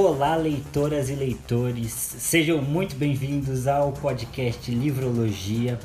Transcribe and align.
Olá, 0.00 0.36
leitoras 0.36 1.10
e 1.10 1.14
leitores, 1.16 1.90
sejam 1.90 2.62
muito 2.62 2.94
bem-vindos 2.94 3.66
ao 3.66 3.90
podcast 3.92 4.70
Livrologia. 4.70 5.76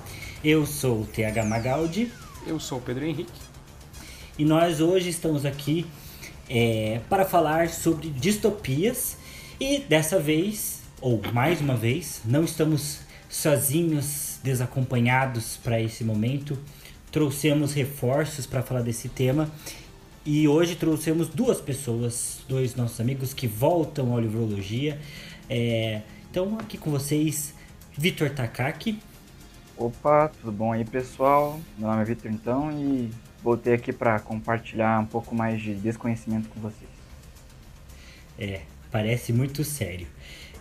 Eu 0.44 0.68
sou 0.68 1.02
o 1.02 1.06
TH 1.08 1.44
Magaldi. 1.44 2.12
Eu 2.46 2.60
sou 2.60 2.78
o 2.78 2.82
Pedro 2.82 3.06
Henrique. 3.06 3.34
E 4.38 4.46
nós 4.46 4.80
hoje 4.80 5.10
estamos 5.10 5.48
aqui 5.48 5.88
é, 6.48 7.02
para 7.10 7.26
falar 7.26 7.70
sobre 7.70 8.12
distopias. 8.12 9.18
E 9.60 9.80
dessa 9.80 10.20
vez, 10.20 10.84
ou 11.02 11.20
mais 11.34 11.60
uma 11.60 11.76
vez, 11.76 12.22
não 12.24 12.44
estamos 12.44 13.00
sozinhos, 13.28 14.38
desacompanhados 14.44 15.58
para 15.58 15.82
esse 15.82 16.04
momento. 16.04 16.56
Trouxemos 17.12 17.74
reforços 17.74 18.46
para 18.46 18.62
falar 18.62 18.84
desse 18.84 19.10
tema 19.10 19.50
e 20.26 20.48
hoje 20.48 20.76
trouxemos 20.76 21.28
duas 21.28 21.60
pessoas, 21.60 22.40
dois 22.48 22.76
nossos 22.76 23.00
amigos 23.02 23.34
que 23.34 23.46
voltam 23.46 24.14
ao 24.14 24.20
Livrologia. 24.20 25.00
É, 25.50 26.02
então, 26.32 26.58
aqui 26.60 26.78
com 26.78 26.90
vocês, 26.90 27.54
Vitor 27.98 28.30
Takaki. 28.30 29.00
Opa, 29.76 30.30
tudo 30.30 30.52
bom 30.52 30.72
aí, 30.72 30.86
pessoal? 30.86 31.60
Meu 31.78 31.90
nome 31.90 32.02
é 32.02 32.06
Vitor, 32.06 32.32
então, 32.32 32.72
e 32.72 33.10
voltei 33.44 33.74
aqui 33.74 33.92
para 33.92 34.18
compartilhar 34.20 35.02
um 35.02 35.06
pouco 35.06 35.36
mais 35.36 35.62
de 35.62 35.76
desconhecimento 35.76 36.48
com 36.50 36.62
vocês. 36.62 36.90
É, 38.40 38.62
parece 38.90 39.34
muito 39.34 39.64
sério. 39.66 40.08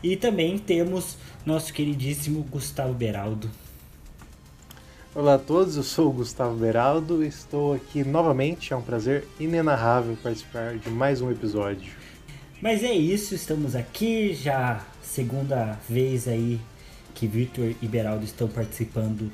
E 0.03 0.17
também 0.17 0.59
temos 0.59 1.17
nosso 1.47 1.73
queridíssimo 1.73 2.43
Gustavo 2.43 2.93
Beraldo. 2.93 3.49
Olá 5.15 5.35
a 5.35 5.39
todos, 5.39 5.77
eu 5.77 5.83
sou 5.83 6.09
o 6.09 6.13
Gustavo 6.13 6.57
Beraldo 6.57 7.23
e 7.23 7.29
estou 7.29 7.75
aqui 7.75 8.03
novamente. 8.03 8.73
É 8.73 8.77
um 8.77 8.81
prazer 8.81 9.29
inenarrável 9.39 10.17
participar 10.23 10.79
de 10.79 10.89
mais 10.89 11.21
um 11.21 11.31
episódio. 11.31 11.93
Mas 12.63 12.83
é 12.83 12.95
isso, 12.95 13.35
estamos 13.35 13.77
aqui 13.77 14.33
já 14.33 14.83
segunda 15.03 15.79
vez 15.87 16.27
aí 16.27 16.59
que 17.15 17.27
Victor 17.27 17.75
e 17.83 17.87
Beraldo 17.87 18.25
estão 18.25 18.49
participando 18.49 19.31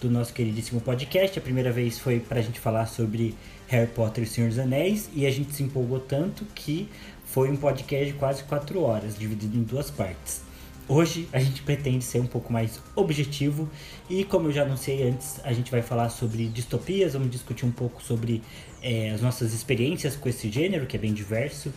do 0.00 0.10
nosso 0.10 0.34
queridíssimo 0.34 0.80
podcast. 0.80 1.38
A 1.38 1.42
primeira 1.42 1.70
vez 1.70 1.96
foi 1.96 2.18
para 2.18 2.40
a 2.40 2.42
gente 2.42 2.58
falar 2.58 2.86
sobre 2.86 3.36
Harry 3.68 3.86
Potter 3.86 4.24
e 4.24 4.26
Senhor 4.26 4.48
dos 4.48 4.58
Anéis 4.58 5.08
e 5.14 5.26
a 5.26 5.30
gente 5.30 5.54
se 5.54 5.62
empolgou 5.62 6.00
tanto 6.00 6.44
que 6.56 6.88
foi 7.24 7.48
um 7.52 7.56
podcast 7.56 8.06
de 8.06 8.14
quase 8.14 8.42
quatro 8.42 8.80
horas, 8.80 9.16
dividido 9.16 9.56
em 9.56 9.62
duas 9.62 9.92
partes. 9.92 10.42
Hoje 10.86 11.26
a 11.32 11.38
gente 11.38 11.62
pretende 11.62 12.04
ser 12.04 12.20
um 12.20 12.26
pouco 12.26 12.52
mais 12.52 12.78
objetivo 12.94 13.70
e, 14.08 14.22
como 14.22 14.48
eu 14.48 14.52
já 14.52 14.64
anunciei 14.64 15.08
antes, 15.08 15.40
a 15.42 15.50
gente 15.50 15.70
vai 15.70 15.80
falar 15.80 16.10
sobre 16.10 16.46
distopias, 16.46 17.14
vamos 17.14 17.30
discutir 17.30 17.64
um 17.64 17.70
pouco 17.70 18.02
sobre 18.02 18.42
é, 18.82 19.10
as 19.10 19.22
nossas 19.22 19.54
experiências 19.54 20.14
com 20.14 20.28
esse 20.28 20.50
gênero, 20.50 20.84
que 20.84 20.94
é 20.94 21.00
bem 21.00 21.14
diverso, 21.14 21.72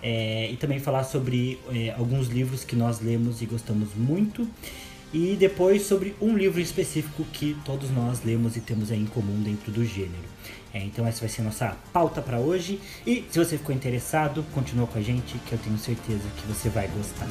é, 0.00 0.48
e 0.48 0.56
também 0.56 0.78
falar 0.78 1.02
sobre 1.02 1.58
é, 1.74 1.90
alguns 1.90 2.28
livros 2.28 2.62
que 2.62 2.76
nós 2.76 3.00
lemos 3.00 3.42
e 3.42 3.46
gostamos 3.46 3.96
muito, 3.96 4.46
e 5.12 5.34
depois 5.34 5.82
sobre 5.82 6.14
um 6.20 6.36
livro 6.36 6.60
específico 6.60 7.24
que 7.32 7.56
todos 7.64 7.90
nós 7.90 8.22
lemos 8.24 8.56
e 8.56 8.60
temos 8.60 8.92
em 8.92 9.04
comum 9.06 9.42
dentro 9.42 9.72
do 9.72 9.84
gênero. 9.84 10.30
É, 10.72 10.78
então 10.84 11.04
essa 11.04 11.18
vai 11.18 11.28
ser 11.28 11.40
a 11.40 11.44
nossa 11.46 11.76
pauta 11.92 12.22
para 12.22 12.38
hoje, 12.38 12.80
e 13.04 13.24
se 13.28 13.40
você 13.40 13.58
ficou 13.58 13.74
interessado, 13.74 14.44
continua 14.54 14.86
com 14.86 15.00
a 15.00 15.02
gente 15.02 15.36
que 15.38 15.52
eu 15.52 15.58
tenho 15.58 15.76
certeza 15.78 16.22
que 16.36 16.46
você 16.46 16.68
vai 16.68 16.86
gostar. 16.86 17.28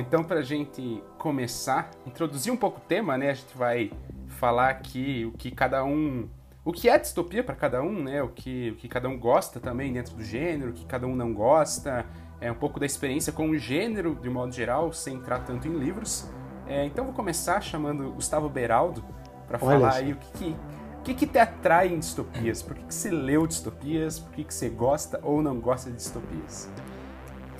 Bom, 0.00 0.06
então 0.06 0.24
para 0.24 0.40
a 0.40 0.42
gente 0.42 1.02
começar, 1.18 1.90
introduzir 2.06 2.50
um 2.50 2.56
pouco 2.56 2.78
o 2.78 2.80
tema, 2.80 3.18
né? 3.18 3.30
A 3.30 3.34
gente 3.34 3.56
vai 3.56 3.92
falar 4.28 4.70
aqui 4.70 5.26
o 5.26 5.36
que 5.36 5.50
cada 5.50 5.84
um, 5.84 6.26
o 6.64 6.72
que 6.72 6.88
é 6.88 6.98
distopia 6.98 7.44
para 7.44 7.54
cada 7.54 7.82
um, 7.82 8.02
né? 8.02 8.22
O 8.22 8.28
que, 8.28 8.70
o 8.70 8.76
que 8.76 8.88
cada 8.88 9.08
um 9.08 9.18
gosta 9.18 9.60
também 9.60 9.92
dentro 9.92 10.14
do 10.14 10.24
gênero, 10.24 10.70
o 10.70 10.74
que 10.74 10.86
cada 10.86 11.06
um 11.06 11.14
não 11.14 11.34
gosta, 11.34 12.06
é 12.40 12.50
um 12.50 12.54
pouco 12.54 12.80
da 12.80 12.86
experiência 12.86 13.32
com 13.32 13.50
o 13.50 13.58
gênero 13.58 14.14
de 14.14 14.30
modo 14.30 14.52
geral, 14.52 14.90
sem 14.92 15.16
entrar 15.16 15.40
tanto 15.40 15.68
em 15.68 15.78
livros. 15.78 16.30
É, 16.66 16.84
então 16.86 17.04
vou 17.04 17.12
começar 17.12 17.60
chamando 17.60 18.10
Gustavo 18.12 18.48
Beraldo 18.48 19.04
para 19.46 19.58
falar 19.58 19.94
aí 19.94 20.12
o 20.12 20.16
que, 20.16 20.32
que 20.32 20.56
o 20.98 21.02
que, 21.02 21.14
que, 21.14 21.26
te 21.26 21.38
atrai 21.38 21.88
em 21.88 21.98
distopias? 21.98 22.62
Por 22.62 22.74
que, 22.74 22.84
que 22.84 22.94
você 22.94 23.10
leu 23.10 23.46
distopias? 23.46 24.18
Por 24.18 24.32
que, 24.32 24.44
que 24.44 24.52
você 24.52 24.68
gosta 24.68 25.18
ou 25.22 25.42
não 25.42 25.58
gosta 25.58 25.90
de 25.90 25.96
distopias? 25.96 26.68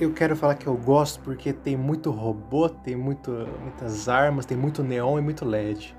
Eu 0.01 0.13
quero 0.13 0.35
falar 0.35 0.55
que 0.55 0.67
eu 0.67 0.77
gosto 0.77 1.21
porque 1.21 1.53
tem 1.53 1.77
muito 1.77 2.11
robô, 2.11 2.69
tem 2.69 2.97
muito, 2.97 3.31
muitas 3.61 4.09
armas, 4.09 4.47
tem 4.47 4.57
muito 4.57 4.83
neon 4.83 5.19
e 5.19 5.23
muito 5.23 5.45
LED. 5.45 5.95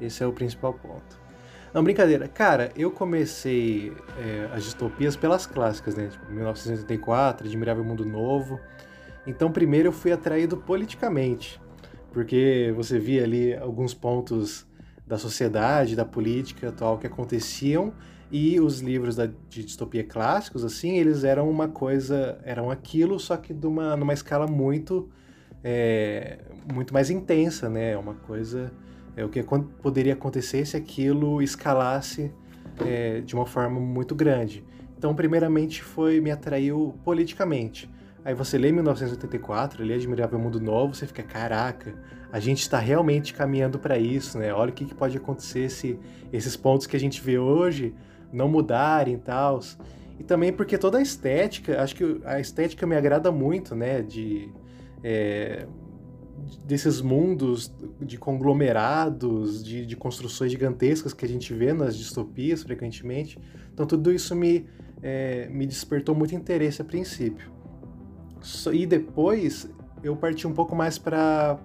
Esse 0.00 0.22
é 0.22 0.26
o 0.26 0.32
principal 0.32 0.74
ponto. 0.74 1.18
Não, 1.72 1.82
brincadeira. 1.82 2.28
Cara, 2.28 2.70
eu 2.76 2.90
comecei 2.90 3.92
é, 4.18 4.48
as 4.52 4.64
distopias 4.64 5.16
pelas 5.16 5.46
clássicas, 5.46 5.94
né? 5.94 6.08
Tipo, 6.08 6.30
1984, 6.30 7.46
Admirável 7.46 7.84
Mundo 7.84 8.04
Novo. 8.04 8.60
Então, 9.26 9.50
primeiro 9.50 9.88
eu 9.88 9.92
fui 9.92 10.12
atraído 10.12 10.56
politicamente, 10.56 11.60
porque 12.12 12.72
você 12.76 12.98
via 12.98 13.24
ali 13.24 13.54
alguns 13.54 13.92
pontos 13.92 14.66
da 15.06 15.18
sociedade, 15.18 15.96
da 15.96 16.04
política 16.04 16.68
atual 16.68 16.98
que 16.98 17.06
aconteciam 17.06 17.92
e 18.30 18.60
os 18.60 18.80
livros 18.80 19.16
da, 19.16 19.26
de 19.26 19.64
distopia 19.64 20.04
clássicos, 20.04 20.64
assim, 20.64 20.96
eles 20.96 21.24
eram 21.24 21.48
uma 21.48 21.68
coisa, 21.68 22.38
eram 22.44 22.70
aquilo, 22.70 23.18
só 23.18 23.36
que 23.36 23.54
de 23.54 23.66
uma, 23.66 23.96
numa 23.96 24.12
escala 24.12 24.46
muito, 24.46 25.08
é, 25.64 26.38
muito 26.72 26.92
mais 26.92 27.08
intensa, 27.08 27.70
né? 27.70 27.96
Uma 27.96 28.14
coisa, 28.14 28.70
é 29.16 29.24
o 29.24 29.28
que 29.28 29.42
poderia 29.82 30.12
acontecer 30.12 30.66
se 30.66 30.76
aquilo 30.76 31.40
escalasse 31.40 32.30
é, 32.86 33.20
de 33.20 33.34
uma 33.34 33.46
forma 33.46 33.80
muito 33.80 34.14
grande. 34.14 34.62
Então, 34.96 35.14
primeiramente, 35.14 35.82
foi 35.82 36.20
me 36.20 36.30
atraiu 36.30 36.94
politicamente. 37.04 37.88
Aí 38.24 38.34
você 38.34 38.58
lê 38.58 38.70
1984, 38.70 39.82
lê 39.82 39.94
Admirável 39.94 40.38
Mundo 40.38 40.60
Novo, 40.60 40.94
você 40.94 41.06
fica, 41.06 41.22
caraca, 41.22 41.94
a 42.30 42.38
gente 42.38 42.60
está 42.60 42.78
realmente 42.78 43.32
caminhando 43.32 43.78
para 43.78 43.96
isso, 43.96 44.36
né? 44.36 44.52
Olha 44.52 44.70
o 44.70 44.74
que, 44.74 44.84
que 44.84 44.94
pode 44.94 45.16
acontecer 45.16 45.70
se 45.70 45.98
esses 46.30 46.56
pontos 46.56 46.86
que 46.86 46.94
a 46.94 47.00
gente 47.00 47.22
vê 47.22 47.38
hoje 47.38 47.94
não 48.32 48.48
mudarem 48.48 49.14
e 49.14 49.18
tal. 49.18 49.60
E 50.18 50.24
também 50.24 50.52
porque 50.52 50.76
toda 50.76 50.98
a 50.98 51.02
estética, 51.02 51.80
acho 51.80 51.94
que 51.94 52.20
a 52.24 52.40
estética 52.40 52.86
me 52.86 52.96
agrada 52.96 53.30
muito, 53.30 53.74
né? 53.74 54.02
De, 54.02 54.52
é, 55.02 55.66
desses 56.64 57.00
mundos 57.00 57.72
de 58.00 58.16
conglomerados, 58.16 59.62
de, 59.62 59.86
de, 59.86 59.96
construções 59.96 60.50
gigantescas 60.50 61.12
que 61.12 61.24
a 61.24 61.28
gente 61.28 61.52
vê 61.54 61.72
nas 61.72 61.96
distopias 61.96 62.62
frequentemente. 62.62 63.38
Então 63.72 63.86
tudo 63.86 64.12
isso 64.12 64.34
me, 64.34 64.66
é, 65.02 65.48
me 65.50 65.66
despertou 65.66 66.14
muito 66.14 66.34
interesse 66.34 66.82
a 66.82 66.84
princípio. 66.84 67.50
E 68.72 68.86
depois 68.86 69.68
eu 70.02 70.16
parti 70.16 70.46
um 70.46 70.52
pouco 70.52 70.74
mais 70.74 70.98
para 70.98 71.58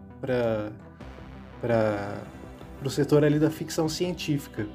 o 2.83 2.89
setor 2.89 3.23
ali 3.23 3.39
da 3.39 3.49
ficção 3.49 3.87
científica 3.87 4.67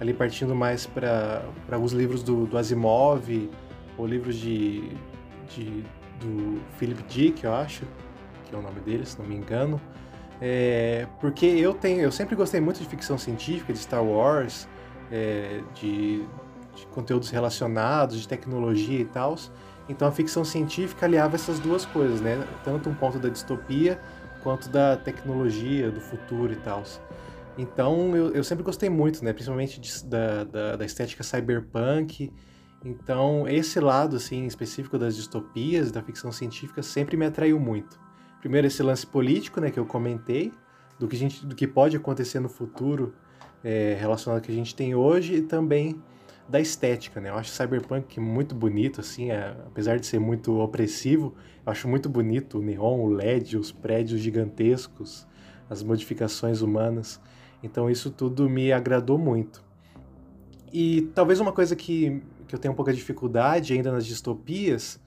ali 0.00 0.14
partindo 0.14 0.54
mais 0.54 0.86
para 0.86 1.44
alguns 1.70 1.92
livros 1.92 2.22
do, 2.22 2.46
do 2.46 2.56
Asimov, 2.56 3.50
ou 3.98 4.06
livros 4.06 4.36
de, 4.36 4.96
de, 5.54 5.84
do 6.18 6.60
Philip 6.78 7.02
Dick, 7.02 7.44
eu 7.44 7.54
acho, 7.54 7.84
que 8.46 8.54
é 8.54 8.58
o 8.58 8.62
nome 8.62 8.80
dele, 8.80 9.04
se 9.04 9.18
não 9.18 9.26
me 9.26 9.36
engano. 9.36 9.80
É, 10.40 11.06
porque 11.20 11.44
eu 11.44 11.74
tenho, 11.74 12.00
eu 12.00 12.10
sempre 12.10 12.34
gostei 12.34 12.60
muito 12.60 12.80
de 12.80 12.86
ficção 12.86 13.18
científica, 13.18 13.74
de 13.74 13.78
Star 13.78 14.02
Wars, 14.02 14.66
é, 15.12 15.60
de, 15.74 16.24
de, 16.74 16.86
conteúdos 16.92 17.28
relacionados, 17.28 18.18
de 18.20 18.26
tecnologia 18.26 19.00
e 19.00 19.04
tal. 19.04 19.36
Então 19.86 20.08
a 20.08 20.12
ficção 20.12 20.44
científica 20.44 21.04
aliava 21.04 21.34
essas 21.34 21.58
duas 21.58 21.84
coisas, 21.84 22.22
né? 22.22 22.42
Tanto 22.64 22.88
um 22.88 22.94
ponto 22.94 23.18
da 23.18 23.28
distopia 23.28 24.00
quanto 24.42 24.70
da 24.70 24.96
tecnologia, 24.96 25.90
do 25.90 26.00
futuro 26.00 26.52
e 26.52 26.56
tal. 26.56 26.84
Então 27.58 28.16
eu, 28.16 28.32
eu 28.32 28.44
sempre 28.44 28.64
gostei 28.64 28.88
muito, 28.88 29.24
né? 29.24 29.32
Principalmente 29.32 29.80
de, 29.80 30.04
da, 30.04 30.44
da, 30.44 30.76
da, 30.76 30.84
estética 30.84 31.22
cyberpunk. 31.22 32.32
Então 32.84 33.46
esse 33.48 33.78
lado 33.80 34.16
assim 34.16 34.46
específico 34.46 34.98
das 34.98 35.16
distopias, 35.16 35.90
da 35.90 36.02
ficção 36.02 36.32
científica 36.32 36.82
sempre 36.82 37.16
me 37.16 37.26
atraiu 37.26 37.58
muito. 37.58 37.98
Primeiro 38.40 38.66
esse 38.66 38.82
lance 38.82 39.06
político, 39.06 39.60
né, 39.60 39.70
que 39.70 39.78
eu 39.78 39.84
comentei, 39.84 40.50
do 40.98 41.06
que, 41.06 41.16
gente, 41.16 41.44
do 41.44 41.54
que 41.54 41.66
pode 41.66 41.96
acontecer 41.96 42.40
no 42.40 42.48
futuro 42.48 43.14
é, 43.62 43.96
relacionado 43.98 44.38
ao 44.38 44.42
que 44.42 44.50
a 44.50 44.54
gente 44.54 44.74
tem 44.74 44.94
hoje 44.94 45.36
e 45.36 45.42
também 45.42 46.00
da 46.48 46.60
estética, 46.60 47.20
né? 47.20 47.30
Eu 47.30 47.36
acho 47.36 47.50
Cyberpunk 47.50 48.18
muito 48.18 48.54
bonito, 48.56 49.00
assim, 49.00 49.30
é, 49.30 49.54
apesar 49.66 50.00
de 50.00 50.06
ser 50.06 50.18
muito 50.18 50.58
opressivo, 50.58 51.34
eu 51.64 51.70
acho 51.70 51.86
muito 51.86 52.08
bonito 52.08 52.58
o 52.58 52.62
neon, 52.62 52.98
o 53.00 53.08
LED, 53.08 53.56
os 53.56 53.70
prédios 53.70 54.20
gigantescos, 54.20 55.26
as 55.68 55.82
modificações 55.82 56.60
humanas. 56.60 57.20
Então 57.62 57.90
isso 57.90 58.10
tudo 58.10 58.48
me 58.48 58.72
agradou 58.72 59.18
muito. 59.18 59.62
E 60.72 61.02
talvez 61.14 61.40
uma 61.40 61.52
coisa 61.52 61.74
que, 61.74 62.22
que 62.46 62.54
eu 62.54 62.58
tenho 62.58 62.72
um 62.72 62.76
pouco 62.76 62.90
de 62.90 62.96
dificuldade 62.96 63.72
ainda 63.72 63.90
nas 63.90 64.06
distopias, 64.06 65.00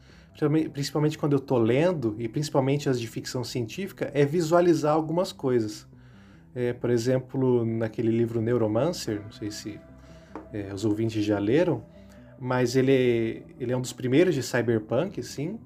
principalmente 0.73 1.17
quando 1.17 1.33
eu 1.33 1.39
estou 1.39 1.57
lendo, 1.57 2.15
e 2.19 2.27
principalmente 2.27 2.89
as 2.89 2.99
de 2.99 3.07
ficção 3.07 3.43
científica, 3.43 4.11
é 4.13 4.25
visualizar 4.25 4.93
algumas 4.93 5.31
coisas. 5.31 5.87
É, 6.55 6.73
por 6.73 6.89
exemplo, 6.89 7.65
naquele 7.65 8.11
livro 8.11 8.41
Neuromancer, 8.41 9.21
não 9.23 9.31
sei 9.31 9.49
se 9.49 9.79
é, 10.51 10.71
os 10.73 10.85
ouvintes 10.85 11.23
já 11.23 11.39
leram, 11.39 11.83
mas 12.39 12.75
ele, 12.75 13.45
ele 13.59 13.71
é 13.71 13.77
um 13.77 13.81
dos 13.81 13.93
primeiros 13.93 14.35
de 14.35 14.43
cyberpunk, 14.43 15.23
sim, 15.23 15.59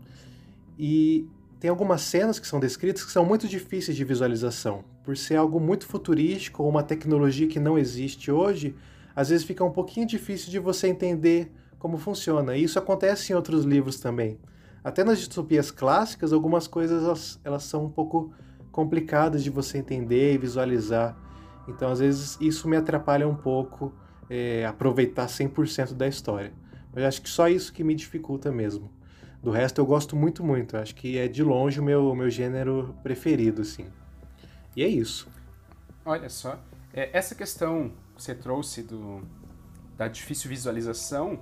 e 0.78 1.28
tem 1.60 1.70
algumas 1.70 2.02
cenas 2.02 2.40
que 2.40 2.48
são 2.48 2.60
descritas 2.60 3.04
que 3.04 3.12
são 3.12 3.26
muito 3.26 3.48
difíceis 3.48 3.98
de 3.98 4.04
visualização, 4.04 4.84
por 5.08 5.16
ser 5.16 5.38
algo 5.38 5.58
muito 5.58 5.88
futurístico 5.88 6.62
ou 6.62 6.68
uma 6.68 6.84
tecnologia 6.84 7.48
que 7.48 7.62
não 7.62 7.78
existe 7.78 8.30
hoje, 8.30 8.76
às 9.16 9.30
vezes 9.30 9.46
fica 9.46 9.64
um 9.64 9.72
pouquinho 9.72 10.06
difícil 10.06 10.52
de 10.52 10.60
você 10.60 10.90
entender 10.90 11.50
como 11.80 11.98
funciona. 11.98 12.58
E 12.58 12.64
isso 12.66 12.78
acontece 12.78 13.32
em 13.32 13.36
outros 13.38 13.64
livros 13.64 14.02
também. 14.02 14.38
Até 14.84 15.06
nas 15.06 15.20
distopias 15.20 15.72
clássicas, 15.72 16.34
algumas 16.34 16.68
coisas 16.68 17.06
elas, 17.06 17.40
elas 17.46 17.64
são 17.64 17.86
um 17.86 17.90
pouco 17.90 18.34
complicadas 18.70 19.46
de 19.46 19.50
você 19.50 19.78
entender 19.78 20.34
e 20.34 20.38
visualizar. 20.38 21.18
Então, 21.70 21.90
às 21.90 22.00
vezes, 22.00 22.38
isso 22.42 22.68
me 22.68 22.76
atrapalha 22.76 23.26
um 23.26 23.36
pouco 23.36 23.94
é, 24.30 24.66
aproveitar 24.66 25.28
100% 25.28 25.94
da 25.94 26.06
história. 26.06 26.52
Mas 26.94 27.06
acho 27.06 27.22
que 27.22 27.30
só 27.30 27.48
isso 27.48 27.72
que 27.72 27.82
me 27.82 27.96
dificulta 27.96 28.52
mesmo. 28.52 28.92
Do 29.42 29.52
resto 29.52 29.80
eu 29.80 29.86
gosto 29.86 30.18
muito, 30.18 30.44
muito. 30.44 30.76
Acho 30.76 30.94
que 30.94 31.18
é 31.18 31.30
de 31.30 31.44
longe 31.44 31.80
o 31.80 31.84
meu, 31.84 32.14
meu 32.14 32.30
gênero 32.30 32.94
preferido, 33.02 33.62
assim. 33.62 33.86
E 34.78 34.84
é 34.84 34.88
isso. 34.88 35.28
Olha 36.06 36.30
só, 36.30 36.64
é, 36.94 37.10
essa 37.12 37.34
questão 37.34 37.92
que 38.16 38.22
você 38.22 38.36
trouxe 38.36 38.84
do, 38.84 39.24
da 39.98 40.08
difícil 40.08 40.52
visualização, 40.52 41.40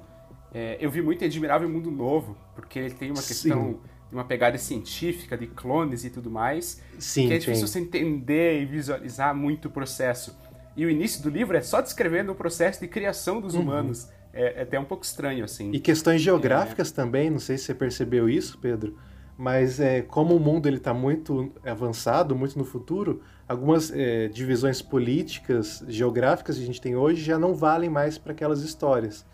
é, 0.54 0.78
eu 0.80 0.90
vi 0.90 1.02
muito 1.02 1.22
em 1.22 1.28
Admirável 1.28 1.68
Mundo 1.68 1.92
Novo, 1.92 2.38
porque 2.56 2.80
ele 2.80 2.94
tem 2.94 3.12
uma 3.12 3.22
questão 3.22 3.74
Sim. 3.74 3.80
de 4.08 4.16
uma 4.16 4.24
pegada 4.24 4.58
científica, 4.58 5.38
de 5.38 5.48
clones 5.48 6.06
e 6.06 6.10
tudo 6.10 6.32
mais, 6.32 6.82
Sim, 6.98 7.28
que 7.28 7.34
é 7.34 7.38
difícil 7.38 7.68
tem. 7.68 7.74
você 7.74 7.80
entender 7.82 8.62
e 8.62 8.66
visualizar 8.66 9.36
muito 9.36 9.68
o 9.68 9.72
processo. 9.72 10.34
E 10.78 10.86
o 10.86 10.90
início 10.90 11.22
do 11.22 11.30
livro 11.30 11.58
é 11.58 11.62
só 11.62 11.82
descrevendo 11.82 12.32
o 12.32 12.36
processo 12.36 12.80
de 12.80 12.88
criação 12.88 13.42
dos 13.42 13.54
uhum. 13.54 13.64
humanos. 13.64 14.08
É, 14.34 14.60
é, 14.60 14.62
até 14.62 14.80
um 14.80 14.86
pouco 14.86 15.04
estranho, 15.04 15.44
assim. 15.44 15.72
E 15.74 15.80
questões 15.80 16.22
geográficas 16.22 16.90
é... 16.90 16.96
também, 16.96 17.30
não 17.30 17.40
sei 17.40 17.58
se 17.58 17.66
você 17.66 17.76
percebeu 17.76 18.30
isso, 18.30 18.58
Pedro, 18.60 18.98
mas 19.38 19.80
é, 19.80 20.02
como 20.02 20.36
o 20.36 20.40
mundo 20.40 20.70
está 20.70 20.94
muito 20.94 21.52
avançado, 21.66 22.36
muito 22.36 22.58
no 22.58 22.64
futuro, 22.64 23.22
algumas 23.48 23.92
é, 23.92 24.28
divisões 24.30 24.82
políticas, 24.82 25.84
geográficas 25.88 26.58
que 26.58 26.64
a 26.64 26.66
gente 26.66 26.82
tem 26.82 26.96
hoje 26.96 27.22
já 27.22 27.38
não 27.38 27.54
valem 27.54 27.90
mais 27.90 28.18
para 28.18 28.32
aquelas 28.32 28.62
histórias. 28.62 29.26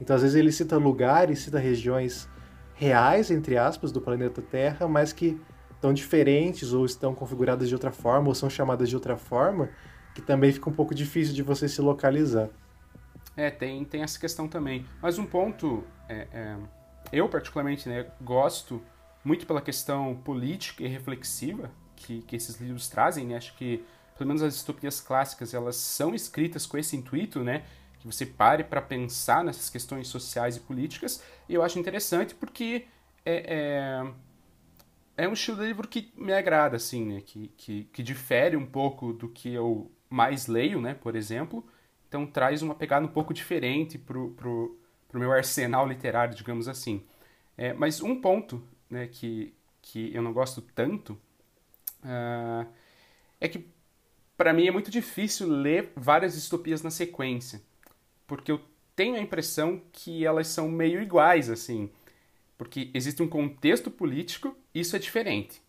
Então, 0.00 0.16
às 0.16 0.22
vezes, 0.22 0.36
ele 0.36 0.50
cita 0.50 0.76
lugares, 0.76 1.40
cita 1.40 1.58
regiões 1.58 2.28
reais, 2.74 3.30
entre 3.30 3.56
aspas, 3.56 3.92
do 3.92 4.00
planeta 4.00 4.42
Terra, 4.42 4.88
mas 4.88 5.12
que 5.12 5.40
estão 5.70 5.92
diferentes 5.92 6.72
ou 6.72 6.84
estão 6.84 7.14
configuradas 7.14 7.68
de 7.68 7.74
outra 7.74 7.92
forma 7.92 8.28
ou 8.28 8.34
são 8.34 8.50
chamadas 8.50 8.88
de 8.88 8.96
outra 8.96 9.16
forma, 9.16 9.68
que 10.14 10.20
também 10.20 10.50
fica 10.50 10.68
um 10.68 10.72
pouco 10.72 10.94
difícil 10.94 11.34
de 11.34 11.42
você 11.42 11.68
se 11.68 11.80
localizar. 11.80 12.48
É, 13.36 13.50
tem, 13.50 13.84
tem 13.84 14.02
essa 14.02 14.18
questão 14.18 14.48
também. 14.48 14.84
Mas 15.00 15.18
um 15.18 15.26
ponto, 15.26 15.84
é, 16.08 16.26
é, 16.32 16.56
eu 17.12 17.28
particularmente 17.28 17.88
né, 17.88 18.06
gosto 18.20 18.82
muito 19.24 19.46
pela 19.46 19.60
questão 19.60 20.14
política 20.16 20.82
e 20.82 20.86
reflexiva 20.86 21.70
que, 21.96 22.22
que 22.22 22.36
esses 22.36 22.60
livros 22.60 22.88
trazem. 22.88 23.26
Né? 23.26 23.36
Acho 23.36 23.56
que, 23.56 23.82
pelo 24.16 24.28
menos 24.28 24.42
as 24.42 24.54
distopias 24.54 25.00
clássicas, 25.00 25.54
elas 25.54 25.76
são 25.76 26.14
escritas 26.14 26.66
com 26.66 26.76
esse 26.76 26.96
intuito, 26.96 27.42
né? 27.42 27.64
Que 27.98 28.06
você 28.06 28.26
pare 28.26 28.62
para 28.62 28.82
pensar 28.82 29.42
nessas 29.42 29.70
questões 29.70 30.08
sociais 30.08 30.56
e 30.56 30.60
políticas. 30.60 31.22
E 31.48 31.54
eu 31.54 31.62
acho 31.62 31.78
interessante 31.78 32.34
porque 32.34 32.86
é, 33.24 34.04
é, 35.16 35.24
é 35.24 35.28
um 35.28 35.32
estilo 35.32 35.56
de 35.56 35.66
livro 35.66 35.88
que 35.88 36.12
me 36.16 36.34
agrada, 36.34 36.76
assim, 36.76 37.06
né? 37.06 37.22
Que, 37.24 37.48
que, 37.56 37.84
que 37.84 38.02
difere 38.02 38.56
um 38.56 38.66
pouco 38.66 39.12
do 39.12 39.28
que 39.28 39.52
eu 39.52 39.90
mais 40.10 40.46
leio, 40.46 40.80
né, 40.80 40.94
por 40.94 41.16
exemplo. 41.16 41.66
Então 42.06 42.26
traz 42.26 42.62
uma 42.62 42.74
pegada 42.74 43.04
um 43.04 43.08
pouco 43.08 43.34
diferente 43.34 43.98
pro, 43.98 44.30
pro, 44.32 44.78
pro 45.08 45.18
meu 45.18 45.32
arsenal 45.32 45.88
literário, 45.88 46.34
digamos 46.34 46.68
assim. 46.68 47.02
É, 47.56 47.72
mas 47.72 48.00
um 48.00 48.20
ponto 48.20 48.62
né, 48.94 49.08
que, 49.08 49.52
que 49.82 50.14
eu 50.14 50.22
não 50.22 50.32
gosto 50.32 50.62
tanto 50.62 51.14
uh, 52.04 52.66
é 53.40 53.48
que 53.48 53.66
para 54.36 54.52
mim 54.52 54.68
é 54.68 54.70
muito 54.70 54.90
difícil 54.90 55.48
ler 55.48 55.92
várias 55.96 56.34
distopias 56.34 56.80
na 56.80 56.90
sequência, 56.90 57.60
porque 58.26 58.52
eu 58.52 58.60
tenho 58.94 59.16
a 59.16 59.20
impressão 59.20 59.82
que 59.92 60.24
elas 60.24 60.46
são 60.46 60.68
meio 60.68 61.02
iguais, 61.02 61.50
assim, 61.50 61.90
porque 62.56 62.90
existe 62.94 63.20
um 63.20 63.28
contexto 63.28 63.90
político, 63.90 64.56
isso 64.72 64.94
é 64.94 64.98
diferente. 64.98 65.60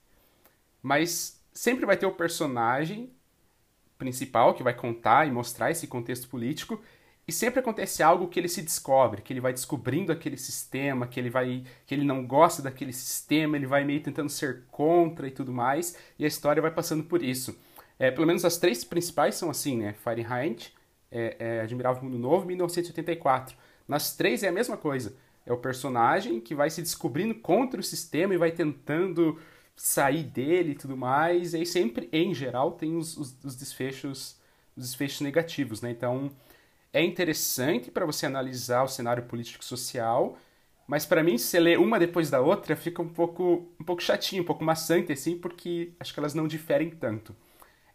Mas 0.82 1.42
sempre 1.52 1.86
vai 1.86 1.98
ter 1.98 2.06
o 2.06 2.12
personagem 2.12 3.10
principal 3.98 4.54
que 4.54 4.62
vai 4.62 4.74
contar 4.74 5.28
e 5.28 5.32
mostrar 5.32 5.72
esse 5.72 5.88
contexto 5.88 6.28
político 6.28 6.80
e 7.28 7.32
sempre 7.32 7.60
acontece 7.60 8.04
algo 8.04 8.28
que 8.28 8.40
ele 8.40 8.48
se 8.48 8.62
descobre, 8.62 9.22
que 9.22 9.34
ele 9.34 9.42
vai 9.42 9.52
descobrindo 9.52 10.12
aquele 10.12 10.38
sistema, 10.38 11.08
que 11.08 11.20
ele 11.20 11.30
vai 11.30 11.64
que 11.88 11.96
ele 11.96 12.06
não 12.06 12.26
gosta 12.26 12.62
daquele 12.62 12.94
sistema, 12.94 13.58
ele 13.58 13.66
vai 13.66 13.84
meio 13.84 14.02
tentando 14.02 14.30
ser 14.30 14.64
contra 14.72 15.28
e 15.28 15.32
tudo 15.32 15.52
mais, 15.52 15.98
e 16.20 16.26
a 16.26 16.28
história 16.28 16.62
vai 16.62 16.72
passando 16.72 17.04
por 17.04 17.24
isso. 17.24 17.58
É, 17.98 18.12
pelo 18.12 18.28
menos 18.28 18.46
as 18.46 18.58
três 18.58 18.84
principais 18.84 19.36
são 19.36 19.50
assim, 19.50 19.78
né? 19.78 19.94
Fahrenheit, 19.94 20.74
é, 21.12 21.36
é 21.40 21.62
Admirável 21.62 22.04
Mundo 22.04 22.20
Novo, 22.20 22.46
1984. 22.46 23.58
Nas 23.88 24.16
três 24.16 24.44
é 24.44 24.50
a 24.50 24.52
mesma 24.52 24.78
coisa. 24.78 25.16
É 25.46 25.54
o 25.54 25.58
personagem 25.58 26.40
que 26.42 26.54
vai 26.54 26.70
se 26.70 26.82
descobrindo 26.82 27.36
contra 27.36 27.80
o 27.80 27.84
sistema 27.84 28.34
e 28.34 28.38
vai 28.38 28.52
tentando 28.52 29.40
sair 29.76 30.24
dele 30.24 30.72
e 30.72 30.76
tudo 30.76 30.96
mais, 30.96 31.54
e 31.54 31.58
aí 31.58 31.66
sempre, 31.66 32.10
em 32.12 32.34
geral, 32.34 32.74
tem 32.74 32.96
os, 32.96 33.18
os, 33.18 33.36
os 33.44 33.56
desfechos 33.56 34.38
os 34.76 34.88
desfechos 34.88 35.22
negativos, 35.22 35.82
né? 35.82 35.92
Então, 35.92 36.30
é 36.96 37.04
interessante 37.04 37.92
para 37.92 38.06
você 38.06 38.26
analisar 38.26 38.84
o 38.84 38.88
cenário 38.88 39.24
político 39.24 39.64
e 39.64 39.68
social, 39.68 40.38
mas 40.88 41.06
para 41.06 41.24
mim, 41.24 41.38
se 41.38 41.60
lê 41.60 41.78
uma 41.78 42.00
depois 42.00 42.30
da 42.30 42.42
outra, 42.42 42.76
fica 42.76 43.02
um 43.02 43.10
pouco, 43.10 43.68
um 43.80 43.84
pouco 43.84 44.02
chatinho, 44.04 44.44
um 44.44 44.46
pouco 44.46 44.64
maçante, 44.64 45.12
assim, 45.14 45.38
porque 45.38 45.94
acho 46.00 46.14
que 46.14 46.20
elas 46.20 46.34
não 46.34 46.48
diferem 46.48 46.90
tanto. 46.92 47.36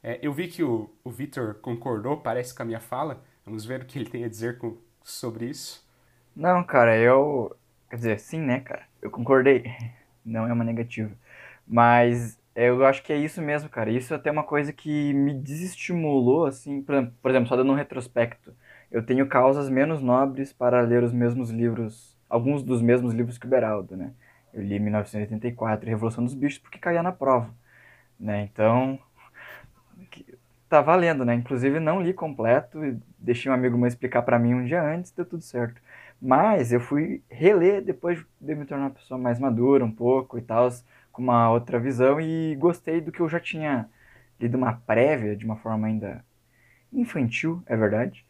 É, 0.02 0.18
eu 0.22 0.32
vi 0.32 0.48
que 0.48 0.62
o, 0.62 0.90
o 1.04 1.10
Victor 1.10 1.54
concordou, 1.56 2.18
parece, 2.18 2.54
com 2.54 2.62
a 2.62 2.66
minha 2.66 2.80
fala. 2.80 3.22
Vamos 3.44 3.64
ver 3.64 3.82
o 3.82 3.86
que 3.86 3.98
ele 3.98 4.10
tem 4.10 4.24
a 4.24 4.28
dizer 4.28 4.58
com, 4.58 4.76
sobre 5.04 5.46
isso. 5.48 5.86
Não, 6.34 6.62
cara, 6.64 6.96
eu. 6.98 7.56
Quer 7.88 7.96
dizer, 7.96 8.20
sim, 8.20 8.40
né, 8.40 8.60
cara? 8.60 8.86
Eu 9.02 9.10
concordei. 9.10 9.64
Não 10.24 10.46
é 10.46 10.52
uma 10.52 10.64
negativa. 10.64 11.10
Mas 11.66 12.38
eu 12.54 12.84
acho 12.84 13.02
que 13.02 13.12
é 13.12 13.16
isso 13.16 13.40
mesmo, 13.42 13.68
cara. 13.68 13.90
Isso 13.90 14.12
é 14.14 14.16
até 14.16 14.30
uma 14.30 14.44
coisa 14.44 14.72
que 14.72 15.12
me 15.14 15.34
desestimulou, 15.34 16.46
assim, 16.46 16.82
por 16.82 17.30
exemplo, 17.30 17.48
só 17.48 17.56
dando 17.56 17.72
um 17.72 17.76
retrospecto. 17.76 18.54
Eu 18.90 19.02
tenho 19.02 19.26
causas 19.26 19.68
menos 19.68 20.02
nobres 20.02 20.52
para 20.52 20.80
ler 20.80 21.02
os 21.02 21.12
mesmos 21.12 21.50
livros, 21.50 22.16
alguns 22.28 22.62
dos 22.62 22.82
mesmos 22.82 23.14
livros 23.14 23.38
que 23.38 23.46
o 23.46 23.48
Beraldo, 23.48 23.96
né? 23.96 24.12
Eu 24.52 24.62
li 24.62 24.78
1984, 24.80 25.88
Revolução 25.88 26.24
dos 26.24 26.34
Bichos, 26.34 26.58
porque 26.58 26.78
caía 26.78 27.02
na 27.02 27.12
prova, 27.12 27.50
né? 28.18 28.42
Então, 28.42 28.98
tá 30.68 30.80
valendo, 30.80 31.24
né? 31.24 31.34
Inclusive 31.34 31.80
não 31.80 32.00
li 32.00 32.14
completo, 32.14 32.78
deixei 33.18 33.50
um 33.50 33.54
amigo 33.54 33.76
meu 33.76 33.88
explicar 33.88 34.22
para 34.22 34.38
mim 34.38 34.54
um 34.54 34.64
dia 34.64 34.82
antes, 34.82 35.10
deu 35.10 35.24
tudo 35.24 35.42
certo. 35.42 35.82
Mas 36.22 36.72
eu 36.72 36.80
fui 36.80 37.22
reler 37.28 37.82
depois 37.82 38.24
de 38.40 38.54
me 38.54 38.64
tornar 38.64 38.84
uma 38.84 38.90
pessoa 38.90 39.18
mais 39.18 39.38
madura 39.40 39.84
um 39.84 39.90
pouco 39.90 40.38
e 40.38 40.42
tal, 40.42 40.68
com 41.12 41.22
uma 41.22 41.50
outra 41.50 41.78
visão 41.80 42.20
e 42.20 42.54
gostei 42.56 43.00
do 43.00 43.10
que 43.10 43.20
eu 43.20 43.28
já 43.28 43.40
tinha 43.40 43.88
lido 44.38 44.56
uma 44.56 44.74
prévia 44.74 45.36
de 45.36 45.44
uma 45.44 45.56
forma 45.56 45.86
ainda 45.88 46.24
infantil, 46.92 47.62
é 47.66 47.76
verdade. 47.76 48.24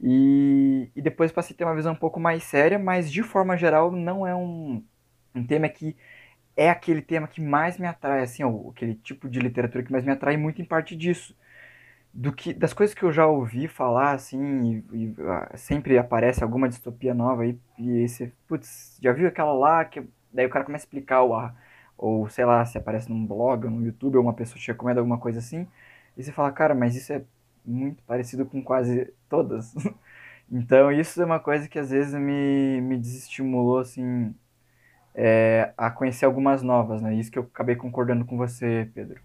E, 0.00 0.90
e 0.94 1.00
depois 1.02 1.32
passei 1.32 1.54
a 1.54 1.58
ter 1.58 1.64
uma 1.64 1.74
visão 1.74 1.92
um 1.92 1.96
pouco 1.96 2.20
mais 2.20 2.42
séria, 2.44 2.78
mas 2.78 3.10
de 3.10 3.22
forma 3.22 3.56
geral 3.56 3.90
não 3.90 4.26
é 4.26 4.34
um, 4.34 4.82
um 5.34 5.46
tema 5.46 5.68
que 5.68 5.96
é 6.56 6.70
aquele 6.70 7.02
tema 7.02 7.28
que 7.28 7.40
mais 7.40 7.78
me 7.78 7.86
atrai, 7.86 8.22
assim, 8.22 8.42
ou 8.44 8.70
aquele 8.70 8.94
tipo 8.94 9.28
de 9.28 9.38
literatura 9.40 9.84
que 9.84 9.92
mais 9.92 10.04
me 10.04 10.12
atrai 10.12 10.36
muito 10.36 10.62
em 10.62 10.64
parte 10.64 10.96
disso. 10.96 11.36
Do 12.12 12.32
que, 12.32 12.54
das 12.54 12.72
coisas 12.72 12.94
que 12.94 13.02
eu 13.02 13.12
já 13.12 13.26
ouvi 13.26 13.68
falar, 13.68 14.12
assim, 14.12 14.82
e, 14.92 15.04
e 15.04 15.06
uh, 15.08 15.48
sempre 15.56 15.98
aparece 15.98 16.42
alguma 16.42 16.68
distopia 16.68 17.12
nova 17.14 17.42
aí, 17.42 17.58
e 17.78 18.08
você, 18.08 18.32
putz, 18.48 18.98
já 19.02 19.12
viu 19.12 19.28
aquela 19.28 19.52
lá, 19.52 19.84
que 19.84 20.02
daí 20.32 20.46
o 20.46 20.50
cara 20.50 20.64
começa 20.64 20.84
a 20.84 20.86
explicar 20.86 21.22
o, 21.22 21.52
ou 21.98 22.28
sei 22.30 22.46
lá, 22.46 22.64
se 22.64 22.78
aparece 22.78 23.10
num 23.10 23.26
blog, 23.26 23.66
ou 23.66 23.70
no 23.70 23.84
YouTube, 23.84 24.16
ou 24.16 24.22
uma 24.22 24.32
pessoa 24.32 24.58
te 24.58 24.68
recomenda 24.68 25.00
alguma 25.00 25.18
coisa 25.18 25.40
assim, 25.40 25.66
e 26.16 26.22
você 26.22 26.32
fala, 26.32 26.50
cara, 26.52 26.74
mas 26.74 26.96
isso 26.96 27.12
é 27.12 27.22
muito 27.66 28.02
parecido 28.04 28.46
com 28.46 28.62
quase 28.62 29.12
todas. 29.28 29.74
então 30.50 30.90
isso 30.92 31.20
é 31.20 31.24
uma 31.24 31.40
coisa 31.40 31.68
que 31.68 31.78
às 31.78 31.90
vezes 31.90 32.14
me, 32.14 32.80
me 32.80 32.96
desestimulou, 32.96 33.78
assim, 33.78 34.34
é, 35.14 35.72
a 35.76 35.90
conhecer 35.90 36.24
algumas 36.24 36.62
novas, 36.62 37.02
né? 37.02 37.14
Isso 37.14 37.30
que 37.30 37.38
eu 37.38 37.44
acabei 37.44 37.76
concordando 37.76 38.24
com 38.24 38.36
você, 38.36 38.88
Pedro. 38.94 39.20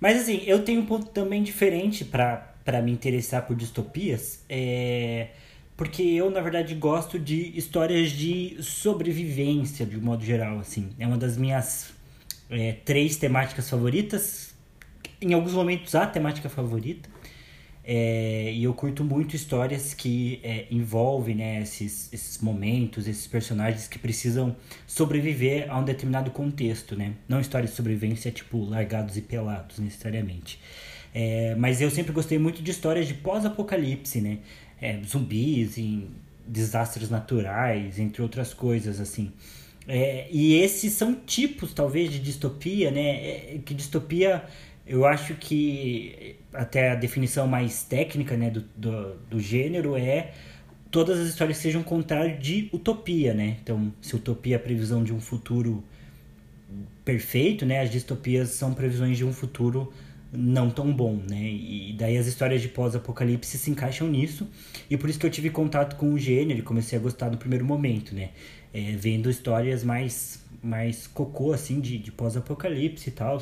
Mas 0.00 0.22
assim, 0.22 0.42
eu 0.46 0.64
tenho 0.64 0.80
um 0.80 0.86
ponto 0.86 1.06
também 1.10 1.42
diferente 1.42 2.04
para 2.04 2.82
me 2.82 2.92
interessar 2.92 3.46
por 3.46 3.54
distopias. 3.56 4.44
É 4.48 5.28
porque 5.76 6.02
eu 6.02 6.30
na 6.30 6.40
verdade 6.40 6.74
gosto 6.74 7.18
de 7.18 7.56
histórias 7.58 8.10
de 8.10 8.56
sobrevivência 8.62 9.86
de 9.86 9.96
modo 10.00 10.24
geral 10.24 10.58
assim 10.58 10.90
é 10.98 11.06
uma 11.06 11.16
das 11.16 11.36
minhas 11.36 11.92
é, 12.50 12.72
três 12.84 13.16
temáticas 13.16 13.68
favoritas 13.68 14.54
em 15.20 15.32
alguns 15.32 15.54
momentos 15.54 15.94
a 15.94 16.06
temática 16.06 16.48
favorita 16.48 17.08
é, 17.84 18.52
e 18.52 18.62
eu 18.62 18.72
curto 18.74 19.02
muito 19.02 19.34
histórias 19.34 19.92
que 19.92 20.40
é, 20.44 20.66
envolvem 20.70 21.34
né, 21.34 21.62
esses, 21.62 22.12
esses 22.12 22.38
momentos, 22.38 23.08
esses 23.08 23.26
personagens 23.26 23.88
que 23.88 23.98
precisam 23.98 24.54
sobreviver 24.86 25.68
a 25.68 25.78
um 25.78 25.84
determinado 25.84 26.30
contexto, 26.30 26.94
né? 26.94 27.14
Não 27.28 27.40
histórias 27.40 27.70
de 27.70 27.76
sobrevivência 27.76 28.30
tipo 28.30 28.64
largados 28.64 29.16
e 29.16 29.22
pelados, 29.22 29.80
necessariamente. 29.80 30.60
É, 31.12 31.56
mas 31.56 31.80
eu 31.80 31.90
sempre 31.90 32.12
gostei 32.12 32.38
muito 32.38 32.62
de 32.62 32.70
histórias 32.70 33.08
de 33.08 33.14
pós-apocalipse, 33.14 34.20
né? 34.20 34.38
É, 34.80 35.00
zumbis, 35.04 35.76
em 35.76 36.08
desastres 36.46 37.10
naturais, 37.10 37.98
entre 37.98 38.22
outras 38.22 38.54
coisas, 38.54 39.00
assim. 39.00 39.32
É, 39.88 40.28
e 40.30 40.54
esses 40.54 40.92
são 40.92 41.14
tipos, 41.14 41.74
talvez, 41.74 42.12
de 42.12 42.20
distopia, 42.20 42.92
né? 42.92 43.54
É, 43.54 43.60
que 43.64 43.74
distopia 43.74 44.44
eu 44.86 45.06
acho 45.06 45.34
que 45.34 46.36
até 46.52 46.90
a 46.90 46.94
definição 46.94 47.46
mais 47.46 47.82
técnica 47.84 48.36
né, 48.36 48.50
do, 48.50 48.60
do, 48.76 49.14
do 49.30 49.40
gênero 49.40 49.96
é 49.96 50.32
todas 50.90 51.18
as 51.18 51.28
histórias 51.28 51.56
sejam 51.56 51.82
contrário 51.82 52.38
de 52.38 52.68
utopia, 52.72 53.32
né? 53.32 53.56
Então, 53.62 53.92
se 54.02 54.14
utopia 54.14 54.56
é 54.56 54.58
a 54.58 54.60
previsão 54.60 55.02
de 55.02 55.12
um 55.12 55.20
futuro 55.20 55.82
perfeito, 57.04 57.64
né? 57.64 57.80
As 57.80 57.90
distopias 57.90 58.50
são 58.50 58.74
previsões 58.74 59.16
de 59.16 59.24
um 59.24 59.32
futuro 59.32 59.90
não 60.30 60.70
tão 60.70 60.92
bom, 60.92 61.18
né? 61.28 61.42
E 61.42 61.94
daí 61.98 62.18
as 62.18 62.26
histórias 62.26 62.60
de 62.60 62.68
pós-apocalipse 62.68 63.56
se 63.56 63.70
encaixam 63.70 64.06
nisso. 64.08 64.46
E 64.90 64.96
por 64.96 65.08
isso 65.08 65.18
que 65.18 65.24
eu 65.24 65.30
tive 65.30 65.48
contato 65.48 65.96
com 65.96 66.12
o 66.12 66.18
gênero 66.18 66.58
e 66.58 66.62
comecei 66.62 66.98
a 66.98 67.00
gostar 67.00 67.30
no 67.30 67.38
primeiro 67.38 67.64
momento, 67.64 68.14
né? 68.14 68.30
É, 68.74 68.92
vendo 68.92 69.30
histórias 69.30 69.82
mais, 69.82 70.44
mais 70.62 71.06
cocô, 71.06 71.52
assim, 71.52 71.80
de, 71.80 71.96
de 71.98 72.12
pós-apocalipse 72.12 73.08
e 73.08 73.12
tal 73.12 73.40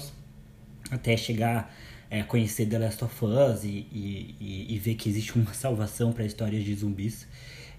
até 0.91 1.17
chegar 1.17 1.75
a 2.11 2.17
é, 2.17 2.23
conhecer 2.23 2.67
The 2.67 2.79
Last 2.79 3.05
of 3.05 3.25
Us 3.25 3.65
e, 3.65 3.87
e, 3.93 4.67
e 4.69 4.79
ver 4.79 4.95
que 4.95 5.09
existe 5.09 5.37
uma 5.39 5.55
salvação 5.55 6.13
para 6.13 6.25
histórias 6.25 6.65
de 6.65 6.75
zumbis. 6.75 7.27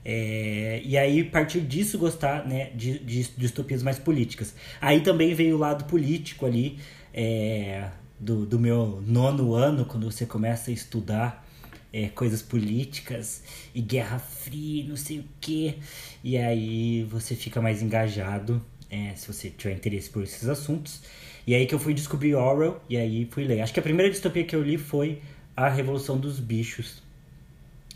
É, 0.03 0.81
e 0.83 0.97
aí, 0.97 1.21
a 1.21 1.25
partir 1.25 1.61
disso, 1.61 1.97
gostar 1.97 2.47
né, 2.47 2.71
de, 2.73 2.99
de 2.99 3.23
distopias 3.37 3.83
mais 3.83 3.99
políticas. 3.99 4.55
Aí 4.79 5.01
também 5.01 5.33
veio 5.33 5.55
o 5.55 5.59
lado 5.59 5.85
político 5.85 6.45
ali 6.45 6.79
é, 7.13 7.89
do, 8.19 8.45
do 8.45 8.59
meu 8.59 9.03
nono 9.05 9.53
ano, 9.53 9.85
quando 9.85 10.09
você 10.09 10.25
começa 10.25 10.71
a 10.71 10.73
estudar 10.73 11.47
é, 11.93 12.07
coisas 12.07 12.41
políticas 12.41 13.43
e 13.75 13.81
Guerra 13.81 14.17
Fria, 14.17 14.85
não 14.87 14.95
sei 14.95 15.19
o 15.19 15.25
que. 15.39 15.77
E 16.23 16.37
aí 16.37 17.03
você 17.03 17.35
fica 17.35 17.61
mais 17.61 17.81
engajado, 17.81 18.63
é, 18.89 19.13
se 19.15 19.27
você 19.27 19.49
tiver 19.49 19.73
interesse 19.73 20.09
por 20.09 20.23
esses 20.23 20.47
assuntos. 20.47 21.01
E 21.45 21.55
aí 21.55 21.65
que 21.65 21.73
eu 21.73 21.79
fui 21.79 21.93
descobrir 21.93 22.35
Orwell 22.35 22.79
e 22.89 22.97
aí 22.97 23.27
fui 23.31 23.43
ler. 23.43 23.61
Acho 23.61 23.73
que 23.73 23.79
a 23.79 23.83
primeira 23.83 24.11
distopia 24.11 24.43
que 24.43 24.55
eu 24.55 24.61
li 24.61 24.77
foi 24.77 25.21
A 25.55 25.69
Revolução 25.69 26.17
dos 26.17 26.39
Bichos. 26.39 27.01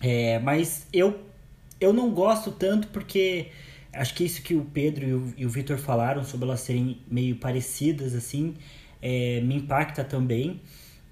É, 0.02 0.40
mas 0.40 0.88
eu, 0.92 1.20
eu 1.80 1.94
não 1.94 2.12
gosto 2.12 2.52
tanto 2.52 2.88
porque 2.90 3.48
acho 3.94 4.14
que 4.14 4.24
isso 4.24 4.42
que 4.42 4.56
o 4.56 4.66
Pedro 4.66 5.08
e 5.08 5.14
o, 5.14 5.34
e 5.38 5.46
o 5.46 5.78
falaram 5.78 6.24
sobre 6.24 6.46
elas 6.48 6.62
serem 6.62 7.00
meio 7.10 7.36
parecidas 7.38 8.14
assim 8.14 8.56
é, 9.02 9.40
me 9.42 9.56
impacta 9.56 10.04
também. 10.04 10.62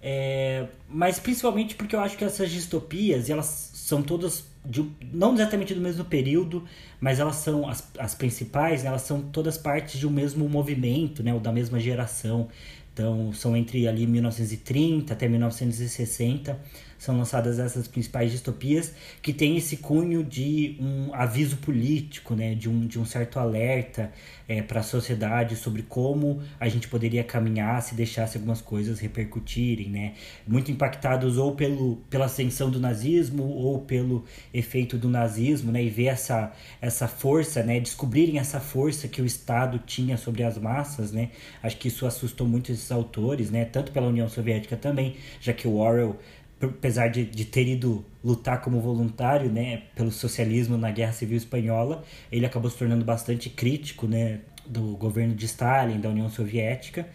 É, 0.01 0.67
mas 0.89 1.19
principalmente 1.19 1.75
porque 1.75 1.95
eu 1.95 1.99
acho 2.01 2.17
que 2.17 2.25
essas 2.25 2.49
distopias 2.49 3.29
elas 3.29 3.71
são 3.73 4.01
todas 4.01 4.45
de, 4.65 4.85
não 5.11 5.33
exatamente 5.33 5.73
do 5.73 5.81
mesmo 5.81 6.05
período, 6.05 6.63
mas 6.99 7.19
elas 7.19 7.35
são 7.37 7.67
as, 7.67 7.91
as 7.97 8.15
principais, 8.15 8.85
elas 8.85 9.01
são 9.01 9.21
todas 9.21 9.57
partes 9.57 9.99
de 9.99 10.07
um 10.07 10.09
mesmo 10.09 10.47
movimento, 10.47 11.21
né, 11.21 11.33
ou 11.33 11.39
da 11.39 11.51
mesma 11.51 11.79
geração. 11.79 12.47
Então, 12.93 13.33
são 13.33 13.57
entre 13.57 13.87
ali 13.87 14.05
1930 14.05 15.13
até 15.13 15.27
1960 15.27 16.59
são 17.03 17.17
lançadas 17.17 17.59
essas 17.59 17.85
principais 17.85 18.31
distopias 18.31 18.93
que 19.21 19.33
tem 19.33 19.57
esse 19.57 19.75
cunho 19.75 20.23
de 20.23 20.77
um 20.79 21.13
aviso 21.13 21.57
político, 21.57 22.33
né, 22.33 22.55
de 22.55 22.69
um, 22.69 22.87
de 22.87 22.97
um 22.97 23.03
certo 23.03 23.39
alerta 23.39 24.09
é, 24.47 24.61
para 24.61 24.79
a 24.79 24.83
sociedade 24.83 25.57
sobre 25.57 25.81
como 25.81 26.41
a 26.57 26.69
gente 26.69 26.87
poderia 26.87 27.21
caminhar 27.21 27.81
se 27.81 27.93
deixasse 27.93 28.37
algumas 28.37 28.61
coisas 28.61 29.01
repercutirem, 29.01 29.89
né, 29.89 30.13
muito 30.47 30.71
impactados 30.71 31.37
ou 31.37 31.53
pelo, 31.53 31.97
pela 32.09 32.25
ascensão 32.25 32.71
do 32.71 32.79
nazismo 32.79 33.43
ou 33.43 33.81
pelo 33.81 34.23
efeito 34.53 34.97
do 34.97 35.09
nazismo, 35.09 35.73
né, 35.73 35.83
e 35.83 35.89
ver 35.89 36.05
essa, 36.05 36.53
essa 36.81 37.05
força, 37.05 37.63
né, 37.63 37.81
descobrirem 37.81 38.39
essa 38.39 38.61
força 38.61 39.09
que 39.09 39.21
o 39.21 39.25
Estado 39.25 39.77
tinha 39.85 40.15
sobre 40.15 40.41
as 40.41 40.57
massas, 40.57 41.11
né, 41.11 41.31
acho 41.61 41.75
que 41.75 41.89
isso 41.89 42.05
assustou 42.05 42.47
muito 42.47 42.71
esses 42.71 42.89
autores, 42.93 43.51
né, 43.51 43.65
tanto 43.65 43.91
pela 43.91 44.07
União 44.07 44.29
Soviética 44.29 44.77
também, 44.77 45.17
já 45.41 45.51
que 45.51 45.67
o 45.67 45.75
Orwell 45.75 46.17
apesar 46.65 47.07
de, 47.09 47.25
de 47.25 47.45
ter 47.45 47.67
ido 47.67 48.05
lutar 48.23 48.61
como 48.61 48.79
voluntário, 48.79 49.51
né, 49.51 49.83
pelo 49.95 50.11
socialismo 50.11 50.77
na 50.77 50.91
Guerra 50.91 51.11
Civil 51.11 51.37
Espanhola, 51.37 52.03
ele 52.31 52.45
acabou 52.45 52.69
se 52.69 52.77
tornando 52.77 53.03
bastante 53.03 53.49
crítico, 53.49 54.07
né, 54.07 54.39
do 54.65 54.95
governo 54.95 55.35
de 55.35 55.45
Stalin, 55.45 55.99
da 55.99 56.09
União 56.09 56.29
Soviética. 56.29 57.07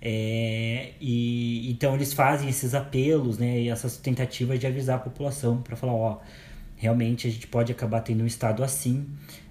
É, 0.00 0.90
e 1.00 1.70
então 1.70 1.94
eles 1.94 2.12
fazem 2.12 2.48
esses 2.48 2.74
apelos, 2.74 3.38
né, 3.38 3.60
e 3.60 3.68
essas 3.68 3.96
tentativas 3.96 4.58
de 4.58 4.66
avisar 4.66 4.96
a 4.96 5.00
população 5.00 5.62
para 5.62 5.76
falar, 5.76 5.94
ó, 5.94 6.20
realmente 6.76 7.26
a 7.26 7.30
gente 7.30 7.46
pode 7.46 7.72
acabar 7.72 8.00
tendo 8.00 8.22
um 8.22 8.26
estado 8.26 8.62
assim 8.62 9.06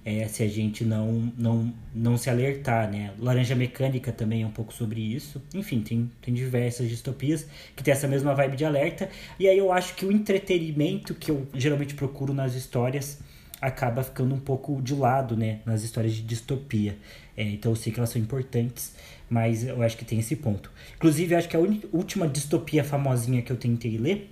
é, 0.05 0.27
se 0.27 0.43
a 0.43 0.47
gente 0.47 0.85
não, 0.85 1.33
não, 1.35 1.73
não 1.93 2.15
se 2.15 2.29
alertar, 2.29 2.87
né? 2.91 3.11
Laranja 3.17 3.55
Mecânica 3.55 4.11
também 4.11 4.43
é 4.43 4.45
um 4.45 4.51
pouco 4.51 4.71
sobre 4.71 5.01
isso. 5.01 5.41
Enfim, 5.51 5.81
tem, 5.81 6.11
tem 6.21 6.31
diversas 6.31 6.87
distopias 6.87 7.47
que 7.75 7.83
tem 7.83 7.91
essa 7.91 8.07
mesma 8.07 8.35
vibe 8.35 8.55
de 8.55 8.63
alerta. 8.63 9.09
E 9.39 9.47
aí 9.47 9.57
eu 9.57 9.71
acho 9.71 9.95
que 9.95 10.05
o 10.05 10.11
entretenimento 10.11 11.15
que 11.15 11.31
eu 11.31 11.47
geralmente 11.55 11.95
procuro 11.95 12.35
nas 12.35 12.53
histórias 12.53 13.19
acaba 13.59 14.03
ficando 14.03 14.35
um 14.35 14.39
pouco 14.39 14.79
de 14.79 14.93
lado, 14.93 15.35
né? 15.35 15.61
Nas 15.65 15.81
histórias 15.81 16.13
de 16.13 16.21
distopia. 16.21 16.95
É, 17.35 17.41
então 17.41 17.71
eu 17.71 17.75
sei 17.75 17.91
que 17.91 17.99
elas 17.99 18.11
são 18.11 18.21
importantes, 18.21 18.93
mas 19.27 19.65
eu 19.65 19.81
acho 19.81 19.97
que 19.97 20.05
tem 20.05 20.19
esse 20.19 20.35
ponto. 20.35 20.71
Inclusive, 20.97 21.33
eu 21.33 21.39
acho 21.39 21.49
que 21.49 21.57
a 21.57 21.59
última 21.91 22.27
distopia 22.27 22.83
famosinha 22.83 23.41
que 23.41 23.51
eu 23.51 23.57
tentei 23.57 23.97
ler 23.97 24.31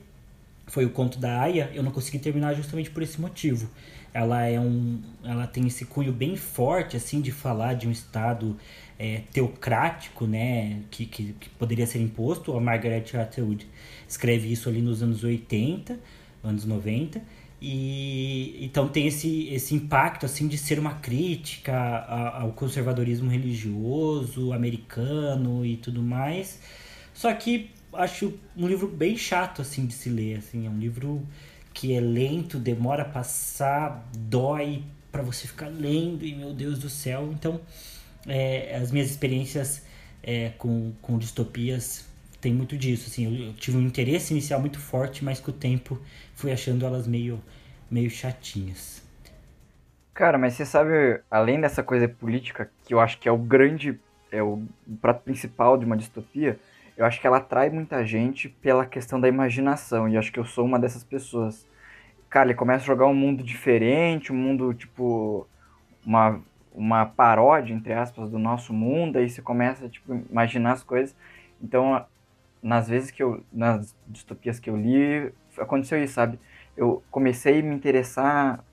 foi 0.68 0.86
o 0.86 0.92
conto 0.92 1.18
da 1.18 1.42
Aya. 1.42 1.72
Eu 1.74 1.82
não 1.82 1.92
consegui 1.92 2.20
terminar 2.20 2.54
justamente 2.54 2.92
por 2.92 3.02
esse 3.02 3.20
motivo 3.20 3.68
ela 4.14 4.44
é 4.44 4.60
um 4.60 5.02
ela 5.24 5.48
tem 5.48 5.66
esse 5.68 5.86
cunho 5.86 6.12
bem 6.12 6.36
forte 6.36 6.96
assim 6.96 7.20
de 7.20 7.32
falar 7.32 7.74
de 7.74 7.88
um 7.88 7.92
estado 7.92 8.56
é, 9.00 9.22
teocrático 9.32 10.28
né 10.28 10.82
que, 10.92 11.06
que, 11.06 11.34
que, 11.34 11.50
poderia 11.50 11.88
ser 11.88 12.00
imposto. 12.00 12.56
A 12.56 12.62
Margaret 12.62 13.06
Atwood 13.16 13.68
escreve 14.08 14.52
isso 14.52 14.70
ali 14.70 14.82
nos 14.82 15.02
anos 15.02 15.24
80 15.24 16.00
anos 16.44 16.66
90 16.66 17.22
e 17.66 18.58
então 18.60 18.90
tem 18.90 19.08
esse, 19.08 19.48
esse 19.48 19.74
impacto 19.74 20.26
assim 20.26 20.48
de 20.50 20.58
ser 20.58 20.78
uma 20.78 20.96
crítica 20.96 21.74
ao 22.38 22.52
conservadorismo 22.52 23.32
religioso 23.32 24.52
americano 24.52 25.66
e 25.66 25.78
tudo 25.78 26.04
mais. 26.04 26.60
Só 27.14 27.34
que 27.34 27.72
acho 27.94 28.34
um 28.58 28.68
livro 28.68 28.88
bem 28.88 29.16
chato 29.16 29.62
assim 29.62 29.86
de 29.86 29.94
se 29.94 30.10
ler 30.10 30.40
assim 30.40 30.68
é 30.68 30.70
um 30.70 30.78
livro 30.78 31.26
que 31.74 31.96
é 31.96 32.00
lento, 32.00 32.60
demora 32.60 33.04
a 33.04 33.06
passar, 33.06 34.08
dói 34.16 34.84
para 35.12 35.22
você 35.22 35.48
ficar 35.48 35.68
lendo 35.68 36.26
e 36.26 36.36
meu 36.36 36.54
Deus 36.54 36.80
do 36.80 36.90
céu. 36.90 37.30
Então, 37.34 37.60
é, 38.28 38.76
as 38.76 38.92
minhas 38.92 39.10
experiências 39.10 39.84
é, 40.22 40.50
com, 40.58 40.94
com 41.02 41.18
distopias 41.18 42.06
tem 42.40 42.54
muito 42.54 42.78
disso. 42.78 43.10
Assim, 43.10 43.26
eu, 43.26 43.48
eu, 43.48 43.54
tive 43.54 43.78
um 43.78 43.82
interesse 43.82 44.34
inicial 44.34 44.60
muito 44.60 44.80
forte, 44.80 45.24
mas 45.24 45.40
com 45.40 45.52
o 45.52 45.54
tempo 45.54 46.00
fui 46.36 46.52
achando 46.52 46.86
elas 46.86 47.08
meio, 47.08 47.42
meio 47.90 48.10
chatinhas. 48.10 49.02
Cara, 50.14 50.38
mas 50.38 50.54
você 50.54 50.66
sabe, 50.66 51.22
além 51.32 51.60
dessa 51.60 51.82
coisa 51.82 52.08
política, 52.08 52.70
que 52.86 52.94
eu 52.94 53.00
acho 53.00 53.18
que 53.18 53.28
é 53.28 53.32
o 53.32 53.38
grande, 53.38 54.00
é 54.32 54.44
o 54.44 54.62
prato 55.02 55.24
principal 55.24 55.78
de 55.78 55.86
uma 55.86 55.98
distopia, 55.98 56.60
eu 56.98 57.06
acho 57.06 57.20
que 57.20 57.28
ela 57.28 57.38
atrai 57.38 57.70
muita 57.70 58.06
gente 58.06 58.50
pela 58.50 58.86
questão 58.86 59.20
da 59.20 59.28
imaginação, 59.28 60.08
e 60.08 60.18
acho 60.18 60.32
que 60.32 60.40
eu 60.40 60.46
sou 60.46 60.66
uma 60.66 60.80
dessas 60.80 61.04
pessoas. 61.04 61.68
Cara, 62.30 62.48
ele 62.48 62.56
começa 62.56 62.84
a 62.84 62.88
jogar 62.88 63.08
um 63.08 63.14
mundo 63.14 63.44
diferente, 63.44 64.32
um 64.32 64.36
mundo, 64.36 64.74
tipo, 64.74 65.48
uma, 66.06 66.42
uma 66.74 67.06
paródia, 67.06 67.74
entre 67.74 67.94
aspas, 67.94 68.30
do 68.30 68.40
nosso 68.40 68.74
mundo, 68.74 69.18
aí 69.18 69.30
você 69.30 69.42
começa, 69.42 69.90
tipo, 69.90 70.14
imaginar 70.30 70.74
as 70.74 70.84
coisas. 70.84 71.16
Então, 71.62 72.06
nas 72.62 72.88
vezes 72.88 73.12
que 73.12 73.22
eu, 73.22 73.44
nas 73.52 73.96
distopias 74.08 74.60
que 74.60 74.70
eu 74.70 74.78
li, 74.78 75.34
aconteceu 75.58 76.02
isso, 76.04 76.14
sabe? 76.14 76.40
Eu 76.76 77.04
comecei 77.12 77.60
a 77.60 77.64
me 77.64 77.76
interessar. 77.76 78.64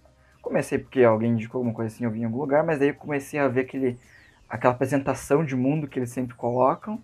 Comecei 0.40 0.78
porque 0.78 1.02
alguém 1.02 1.32
indicou 1.32 1.58
alguma 1.58 1.74
coisa 1.74 1.94
assim, 1.94 2.04
eu 2.04 2.10
vi 2.10 2.20
em 2.20 2.24
algum 2.24 2.38
lugar, 2.38 2.64
mas 2.64 2.78
daí 2.78 2.88
eu 2.88 2.94
comecei 2.94 3.38
a 3.38 3.48
ver 3.48 3.62
aquele, 3.62 3.98
aquela 4.48 4.72
apresentação 4.72 5.44
de 5.44 5.54
mundo 5.54 5.86
que 5.86 5.98
eles 5.98 6.10
sempre 6.10 6.34
colocam. 6.34 7.02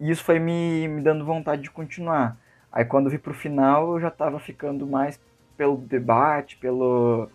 E 0.00 0.10
isso 0.10 0.24
foi 0.24 0.38
me, 0.38 0.88
me 0.88 1.02
dando 1.02 1.24
vontade 1.24 1.62
de 1.62 1.70
continuar. 1.70 2.36
Aí 2.72 2.84
quando 2.84 3.10
vi 3.10 3.18
pro 3.18 3.34
final, 3.34 3.92
eu 3.92 4.00
já 4.00 4.10
tava 4.10 4.40
ficando 4.40 4.86
mais 4.86 5.20
pelo 5.56 5.76
debate, 5.76 6.56
pelo, 6.56 7.28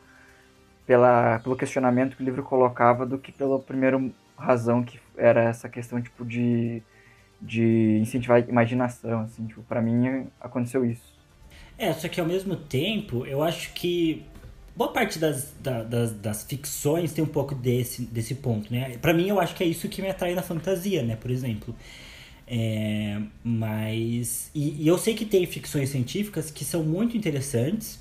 pela, 0.87 1.39
pelo 1.39 1.55
questionamento 1.55 2.17
que 2.17 2.23
o 2.23 2.25
livro 2.25 2.41
colocava 2.41 3.05
do 3.05 3.19
que 3.19 3.31
pela 3.31 3.59
primeira 3.59 4.01
razão 4.37 4.83
que 4.83 4.99
era 5.15 5.43
essa 5.43 5.69
questão 5.69 6.01
tipo 6.01 6.25
de, 6.25 6.81
de 7.39 7.99
incentivar 8.01 8.37
a 8.37 8.49
imaginação, 8.49 9.21
assim, 9.21 9.45
tipo, 9.45 9.61
para 9.63 9.81
mim 9.81 10.27
aconteceu 10.41 10.83
isso. 10.83 11.13
É, 11.77 11.93
só 11.93 12.07
que 12.07 12.19
ao 12.19 12.25
mesmo 12.25 12.55
tempo, 12.55 13.25
eu 13.25 13.43
acho 13.43 13.73
que 13.73 14.25
boa 14.75 14.91
parte 14.91 15.19
das, 15.19 15.53
da, 15.59 15.83
das, 15.83 16.13
das, 16.13 16.43
ficções 16.43 17.13
tem 17.13 17.23
um 17.23 17.27
pouco 17.27 17.53
desse, 17.53 18.03
desse 18.03 18.35
ponto, 18.35 18.71
né? 18.71 18.97
Pra 18.97 19.13
mim, 19.13 19.27
eu 19.27 19.39
acho 19.39 19.53
que 19.55 19.63
é 19.63 19.67
isso 19.67 19.87
que 19.87 20.01
me 20.01 20.09
atrai 20.09 20.33
na 20.33 20.41
fantasia, 20.41 21.03
né? 21.03 21.15
Por 21.15 21.29
exemplo. 21.29 21.75
É, 22.47 23.19
mas. 23.43 24.51
E, 24.53 24.83
e 24.83 24.87
eu 24.87 24.97
sei 24.97 25.13
que 25.13 25.25
tem 25.25 25.45
ficções 25.45 25.89
científicas 25.89 26.51
que 26.51 26.63
são 26.63 26.83
muito 26.83 27.17
interessantes 27.17 27.99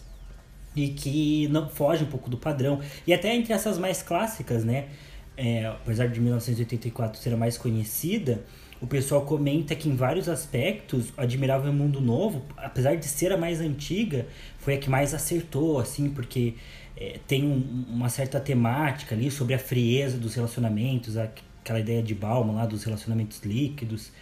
e 0.77 0.89
que 0.89 1.49
não 1.49 1.69
fogem 1.69 2.07
um 2.07 2.11
pouco 2.11 2.29
do 2.29 2.37
padrão. 2.37 2.81
E 3.07 3.15
até 3.15 3.35
entre 3.35 3.53
essas 3.53 3.79
mais 3.79 4.03
clássicas, 4.03 4.65
né? 4.65 4.89
É, 5.37 5.67
apesar 5.67 6.07
de 6.09 6.21
1984 6.21 7.21
ser 7.21 7.35
a 7.35 7.37
mais 7.37 7.59
conhecida, 7.59 8.45
o 8.81 8.87
pessoal 8.87 9.23
comenta 9.23 9.75
que 9.75 9.89
em 9.89 9.97
vários 9.97 10.29
aspectos, 10.29 11.13
Admirável 11.17 11.73
Mundo 11.73 12.01
Novo, 12.01 12.43
apesar 12.57 12.97
de 12.97 13.07
ser 13.07 13.33
a 13.33 13.37
mais 13.37 13.61
antiga, 13.61 14.27
foi 14.59 14.75
a 14.75 14.79
que 14.79 14.91
mais 14.91 15.15
acertou, 15.15 15.79
assim, 15.79 16.11
porque 16.11 16.55
é, 16.97 17.19
tem 17.27 17.45
um, 17.45 17.85
uma 17.89 18.09
certa 18.09 18.39
temática 18.39 19.15
ali 19.15 19.31
sobre 19.31 19.55
a 19.55 19.59
frieza 19.59 20.19
dos 20.19 20.35
relacionamentos, 20.35 21.17
aquela 21.17 21.81
ideia 21.81 22.03
de 22.03 22.15
Bauman 22.15 22.55
lá 22.55 22.67
dos 22.67 22.85
relacionamentos 22.85 23.41
líquidos. 23.43 24.13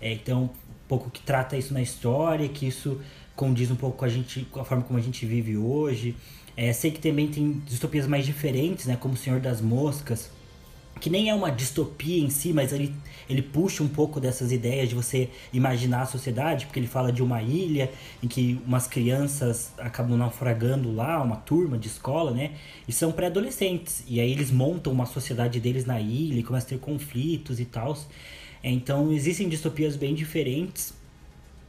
É, 0.00 0.12
então, 0.12 0.44
um 0.44 0.88
pouco 0.88 1.10
que 1.10 1.20
trata 1.20 1.56
isso 1.56 1.72
na 1.74 1.82
história, 1.82 2.48
que 2.48 2.66
isso 2.66 3.00
condiz 3.36 3.70
um 3.70 3.76
pouco 3.76 3.98
com 3.98 4.04
a 4.04 4.08
gente, 4.08 4.46
com 4.50 4.60
a 4.60 4.64
forma 4.64 4.82
como 4.84 4.98
a 4.98 5.02
gente 5.02 5.24
vive 5.26 5.56
hoje. 5.56 6.14
É, 6.56 6.72
sei 6.72 6.90
que 6.90 7.00
também 7.00 7.28
tem 7.28 7.62
distopias 7.66 8.06
mais 8.06 8.26
diferentes, 8.26 8.86
né, 8.86 8.96
como 8.96 9.14
O 9.14 9.16
Senhor 9.16 9.40
das 9.40 9.60
Moscas, 9.60 10.30
que 11.00 11.08
nem 11.08 11.30
é 11.30 11.34
uma 11.34 11.50
distopia 11.50 12.22
em 12.22 12.28
si, 12.28 12.52
mas 12.52 12.72
ele, 12.72 12.94
ele 13.28 13.40
puxa 13.40 13.82
um 13.82 13.88
pouco 13.88 14.20
dessas 14.20 14.52
ideias 14.52 14.90
de 14.90 14.94
você 14.94 15.30
imaginar 15.52 16.02
a 16.02 16.06
sociedade, 16.06 16.66
porque 16.66 16.78
ele 16.78 16.86
fala 16.86 17.10
de 17.10 17.22
uma 17.22 17.42
ilha 17.42 17.90
em 18.22 18.28
que 18.28 18.60
umas 18.66 18.86
crianças 18.86 19.72
acabam 19.78 20.18
naufragando 20.18 20.92
lá, 20.94 21.22
uma 21.22 21.36
turma 21.36 21.78
de 21.78 21.88
escola, 21.88 22.32
né? 22.32 22.52
E 22.86 22.92
são 22.92 23.10
pré-adolescentes. 23.12 24.04
E 24.06 24.20
aí 24.20 24.30
eles 24.30 24.50
montam 24.50 24.92
uma 24.92 25.06
sociedade 25.06 25.58
deles 25.58 25.86
na 25.86 25.98
ilha 25.98 26.40
e 26.40 26.42
começam 26.42 26.66
a 26.66 26.70
ter 26.70 26.78
conflitos 26.78 27.58
e 27.58 27.64
tal. 27.64 27.96
Então 28.62 29.12
existem 29.12 29.48
distopias 29.48 29.96
bem 29.96 30.14
diferentes. 30.14 30.92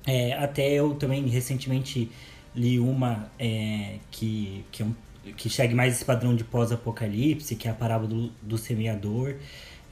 É, 0.06 0.34
até 0.34 0.72
eu 0.72 0.96
também 0.96 1.28
recentemente 1.28 2.10
li 2.56 2.80
uma 2.80 3.32
é, 3.40 4.00
que, 4.10 4.66
que 4.72 4.82
é 4.84 4.86
um 4.86 4.94
que 5.38 5.50
segue 5.50 5.76
mais 5.76 5.96
esse 5.96 6.06
padrão 6.06 6.36
de 6.36 6.44
pós-apocalipse, 6.44 7.56
que 7.56 7.68
é 7.68 7.72
a 7.72 7.74
parábola 7.74 8.10
do, 8.10 8.32
do 8.42 8.58
semeador, 8.58 9.36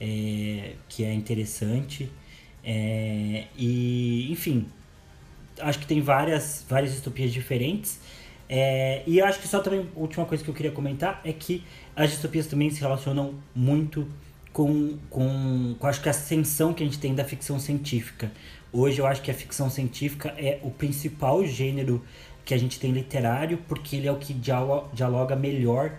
é, 0.02 0.74
que 0.88 1.04
é 1.04 1.14
interessante. 1.14 2.10
É, 2.64 3.46
e, 3.56 4.32
enfim, 4.32 4.66
acho 5.60 5.80
que 5.80 5.86
tem 5.86 6.02
várias, 6.02 6.66
várias 6.68 6.92
distopias 6.92 7.32
diferentes. 7.32 8.00
É, 8.48 9.04
e 9.06 9.22
acho 9.22 9.40
que 9.40 9.48
só 9.48 9.60
também, 9.60 9.88
última 9.96 10.26
coisa 10.26 10.44
que 10.44 10.50
eu 10.50 10.54
queria 10.54 10.72
comentar 10.72 11.22
é 11.24 11.32
que 11.32 11.64
as 11.96 12.10
distopias 12.10 12.48
também 12.48 12.70
se 12.72 12.82
relacionam 12.82 13.36
muito 13.54 14.08
com, 14.52 14.98
com, 15.10 15.76
com 15.80 15.88
acho 15.88 16.02
que 16.02 16.10
a 16.10 16.12
ascensão 16.12 16.74
que 16.74 16.84
a 16.84 16.86
gente 16.86 17.00
tem 17.00 17.14
da 17.14 17.24
ficção 17.24 17.60
científica. 17.60 18.32
Hoje 18.72 19.00
eu 19.00 19.08
acho 19.08 19.22
que 19.22 19.32
a 19.32 19.34
ficção 19.34 19.70
científica 19.70 20.34
é 20.38 20.60
o 20.64 20.70
principal 20.70 21.46
gênero 21.46 22.04
que 22.46 22.54
a 22.54 22.58
gente 22.58 22.80
tem 22.80 22.92
literário, 22.92 23.60
porque 23.68 23.96
ele 23.96 24.08
é 24.08 24.12
o 24.12 24.18
que 24.18 24.34
dialoga 24.34 25.36
melhor 25.36 25.94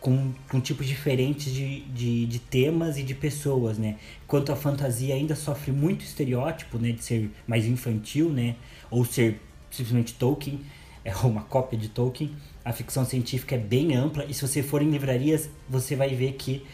com, 0.00 0.32
com 0.48 0.60
tipos 0.60 0.86
diferentes 0.86 1.52
de, 1.52 1.80
de, 1.80 2.26
de, 2.26 2.38
temas 2.38 2.96
e 2.96 3.02
de 3.02 3.14
pessoas, 3.14 3.76
né? 3.76 3.96
Enquanto 4.24 4.50
a 4.50 4.56
fantasia 4.56 5.14
ainda 5.14 5.36
sofre 5.36 5.70
muito 5.70 6.02
estereótipo, 6.02 6.78
né? 6.78 6.92
De 6.92 7.04
ser 7.04 7.30
mais 7.46 7.66
infantil, 7.66 8.30
né? 8.30 8.56
Ou 8.90 9.04
ser 9.04 9.40
simplesmente 9.70 10.14
Tolkien, 10.14 10.60
é 11.04 11.14
uma 11.16 11.42
cópia 11.42 11.78
de 11.78 11.88
Tolkien. 11.88 12.34
A 12.64 12.72
ficção 12.72 13.04
científica 13.04 13.54
é 13.54 13.58
bem 13.58 13.94
ampla 13.94 14.24
e 14.24 14.34
se 14.34 14.46
você 14.46 14.62
for 14.62 14.82
em 14.82 14.90
livrarias, 14.90 15.48
você 15.68 15.94
vai 15.94 16.14
ver 16.14 16.32
que 16.32 16.64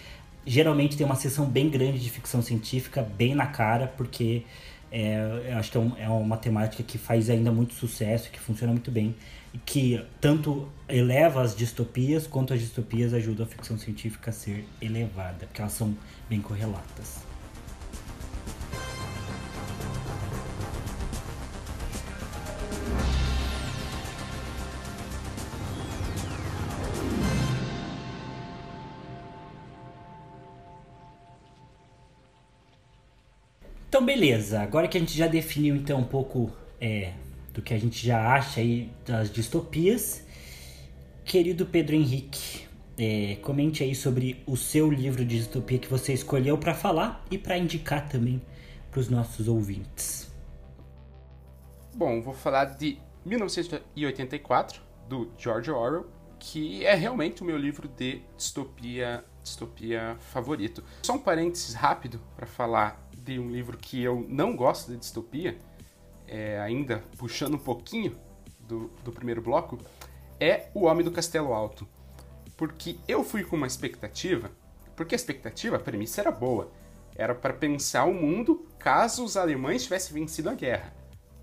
geralmente 0.47 0.97
tem 0.97 1.05
uma 1.05 1.17
seção 1.17 1.45
bem 1.47 1.69
grande 1.69 1.99
de 1.99 2.09
ficção 2.09 2.41
científica, 2.41 3.03
bem 3.03 3.35
na 3.35 3.47
cara, 3.47 3.89
porque 3.89 4.45
é, 4.91 5.53
acho 5.59 5.73
que 5.73 5.77
é, 5.77 5.81
um, 5.81 5.93
é, 5.99 6.09
uma 6.09 6.37
temática 6.37 6.83
que 6.83 6.97
faz 6.97 7.29
ainda 7.29 7.51
muito 7.51 7.75
sucesso, 7.75 8.31
que 8.31 8.39
funciona 8.39 8.73
muito 8.73 8.91
bem, 8.91 9.15
e 9.53 9.59
que 9.59 10.01
tanto 10.21 10.69
eleva 10.89 11.43
as 11.43 11.57
distopias, 11.57 12.27
quanto 12.27 12.55
as 12.55 12.61
distopias 12.61 13.13
ajudam 13.13 13.45
a 13.45 13.49
ficção 13.49 13.77
científica 13.77 14.31
a 14.31 14.33
ser 14.33 14.65
elevada, 14.81 15.47
porque 15.47 15.61
elas 15.61 15.73
são 15.73 15.97
bem 16.31 16.41
correlatas. 16.41 17.26
Beleza. 34.17 34.63
Agora 34.63 34.89
que 34.89 34.97
a 34.97 35.01
gente 35.01 35.17
já 35.17 35.27
definiu 35.27 35.77
então 35.77 35.99
um 35.99 36.05
pouco 36.05 36.51
é, 36.81 37.13
do 37.53 37.61
que 37.61 37.75
a 37.75 37.79
gente 37.79 38.05
já 38.05 38.33
acha 38.33 38.61
aí 38.61 38.91
das 39.05 39.31
distopias, 39.31 40.25
querido 41.23 41.67
Pedro 41.67 41.95
Henrique, 41.95 42.67
é, 42.97 43.37
comente 43.43 43.83
aí 43.83 43.95
sobre 43.95 44.43
o 44.47 44.57
seu 44.57 44.91
livro 44.91 45.23
de 45.23 45.37
distopia 45.37 45.79
que 45.79 45.89
você 45.89 46.15
escolheu 46.15 46.57
para 46.57 46.73
falar 46.73 47.27
e 47.31 47.37
para 47.37 47.59
indicar 47.59 48.09
também 48.09 48.41
para 48.91 49.01
os 49.01 49.11
nossos 49.11 49.49
ouvintes. 49.49 50.33
Bom, 51.95 52.23
vou 52.23 52.33
falar 52.33 52.65
de 52.77 52.99
1984 53.27 54.81
do 55.11 55.31
George 55.37 55.71
Orwell, 55.71 56.07
que 56.39 56.87
é 56.87 56.95
realmente 56.95 57.43
o 57.43 57.45
meu 57.45 57.59
livro 57.59 57.87
de 57.87 58.23
distopia, 58.35 59.23
distopia 59.43 60.17
favorito. 60.21 60.83
Só 61.03 61.15
um 61.15 61.19
parênteses 61.19 61.75
rápido 61.75 62.19
para 62.35 62.47
falar 62.47 63.06
de 63.27 63.41
um 63.41 63.51
livro 63.51 63.77
que 63.77 64.01
eu 64.01 64.25
não 64.29 64.55
gosto 64.55 64.93
de 64.93 64.97
distopia, 64.97 65.59
é, 66.29 66.61
ainda 66.61 67.03
puxando 67.19 67.55
um 67.55 67.59
pouquinho 67.59 68.17
do, 68.61 68.89
do 69.03 69.11
primeiro 69.11 69.43
bloco, 69.43 69.79
é 70.39 70.69
O 70.73 70.85
Homem 70.85 71.05
do 71.05 71.11
Castelo 71.11 71.53
Alto. 71.53 71.87
Porque 72.57 72.97
eu 73.07 73.25
fui 73.25 73.43
com 73.43 73.57
uma 73.57 73.67
expectativa, 73.67 74.51
porque 74.95 75.15
a 75.15 75.17
expectativa, 75.17 75.77
a 75.77 75.81
premissa 75.81 76.21
era 76.21 76.31
boa. 76.31 76.71
Era 77.17 77.35
para 77.35 77.53
pensar 77.53 78.05
o 78.05 78.15
mundo 78.15 78.67
caso 78.79 79.25
os 79.25 79.37
alemães 79.37 79.83
tivessem 79.83 80.15
vencido 80.15 80.49
a 80.49 80.55
guerra. 80.55 80.95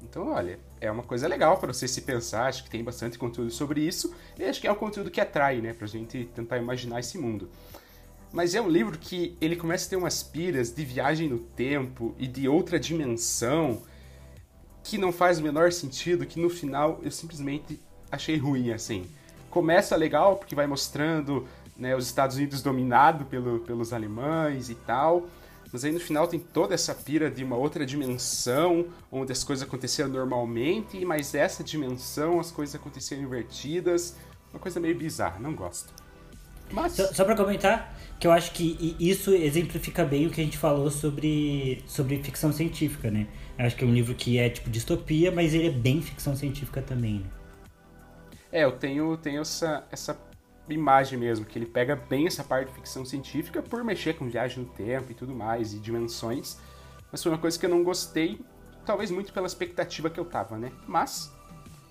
Então, 0.02 0.32
olha, 0.32 0.60
é 0.80 0.90
uma 0.92 1.04
coisa 1.04 1.28
legal 1.28 1.58
para 1.58 1.74
você 1.74 1.88
se 1.88 2.02
pensar, 2.02 2.48
acho 2.48 2.64
que 2.64 2.70
tem 2.70 2.84
bastante 2.84 3.18
conteúdo 3.18 3.52
sobre 3.52 3.82
isso, 3.82 4.14
e 4.38 4.44
acho 4.44 4.60
que 4.60 4.68
é 4.68 4.72
um 4.72 4.76
conteúdo 4.76 5.10
que 5.10 5.22
atrai, 5.22 5.62
né, 5.62 5.74
pra 5.74 5.88
gente 5.88 6.26
tentar 6.36 6.58
imaginar 6.58 7.00
esse 7.00 7.18
mundo. 7.18 7.50
Mas 8.34 8.56
é 8.56 8.62
um 8.62 8.68
livro 8.68 8.98
que 8.98 9.38
ele 9.40 9.56
começa 9.56 9.86
a 9.86 9.90
ter 9.92 9.96
umas 9.96 10.24
piras 10.24 10.72
de 10.74 10.84
viagem 10.84 11.30
no 11.30 11.38
tempo 11.38 12.16
e 12.18 12.26
de 12.26 12.50
outra 12.50 12.80
dimensão 12.80 13.84
que 14.84 14.98
não 14.98 15.12
faz 15.12 15.38
o 15.40 15.44
menor 15.44 15.72
sentido, 15.72 16.26
que 16.26 16.40
no 16.40 16.50
final 16.50 17.00
eu 17.04 17.12
simplesmente 17.12 17.80
achei 18.12 18.36
ruim, 18.36 18.72
assim. 18.74 19.06
Começa 19.52 19.96
legal 19.96 20.38
porque 20.38 20.56
vai 20.56 20.66
mostrando 20.66 21.48
né, 21.78 21.96
os 21.96 22.08
Estados 22.08 22.36
Unidos 22.36 22.64
dominado 22.64 23.24
pelo, 23.26 23.60
pelos 23.60 23.94
alemães 23.94 24.68
e 24.68 24.76
tal, 24.76 25.28
mas 25.72 25.86
aí 25.86 25.92
no 25.92 26.00
final 26.00 26.28
tem 26.28 26.40
toda 26.40 26.74
essa 26.74 26.94
pira 26.96 27.30
de 27.30 27.44
uma 27.44 27.56
outra 27.56 27.86
dimensão, 27.86 28.88
onde 29.12 29.32
as 29.32 29.44
coisas 29.44 29.68
aconteceram 29.68 30.10
normalmente, 30.10 31.06
mas 31.06 31.36
essa 31.36 31.64
dimensão 31.64 32.40
as 32.40 32.50
coisas 32.50 32.74
aconteceram 32.74 33.22
invertidas, 33.22 34.16
uma 34.52 34.60
coisa 34.60 34.80
meio 34.80 34.98
bizarra, 34.98 35.40
não 35.40 35.54
gosto. 35.54 36.03
Mas... 36.72 36.94
Só, 36.94 37.14
só 37.14 37.26
para 37.26 37.36
comentar, 37.36 37.96
que 38.20 38.28
eu 38.28 38.32
acho 38.32 38.52
que 38.52 38.96
isso 39.00 39.32
exemplifica 39.32 40.06
bem 40.06 40.28
o 40.28 40.30
que 40.30 40.40
a 40.40 40.44
gente 40.44 40.58
falou 40.58 40.90
sobre, 40.90 41.84
sobre 41.86 42.22
ficção 42.24 42.52
científica, 42.52 43.12
né? 43.12 43.28
Eu 43.58 43.66
acho 43.66 43.76
que 43.76 43.84
é 43.84 43.88
um 43.88 43.94
livro 43.94 44.16
que 44.16 44.38
é 44.38 44.50
tipo 44.50 44.70
distopia, 44.70 45.32
mas 45.32 45.54
ele 45.54 45.68
é 45.68 45.72
bem 45.72 46.02
ficção 46.02 46.36
científica 46.36 46.82
também, 46.82 47.20
né? 47.20 47.26
É, 48.52 48.64
eu 48.64 48.72
tenho, 48.72 49.18
tenho 49.18 49.42
essa, 49.42 49.86
essa 49.92 50.18
imagem 50.70 51.18
mesmo, 51.20 51.46
que 51.46 51.58
ele 51.58 51.66
pega 51.66 51.96
bem 51.96 52.28
essa 52.28 52.44
parte 52.44 52.70
de 52.70 52.76
ficção 52.76 53.04
científica 53.04 53.62
por 53.62 53.84
mexer 53.84 54.14
com 54.14 54.30
viagem 54.30 54.64
no 54.64 54.70
tempo 54.70 55.12
e 55.12 55.16
tudo 55.16 55.34
mais, 55.34 55.74
e 55.74 55.80
dimensões. 55.80 56.58
Mas 57.12 57.22
foi 57.22 57.32
uma 57.32 57.38
coisa 57.38 57.60
que 57.60 57.66
eu 57.66 57.70
não 57.70 57.84
gostei, 57.84 58.40
talvez 58.86 59.12
muito 59.12 59.34
pela 59.34 59.48
expectativa 59.48 60.10
que 60.10 60.20
eu 60.20 60.26
tava, 60.26 60.58
né? 60.58 60.72
Mas, 60.88 61.32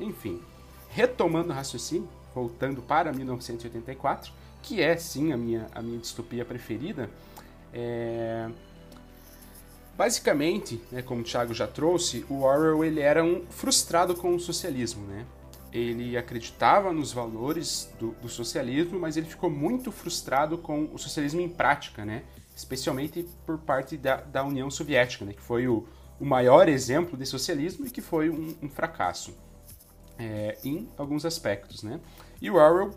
enfim. 0.00 0.40
retomando 0.88 1.50
o 1.50 1.52
raciocínio, 1.52 2.08
voltando 2.34 2.80
para 2.80 3.12
1984, 3.12 4.32
que 4.62 4.80
é 4.80 4.96
sim 4.96 5.32
a 5.32 5.36
minha, 5.36 5.66
a 5.74 5.82
minha 5.82 5.98
distopia 5.98 6.44
preferida, 6.44 7.10
é... 7.74 8.48
basicamente, 9.96 10.80
né, 10.90 11.02
como 11.02 11.22
o 11.22 11.24
Thiago 11.24 11.52
já 11.52 11.66
trouxe, 11.66 12.24
o 12.28 12.42
Orwell 12.42 12.84
ele 12.84 13.00
era 13.00 13.22
um 13.24 13.44
frustrado 13.50 14.14
com 14.14 14.34
o 14.34 14.40
socialismo, 14.40 15.06
né? 15.06 15.26
Ele 15.72 16.18
acreditava 16.18 16.92
nos 16.92 17.12
valores 17.12 17.90
do, 17.98 18.10
do 18.20 18.28
socialismo, 18.28 19.00
mas 19.00 19.16
ele 19.16 19.26
ficou 19.26 19.48
muito 19.48 19.90
frustrado 19.90 20.58
com 20.58 20.90
o 20.92 20.98
socialismo 20.98 21.40
em 21.40 21.48
prática, 21.48 22.04
né? 22.04 22.24
Especialmente 22.54 23.26
por 23.46 23.58
parte 23.58 23.96
da, 23.96 24.16
da 24.16 24.44
União 24.44 24.70
Soviética, 24.70 25.24
né? 25.24 25.32
Que 25.32 25.40
foi 25.40 25.66
o, 25.66 25.86
o 26.20 26.26
maior 26.26 26.68
exemplo 26.68 27.16
de 27.16 27.24
socialismo 27.24 27.86
e 27.86 27.90
que 27.90 28.02
foi 28.02 28.28
um, 28.28 28.54
um 28.62 28.68
fracasso 28.68 29.34
é, 30.18 30.58
em 30.62 30.86
alguns 30.98 31.24
aspectos, 31.24 31.82
né? 31.82 31.98
E 32.40 32.50
o 32.50 32.56
Orwell 32.56 32.94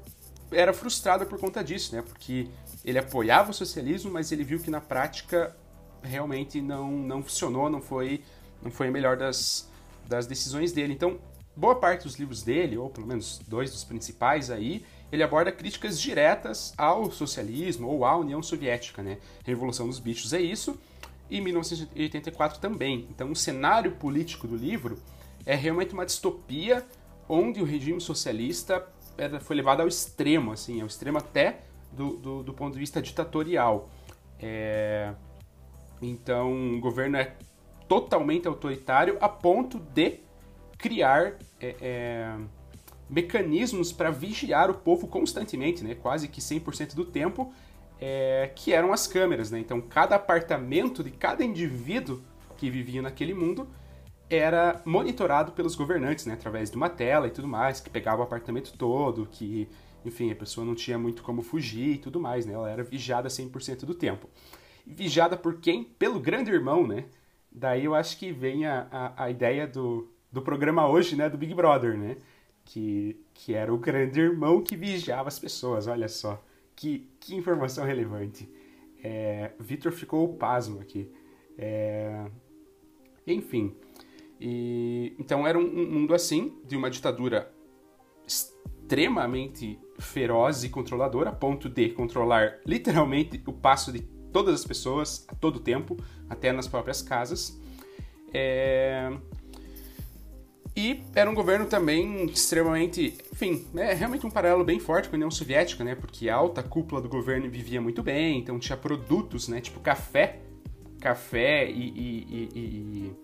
era 0.51 0.73
frustrado 0.73 1.25
por 1.25 1.39
conta 1.39 1.63
disso, 1.63 1.95
né? 1.95 2.01
Porque 2.01 2.47
ele 2.83 2.99
apoiava 2.99 3.51
o 3.51 3.53
socialismo, 3.53 4.11
mas 4.11 4.31
ele 4.31 4.43
viu 4.43 4.59
que 4.59 4.69
na 4.69 4.81
prática 4.81 5.55
realmente 6.01 6.61
não, 6.61 6.91
não 6.91 7.23
funcionou, 7.23 7.69
não 7.69 7.81
foi, 7.81 8.23
não 8.61 8.71
foi 8.71 8.87
a 8.87 8.91
melhor 8.91 9.17
das, 9.17 9.69
das 10.07 10.27
decisões 10.27 10.71
dele. 10.71 10.93
Então, 10.93 11.19
boa 11.55 11.75
parte 11.75 12.03
dos 12.03 12.15
livros 12.15 12.43
dele, 12.43 12.77
ou 12.77 12.89
pelo 12.89 13.07
menos 13.07 13.39
dois 13.47 13.71
dos 13.71 13.83
principais 13.83 14.51
aí, 14.51 14.85
ele 15.11 15.23
aborda 15.23 15.51
críticas 15.51 15.99
diretas 15.99 16.73
ao 16.77 17.11
socialismo 17.11 17.87
ou 17.87 18.05
à 18.05 18.15
União 18.17 18.41
Soviética, 18.41 19.01
né? 19.01 19.17
Revolução 19.43 19.87
dos 19.87 19.99
Bichos 19.99 20.33
é 20.33 20.41
isso, 20.41 20.79
e 21.29 21.41
1984 21.41 22.59
também. 22.59 23.07
Então, 23.09 23.31
o 23.31 23.35
cenário 23.35 23.93
político 23.93 24.47
do 24.47 24.55
livro 24.55 24.97
é 25.45 25.55
realmente 25.55 25.93
uma 25.93 26.05
distopia 26.05 26.85
onde 27.27 27.61
o 27.61 27.65
regime 27.65 27.99
socialista 27.99 28.85
era, 29.17 29.39
foi 29.39 29.55
levado 29.55 29.81
ao 29.81 29.87
extremo, 29.87 30.51
assim, 30.51 30.81
ao 30.81 30.87
extremo 30.87 31.17
até 31.17 31.61
do, 31.91 32.17
do, 32.17 32.43
do 32.43 32.53
ponto 32.53 32.73
de 32.73 32.79
vista 32.79 33.01
ditatorial. 33.01 33.89
É... 34.39 35.13
Então, 36.01 36.75
o 36.75 36.79
governo 36.79 37.17
é 37.17 37.35
totalmente 37.87 38.47
autoritário 38.47 39.17
a 39.21 39.29
ponto 39.29 39.79
de 39.79 40.19
criar 40.77 41.35
é, 41.59 41.75
é, 41.81 42.35
mecanismos 43.09 43.91
para 43.91 44.11
vigiar 44.11 44.69
o 44.69 44.73
povo 44.73 45.07
constantemente, 45.07 45.83
né? 45.83 45.95
quase 45.95 46.27
que 46.27 46.41
100% 46.41 46.95
do 46.95 47.05
tempo, 47.05 47.53
é, 47.99 48.51
que 48.55 48.73
eram 48.73 48.91
as 48.91 49.07
câmeras. 49.07 49.51
Né? 49.51 49.59
Então, 49.59 49.79
cada 49.81 50.15
apartamento 50.15 51.03
de 51.03 51.11
cada 51.11 51.43
indivíduo 51.43 52.21
que 52.57 52.69
vivia 52.69 53.01
naquele 53.01 53.33
mundo 53.33 53.67
era 54.29 54.81
monitorado 54.85 55.51
pelos 55.51 55.75
governantes, 55.75 56.25
né, 56.25 56.33
através 56.33 56.71
de 56.71 56.77
uma 56.77 56.89
tela 56.89 57.27
e 57.27 57.31
tudo 57.31 57.47
mais, 57.47 57.79
que 57.79 57.89
pegava 57.89 58.21
o 58.21 58.23
apartamento 58.23 58.73
todo, 58.77 59.27
que, 59.27 59.67
enfim, 60.03 60.31
a 60.31 60.35
pessoa 60.35 60.65
não 60.65 60.75
tinha 60.75 60.97
muito 60.97 61.21
como 61.23 61.41
fugir 61.41 61.95
e 61.95 61.97
tudo 61.97 62.19
mais, 62.19 62.45
né, 62.45 62.53
ela 62.53 62.69
era 62.69 62.83
vigiada 62.83 63.29
100% 63.29 63.85
do 63.85 63.93
tempo. 63.93 64.29
vigiada 64.85 65.37
por 65.37 65.59
quem? 65.59 65.83
Pelo 65.83 66.19
grande 66.19 66.51
irmão, 66.51 66.85
né? 66.87 67.05
Daí 67.51 67.85
eu 67.85 67.95
acho 67.95 68.17
que 68.19 68.31
vem 68.31 68.65
a, 68.65 68.87
a, 68.91 69.25
a, 69.25 69.29
ideia 69.31 69.65
do, 69.65 70.11
do 70.31 70.41
programa 70.41 70.87
hoje, 70.87 71.15
né, 71.15 71.29
do 71.29 71.37
Big 71.37 71.53
Brother, 71.53 71.97
né? 71.97 72.17
Que, 72.65 73.19
que 73.33 73.53
era 73.53 73.73
o 73.73 73.77
grande 73.77 74.19
irmão 74.19 74.61
que 74.61 74.75
vigiava 74.75 75.27
as 75.27 75.39
pessoas, 75.39 75.87
olha 75.87 76.07
só. 76.07 76.43
Que, 76.75 77.09
que 77.19 77.35
informação 77.35 77.85
relevante. 77.85 78.49
É, 79.03 79.51
Vitor 79.59 79.91
ficou 79.91 80.35
pasmo 80.35 80.81
aqui. 80.81 81.09
É, 81.57 82.25
enfim, 83.25 83.75
e, 84.39 85.15
então 85.19 85.47
era 85.47 85.57
um, 85.57 85.91
mundo 85.91 86.13
assim, 86.13 86.59
de 86.65 86.75
uma 86.75 86.89
ditadura 86.89 87.51
extremamente 88.27 89.79
feroz 89.99 90.63
e 90.63 90.69
controladora, 90.69 91.29
a 91.29 91.33
ponto 91.33 91.69
de 91.69 91.89
controlar 91.89 92.59
literalmente 92.65 93.41
o 93.45 93.53
passo 93.53 93.91
de 93.91 94.01
todas 94.31 94.53
as 94.55 94.65
pessoas 94.65 95.25
a 95.27 95.35
todo 95.35 95.59
tempo, 95.59 95.97
até 96.29 96.51
nas 96.51 96.67
próprias 96.67 97.01
casas. 97.01 97.59
É... 98.33 99.11
E 100.75 101.01
era 101.15 101.29
um 101.29 101.33
governo 101.33 101.67
também 101.67 102.25
extremamente. 102.25 103.17
Enfim, 103.31 103.65
é 103.77 103.93
realmente 103.93 104.27
um 104.27 104.29
paralelo 104.29 104.65
bem 104.65 104.77
forte 104.77 105.07
com 105.07 105.15
a 105.15 105.17
União 105.17 105.31
Soviética, 105.31 105.85
né? 105.85 105.95
Porque 105.95 106.27
a 106.27 106.35
alta 106.35 106.61
cúpula 106.61 107.01
do 107.01 107.07
governo 107.07 107.49
vivia 107.49 107.79
muito 107.79 108.03
bem, 108.03 108.39
então 108.39 108.59
tinha 108.59 108.75
produtos, 108.75 109.47
né? 109.47 109.61
Tipo 109.61 109.79
café. 109.79 110.41
Café 110.99 111.69
e, 111.69 111.79
e, 111.79 112.27
e, 112.29 112.59
e, 112.59 113.15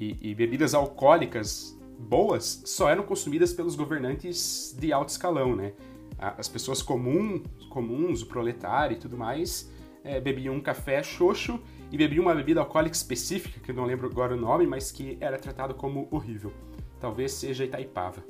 e 0.00 0.34
bebidas 0.34 0.74
alcoólicas 0.74 1.78
boas 1.98 2.62
só 2.64 2.88
eram 2.88 3.02
consumidas 3.02 3.52
pelos 3.52 3.74
governantes 3.74 4.76
de 4.78 4.92
alto 4.92 5.08
escalão, 5.08 5.56
né? 5.56 5.72
As 6.18 6.48
pessoas 6.48 6.82
comum, 6.82 7.42
comuns, 7.68 8.22
o 8.22 8.26
proletário 8.26 8.96
e 8.96 8.98
tudo 8.98 9.16
mais, 9.16 9.70
é, 10.02 10.20
bebiam 10.20 10.54
um 10.54 10.60
café 10.60 11.02
xoxo 11.02 11.60
e 11.90 11.96
bebiam 11.96 12.22
uma 12.22 12.34
bebida 12.34 12.60
alcoólica 12.60 12.96
específica, 12.96 13.60
que 13.60 13.70
eu 13.70 13.74
não 13.74 13.84
lembro 13.84 14.06
agora 14.08 14.34
o 14.34 14.36
nome, 14.36 14.66
mas 14.66 14.90
que 14.90 15.16
era 15.20 15.38
tratado 15.38 15.74
como 15.74 16.08
horrível. 16.10 16.52
Talvez 17.00 17.32
seja 17.32 17.64
Itaipava. 17.64 18.24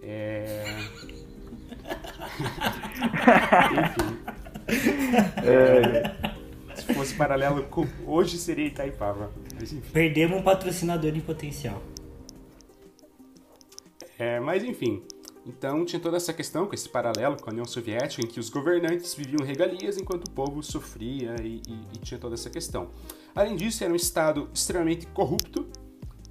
É... 0.00 0.64
Enfim. 3.72 4.18
É... 5.44 6.76
Se 6.76 6.94
fosse 6.94 7.14
paralelo 7.14 7.64
com 7.64 7.86
hoje 8.06 8.38
seria 8.38 8.66
Itaipava. 8.66 9.30
Mas, 9.62 9.72
Perdemos 9.92 10.38
um 10.38 10.42
patrocinador 10.42 11.16
em 11.16 11.20
potencial. 11.20 11.80
É, 14.18 14.40
mas 14.40 14.64
enfim, 14.64 15.02
então 15.46 15.84
tinha 15.84 16.00
toda 16.00 16.16
essa 16.16 16.32
questão 16.32 16.66
com 16.66 16.74
esse 16.74 16.88
paralelo 16.88 17.36
com 17.40 17.48
a 17.48 17.52
União 17.52 17.64
Soviética, 17.64 18.24
em 18.24 18.28
que 18.28 18.40
os 18.40 18.50
governantes 18.50 19.14
viviam 19.14 19.44
regalias 19.44 19.96
enquanto 19.98 20.26
o 20.26 20.30
povo 20.30 20.62
sofria 20.62 21.36
e, 21.40 21.62
e, 21.68 21.72
e 21.94 21.98
tinha 21.98 22.18
toda 22.18 22.34
essa 22.34 22.50
questão. 22.50 22.90
Além 23.34 23.54
disso, 23.54 23.84
era 23.84 23.92
um 23.92 23.96
Estado 23.96 24.50
extremamente 24.52 25.06
corrupto 25.06 25.66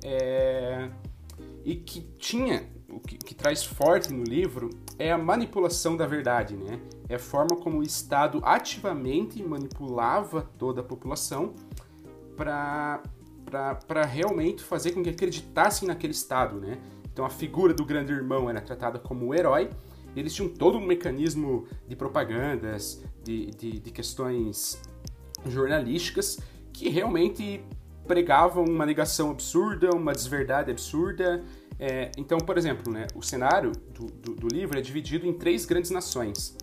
é, 0.04 0.90
e 1.64 1.76
que 1.76 2.02
tinha, 2.20 2.70
o 2.90 3.00
que, 3.00 3.18
que, 3.18 3.34
traz 3.34 3.64
forte 3.64 4.12
no 4.12 4.24
livro 4.24 4.70
é 5.00 5.12
a 5.12 5.18
manipulação 5.18 5.96
da 5.96 6.06
verdade, 6.06 6.56
né? 6.56 6.80
É 7.08 7.16
a 7.16 7.20
forma 7.20 7.56
como 7.58 7.80
o 7.80 7.84
Estado 7.84 8.42
ativamente 8.44 9.42
manipulava 9.42 10.50
toda 10.58 10.82
a 10.82 10.84
população 10.84 11.54
para 12.38 13.02
para 13.46 14.06
realmente 14.06 14.64
fazer 14.64 14.92
com 14.92 15.04
que 15.04 15.10
acreditassem 15.10 15.88
naquele 15.88 16.14
Estado, 16.14 16.60
né? 16.60 16.78
Então 17.12 17.26
a 17.26 17.30
figura 17.30 17.74
do 17.74 17.86
grande 17.86 18.14
irmão 18.14 18.50
era 18.50 18.62
tratada 18.62 18.98
como 18.98 19.28
um 19.28 19.34
herói. 19.34 19.70
Eles 20.16 20.34
tinham 20.34 20.50
todo 20.50 20.78
um 20.78 20.86
mecanismo 20.86 21.66
de 21.88 21.96
propagandas, 21.96 23.04
de, 23.24 23.48
de, 23.52 23.80
de 23.80 23.92
questões 23.92 24.82
jornalísticas 25.46 26.40
que 26.74 26.90
realmente 26.90 27.64
pregavam 28.08 28.66
uma 28.66 28.86
negação 28.86 29.32
absurda, 29.32 29.90
uma 29.92 30.14
desverdade 30.14 30.72
absurda. 30.72 31.44
É, 31.80 32.12
então, 32.18 32.38
por 32.38 32.58
exemplo, 32.58 32.92
né, 32.92 33.08
o 33.16 33.22
cenário 33.22 33.72
do, 33.94 34.06
do, 34.08 34.36
do, 34.36 34.48
livro 34.48 34.78
é 34.78 34.82
dividido 34.82 35.26
em 35.26 35.34
três 35.34 35.66
grandes 35.66 35.92
nações. 35.92 36.58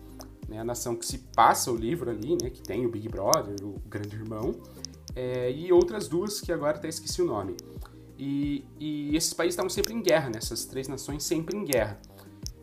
Né, 0.47 0.59
a 0.59 0.63
nação 0.63 0.95
que 0.95 1.05
se 1.05 1.19
passa 1.35 1.71
o 1.71 1.75
livro 1.75 2.09
ali, 2.09 2.37
né, 2.41 2.49
que 2.49 2.61
tem 2.61 2.85
o 2.85 2.89
Big 2.89 3.07
Brother, 3.09 3.55
o 3.63 3.79
Grande 3.87 4.15
Irmão, 4.15 4.51
é, 5.19 5.51
e 5.51 5.69
outras 5.73 6.07
duas 6.07 6.39
que 6.39 6.49
agora 6.49 6.77
até 6.77 6.87
esqueci 6.87 7.21
o 7.21 7.25
nome. 7.25 7.57
E, 8.17 8.65
e 8.79 9.15
esses 9.17 9.33
países 9.33 9.53
estavam 9.53 9.69
sempre 9.69 9.93
em 9.93 10.01
guerra, 10.01 10.29
né? 10.29 10.37
essas 10.37 10.63
três 10.63 10.87
nações 10.87 11.23
sempre 11.23 11.57
em 11.57 11.65
guerra. 11.65 11.99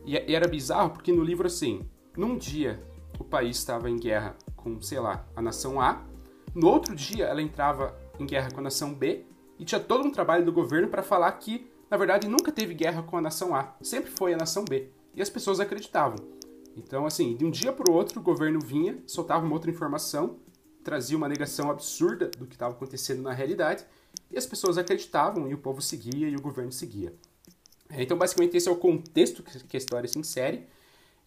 E, 0.03 0.13
e 0.13 0.35
era 0.35 0.47
bizarro 0.47 0.89
porque 0.89 1.11
no 1.11 1.23
livro, 1.23 1.45
assim, 1.45 1.87
num 2.15 2.35
dia 2.35 2.81
o 3.19 3.23
país 3.23 3.57
estava 3.57 3.89
em 3.89 3.97
guerra 3.97 4.35
com, 4.55 4.81
sei 4.81 4.99
lá, 4.99 5.23
a 5.35 5.41
nação 5.41 5.79
A, 5.79 6.03
no 6.55 6.67
outro 6.67 6.95
dia 6.95 7.25
ela 7.25 7.41
entrava 7.41 7.95
em 8.19 8.25
guerra 8.25 8.49
com 8.49 8.59
a 8.59 8.63
nação 8.63 8.91
B, 8.91 9.23
e 9.59 9.65
tinha 9.65 9.79
todo 9.79 10.07
um 10.07 10.11
trabalho 10.11 10.45
do 10.45 10.51
governo 10.51 10.87
para 10.87 11.03
falar 11.03 11.31
que, 11.33 11.69
na 11.89 11.97
verdade, 11.97 12.27
nunca 12.27 12.51
teve 12.51 12.73
guerra 12.73 13.03
com 13.03 13.17
a 13.17 13.21
nação 13.21 13.55
A, 13.55 13.75
sempre 13.81 14.09
foi 14.09 14.33
a 14.33 14.37
nação 14.37 14.65
B. 14.65 14.89
E 15.15 15.21
as 15.21 15.29
pessoas 15.29 15.59
acreditavam. 15.59 16.17
Então, 16.75 17.05
assim, 17.05 17.35
de 17.35 17.43
um 17.43 17.49
dia 17.49 17.73
para 17.73 17.91
o 17.91 17.93
outro, 17.93 18.19
o 18.19 18.23
governo 18.23 18.59
vinha, 18.59 18.99
soltava 19.07 19.43
uma 19.45 19.53
outra 19.53 19.71
informação, 19.71 20.37
trazia 20.87 21.17
uma 21.17 21.27
negação 21.27 21.69
absurda 21.69 22.31
do 22.37 22.45
que 22.45 22.55
estava 22.55 22.73
acontecendo 22.73 23.21
na 23.21 23.33
realidade, 23.33 23.83
e 24.31 24.37
as 24.37 24.45
pessoas 24.45 24.77
acreditavam, 24.77 25.45
e 25.49 25.53
o 25.53 25.57
povo 25.57 25.81
seguia, 25.81 26.29
e 26.29 26.35
o 26.37 26.41
governo 26.41 26.71
seguia. 26.71 27.13
É, 27.89 28.01
então, 28.01 28.17
basicamente, 28.17 28.55
esse 28.55 28.69
é 28.69 28.71
o 28.71 28.77
contexto 28.77 29.43
que 29.43 29.75
a 29.75 29.77
história 29.77 30.07
se 30.07 30.17
insere. 30.17 30.65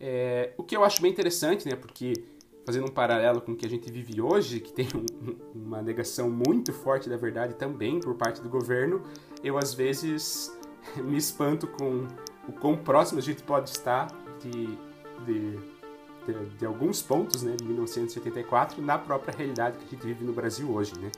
É, 0.00 0.54
o 0.56 0.64
que 0.64 0.74
eu 0.74 0.82
acho 0.82 1.02
bem 1.02 1.10
interessante, 1.10 1.68
né, 1.68 1.76
porque 1.76 2.14
fazendo 2.64 2.86
um 2.86 2.90
paralelo 2.90 3.42
com 3.42 3.52
o 3.52 3.56
que 3.56 3.66
a 3.66 3.68
gente 3.68 3.92
vive 3.92 4.18
hoje, 4.18 4.60
que 4.60 4.72
tem 4.72 4.88
um, 4.94 5.36
uma 5.54 5.82
negação 5.82 6.30
muito 6.30 6.72
forte 6.72 7.10
da 7.10 7.18
verdade 7.18 7.52
também 7.54 8.00
por 8.00 8.14
parte 8.14 8.40
do 8.40 8.48
governo, 8.48 9.02
eu 9.44 9.58
às 9.58 9.74
vezes 9.74 10.58
me 11.04 11.18
espanto 11.18 11.66
com 11.66 12.08
o 12.48 12.52
quão 12.52 12.78
próximo 12.78 13.18
a 13.18 13.22
gente 13.22 13.42
pode 13.42 13.68
estar 13.68 14.06
de, 14.40 14.78
de 15.26 15.58
de, 16.26 16.56
de, 16.56 16.66
alguns 16.66 17.02
pontos 17.02 17.42
né, 17.42 17.54
de 17.56 17.64
1974 17.64 18.80
na 18.82 18.98
própria 18.98 19.36
realidade 19.36 19.78
que 19.78 19.84
a 19.84 19.88
gente 19.88 20.06
vive 20.06 20.24
no 20.24 20.32
Brasil 20.32 20.70
hoje, 20.70 20.98
né? 20.98 21.10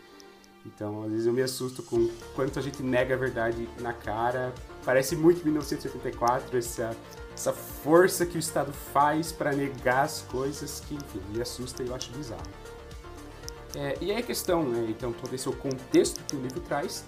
Então, 0.64 1.02
às 1.02 1.10
vezes 1.10 1.26
eu 1.26 1.32
me 1.32 1.42
assusto 1.42 1.82
com 1.82 2.08
quanto 2.34 2.58
a 2.58 2.62
gente 2.62 2.82
nega 2.82 3.14
a 3.14 3.18
verdade 3.18 3.68
na 3.80 3.92
cara. 3.92 4.54
Parece 4.84 5.16
muito 5.16 5.42
1984, 5.42 6.56
essa, 6.56 6.96
essa 7.34 7.52
força 7.52 8.24
que 8.24 8.36
o 8.36 8.38
Estado 8.38 8.72
faz 8.72 9.32
para 9.32 9.52
negar 9.52 10.04
as 10.04 10.22
coisas 10.22 10.80
que, 10.80 10.94
enfim, 10.94 11.20
me 11.34 11.42
assusta 11.42 11.82
e 11.82 11.88
eu 11.88 11.94
acho 11.94 12.12
bizarro. 12.12 12.42
É, 13.74 13.96
e 14.00 14.12
aí 14.12 14.18
a 14.18 14.22
questão, 14.22 14.62
né, 14.62 14.86
então, 14.88 15.12
todo 15.12 15.34
esse 15.34 15.48
é 15.48 15.50
o 15.50 15.54
contexto 15.54 16.22
que 16.26 16.36
o 16.36 16.40
livro 16.40 16.60
traz, 16.60 17.04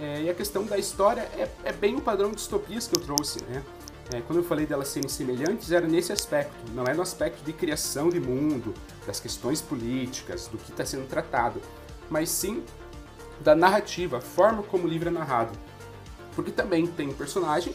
é, 0.00 0.22
e 0.22 0.30
a 0.30 0.34
questão 0.34 0.64
da 0.64 0.78
história 0.78 1.20
é, 1.20 1.48
é, 1.62 1.72
bem 1.72 1.94
o 1.94 2.00
padrão 2.00 2.30
de 2.30 2.36
distopias 2.36 2.88
que 2.88 2.96
eu 2.96 3.00
trouxe, 3.00 3.44
né? 3.44 3.62
É, 4.12 4.20
quando 4.22 4.38
eu 4.38 4.44
falei 4.44 4.66
delas 4.66 4.88
serem 4.88 5.08
semelhantes, 5.08 5.70
era 5.70 5.86
nesse 5.86 6.12
aspecto, 6.12 6.54
não 6.74 6.84
é 6.84 6.92
no 6.92 7.02
aspecto 7.02 7.44
de 7.44 7.52
criação 7.52 8.08
de 8.08 8.18
mundo, 8.18 8.74
das 9.06 9.20
questões 9.20 9.60
políticas, 9.62 10.48
do 10.48 10.58
que 10.58 10.70
está 10.70 10.84
sendo 10.84 11.06
tratado, 11.08 11.60
mas 12.08 12.28
sim 12.28 12.64
da 13.40 13.54
narrativa, 13.54 14.18
a 14.18 14.20
forma 14.20 14.62
como 14.62 14.84
o 14.84 14.88
livro 14.88 15.08
é 15.08 15.12
narrado. 15.12 15.56
Porque 16.34 16.50
também 16.50 16.86
tem 16.86 17.08
um 17.08 17.14
personagem, 17.14 17.74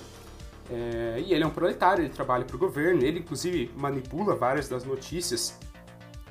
é, 0.69 1.23
e 1.25 1.33
ele 1.33 1.43
é 1.43 1.47
um 1.47 1.51
proletário, 1.51 2.03
ele 2.03 2.13
trabalha 2.13 2.43
para 2.43 2.55
o 2.55 2.59
governo, 2.59 3.03
ele 3.03 3.19
inclusive 3.19 3.71
manipula 3.75 4.35
várias 4.35 4.67
das 4.67 4.83
notícias 4.83 5.57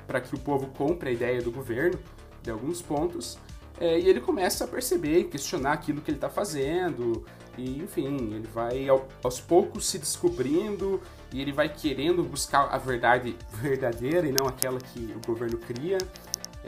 para 0.05 0.21
que 0.21 0.35
o 0.35 0.39
povo 0.39 0.67
compre 0.67 1.09
a 1.09 1.11
ideia 1.11 1.41
do 1.41 1.51
governo, 1.51 1.99
de 2.43 2.51
alguns 2.51 2.79
pontos, 2.79 3.39
é, 3.79 3.99
e 3.99 4.07
ele 4.07 4.21
começa 4.21 4.65
a 4.65 4.67
perceber, 4.67 5.25
questionar 5.25 5.73
aquilo 5.73 6.01
que 6.01 6.11
ele 6.11 6.17
está 6.17 6.29
fazendo, 6.29 7.25
e 7.57 7.79
enfim, 7.81 8.33
ele 8.33 8.47
vai 8.53 8.87
aos 9.23 9.39
poucos 9.39 9.87
se 9.87 9.97
descobrindo 9.97 11.01
e 11.31 11.41
ele 11.41 11.51
vai 11.51 11.69
querendo 11.69 12.23
buscar 12.23 12.69
a 12.73 12.77
verdade 12.77 13.35
verdadeira 13.61 14.27
e 14.27 14.31
não 14.31 14.47
aquela 14.47 14.79
que 14.79 15.13
o 15.15 15.25
governo 15.25 15.57
cria. 15.57 15.97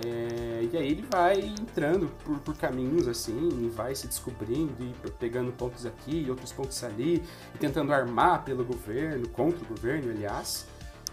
É, 0.05 0.67
e 0.71 0.77
aí 0.77 0.91
ele 0.91 1.03
vai 1.09 1.39
entrando 1.39 2.07
por, 2.23 2.37
por, 2.39 2.55
caminhos 2.55 3.07
assim, 3.07 3.49
e 3.63 3.67
vai 3.67 3.95
se 3.95 4.05
descobrindo 4.05 4.75
e 4.79 5.11
pegando 5.11 5.51
pontos 5.51 5.87
aqui 5.87 6.23
e 6.25 6.29
outros 6.29 6.51
pontos 6.51 6.83
ali, 6.83 7.23
e 7.55 7.57
tentando 7.57 7.91
armar 7.91 8.43
pelo 8.43 8.63
governo, 8.63 9.27
contra 9.29 9.59
o 9.63 9.67
governo, 9.67 10.11
aliás. 10.11 10.67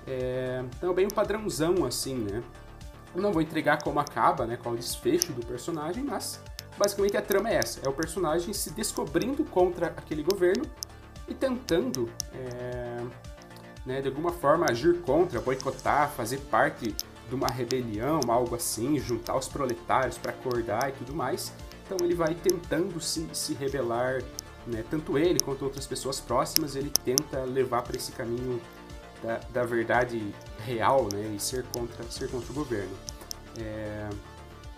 É, 0.06 0.62
então 0.76 0.90
é 0.90 0.94
bem 0.94 1.06
um 1.06 1.10
padrãozão 1.10 1.86
assim, 1.86 2.14
né? 2.14 2.42
Eu 3.14 3.22
não 3.22 3.32
vou 3.32 3.40
entregar 3.40 3.82
como 3.82 4.00
acaba, 4.00 4.44
né, 4.44 4.58
qual 4.60 4.74
o 4.74 4.76
desfecho 4.76 5.32
do 5.32 5.46
personagem, 5.46 6.04
mas 6.04 6.42
basicamente 6.76 7.16
a 7.16 7.22
trama 7.22 7.50
é 7.50 7.56
essa: 7.56 7.80
é 7.84 7.88
o 7.88 7.92
personagem 7.92 8.52
se 8.52 8.70
descobrindo 8.70 9.44
contra 9.44 9.86
aquele 9.86 10.22
governo 10.22 10.64
e 11.28 11.34
tentando, 11.34 12.10
é, 12.34 13.02
né, 13.86 14.00
de 14.00 14.08
alguma 14.08 14.32
forma, 14.32 14.66
agir 14.68 15.00
contra, 15.00 15.40
boicotar, 15.40 16.10
fazer 16.10 16.38
parte 16.50 16.94
de 17.28 17.34
uma 17.34 17.48
rebelião, 17.48 18.20
algo 18.28 18.54
assim, 18.54 18.98
juntar 18.98 19.36
os 19.36 19.48
proletários 19.48 20.18
para 20.18 20.32
acordar 20.32 20.90
e 20.90 20.92
tudo 20.92 21.14
mais. 21.14 21.52
Então 21.84 21.98
ele 22.04 22.14
vai 22.14 22.34
tentando 22.34 23.00
se, 23.00 23.28
se 23.32 23.54
rebelar, 23.54 24.22
né? 24.66 24.84
tanto 24.90 25.18
ele 25.18 25.40
quanto 25.40 25.64
outras 25.64 25.86
pessoas 25.86 26.20
próximas, 26.20 26.76
ele 26.76 26.90
tenta 27.04 27.40
levar 27.44 27.82
para 27.82 27.96
esse 27.96 28.12
caminho 28.12 28.60
da, 29.22 29.38
da, 29.52 29.64
verdade 29.64 30.34
real 30.64 31.08
né? 31.12 31.34
e 31.34 31.40
ser 31.40 31.64
contra, 31.74 32.02
ser 32.04 32.30
contra 32.30 32.50
o 32.50 32.54
governo. 32.54 32.96
É... 33.58 34.08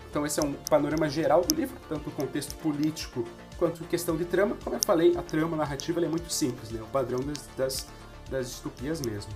Então 0.09 0.25
esse 0.25 0.39
é 0.39 0.43
um 0.43 0.53
panorama 0.53 1.09
geral 1.09 1.41
do 1.41 1.53
livro, 1.53 1.75
tanto 1.87 2.09
o 2.09 2.11
contexto 2.11 2.55
político 2.55 3.23
quanto 3.57 3.83
questão 3.85 4.15
de 4.15 4.25
trama. 4.25 4.55
Como 4.63 4.75
eu 4.75 4.79
falei, 4.85 5.15
a 5.17 5.21
trama 5.21 5.57
narrativa 5.57 6.03
é 6.03 6.07
muito 6.07 6.31
simples, 6.31 6.69
né? 6.69 6.81
o 6.81 6.87
padrão 6.87 7.19
das, 7.19 7.47
das, 7.57 7.87
das 8.29 8.49
distopias 8.49 9.01
mesmo. 9.01 9.31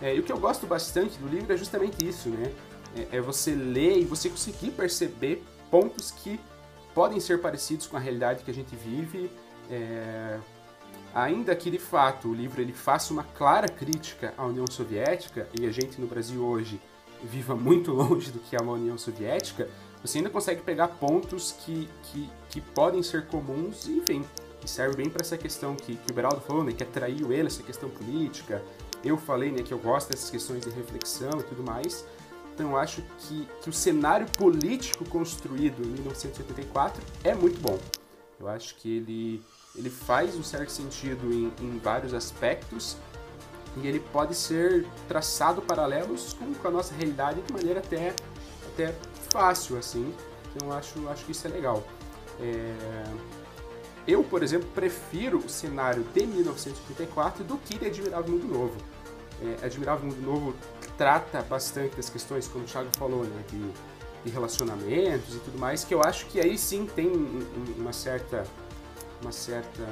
É, 0.00 0.14
e 0.14 0.20
o 0.20 0.22
que 0.22 0.32
eu 0.32 0.38
gosto 0.38 0.66
bastante 0.66 1.18
do 1.18 1.28
livro 1.28 1.52
é 1.52 1.56
justamente 1.56 2.06
isso, 2.06 2.28
né? 2.28 2.52
É, 2.96 3.16
é, 3.16 3.20
você 3.20 3.54
ler 3.54 3.98
e 3.98 4.04
você 4.04 4.28
conseguir 4.28 4.70
perceber 4.70 5.44
pontos 5.70 6.10
que 6.10 6.40
podem 6.94 7.20
ser 7.20 7.40
parecidos 7.40 7.86
com 7.86 7.96
a 7.96 8.00
realidade 8.00 8.44
que 8.44 8.50
a 8.50 8.54
gente 8.54 8.74
vive. 8.76 9.30
É, 9.70 10.38
ainda 11.14 11.54
que 11.54 11.70
de 11.70 11.78
fato 11.78 12.28
o 12.28 12.34
livro 12.34 12.60
ele 12.60 12.72
faça 12.72 13.12
uma 13.12 13.24
clara 13.24 13.68
crítica 13.68 14.32
à 14.36 14.46
União 14.46 14.66
Soviética 14.70 15.48
e 15.58 15.66
a 15.66 15.70
gente 15.70 16.00
no 16.00 16.06
Brasil 16.06 16.44
hoje 16.44 16.80
viva 17.22 17.54
muito 17.54 17.90
longe 17.92 18.30
do 18.30 18.38
que 18.38 18.56
é 18.56 18.60
uma 18.60 18.72
União 18.72 18.96
Soviética, 18.96 19.68
você 20.02 20.18
ainda 20.18 20.30
consegue 20.30 20.62
pegar 20.62 20.88
pontos 20.88 21.52
que, 21.64 21.88
que, 22.04 22.30
que 22.50 22.60
podem 22.60 23.02
ser 23.02 23.26
comuns, 23.26 23.88
enfim, 23.88 24.24
e 24.64 24.68
serve 24.68 24.96
bem 24.96 25.08
para 25.08 25.22
essa 25.22 25.36
questão 25.36 25.74
que, 25.74 25.96
que 25.96 26.10
o 26.10 26.14
Beraldo 26.14 26.40
falou, 26.40 26.64
né, 26.64 26.72
que 26.72 26.82
atraiu 26.82 27.32
ele, 27.32 27.46
essa 27.46 27.62
questão 27.62 27.88
política, 27.88 28.62
eu 29.04 29.16
falei 29.16 29.50
né, 29.50 29.62
que 29.62 29.72
eu 29.72 29.78
gosto 29.78 30.10
dessas 30.10 30.30
questões 30.30 30.64
de 30.64 30.70
reflexão 30.70 31.40
e 31.40 31.42
tudo 31.42 31.62
mais. 31.62 32.04
Então 32.54 32.70
eu 32.70 32.76
acho 32.76 33.02
que, 33.18 33.48
que 33.62 33.70
o 33.70 33.72
cenário 33.72 34.26
político 34.36 35.04
construído 35.04 35.82
em 35.82 35.90
1984 35.90 37.00
é 37.22 37.34
muito 37.34 37.60
bom. 37.60 37.78
Eu 38.40 38.48
acho 38.48 38.74
que 38.76 38.96
ele, 38.96 39.42
ele 39.76 39.90
faz 39.90 40.34
um 40.36 40.42
certo 40.42 40.70
sentido 40.70 41.32
em, 41.32 41.52
em 41.60 41.78
vários 41.78 42.12
aspectos 42.12 42.96
e 43.76 43.86
ele 43.86 44.00
pode 44.00 44.34
ser 44.34 44.86
traçado 45.06 45.62
paralelos 45.62 46.32
com, 46.32 46.52
com, 46.54 46.68
a 46.68 46.70
nossa 46.70 46.94
realidade 46.94 47.40
de 47.42 47.52
maneira 47.52 47.78
até, 47.80 48.14
até 48.72 48.94
fácil, 49.30 49.76
assim. 49.78 50.14
Então 50.54 50.72
acho, 50.72 51.08
acho 51.08 51.24
que 51.24 51.32
isso 51.32 51.46
é 51.46 51.50
legal. 51.50 51.82
É... 52.40 53.04
Eu, 54.06 54.24
por 54.24 54.42
exemplo, 54.42 54.66
prefiro 54.74 55.38
o 55.38 55.48
cenário 55.50 56.02
de 56.02 56.26
1984 56.26 57.44
do 57.44 57.58
que 57.58 57.78
de 57.78 57.86
Admirável 57.86 58.32
Mundo 58.32 58.48
Novo. 58.48 58.76
É, 59.42 59.66
Admirável 59.66 60.08
Mundo 60.08 60.22
Novo 60.22 60.54
trata 60.96 61.42
bastante 61.42 61.94
das 61.94 62.08
questões, 62.08 62.48
como 62.48 62.64
o 62.64 62.66
Thiago 62.66 62.88
falou, 62.96 63.24
né, 63.24 63.44
de, 63.50 63.70
de 64.24 64.30
relacionamentos 64.30 65.36
e 65.36 65.38
tudo 65.40 65.58
mais, 65.58 65.84
que 65.84 65.94
eu 65.94 66.02
acho 66.02 66.24
que 66.26 66.40
aí 66.40 66.56
sim 66.56 66.86
tem 66.86 67.12
uma 67.76 67.92
certa, 67.92 68.44
uma 69.20 69.30
certa 69.30 69.86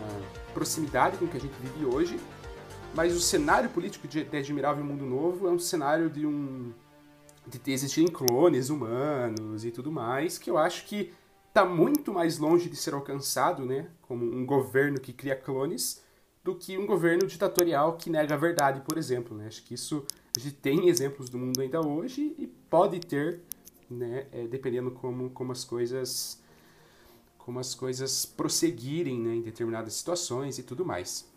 proximidade 0.54 1.18
com 1.18 1.26
o 1.26 1.28
que 1.28 1.36
a 1.36 1.40
gente 1.40 1.54
vive 1.60 1.84
hoje, 1.84 2.18
mas 2.94 3.14
o 3.14 3.20
cenário 3.20 3.68
político 3.68 4.08
de, 4.08 4.24
de 4.24 4.36
Admirável 4.38 4.82
Mundo 4.82 5.04
Novo 5.04 5.46
é 5.46 5.50
um 5.50 5.58
cenário 5.58 6.08
de 6.08 6.26
um 6.26 6.72
de 7.46 7.72
existirem 7.72 8.10
clones 8.10 8.70
humanos 8.70 9.64
e 9.64 9.70
tudo 9.70 9.92
mais, 9.92 10.38
que 10.38 10.50
eu 10.50 10.58
acho 10.58 10.84
que 10.86 11.12
está 11.48 11.64
muito 11.64 12.12
mais 12.12 12.38
longe 12.38 12.68
de 12.68 12.76
ser 12.76 12.92
alcançado, 12.92 13.64
né, 13.64 13.88
como 14.02 14.24
um 14.24 14.44
governo 14.44 15.00
que 15.00 15.12
cria 15.12 15.36
clones, 15.36 16.04
do 16.44 16.54
que 16.54 16.76
um 16.78 16.86
governo 16.86 17.26
ditatorial 17.26 17.96
que 17.96 18.10
nega 18.10 18.34
a 18.34 18.38
verdade, 18.38 18.80
por 18.80 18.98
exemplo. 18.98 19.36
Né? 19.36 19.46
Acho 19.46 19.64
que 19.64 19.74
isso 19.74 20.04
a 20.36 20.40
gente 20.40 20.56
tem 20.56 20.88
exemplos 20.88 21.28
do 21.28 21.38
mundo 21.38 21.60
ainda 21.60 21.80
hoje 21.80 22.34
e 22.38 22.46
pode 22.46 23.00
ter, 23.00 23.40
né, 23.90 24.26
é, 24.30 24.46
dependendo 24.46 24.90
como, 24.90 25.30
como 25.30 25.52
as 25.52 25.64
coisas 25.64 26.40
como 27.38 27.60
as 27.60 27.76
coisas 27.76 28.26
prosseguirem 28.26 29.20
né, 29.20 29.36
em 29.36 29.40
determinadas 29.40 29.94
situações 29.94 30.58
e 30.58 30.64
tudo 30.64 30.84
mais. 30.84 31.30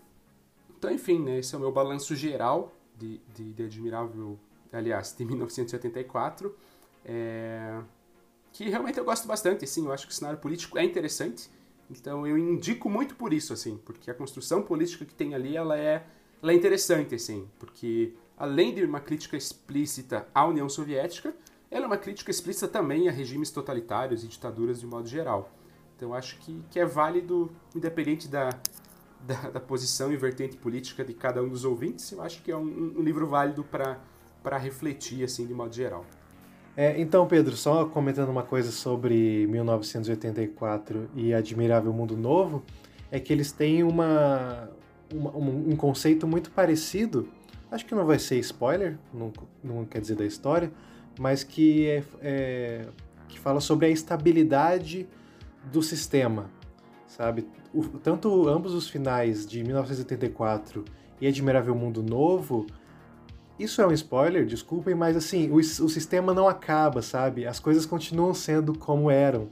Então, 0.75 0.89
enfim, 0.89 1.19
né, 1.19 1.37
esse 1.37 1.53
é 1.53 1.57
o 1.57 1.61
meu 1.61 1.71
balanço 1.71 2.15
geral 2.15 2.73
de, 2.97 3.21
de, 3.35 3.53
de 3.53 3.63
Admirável, 3.63 4.39
aliás, 4.71 5.15
de 5.17 5.25
1984. 5.25 6.55
É, 7.05 7.82
que 8.51 8.69
realmente 8.69 8.97
eu 8.97 9.05
gosto 9.05 9.27
bastante, 9.27 9.63
assim, 9.63 9.86
eu 9.86 9.91
acho 9.91 10.08
que 10.08 10.13
o 10.13 10.15
cenário 10.15 10.39
político 10.39 10.77
é 10.77 10.84
interessante, 10.84 11.49
então 11.89 12.25
eu 12.25 12.38
indico 12.38 12.89
muito 12.89 13.15
por 13.15 13.34
isso, 13.34 13.53
assim, 13.53 13.77
porque 13.77 14.10
a 14.10 14.13
construção 14.13 14.62
política 14.62 15.05
que 15.05 15.13
tem 15.13 15.34
ali, 15.34 15.55
ela 15.55 15.77
é, 15.77 16.05
ela 16.41 16.51
é 16.51 16.55
interessante, 16.55 17.15
assim, 17.15 17.47
porque 17.60 18.13
além 18.38 18.73
de 18.73 18.84
uma 18.84 18.99
crítica 18.99 19.38
explícita 19.38 20.27
à 20.34 20.45
União 20.45 20.67
Soviética, 20.67 21.34
ela 21.69 21.86
é 21.86 21.88
uma 21.88 21.97
crítica 21.97 22.32
explícita 22.32 22.67
também 22.67 23.08
a 23.08 23.12
regimes 23.12 23.51
totalitários 23.51 24.23
e 24.23 24.27
ditaduras 24.27 24.79
de 24.79 24.88
modo 24.88 25.08
geral. 25.08 25.51
Então 25.95 26.13
acho 26.13 26.38
que, 26.39 26.63
que 26.71 26.79
é 26.79 26.86
válido, 26.86 27.51
independente 27.75 28.27
da, 28.27 28.49
da, 29.21 29.49
da, 29.51 29.60
posição 29.60 30.12
e 30.12 30.17
vertente 30.17 30.58
política 30.58 31.03
de 31.03 31.13
cada 31.13 31.43
um 31.43 31.49
dos 31.49 31.65
ouvintes, 31.65 32.12
eu 32.12 32.21
acho 32.21 32.41
que 32.41 32.51
é 32.51 32.55
um, 32.55 32.95
um 32.97 33.03
livro 33.03 33.27
válido 33.27 33.63
para 33.63 33.99
refletir, 34.58 35.23
assim, 35.23 35.45
de 35.45 35.54
modo 35.54 35.73
geral. 35.73 36.06
É, 36.75 36.99
então, 36.99 37.28
Pedro, 37.28 37.56
só 37.58 37.86
comentando 37.86 38.30
uma 38.30 38.43
coisa 38.43 38.71
sobre 38.71 39.45
1984 39.47 41.10
e 41.13 41.34
Admirável 41.34 41.91
Mundo 41.91 42.15
Novo, 42.15 42.63
é 43.12 43.19
que 43.19 43.34
eles 43.34 43.52
têm 43.52 43.84
uma, 43.84 44.69
uma 45.13 45.36
um, 45.36 45.71
um, 45.71 45.75
conceito 45.75 46.25
muito 46.25 46.52
parecido. 46.52 47.28
Acho 47.69 47.86
que 47.86 47.93
não 47.93 48.06
vai 48.06 48.17
ser 48.17 48.39
spoiler, 48.39 48.97
não, 49.13 49.34
não 49.63 49.84
quer 49.84 49.99
dizer 49.99 50.15
da 50.15 50.25
história, 50.25 50.71
mas 51.19 51.43
que, 51.43 51.88
é, 51.88 52.04
é, 52.21 52.86
que 53.28 53.39
fala 53.39 53.60
sobre 53.60 53.88
a 53.88 53.89
estabilidade 53.89 55.08
do 55.71 55.84
sistema, 55.84 56.49
sabe? 57.08 57.45
O, 57.73 57.84
tanto 57.84 58.47
ambos 58.47 58.73
os 58.73 58.89
finais 58.89 59.45
de 59.45 59.63
1984 59.63 60.86
e 61.19 61.28
Admirável 61.28 61.75
Mundo 61.75 62.02
Novo 62.02 62.65
isso 63.59 63.81
é 63.81 63.87
um 63.87 63.91
spoiler, 63.91 64.45
desculpem, 64.45 64.95
mas 64.95 65.17
assim, 65.17 65.49
o, 65.49 65.57
o 65.57 65.63
sistema 65.89 66.33
não 66.33 66.47
acaba, 66.47 67.01
sabe? 67.01 67.45
As 67.45 67.59
coisas 67.59 67.85
continuam 67.85 68.33
sendo 68.33 68.77
como 68.77 69.11
eram. 69.11 69.49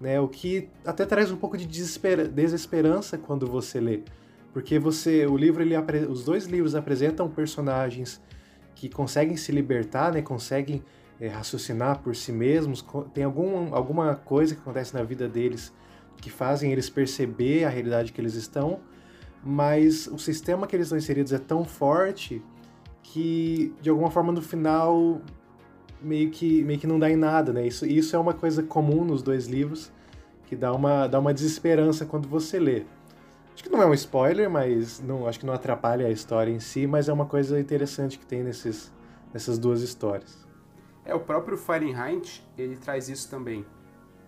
Né? 0.00 0.20
O 0.20 0.28
que 0.28 0.68
até 0.84 1.06
traz 1.06 1.30
um 1.30 1.36
pouco 1.36 1.56
de 1.56 1.66
desesperança 1.66 3.16
quando 3.16 3.46
você 3.46 3.80
lê. 3.80 4.02
Porque 4.52 4.78
você, 4.78 5.26
o 5.26 5.36
livro, 5.36 5.62
ele, 5.62 5.76
os 6.08 6.24
dois 6.24 6.46
livros 6.46 6.74
apresentam 6.74 7.28
personagens 7.28 8.20
que 8.74 8.88
conseguem 8.88 9.36
se 9.36 9.52
libertar, 9.52 10.12
né? 10.12 10.20
conseguem 10.22 10.82
é, 11.20 11.28
raciocinar 11.28 12.00
por 12.00 12.14
si 12.14 12.32
mesmos, 12.32 12.84
tem 13.14 13.24
algum, 13.24 13.74
alguma 13.74 14.14
coisa 14.14 14.54
que 14.54 14.60
acontece 14.60 14.92
na 14.94 15.02
vida 15.02 15.28
deles 15.28 15.72
que 16.20 16.30
fazem 16.30 16.72
eles 16.72 16.88
perceber 16.88 17.64
a 17.64 17.68
realidade 17.68 18.12
que 18.12 18.20
eles 18.20 18.34
estão, 18.34 18.80
mas 19.44 20.06
o 20.06 20.18
sistema 20.18 20.66
que 20.66 20.74
eles 20.74 20.86
estão 20.86 20.98
inseridos 20.98 21.32
é 21.32 21.38
tão 21.38 21.64
forte 21.64 22.42
que, 23.12 23.74
de 23.80 23.88
alguma 23.90 24.10
forma, 24.10 24.32
no 24.32 24.42
final, 24.42 25.20
meio 26.00 26.30
que, 26.30 26.62
meio 26.64 26.78
que 26.78 26.86
não 26.86 26.98
dá 26.98 27.10
em 27.10 27.16
nada, 27.16 27.52
né? 27.52 27.66
Isso, 27.66 27.86
isso 27.86 28.16
é 28.16 28.18
uma 28.18 28.34
coisa 28.34 28.62
comum 28.62 29.04
nos 29.04 29.22
dois 29.22 29.46
livros, 29.46 29.92
que 30.46 30.56
dá 30.56 30.72
uma, 30.72 31.06
dá 31.06 31.18
uma 31.18 31.32
desesperança 31.32 32.04
quando 32.04 32.28
você 32.28 32.58
lê. 32.58 32.84
Acho 33.54 33.64
que 33.64 33.70
não 33.70 33.80
é 33.80 33.86
um 33.86 33.94
spoiler, 33.94 34.50
mas 34.50 35.00
não, 35.00 35.26
acho 35.26 35.40
que 35.40 35.46
não 35.46 35.54
atrapalha 35.54 36.06
a 36.06 36.10
história 36.10 36.50
em 36.50 36.60
si, 36.60 36.86
mas 36.86 37.08
é 37.08 37.12
uma 37.12 37.26
coisa 37.26 37.58
interessante 37.58 38.18
que 38.18 38.26
tem 38.26 38.42
nesses, 38.42 38.92
nessas 39.32 39.58
duas 39.58 39.82
histórias. 39.82 40.46
É, 41.04 41.14
o 41.14 41.20
próprio 41.20 41.56
Fahrenheit, 41.56 42.46
ele 42.58 42.76
traz 42.76 43.08
isso 43.08 43.30
também. 43.30 43.64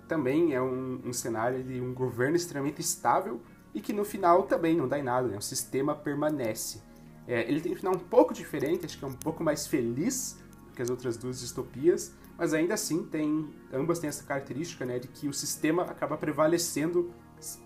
Também 0.07 0.55
é 0.55 0.63
um, 0.63 1.01
um 1.05 1.13
cenário 1.13 1.63
de 1.63 1.81
um 1.81 1.93
governo 1.93 2.37
extremamente 2.37 2.81
estável 2.81 3.41
e 3.75 3.81
que 3.81 3.93
no 3.93 4.05
final 4.05 4.45
também 4.45 4.77
não 4.77 4.89
dá 4.89 4.99
em 4.99 5.03
nada, 5.03 5.29
né? 5.29 5.37
O 5.37 5.43
sistema 5.43 5.95
permanece. 5.95 6.88
É, 7.29 7.43
ele 7.43 7.61
tem 7.61 7.73
um 7.73 7.77
final 7.77 7.95
um 7.95 7.99
pouco 7.99 8.33
diferente, 8.33 8.87
acho 8.87 8.99
que 8.99 9.05
é 9.05 9.09
um 9.09 9.13
pouco 9.13 9.45
mais 9.45 9.67
feliz 9.67 10.39
que 10.75 10.81
as 10.81 10.89
outras 10.89 11.17
duas 11.17 11.41
distopias, 11.41 12.15
mas 12.39 12.55
ainda 12.55 12.75
assim 12.75 13.03
tem 13.03 13.49
ambas 13.73 13.99
têm 13.99 14.09
essa 14.09 14.23
característica, 14.23 14.87
né, 14.87 14.99
de 14.99 15.09
que 15.09 15.29
o 15.29 15.33
sistema 15.33 15.83
acaba 15.83 16.17
prevalecendo, 16.17 17.13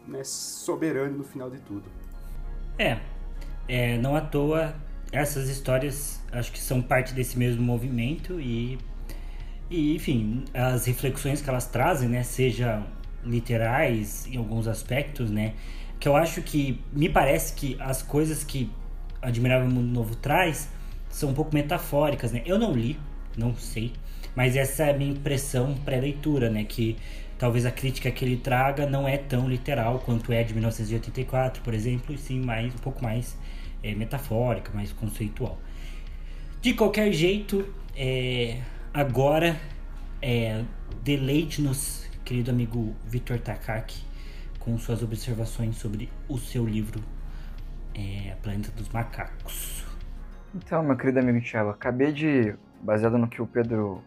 né, 0.08 0.24
soberano 0.24 1.18
no 1.18 1.24
final 1.24 1.48
de 1.48 1.60
tudo. 1.60 1.84
É, 2.78 2.98
é, 3.68 3.98
não 3.98 4.16
à 4.16 4.20
toa 4.20 4.74
essas 5.12 5.48
histórias 5.48 6.20
acho 6.32 6.50
que 6.50 6.58
são 6.58 6.80
parte 6.80 7.12
desse 7.12 7.38
mesmo 7.38 7.62
movimento 7.62 8.40
e, 8.40 8.78
e 9.68 9.94
enfim 9.94 10.46
as 10.54 10.86
reflexões 10.86 11.42
que 11.42 11.50
elas 11.50 11.66
trazem, 11.66 12.08
né, 12.08 12.22
sejam 12.22 12.86
literais 13.22 14.26
em 14.26 14.38
alguns 14.38 14.66
aspectos, 14.66 15.30
né, 15.30 15.54
que 16.00 16.08
eu 16.08 16.16
acho 16.16 16.40
que 16.40 16.82
me 16.92 17.10
parece 17.10 17.52
que 17.52 17.76
as 17.78 18.02
coisas 18.02 18.42
que 18.42 18.72
Admirável 19.22 19.70
Mundo 19.70 19.86
Novo 19.86 20.16
traz 20.16 20.68
são 21.08 21.30
um 21.30 21.34
pouco 21.34 21.54
metafóricas, 21.54 22.32
né? 22.32 22.42
Eu 22.44 22.58
não 22.58 22.72
li, 22.72 22.98
não 23.36 23.54
sei, 23.54 23.92
mas 24.34 24.56
essa 24.56 24.84
é 24.84 24.90
a 24.90 24.96
minha 24.96 25.12
impressão 25.12 25.74
pré-leitura, 25.84 26.50
né? 26.50 26.64
Que 26.64 26.96
talvez 27.38 27.64
a 27.64 27.70
crítica 27.70 28.10
que 28.10 28.24
ele 28.24 28.36
traga 28.36 28.86
não 28.86 29.06
é 29.06 29.16
tão 29.16 29.48
literal 29.48 30.00
quanto 30.00 30.32
é 30.32 30.42
de 30.42 30.52
1984, 30.52 31.62
por 31.62 31.74
exemplo, 31.74 32.14
e 32.14 32.18
sim 32.18 32.40
mais, 32.40 32.74
um 32.74 32.78
pouco 32.78 33.02
mais 33.02 33.36
é, 33.82 33.94
metafórica, 33.94 34.72
mais 34.74 34.92
conceitual. 34.92 35.58
De 36.60 36.74
qualquer 36.74 37.12
jeito, 37.12 37.72
é, 37.94 38.58
agora 38.92 39.60
é, 40.20 40.62
deleite-nos, 41.02 42.08
querido 42.24 42.50
amigo 42.50 42.94
Vitor 43.06 43.38
Takaki, 43.38 44.02
com 44.58 44.78
suas 44.78 45.02
observações 45.02 45.76
sobre 45.76 46.08
o 46.28 46.38
seu 46.38 46.64
livro 46.64 47.02
é, 47.94 48.34
Planeta 48.42 48.70
dos 48.72 48.88
Macacos. 48.88 49.84
Então, 50.54 50.82
meu 50.82 50.96
querido 50.96 51.18
amigo 51.18 51.40
Thiago, 51.40 51.70
acabei 51.70 52.12
de, 52.12 52.54
baseado 52.82 53.16
no 53.16 53.28
que 53.28 53.40
o 53.40 53.46
Pedro 53.46 54.02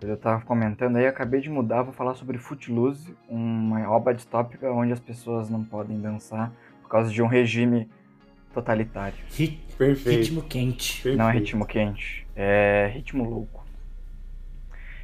eu 0.00 0.14
estava 0.14 0.40
comentando 0.44 0.96
aí, 0.96 1.06
acabei 1.06 1.40
de 1.40 1.50
mudar, 1.50 1.82
vou 1.82 1.92
falar 1.92 2.14
sobre 2.14 2.38
Footloose, 2.38 3.16
uma 3.28 3.90
obra 3.90 4.14
distópica 4.14 4.70
onde 4.70 4.92
as 4.92 5.00
pessoas 5.00 5.50
não 5.50 5.64
podem 5.64 6.00
dançar 6.00 6.52
por 6.82 6.88
causa 6.88 7.10
de 7.10 7.20
um 7.20 7.26
regime 7.26 7.88
totalitário. 8.54 9.18
Rit 9.30 9.58
Perfeito. 9.76 10.18
Ritmo 10.18 10.42
quente. 10.42 10.94
Perfeito. 10.94 11.18
Não 11.18 11.28
é 11.28 11.32
ritmo 11.32 11.66
quente, 11.66 12.26
é 12.36 12.90
ritmo 12.94 13.28
louco. 13.28 13.66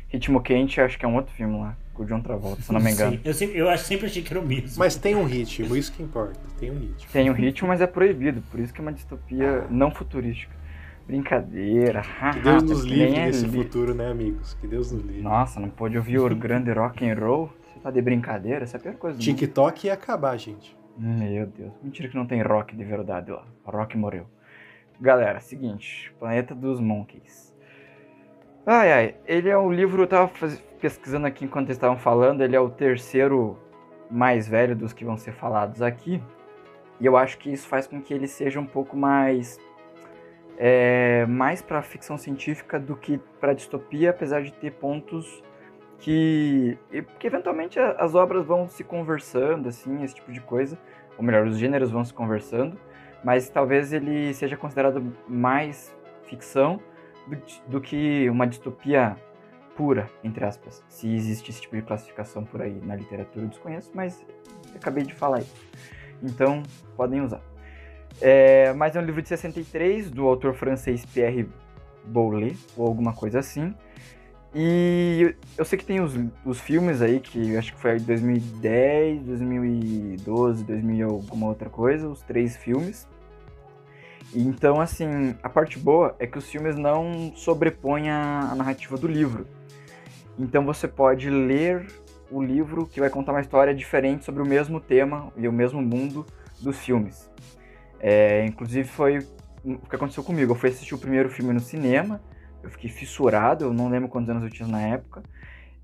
Ritmo 0.08 0.40
quente 0.40 0.80
acho 0.80 0.96
que 0.96 1.04
é 1.04 1.08
um 1.08 1.16
outro 1.16 1.34
filme 1.34 1.58
lá, 1.58 1.76
com 1.94 2.02
o 2.02 2.06
John 2.06 2.20
Travolta, 2.20 2.60
se 2.60 2.70
eu 2.70 2.74
não 2.74 2.80
me 2.80 2.90
engano. 2.92 3.12
sei. 3.12 3.20
Eu, 3.24 3.32
sempre, 3.34 3.58
eu 3.58 3.68
acho, 3.70 3.84
sempre 3.84 4.06
achei 4.06 4.22
que 4.22 4.32
era 4.32 4.40
o 4.40 4.46
mesmo. 4.46 4.78
Mas 4.78 4.96
tem 4.96 5.14
um 5.14 5.24
ritmo, 5.24 5.74
isso 5.76 5.92
que 5.92 6.02
importa. 6.02 6.38
Tem 6.58 6.70
um 6.70 6.78
ritmo. 6.78 7.10
Tem 7.12 7.30
um 7.30 7.32
ritmo, 7.32 7.68
mas 7.68 7.80
é 7.80 7.86
proibido, 7.86 8.42
por 8.50 8.60
isso 8.60 8.74
que 8.74 8.80
é 8.80 8.82
uma 8.82 8.92
distopia 8.92 9.66
não 9.70 9.90
futurística. 9.90 10.52
Brincadeira. 11.06 12.02
Que 12.32 12.40
Deus 12.40 12.62
nos 12.62 12.84
livre 12.84 13.14
é 13.18 13.26
desse 13.26 13.46
li- 13.46 13.62
futuro, 13.62 13.94
né, 13.94 14.10
amigos? 14.10 14.54
Que 14.54 14.66
Deus 14.66 14.90
nos 14.90 15.02
livre. 15.04 15.22
Nossa, 15.22 15.60
não 15.60 15.68
pode 15.68 15.96
ouvir 15.96 16.18
o 16.18 16.34
grande 16.34 16.72
rock 16.72 17.08
and 17.08 17.14
roll? 17.18 17.52
Você 17.62 17.78
tá 17.80 17.90
de 17.90 18.00
brincadeira? 18.02 18.64
Essa 18.64 18.76
é 18.76 18.80
a 18.80 18.82
pior 18.82 18.94
coisa. 18.96 19.18
TikTok 19.18 19.86
ia 19.86 19.92
acabar, 19.94 20.36
gente. 20.38 20.76
Meu 20.98 21.46
Deus. 21.46 21.72
Mentira 21.82 22.08
que 22.08 22.16
não 22.16 22.26
tem 22.26 22.40
rock 22.42 22.74
de 22.74 22.82
verdade 22.84 23.30
lá. 23.30 23.44
O 23.66 23.70
rock 23.70 23.96
morreu. 23.96 24.26
Galera, 25.00 25.40
seguinte. 25.40 26.12
Planeta 26.18 26.54
dos 26.54 26.80
Monkeys. 26.80 27.53
Ai, 28.66 28.92
ai. 28.92 29.14
Ele 29.26 29.50
é 29.50 29.58
um 29.58 29.70
livro, 29.70 30.02
eu 30.02 30.06
tava 30.06 30.30
pesquisando 30.80 31.26
aqui 31.26 31.44
enquanto 31.44 31.66
eles 31.66 31.76
estavam 31.76 31.98
falando. 31.98 32.42
Ele 32.42 32.56
é 32.56 32.60
o 32.60 32.70
terceiro 32.70 33.58
mais 34.10 34.48
velho 34.48 34.74
dos 34.74 34.92
que 34.94 35.04
vão 35.04 35.18
ser 35.18 35.32
falados 35.32 35.82
aqui. 35.82 36.22
E 36.98 37.04
eu 37.04 37.16
acho 37.16 37.36
que 37.36 37.52
isso 37.52 37.68
faz 37.68 37.86
com 37.86 38.00
que 38.00 38.14
ele 38.14 38.26
seja 38.26 38.58
um 38.58 38.66
pouco 38.66 38.96
mais. 38.96 39.58
É, 40.56 41.26
mais 41.26 41.60
pra 41.60 41.82
ficção 41.82 42.16
científica 42.16 42.78
do 42.78 42.96
que 42.96 43.18
pra 43.40 43.52
distopia, 43.52 44.10
apesar 44.10 44.40
de 44.42 44.52
ter 44.52 44.70
pontos 44.70 45.42
que, 45.98 46.78
que 47.18 47.26
eventualmente 47.26 47.78
as 47.78 48.14
obras 48.14 48.46
vão 48.46 48.68
se 48.68 48.84
conversando, 48.84 49.68
assim, 49.68 50.02
esse 50.04 50.14
tipo 50.14 50.32
de 50.32 50.40
coisa. 50.40 50.78
Ou 51.18 51.24
melhor, 51.24 51.46
os 51.46 51.58
gêneros 51.58 51.90
vão 51.90 52.04
se 52.04 52.14
conversando. 52.14 52.78
Mas 53.22 53.50
talvez 53.50 53.92
ele 53.92 54.32
seja 54.32 54.56
considerado 54.56 55.12
mais 55.28 55.94
ficção 56.22 56.80
do, 57.68 57.80
que 57.80 58.28
uma 58.28 58.46
distopia 58.46 59.16
pura, 59.76 60.08
entre 60.22 60.44
aspas. 60.44 60.82
Se 60.88 61.12
existe 61.12 61.50
esse 61.50 61.60
tipo 61.60 61.76
de 61.76 61.82
classificação 61.82 62.44
por 62.44 62.62
aí 62.62 62.80
na 62.82 62.94
literatura, 62.94 63.44
eu 63.44 63.48
desconheço, 63.48 63.90
mas 63.94 64.24
eu 64.70 64.76
acabei 64.76 65.04
de 65.04 65.14
falar 65.14 65.40
isso. 65.40 65.54
Então, 66.22 66.62
podem 66.96 67.20
usar. 67.20 67.42
É, 68.20 68.72
mas 68.74 68.94
é 68.94 69.00
um 69.00 69.04
livro 69.04 69.20
de 69.20 69.28
63, 69.28 70.10
do 70.10 70.26
autor 70.26 70.54
francês 70.54 71.04
Pierre 71.04 71.48
Boulet, 72.04 72.56
ou 72.76 72.86
alguma 72.86 73.12
coisa 73.12 73.40
assim. 73.40 73.74
E 74.54 75.34
eu 75.58 75.64
sei 75.64 75.76
que 75.76 75.84
tem 75.84 76.00
os, 76.00 76.14
os 76.44 76.60
filmes 76.60 77.02
aí, 77.02 77.18
que 77.18 77.56
acho 77.56 77.74
que 77.74 77.80
foi 77.80 77.98
2010, 77.98 79.22
2012, 79.24 80.64
2000 80.64 80.96
e 80.96 81.02
alguma 81.02 81.48
outra 81.48 81.68
coisa, 81.68 82.08
os 82.08 82.22
três 82.22 82.56
filmes. 82.56 83.08
Então, 84.34 84.80
assim, 84.80 85.34
a 85.42 85.48
parte 85.48 85.78
boa 85.78 86.16
é 86.18 86.26
que 86.26 86.36
os 86.36 86.48
filmes 86.48 86.76
não 86.76 87.32
sobrepõem 87.36 88.10
a, 88.10 88.50
a 88.50 88.54
narrativa 88.54 88.96
do 88.96 89.06
livro. 89.06 89.46
Então 90.38 90.64
você 90.64 90.88
pode 90.88 91.30
ler 91.30 91.86
o 92.30 92.42
livro 92.42 92.86
que 92.86 92.98
vai 92.98 93.08
contar 93.08 93.32
uma 93.32 93.40
história 93.40 93.74
diferente 93.74 94.24
sobre 94.24 94.42
o 94.42 94.46
mesmo 94.46 94.80
tema 94.80 95.32
e 95.36 95.46
o 95.46 95.52
mesmo 95.52 95.80
mundo 95.80 96.26
dos 96.60 96.78
filmes. 96.78 97.30
É, 98.00 98.44
inclusive 98.44 98.88
foi 98.88 99.18
o 99.64 99.78
que 99.78 99.94
aconteceu 99.94 100.24
comigo. 100.24 100.52
Eu 100.52 100.56
fui 100.56 100.70
assistir 100.70 100.94
o 100.94 100.98
primeiro 100.98 101.28
filme 101.28 101.52
no 101.52 101.60
cinema, 101.60 102.20
eu 102.62 102.70
fiquei 102.70 102.90
fissurado, 102.90 103.64
eu 103.64 103.72
não 103.72 103.88
lembro 103.88 104.08
quantos 104.08 104.28
anos 104.30 104.42
eu 104.42 104.50
tinha 104.50 104.68
na 104.68 104.80
época, 104.80 105.22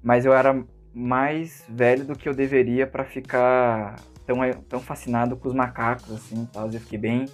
mas 0.03 0.25
eu 0.25 0.33
era 0.33 0.65
mais 0.93 1.65
velho 1.69 2.05
do 2.05 2.17
que 2.17 2.29
eu 2.29 2.35
deveria 2.35 2.87
para 2.87 3.05
ficar 3.05 3.97
tão, 4.27 4.39
tão 4.69 4.81
fascinado 4.81 5.37
com 5.37 5.49
os 5.49 5.55
macacos, 5.55 6.11
assim, 6.11 6.49
tal. 6.53 6.69
Eu 6.71 6.81
fiquei 6.81 6.99
bem, 6.99 7.27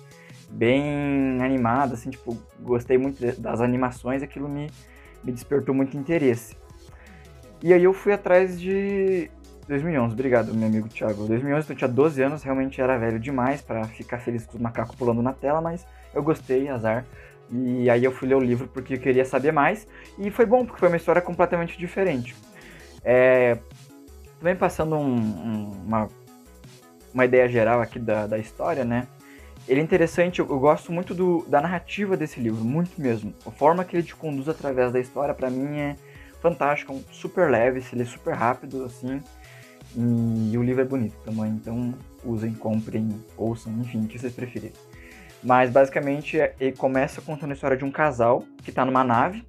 bem 0.49 1.41
animado, 1.43 1.95
assim, 1.95 2.11
tipo, 2.11 2.37
gostei 2.61 2.97
muito 2.99 3.21
das 3.41 3.61
animações, 3.61 4.23
aquilo 4.23 4.49
me, 4.49 4.71
me 5.25 5.33
despertou 5.33 5.75
muito 5.75 5.97
interesse. 5.97 6.57
E 7.63 7.73
aí 7.73 7.83
eu 7.83 7.93
fui 7.93 8.13
atrás 8.13 8.61
de 8.61 9.31
2011, 9.67 10.13
obrigado, 10.15 10.55
meu 10.55 10.69
amigo 10.69 10.89
Thiago. 10.89 11.27
2011, 11.27 11.65
então 11.65 11.75
eu 11.75 11.79
tinha 11.79 11.89
12 11.89 12.23
anos, 12.23 12.43
realmente 12.43 12.81
era 12.81 12.97
velho 12.99 13.19
demais 13.19 13.61
para 13.61 13.85
ficar 13.85 14.19
feliz 14.19 14.47
com 14.47 14.57
os 14.57 14.61
macacos 14.61 14.95
pulando 14.95 15.23
na 15.23 15.33
tela, 15.33 15.61
mas 15.61 15.87
eu 16.15 16.23
gostei, 16.23 16.69
azar. 16.69 17.05
E 17.51 17.89
aí 17.89 18.05
eu 18.05 18.13
fui 18.13 18.29
ler 18.29 18.35
o 18.35 18.41
livro 18.41 18.69
porque 18.69 18.95
eu 18.95 18.99
queria 18.99 19.25
saber 19.25 19.53
mais. 19.53 19.87
E 20.19 20.31
foi 20.31 20.45
bom, 20.47 20.65
porque 20.65 20.79
foi 20.81 20.89
uma 20.89 20.97
história 20.97 21.23
completamente 21.23 21.79
diferente. 21.79 22.35
É, 23.05 23.59
também 24.39 24.57
passando 24.57 24.97
um- 24.97 25.17
um- 25.17 25.71
uma, 25.87 26.09
uma 27.15 27.25
ideia 27.25 27.49
geral 27.49 27.81
aqui 27.81 27.99
da, 27.99 28.27
da 28.27 28.39
história, 28.39 28.85
né? 28.85 29.07
Ele 29.69 29.81
é 29.81 29.83
interessante, 29.83 30.39
eu, 30.39 30.47
gosto 30.47 30.93
muito 30.93 31.13
do, 31.13 31.45
da 31.49 31.61
narrativa 31.61 32.17
desse 32.17 32.39
livro, 32.39 32.65
muito 32.65 33.01
mesmo. 33.01 33.35
A 33.45 33.51
forma 33.51 33.85
que 33.85 33.97
ele 33.97 34.05
te 34.05 34.15
conduz 34.15 34.49
através 34.49 34.93
da 34.93 35.01
história, 35.01 35.35
pra 35.35 35.51
mim, 35.51 35.79
é 35.79 35.97
fantástica, 36.41 36.93
um 36.93 37.03
super 37.11 37.51
leve, 37.51 37.81
se 37.81 37.97
lê 37.97 38.05
super 38.05 38.35
rápido, 38.35 38.85
assim. 38.85 39.21
E, 39.97 40.57
o 40.57 40.63
livro 40.63 40.83
é 40.83 40.85
bonito 40.85 41.17
também, 41.25 41.51
então 41.51 41.95
usem, 42.25 42.53
comprem, 42.55 43.09
ouçam, 43.37 43.73
enfim, 43.81 44.05
o 44.05 44.07
que 44.07 44.19
vocês 44.19 44.33
preferirem. 44.33 44.73
Mas 45.43 45.71
basicamente 45.71 46.39
é- 46.39 46.55
ele 46.61 46.77
começa 46.77 47.21
contando 47.21 47.51
a 47.51 47.55
história 47.55 47.77
de 47.77 47.85
um 47.85 47.91
casal 47.91 48.45
que 48.63 48.71
tá 48.71 48.85
numa 48.85 49.03
nave. 49.03 49.45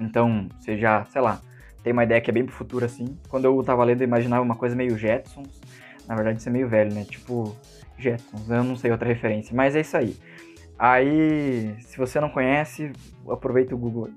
Então, 0.00 0.48
você 0.58 0.76
já, 0.76 1.04
sei 1.06 1.20
lá, 1.20 1.40
tem 1.82 1.92
uma 1.92 2.04
ideia 2.04 2.20
que 2.20 2.30
é 2.30 2.32
bem 2.32 2.44
pro 2.44 2.54
futuro 2.54 2.84
assim. 2.84 3.16
Quando 3.28 3.44
eu 3.44 3.62
tava 3.62 3.84
lendo, 3.84 4.00
eu 4.00 4.06
imaginava 4.06 4.42
uma 4.42 4.54
coisa 4.56 4.74
meio 4.74 4.96
Jetsons. 4.98 5.60
Na 6.06 6.14
verdade, 6.14 6.38
isso 6.38 6.48
é 6.48 6.52
meio 6.52 6.68
velho, 6.68 6.92
né? 6.94 7.04
Tipo 7.04 7.54
Jetsons, 7.98 8.48
eu 8.48 8.64
não 8.64 8.76
sei 8.76 8.90
outra 8.90 9.08
referência, 9.08 9.54
mas 9.54 9.74
é 9.74 9.80
isso 9.80 9.96
aí. 9.96 10.16
Aí, 10.78 11.74
se 11.80 11.98
você 11.98 12.20
não 12.20 12.28
conhece, 12.28 12.92
aproveita 13.28 13.74
o 13.74 13.78
Google. 13.78 14.10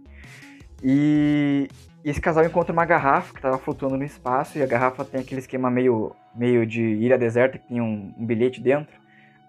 E, 0.84 1.68
e 2.04 2.10
esse 2.10 2.22
casal 2.22 2.46
encontra 2.46 2.72
uma 2.72 2.86
garrafa 2.86 3.34
que 3.34 3.40
estava 3.40 3.58
flutuando 3.58 3.98
no 3.98 4.04
espaço 4.04 4.58
e 4.58 4.64
a 4.64 4.68
garrafa 4.68 5.04
tem 5.04 5.22
aquele 5.22 5.42
esquema 5.42 5.72
meio, 5.72 6.16
meio 6.36 6.66
de 6.66 6.82
ilha 6.82 7.18
deserta 7.18 7.58
que 7.58 7.68
tem 7.68 7.82
um, 7.82 8.14
um 8.18 8.26
bilhete 8.26 8.62
dentro. 8.62 8.94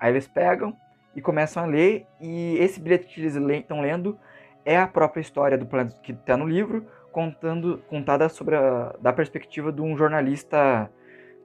Aí 0.01 0.11
eles 0.11 0.26
pegam 0.26 0.74
e 1.14 1.20
começam 1.20 1.62
a 1.62 1.66
ler, 1.66 2.07
e 2.20 2.57
esse 2.59 2.80
bilhete 2.80 3.07
que 3.07 3.20
eles 3.20 3.37
estão 3.37 3.83
lendo 3.83 4.18
é 4.64 4.78
a 4.78 4.87
própria 4.87 5.20
história 5.20 5.59
do 5.59 5.66
planeta 5.66 5.97
que 6.03 6.12
está 6.12 6.37
no 6.37 6.49
livro, 6.49 6.87
contando, 7.11 7.83
contada 7.89 8.28
sobre 8.28 8.57
a, 8.57 8.95
da 9.01 9.12
perspectiva 9.12 9.70
de 9.70 9.83
um 9.83 9.97
jornalista 9.97 10.91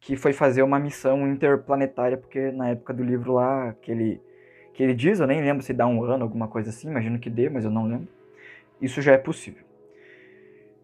que 0.02 0.16
foi 0.16 0.34
fazer 0.34 0.62
uma 0.62 0.80
missão 0.80 1.28
interplanetária, 1.28 2.18
porque 2.18 2.52
na 2.52 2.70
época 2.70 2.93
do 2.93 3.04
livro 3.04 3.34
lá, 3.34 3.74
que 3.82 3.91
ele, 3.91 4.22
que 4.74 4.84
ele 4.84 4.93
diz, 4.93 5.20
eu 5.20 5.28
nem 5.28 5.41
lembro 5.41 5.64
se 5.64 5.74
dá 5.74 5.88
um 5.88 6.04
ano, 6.04 6.24
alguma 6.24 6.48
coisa 6.48 6.70
assim, 6.70 6.89
imagino 6.89 7.20
que 7.20 7.30
dê, 7.30 7.50
mas 7.50 7.66
eu 7.66 7.72
não 7.72 7.86
lembro. 7.86 8.08
Isso 8.82 9.02
já 9.02 9.14
é 9.14 9.18
possível. 9.18 9.66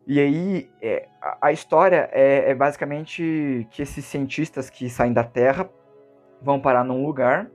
E 0.05 0.19
aí, 0.19 0.69
é, 0.81 1.07
a, 1.41 1.51
história 1.51 2.09
é, 2.11 2.51
é 2.51 2.55
basicamente 2.55 3.65
que 3.71 3.81
esses 3.81 4.03
cientistas 4.03 4.69
que 4.69 4.89
saem 4.89 5.13
da 5.13 5.23
Terra 5.23 5.69
vão 6.41 6.59
parar 6.59 6.83
num 6.83 7.05
lugar 7.05 7.49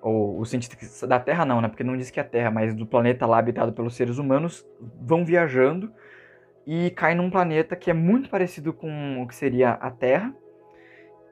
ou 0.00 0.40
os 0.40 0.50
cientistas 0.50 1.08
da 1.08 1.20
Terra 1.20 1.44
não, 1.44 1.60
né? 1.60 1.68
Porque 1.68 1.84
não 1.84 1.96
diz 1.96 2.10
que 2.10 2.18
é 2.18 2.22
a 2.22 2.26
Terra, 2.26 2.50
mas 2.50 2.74
do 2.74 2.84
planeta 2.84 3.24
lá 3.24 3.38
habitado 3.38 3.72
pelos 3.72 3.94
seres 3.94 4.18
humanos, 4.18 4.66
vão 5.00 5.24
viajando 5.24 5.92
e 6.66 6.90
caem 6.90 7.16
num 7.16 7.30
planeta 7.30 7.76
que 7.76 7.90
é 7.90 7.94
muito 7.94 8.28
parecido 8.28 8.72
com 8.72 9.22
o 9.22 9.28
que 9.28 9.34
seria 9.34 9.70
a 9.70 9.90
Terra. 9.90 10.34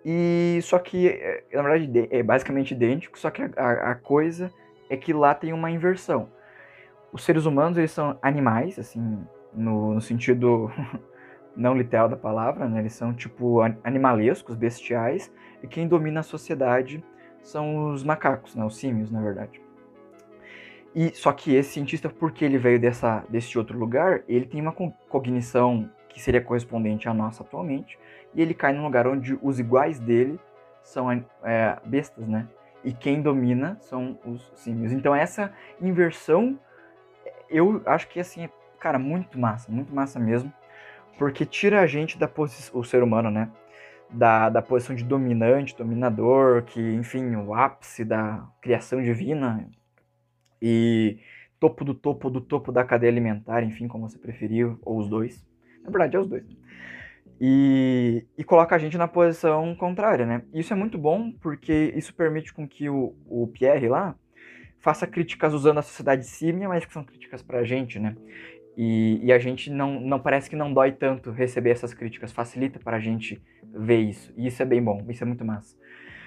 E 0.05 0.61
só 0.63 0.79
que, 0.79 1.09
é, 1.09 1.45
na 1.53 1.63
verdade, 1.63 2.09
é 2.11 2.23
basicamente 2.23 2.73
idêntico, 2.73 3.19
só 3.19 3.31
que 3.31 3.43
a, 3.43 3.91
a 3.91 3.95
coisa 3.95 4.51
é 4.89 4.97
que 4.97 5.13
lá 5.13 5.35
tem 5.35 5.53
uma 5.53 5.71
inversão. 5.71 6.29
Os 7.13 7.25
seres 7.25 7.45
humanos, 7.45 7.77
eles 7.77 7.91
são 7.91 8.19
animais, 8.23 8.79
assim, 8.79 9.19
no, 9.53 9.95
no 9.95 10.01
sentido 10.01 10.71
não 11.57 11.77
literal 11.77 12.09
da 12.09 12.17
palavra, 12.17 12.69
né? 12.69 12.81
Eles 12.81 12.95
são, 12.95 13.13
tipo, 13.13 13.61
animalescos, 13.85 14.57
bestiais, 14.57 15.33
e 15.63 15.67
quem 15.67 15.87
domina 15.87 16.21
a 16.21 16.23
sociedade 16.23 17.05
são 17.43 17.93
os 17.93 18.03
macacos, 18.03 18.55
né? 18.55 18.65
Os 18.65 18.77
símios, 18.77 19.11
na 19.11 19.21
verdade. 19.21 19.61
E 20.95 21.11
só 21.15 21.33
que 21.33 21.55
esse 21.55 21.73
cientista, 21.73 22.09
porque 22.09 22.45
ele 22.45 22.59
veio 22.59 22.81
dessa, 22.81 23.25
desse 23.29 23.57
outro 23.59 23.79
lugar, 23.79 24.23
ele 24.29 24.47
tem 24.47 24.61
uma 24.61 24.73
cognição 25.09 25.89
que 26.09 26.21
seria 26.21 26.41
correspondente 26.41 27.09
à 27.09 27.15
nossa 27.15 27.43
atualmente, 27.43 27.99
e 28.35 28.43
ele 28.43 28.55
cai 28.55 28.73
num 28.73 28.85
lugar 28.85 29.07
onde 29.07 29.39
os 29.43 29.59
iguais 29.59 29.99
dele 29.99 30.39
são 30.83 31.11
é, 31.43 31.79
bestas, 31.85 32.27
né? 32.27 32.49
E 32.83 32.93
quem 32.93 33.21
domina 33.21 33.77
são 33.81 34.19
os 34.25 34.51
símios. 34.55 34.93
Então 34.93 35.15
essa 35.15 35.53
inversão, 35.81 36.59
eu 37.49 37.83
acho 37.85 38.09
que 38.09 38.21
assim, 38.21 38.45
é, 38.45 38.51
cara, 38.79 38.99
muito 38.99 39.39
massa, 39.39 39.71
muito 39.71 39.95
massa 39.95 40.19
mesmo, 40.19 40.53
porque 41.19 41.45
tira 41.45 41.81
a 41.81 41.87
gente 41.87 42.19
da 42.19 42.27
posição, 42.27 42.79
o 42.79 42.85
ser 42.85 43.03
humano, 43.03 43.31
né? 43.31 43.51
da, 44.13 44.49
da 44.49 44.63
posição 44.63 44.95
de 44.95 45.05
dominante, 45.05 45.77
dominador, 45.77 46.63
que, 46.63 46.81
enfim, 46.95 47.37
o 47.37 47.55
ápice 47.55 48.05
da 48.05 48.47
criação 48.61 49.01
divina 49.01 49.69
e 50.61 51.19
topo 51.59 51.85
do 51.85 51.95
topo 51.95 52.29
do 52.29 52.41
topo 52.41 52.73
da 52.73 52.85
cadeia 52.85 53.11
alimentar, 53.11 53.63
enfim, 53.63 53.87
como 53.87 54.09
você 54.09 54.19
preferiu, 54.19 54.79
ou 54.83 54.99
os 54.99 55.09
dois. 55.09 55.47
Na 55.85 55.91
verdade, 55.91 56.17
é 56.17 56.21
os 56.21 56.27
dois. 56.27 56.45
E, 57.41 58.27
e 58.37 58.45
coloca 58.45 58.77
a 58.77 58.79
gente 58.79 58.99
na 58.99 59.09
posição 59.09 59.75
contrária, 59.75 60.27
né? 60.27 60.43
Isso 60.53 60.73
é 60.75 60.77
muito 60.77 60.99
bom 60.99 61.33
porque 61.33 61.93
isso 61.97 62.15
permite 62.15 62.53
com 62.53 62.69
que 62.69 62.91
o, 62.91 63.15
o 63.27 63.47
Pierre 63.47 63.89
lá 63.89 64.15
faça 64.79 65.07
críticas 65.07 65.55
usando 65.55 65.79
a 65.79 65.83
sociedade 65.83 66.27
símia, 66.27 66.69
mas 66.69 66.85
que 66.85 66.93
são 66.93 67.03
críticas 67.03 67.43
pra 67.43 67.65
gente, 67.65 67.99
né? 67.99 68.15
E, 68.77 69.21
e, 69.25 69.33
a 69.33 69.39
gente 69.39 69.71
não, 69.71 70.01
não 70.01 70.21
parece 70.21 70.49
que 70.49 70.57
não 70.57 70.73
dói 70.73 70.93
tanto 70.93 71.31
receber 71.31 71.71
essas 71.71 71.93
críticas, 71.93 72.33
facilita 72.33 72.79
para 72.79 72.97
a 72.97 73.01
gente 73.01 73.43
ver 73.63 73.99
isso. 73.99 74.33
E 74.37 74.47
isso 74.47 74.63
é 74.63 74.65
bem 74.65 74.83
bom, 74.83 75.05
isso 75.09 75.23
é 75.23 75.27
muito 75.27 75.45
massa. 75.45 75.77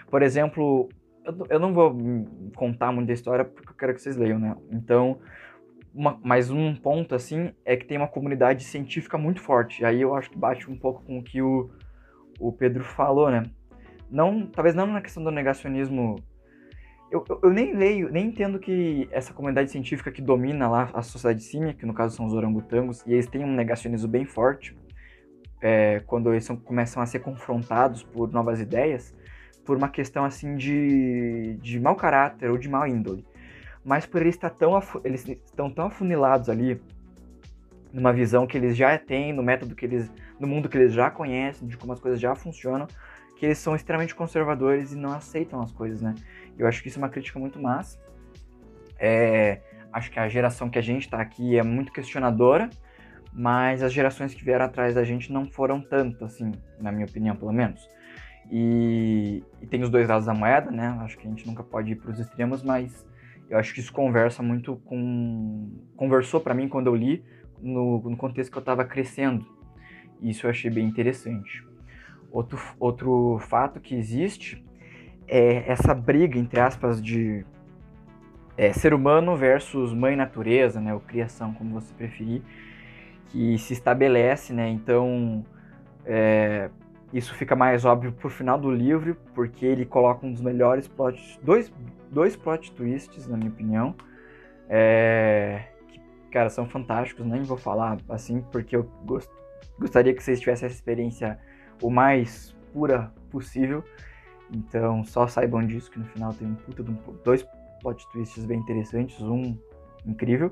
Por 0.10 0.22
exemplo, 0.22 0.90
eu, 1.26 1.48
eu 1.50 1.60
não 1.60 1.74
vou 1.74 1.96
contar 2.56 2.92
muito 2.92 3.08
da 3.08 3.14
história 3.14 3.46
porque 3.46 3.70
eu 3.70 3.76
quero 3.76 3.94
que 3.94 4.02
vocês 4.02 4.18
leiam, 4.18 4.40
né? 4.40 4.56
Então, 4.72 5.20
uma, 5.94 6.20
um 6.52 6.76
ponto 6.76 7.14
assim 7.14 7.54
é 7.64 7.78
que 7.78 7.86
tem 7.86 7.98
uma 7.98 8.08
comunidade 8.08 8.64
científica 8.64 9.18
muito 9.18 9.42
forte. 9.42 9.86
Aí 9.86 10.02
eu 10.02 10.16
acho 10.16 10.30
que 10.30 10.38
bate 10.38 10.70
um 10.70 10.78
pouco 10.78 11.04
com 11.04 11.20
o 11.20 11.24
que 11.24 11.42
o, 11.42 11.70
o 12.40 12.52
Pedro 12.52 12.84
falou, 12.84 13.30
né? 13.30 13.44
Não, 14.10 14.48
talvez 14.48 14.76
não 14.76 14.88
na 14.88 15.02
questão 15.02 15.24
do 15.24 15.32
negacionismo 15.32 16.16
eu, 17.14 17.24
eu, 17.30 17.40
eu, 17.44 17.50
nem 17.52 17.76
leio, 17.76 18.12
nem 18.12 18.26
entendo 18.26 18.58
que 18.58 19.08
essa 19.12 19.32
comunidade 19.32 19.70
científica 19.70 20.12
que 20.12 20.22
domina 20.22 20.68
lá 20.68 20.90
a 20.96 21.04
sociedade 21.04 21.44
símia, 21.44 21.72
que 21.72 21.86
no 21.86 21.94
caso 21.94 22.16
são 22.16 22.26
os 22.26 22.34
orangotangos, 22.34 23.06
e 23.06 23.14
eles 23.14 23.28
têm 23.28 23.44
um 23.44 23.54
negacionismo 23.54 24.08
bem 24.08 24.26
forte, 24.26 24.76
é, 25.62 26.02
quando 26.08 26.32
eles 26.32 26.44
são, 26.44 26.58
começam 26.58 27.04
a 27.04 27.06
ser 27.06 27.20
confrontados 27.20 28.02
por 28.02 28.32
novas 28.32 28.60
ideias, 28.60 29.16
por 29.64 29.78
uma 29.78 29.90
questão 29.90 30.26
assim 30.26 30.56
de, 30.56 31.56
de 31.62 31.80
mau 31.80 31.96
caráter 31.96 32.50
ou 32.50 32.58
de 32.58 32.68
mau 32.68 32.88
índole. 32.88 33.24
Mas 33.84 34.06
por 34.06 34.22
eles, 34.22 34.36
estar 34.36 34.50
tão, 34.50 34.80
eles 35.04 35.28
estão 35.28 35.70
tão 35.70 35.88
afunilados 35.88 36.50
ali, 36.50 36.82
numa 37.92 38.12
visão 38.12 38.48
que 38.48 38.58
eles 38.58 38.76
já 38.76 38.98
têm, 38.98 39.34
no 39.34 39.44
método 39.44 39.76
que 39.76 39.86
eles, 39.86 40.12
no 40.40 40.48
mundo 40.48 40.68
que 40.68 40.78
eles 40.78 40.94
já 40.94 41.12
conhecem, 41.12 41.68
de 41.68 41.78
como 41.78 41.94
as 41.94 42.00
coisas 42.00 42.20
já 42.20 42.34
funcionam, 42.34 42.88
que 43.38 43.46
eles 43.46 43.58
são 43.58 43.76
extremamente 43.76 44.16
conservadores 44.16 44.94
e 44.94 44.98
não 44.98 45.12
aceitam 45.12 45.62
as 45.62 45.72
coisas, 45.72 46.02
né? 46.02 46.16
Eu 46.58 46.68
acho 46.68 46.82
que 46.82 46.88
isso 46.88 46.98
é 46.98 47.02
uma 47.02 47.10
crítica 47.10 47.38
muito 47.38 47.62
massa. 47.62 48.00
É, 48.98 49.60
acho 49.92 50.10
que 50.10 50.20
a 50.20 50.28
geração 50.28 50.70
que 50.70 50.80
a 50.80 50.82
gente 50.82 51.04
está 51.04 51.20
aqui 51.20 51.58
é 51.58 51.64
muito 51.64 51.92
questionadora, 51.92 52.70
mas 53.32 53.84
as 53.84 53.92
gerações 53.92 54.34
que 54.34 54.44
vieram 54.44 54.66
atrás 54.66 54.96
da 54.96 55.04
gente 55.04 55.32
não 55.32 55.46
foram 55.46 55.82
tanto, 55.82 56.24
assim, 56.24 56.52
na 56.80 56.92
minha 56.92 57.06
opinião, 57.06 57.36
pelo 57.36 57.52
menos. 57.52 57.88
E, 58.52 59.44
e 59.62 59.68
tem 59.68 59.82
os 59.84 59.90
dois 59.90 60.08
lados 60.08 60.26
da 60.26 60.34
moeda, 60.34 60.72
né? 60.72 60.98
Acho 61.02 61.18
que 61.18 61.28
a 61.28 61.30
gente 61.30 61.46
nunca 61.46 61.64
pode 61.64 61.92
ir 61.92 61.96
para 61.96 62.12
os 62.12 62.20
extremos, 62.20 62.64
mas 62.64 63.06
eu 63.54 63.60
acho 63.60 63.72
que 63.72 63.80
isso 63.80 63.94
conversa 63.94 64.42
muito 64.42 64.78
com. 64.78 65.70
Conversou 65.96 66.42
para 66.42 66.56
mim 66.56 66.68
quando 66.68 66.88
eu 66.88 66.96
li, 66.96 67.24
no, 67.62 68.02
no 68.02 68.18
contexto 68.18 68.52
que 68.52 68.58
eu 68.58 68.62
estava 68.62 68.84
crescendo. 68.84 69.46
Isso 70.20 70.48
eu 70.48 70.50
achei 70.50 70.72
bem 70.72 70.88
interessante. 70.88 71.64
Outro, 72.32 72.60
outro 72.80 73.38
fato 73.48 73.80
que 73.80 73.94
existe 73.94 74.66
é 75.28 75.72
essa 75.72 75.94
briga, 75.94 76.40
entre 76.40 76.60
aspas, 76.60 77.00
de 77.00 77.46
é, 78.58 78.74
ser 78.74 78.92
humano 78.92 79.36
versus 79.36 79.94
mãe 79.94 80.16
natureza, 80.16 80.82
né, 80.82 80.92
ou 80.92 81.00
criação, 81.00 81.54
como 81.54 81.80
você 81.80 81.94
preferir, 81.94 82.42
que 83.28 83.56
se 83.60 83.74
estabelece, 83.74 84.52
né, 84.52 84.68
então 84.68 85.46
é, 86.06 86.72
isso 87.14 87.36
fica 87.36 87.56
mais 87.56 87.86
óbvio 87.86 88.12
pro 88.12 88.30
final 88.30 88.60
do 88.60 88.72
livro, 88.72 89.16
porque 89.36 89.66
ele 89.66 89.86
coloca 89.86 90.26
um 90.26 90.32
dos 90.32 90.42
melhores 90.42 90.88
plots, 90.88 91.40
dois, 91.44 91.72
dois 92.10 92.36
plot 92.36 92.72
twists, 92.72 93.28
na 93.28 93.38
minha 93.38 93.52
opinião, 93.52 93.96
é, 94.68 95.66
que, 95.88 96.02
cara, 96.32 96.50
são 96.50 96.68
fantásticos, 96.68 97.24
nem 97.24 97.44
vou 97.44 97.58
falar 97.58 97.98
assim, 98.10 98.42
porque 98.52 98.76
eu 98.76 98.84
gost, 99.06 99.30
gostaria 99.80 100.14
que 100.14 100.24
vocês 100.24 100.40
tivessem 100.40 100.66
essa 100.66 100.76
experiência 100.76 101.40
o 101.82 101.92
mais 101.92 102.56
pura 102.74 103.14
possível, 103.30 103.84
então 104.52 105.04
só 105.04 105.28
saibam 105.28 105.66
disso 105.66 105.92
que 105.92 106.00
no 106.00 106.06
final 106.06 106.34
tem 106.34 106.48
um 106.48 106.56
puta 106.56 106.84
de 106.84 106.90
um, 106.90 106.98
dois 107.24 107.46
plot 107.80 108.08
twists 108.12 108.44
bem 108.44 108.60
interessantes, 108.60 109.22
um 109.22 109.56
incrível. 110.04 110.50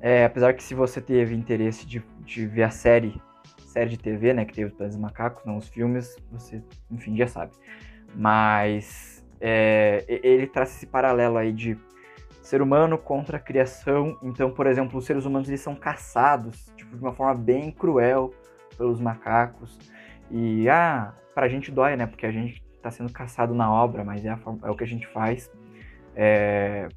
É, 0.00 0.24
apesar 0.24 0.54
que 0.54 0.62
se 0.62 0.74
você 0.74 1.00
teve 1.00 1.34
interesse 1.34 1.86
de, 1.86 2.02
de 2.24 2.46
ver 2.46 2.62
a 2.62 2.70
série, 2.70 3.20
série 3.68 3.90
de 3.90 3.98
TV, 3.98 4.32
né, 4.32 4.44
que 4.44 4.54
teve 4.54 4.74
os 4.82 4.96
macacos, 4.96 5.44
não 5.44 5.56
os 5.56 5.68
filmes, 5.68 6.16
você, 6.32 6.62
enfim, 6.90 7.16
já 7.16 7.26
sabe. 7.26 7.52
Mas 8.14 9.24
é, 9.40 10.04
ele 10.08 10.46
traz 10.46 10.74
esse 10.74 10.86
paralelo 10.86 11.36
aí 11.36 11.52
de 11.52 11.78
ser 12.42 12.62
humano 12.62 12.96
contra 12.96 13.36
a 13.36 13.40
criação. 13.40 14.18
Então, 14.22 14.50
por 14.50 14.66
exemplo, 14.66 14.98
os 14.98 15.04
seres 15.04 15.26
humanos 15.26 15.48
eles 15.48 15.60
são 15.60 15.74
caçados 15.74 16.72
tipo, 16.76 16.96
de 16.96 17.02
uma 17.02 17.12
forma 17.12 17.34
bem 17.34 17.70
cruel 17.70 18.32
pelos 18.76 19.00
macacos. 19.00 19.78
E 20.30 20.68
ah, 20.68 21.14
pra 21.34 21.48
gente 21.48 21.70
dói, 21.70 21.94
né? 21.94 22.06
Porque 22.06 22.24
a 22.24 22.32
gente 22.32 22.62
está 22.74 22.90
sendo 22.90 23.12
caçado 23.12 23.54
na 23.54 23.70
obra, 23.70 24.02
mas 24.02 24.24
é, 24.24 24.34
forma, 24.36 24.66
é 24.66 24.70
o 24.70 24.76
que 24.76 24.84
a 24.84 24.86
gente 24.86 25.06
faz. 25.08 25.50
É, 26.16 26.88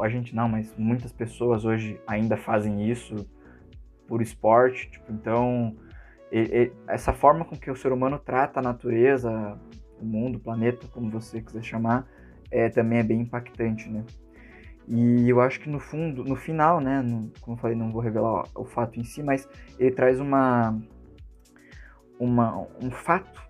a 0.00 0.08
gente 0.08 0.34
não, 0.34 0.48
mas 0.48 0.74
muitas 0.76 1.12
pessoas 1.12 1.64
hoje 1.64 2.00
ainda 2.06 2.36
fazem 2.36 2.88
isso 2.88 3.28
por 4.06 4.22
esporte. 4.22 4.90
Tipo, 4.90 5.12
então, 5.12 5.76
essa 6.88 7.12
forma 7.12 7.44
com 7.44 7.56
que 7.56 7.70
o 7.70 7.76
ser 7.76 7.92
humano 7.92 8.18
trata 8.18 8.60
a 8.60 8.62
natureza, 8.62 9.58
o 10.00 10.04
mundo, 10.04 10.36
o 10.36 10.40
planeta, 10.40 10.86
como 10.88 11.10
você 11.10 11.40
quiser 11.40 11.62
chamar, 11.62 12.08
é, 12.50 12.68
também 12.68 12.98
é 12.98 13.02
bem 13.02 13.20
impactante, 13.20 13.88
né? 13.88 14.04
E 14.86 15.28
eu 15.28 15.40
acho 15.40 15.60
que 15.60 15.68
no 15.68 15.80
fundo, 15.80 16.24
no 16.24 16.36
final, 16.36 16.80
né, 16.80 17.00
no, 17.00 17.30
como 17.40 17.56
eu 17.56 17.60
falei, 17.60 17.76
não 17.76 17.90
vou 17.90 18.02
revelar 18.02 18.44
o 18.54 18.64
fato 18.64 19.00
em 19.00 19.04
si, 19.04 19.22
mas 19.22 19.48
ele 19.78 19.90
traz 19.90 20.20
uma, 20.20 20.78
uma 22.18 22.66
um 22.82 22.90
fato 22.90 23.42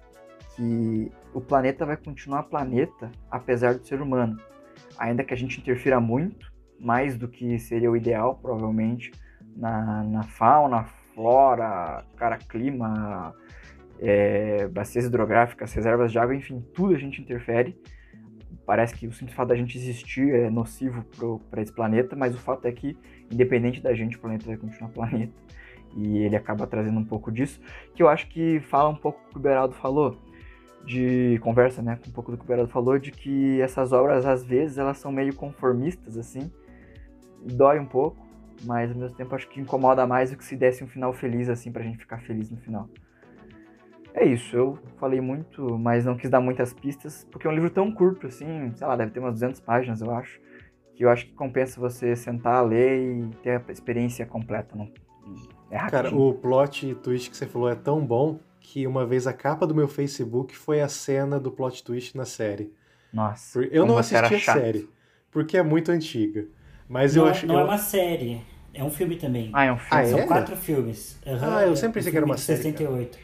que 0.55 1.11
o 1.33 1.41
planeta 1.41 1.85
vai 1.85 1.97
continuar 1.97 2.45
planeta 2.45 3.11
apesar 3.31 3.75
do 3.75 3.85
ser 3.85 4.01
humano. 4.01 4.39
Ainda 4.97 5.25
que 5.25 5.35
a 5.35 5.37
gente 5.37 5.61
interfira 5.61 5.99
muito, 6.01 6.53
mais 6.79 7.17
do 7.17 7.27
que 7.27 7.59
seria 7.59 7.91
o 7.91 7.97
ideal, 7.97 8.39
provavelmente, 8.41 9.11
na, 9.57 10.05
na 10.05 10.23
fauna, 10.23 10.87
flora, 11.15 12.05
cara, 12.17 12.37
clima, 12.39 13.35
é, 14.01 14.67
bacias 14.69 15.05
hidrográficas, 15.07 15.73
reservas 15.73 16.13
de 16.13 16.19
água, 16.19 16.35
enfim, 16.35 16.65
tudo 16.75 16.95
a 16.95 16.99
gente 16.99 17.21
interfere. 17.21 17.77
parece 18.67 18.95
que 18.95 19.07
o 19.07 19.13
simples 19.13 19.37
fato 19.37 19.49
da 19.49 19.57
gente 19.57 19.77
existir 19.77 20.35
é 20.35 20.51
nocivo 20.51 21.05
para 21.51 21.63
esse 21.63 21.73
planeta, 21.73 22.17
mas 22.17 22.35
o 22.35 22.39
fato 22.39 22.67
é 22.67 22.73
que, 22.73 22.97
independente 23.31 23.81
da 23.81 23.95
gente, 23.95 24.17
o 24.17 24.21
planeta 24.21 24.47
vai 24.47 24.57
continuar 24.57 24.91
planeta. 24.93 25.33
E 25.97 26.19
ele 26.19 26.35
acaba 26.35 26.67
trazendo 26.67 26.99
um 26.99 27.05
pouco 27.05 27.31
disso, 27.31 27.61
que 27.95 28.03
eu 28.03 28.09
acho 28.09 28.29
que 28.29 28.61
fala 28.61 28.89
um 28.89 28.97
pouco 28.97 29.21
o 29.27 29.31
que 29.31 29.37
o 29.37 29.41
Beraldo 29.41 29.75
falou, 29.75 30.19
de 30.85 31.39
conversa, 31.41 31.81
né, 31.81 31.99
com 32.03 32.11
um 32.11 32.13
pouco 32.13 32.31
do 32.31 32.37
que 32.37 32.45
o 32.45 32.47
Beraldo 32.47 32.71
falou, 32.71 32.99
de 32.99 33.11
que 33.11 33.61
essas 33.61 33.93
obras, 33.93 34.27
às 34.27 34.45
vezes, 34.45 34.77
elas 34.77 34.99
são 34.99 35.13
meio 35.13 35.35
conformistas, 35.35 36.19
assim, 36.19 36.51
dói 37.45 37.79
um 37.79 37.87
pouco, 37.87 38.24
mas 38.65 38.91
ao 38.91 38.97
mesmo 38.97 39.17
tempo 39.17 39.35
acho 39.35 39.49
que 39.49 39.61
incomoda 39.61 40.07
mais 40.07 40.31
do 40.31 40.37
que 40.37 40.45
se 40.45 40.57
desse 40.57 40.83
um 40.85 40.87
final 40.89 41.13
feliz, 41.13 41.49
assim, 41.49 41.71
pra 41.73 41.83
gente 41.83 41.99
ficar 41.99 42.19
feliz 42.23 42.51
no 42.51 42.57
final. 42.59 42.89
É 44.15 44.25
isso, 44.25 44.57
eu 44.57 44.79
falei 44.99 45.21
muito, 45.21 45.77
mas 45.79 46.05
não 46.05 46.17
quis 46.17 46.31
dar 46.31 46.41
muitas 46.41 46.73
pistas, 46.73 47.27
porque 47.31 47.47
é 47.47 47.51
um 47.51 47.55
livro 47.55 47.69
tão 47.71 47.91
curto, 47.91 48.29
assim, 48.29 48.73
sei 48.77 48.87
lá, 48.87 48.95
deve 48.97 49.11
ter 49.11 49.19
umas 49.19 49.33
200 49.35 49.61
páginas, 49.61 50.01
eu 50.01 50.11
acho, 50.13 50.41
que 50.95 51.05
eu 51.05 51.11
acho 51.11 51.27
que 51.27 51.33
compensa 51.33 51.81
você 51.81 52.15
sentar, 52.15 52.65
ler 52.65 53.01
e 53.03 53.29
ter 53.43 53.61
a 53.69 53.73
experiência 53.73 54.25
completa. 54.25 54.77
Não, 54.77 54.89
é 55.69 55.77
rapidinho. 55.77 56.11
Cara, 56.11 56.15
o 56.17 56.33
plot 56.35 56.95
twist 56.97 57.29
que 57.31 57.37
você 57.37 57.47
falou 57.47 57.69
é 57.69 57.75
tão 57.75 58.07
bom 58.07 58.39
que 58.61 58.87
uma 58.87 59.05
vez 59.05 59.27
a 59.27 59.33
capa 59.33 59.67
do 59.67 59.75
meu 59.75 59.89
Facebook 59.89 60.57
foi 60.57 60.81
a 60.81 60.89
cena 60.89 61.41
do 61.41 61.51
plot 61.51 61.83
twist 61.83 62.17
na 62.17 62.25
série. 62.25 62.73
Nossa. 63.13 63.61
Eu 63.65 63.83
como 63.83 63.93
não 63.93 63.99
assisti 63.99 64.35
a 64.35 64.39
chato. 64.39 64.59
série, 64.59 64.89
porque 65.31 65.57
é 65.57 65.63
muito 65.63 65.91
antiga. 65.91 66.47
Mas 66.89 67.17
não 67.17 67.23
eu 67.25 67.29
é- 67.29 67.31
acho 67.33 67.47
não 67.49 67.55
eu- 67.55 67.61
é 67.61 67.65
uma 67.65 67.79
série, 67.79 68.41
é 68.75 68.85
um 68.85 68.91
filme 68.91 69.17
também. 69.17 69.51
Ah, 69.53 69.65
é 69.65 69.73
um 69.73 69.79
filme. 69.79 70.03
Ah, 70.05 70.07
São 70.07 70.19
é? 70.21 70.27
quatro 70.27 70.57
filmes. 70.57 71.19
Aham, 71.27 71.57
Ah, 71.57 71.63
eu 71.67 71.73
é 71.73 71.77
sempre 71.77 71.89
um 71.89 71.93
pensei 71.93 72.11
que 72.11 72.17
era 72.17 72.27
uma 72.27 72.35
de 72.35 72.41
série, 72.41 72.59
cara. 72.73 72.77
68. 72.77 73.19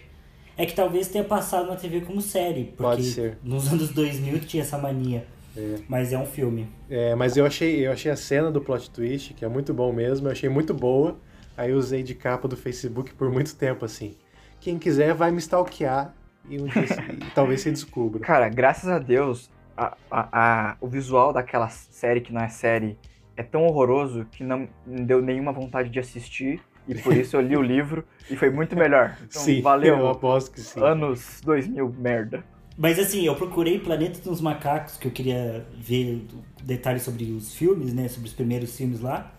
É 0.56 0.66
que 0.66 0.74
talvez 0.74 1.08
tenha 1.08 1.24
passado 1.24 1.68
na 1.68 1.76
TV 1.76 2.02
como 2.02 2.20
série, 2.20 2.64
porque 2.64 2.82
Pode 2.82 3.04
ser. 3.04 3.38
nos 3.42 3.72
anos 3.72 3.90
2000 3.90 4.38
tinha 4.40 4.62
essa 4.62 4.76
mania. 4.78 5.26
É. 5.56 5.76
Mas 5.88 6.12
é 6.12 6.18
um 6.18 6.26
filme. 6.26 6.68
É, 6.88 7.14
mas 7.14 7.36
eu 7.36 7.44
achei, 7.44 7.86
eu 7.86 7.90
achei 7.92 8.10
a 8.10 8.16
cena 8.16 8.50
do 8.50 8.60
plot 8.60 8.90
twist, 8.90 9.34
que 9.34 9.44
é 9.44 9.48
muito 9.48 9.74
bom 9.74 9.92
mesmo, 9.92 10.28
eu 10.28 10.32
achei 10.32 10.48
muito 10.48 10.72
boa. 10.74 11.18
Aí 11.56 11.70
eu 11.72 11.76
usei 11.78 12.02
de 12.02 12.14
capa 12.14 12.46
do 12.46 12.56
Facebook 12.56 13.12
por 13.14 13.30
muito 13.32 13.54
tempo, 13.56 13.84
assim. 13.84 14.14
Quem 14.60 14.78
quiser 14.78 15.14
vai 15.14 15.30
me 15.30 15.38
stalkear 15.38 16.14
e, 16.48 16.60
um 16.60 16.66
dia, 16.66 16.84
e 17.12 17.30
talvez 17.34 17.60
você 17.62 17.70
descubra. 17.70 18.20
Cara, 18.20 18.48
graças 18.48 18.88
a 18.88 18.98
Deus, 18.98 19.50
a, 19.76 19.96
a- 20.10 20.28
a- 20.70 20.76
o 20.80 20.86
visual 20.86 21.32
daquela 21.32 21.68
série 21.68 22.20
que 22.20 22.32
não 22.32 22.40
é 22.42 22.48
série 22.48 22.96
é 23.36 23.42
tão 23.42 23.64
horroroso 23.66 24.26
que 24.32 24.42
não 24.44 24.68
me 24.86 25.00
deu 25.02 25.20
nenhuma 25.22 25.52
vontade 25.52 25.88
de 25.88 25.98
assistir. 25.98 26.60
E 26.88 26.94
por 26.94 27.14
isso 27.16 27.36
eu 27.36 27.40
li 27.40 27.56
o 27.56 27.62
livro 27.62 28.04
e 28.30 28.36
foi 28.36 28.50
muito 28.50 28.74
melhor. 28.74 29.16
Então, 29.22 29.42
sim, 29.42 29.60
valeu. 29.60 29.96
eu 29.98 30.08
aposto 30.08 30.50
que 30.52 30.60
sim. 30.60 30.80
Anos 30.82 31.40
2000, 31.44 31.88
merda. 31.98 32.44
Mas 32.76 32.98
assim, 32.98 33.24
eu 33.26 33.34
procurei 33.36 33.78
Planeta 33.78 34.18
dos 34.20 34.40
Macacos, 34.40 34.96
que 34.96 35.06
eu 35.06 35.12
queria 35.12 35.66
ver 35.76 36.24
detalhes 36.62 37.02
sobre 37.02 37.24
os 37.24 37.54
filmes, 37.54 37.92
né? 37.92 38.08
Sobre 38.08 38.28
os 38.28 38.34
primeiros 38.34 38.74
filmes 38.76 39.00
lá. 39.00 39.34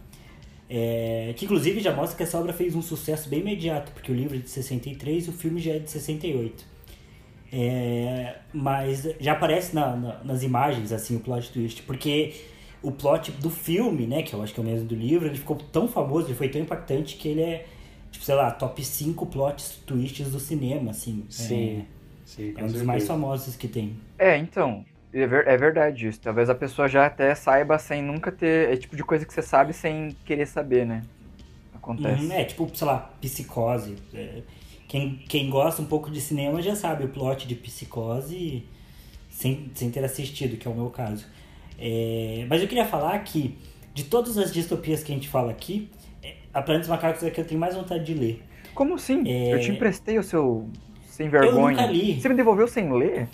É, 0.70 1.34
que 1.36 1.44
inclusive 1.46 1.82
já 1.82 1.94
mostra 1.94 2.16
que 2.16 2.24
essa 2.24 2.40
obra 2.40 2.54
fez 2.54 2.76
um 2.76 2.82
sucesso 2.82 3.28
bem 3.28 3.40
imediato, 3.42 3.92
porque 3.92 4.12
o 4.12 4.16
livro 4.16 4.38
é 4.38 4.40
de 4.40 4.50
63 4.50 5.26
e 5.26 5.30
o 5.30 5.34
filme 5.34 5.60
já 5.60 5.74
é 5.74 5.80
de 5.80 5.90
68. 5.92 6.64
É, 7.52 8.36
mas 8.54 9.06
já 9.20 9.34
aparece 9.34 9.76
na- 9.76 9.96
na- 9.96 10.24
nas 10.24 10.42
imagens 10.44 10.92
assim 10.94 11.18
o 11.18 11.20
plot 11.20 11.52
twist, 11.52 11.82
porque 11.84 12.34
o 12.82 12.92
plot 12.92 13.32
do 13.34 13.50
filme, 13.50 14.08
né, 14.08 14.24
que 14.24 14.34
eu 14.34 14.42
acho 14.42 14.54
que 14.54 14.60
é 14.60 14.64
o 14.64 14.66
mesmo 14.66 14.88
do 14.88 14.96
livro, 14.96 15.28
ele 15.28 15.38
ficou 15.38 15.56
tão 15.58 15.88
famoso, 15.88 16.28
ele 16.28 16.36
foi 16.36 16.50
tão 16.50 16.62
impactante 16.62 17.16
que 17.18 17.28
ele 17.28 17.42
é, 17.42 17.68
tipo, 18.12 18.26
sei 18.26 18.36
lá, 18.36 18.52
top 18.52 18.84
5 18.84 19.26
plot 19.28 19.82
twists 19.86 20.32
do 20.32 20.40
cinema, 20.40 20.92
assim. 20.92 21.26
Sim, 21.30 21.88
sim, 22.24 22.52
É, 22.56 22.62
com 22.62 22.66
é 22.66 22.68
um 22.68 22.72
dos 22.72 22.82
mais 22.84 23.06
famosos 23.06 23.56
que 23.56 23.68
tem. 23.68 23.96
É, 24.18 24.38
então, 24.38 24.88
é, 25.12 25.26
ver- 25.26 25.48
é 25.48 25.58
verdade 25.58 26.08
isso. 26.08 26.22
Talvez 26.22 26.50
a 26.50 26.56
pessoa 26.56 26.88
já 26.88 27.06
até 27.08 27.34
saiba 27.36 27.78
sem 27.80 28.02
nunca 28.02 28.32
ter. 28.32 28.72
É 28.74 28.78
tipo 28.78 28.96
de 28.96 29.04
coisa 29.04 29.26
que 29.26 29.34
você 29.34 29.42
sabe 29.42 29.74
sem 29.74 30.16
querer 30.24 30.46
saber, 30.46 30.86
né? 30.86 31.08
Acontece. 31.72 32.28
Uhum, 32.28 32.32
é, 32.32 32.46
tipo, 32.46 32.72
sei 32.76 32.88
lá, 32.88 32.98
psicose. 33.22 33.98
É, 34.14 34.44
quem, 34.88 35.18
quem 35.28 35.50
gosta 35.50 35.82
um 35.82 35.86
pouco 35.86 36.10
de 36.10 36.20
cinema 36.22 36.62
já 36.62 36.76
sabe 36.76 37.04
o 37.06 37.10
plot 37.10 37.48
de 37.48 37.56
psicose 37.56 38.64
sem, 39.30 39.72
sem 39.76 39.92
ter 39.92 40.04
assistido, 40.04 40.58
que 40.58 40.68
é 40.68 40.72
o 40.72 40.76
meu 40.76 40.90
caso. 40.90 41.26
É, 41.82 42.46
mas 42.48 42.62
eu 42.62 42.68
queria 42.68 42.86
falar 42.86 43.18
que, 43.20 43.58
de 43.94 44.04
todas 44.04 44.38
as 44.38 44.54
distopias 44.54 45.04
que 45.04 45.12
a 45.12 45.16
gente 45.16 45.28
fala 45.28 45.52
aqui, 45.52 45.90
é, 46.22 46.36
a 46.54 46.62
Planet 46.62 46.82
dos 46.82 46.90
Macacos 46.90 47.24
é 47.24 47.28
a 47.28 47.32
que 47.32 47.42
eu 47.42 47.46
tenho 47.46 47.60
mais 47.60 47.76
vontade 47.76 48.06
de 48.06 48.14
ler. 48.14 48.44
Como 48.76 48.94
assim? 48.94 49.28
É. 49.28 49.54
Eu 49.54 49.60
te 49.60 49.72
emprestei 49.72 50.20
o 50.20 50.24
seu 50.24 50.70
sem 51.10 51.28
vergonha. 51.28 51.78
nunca 51.78 51.86
li. 51.88 52.22
Você 52.22 52.30
me 52.30 52.36
devolveu 52.36 52.68
sem 52.68 52.92
ler? 52.94 53.28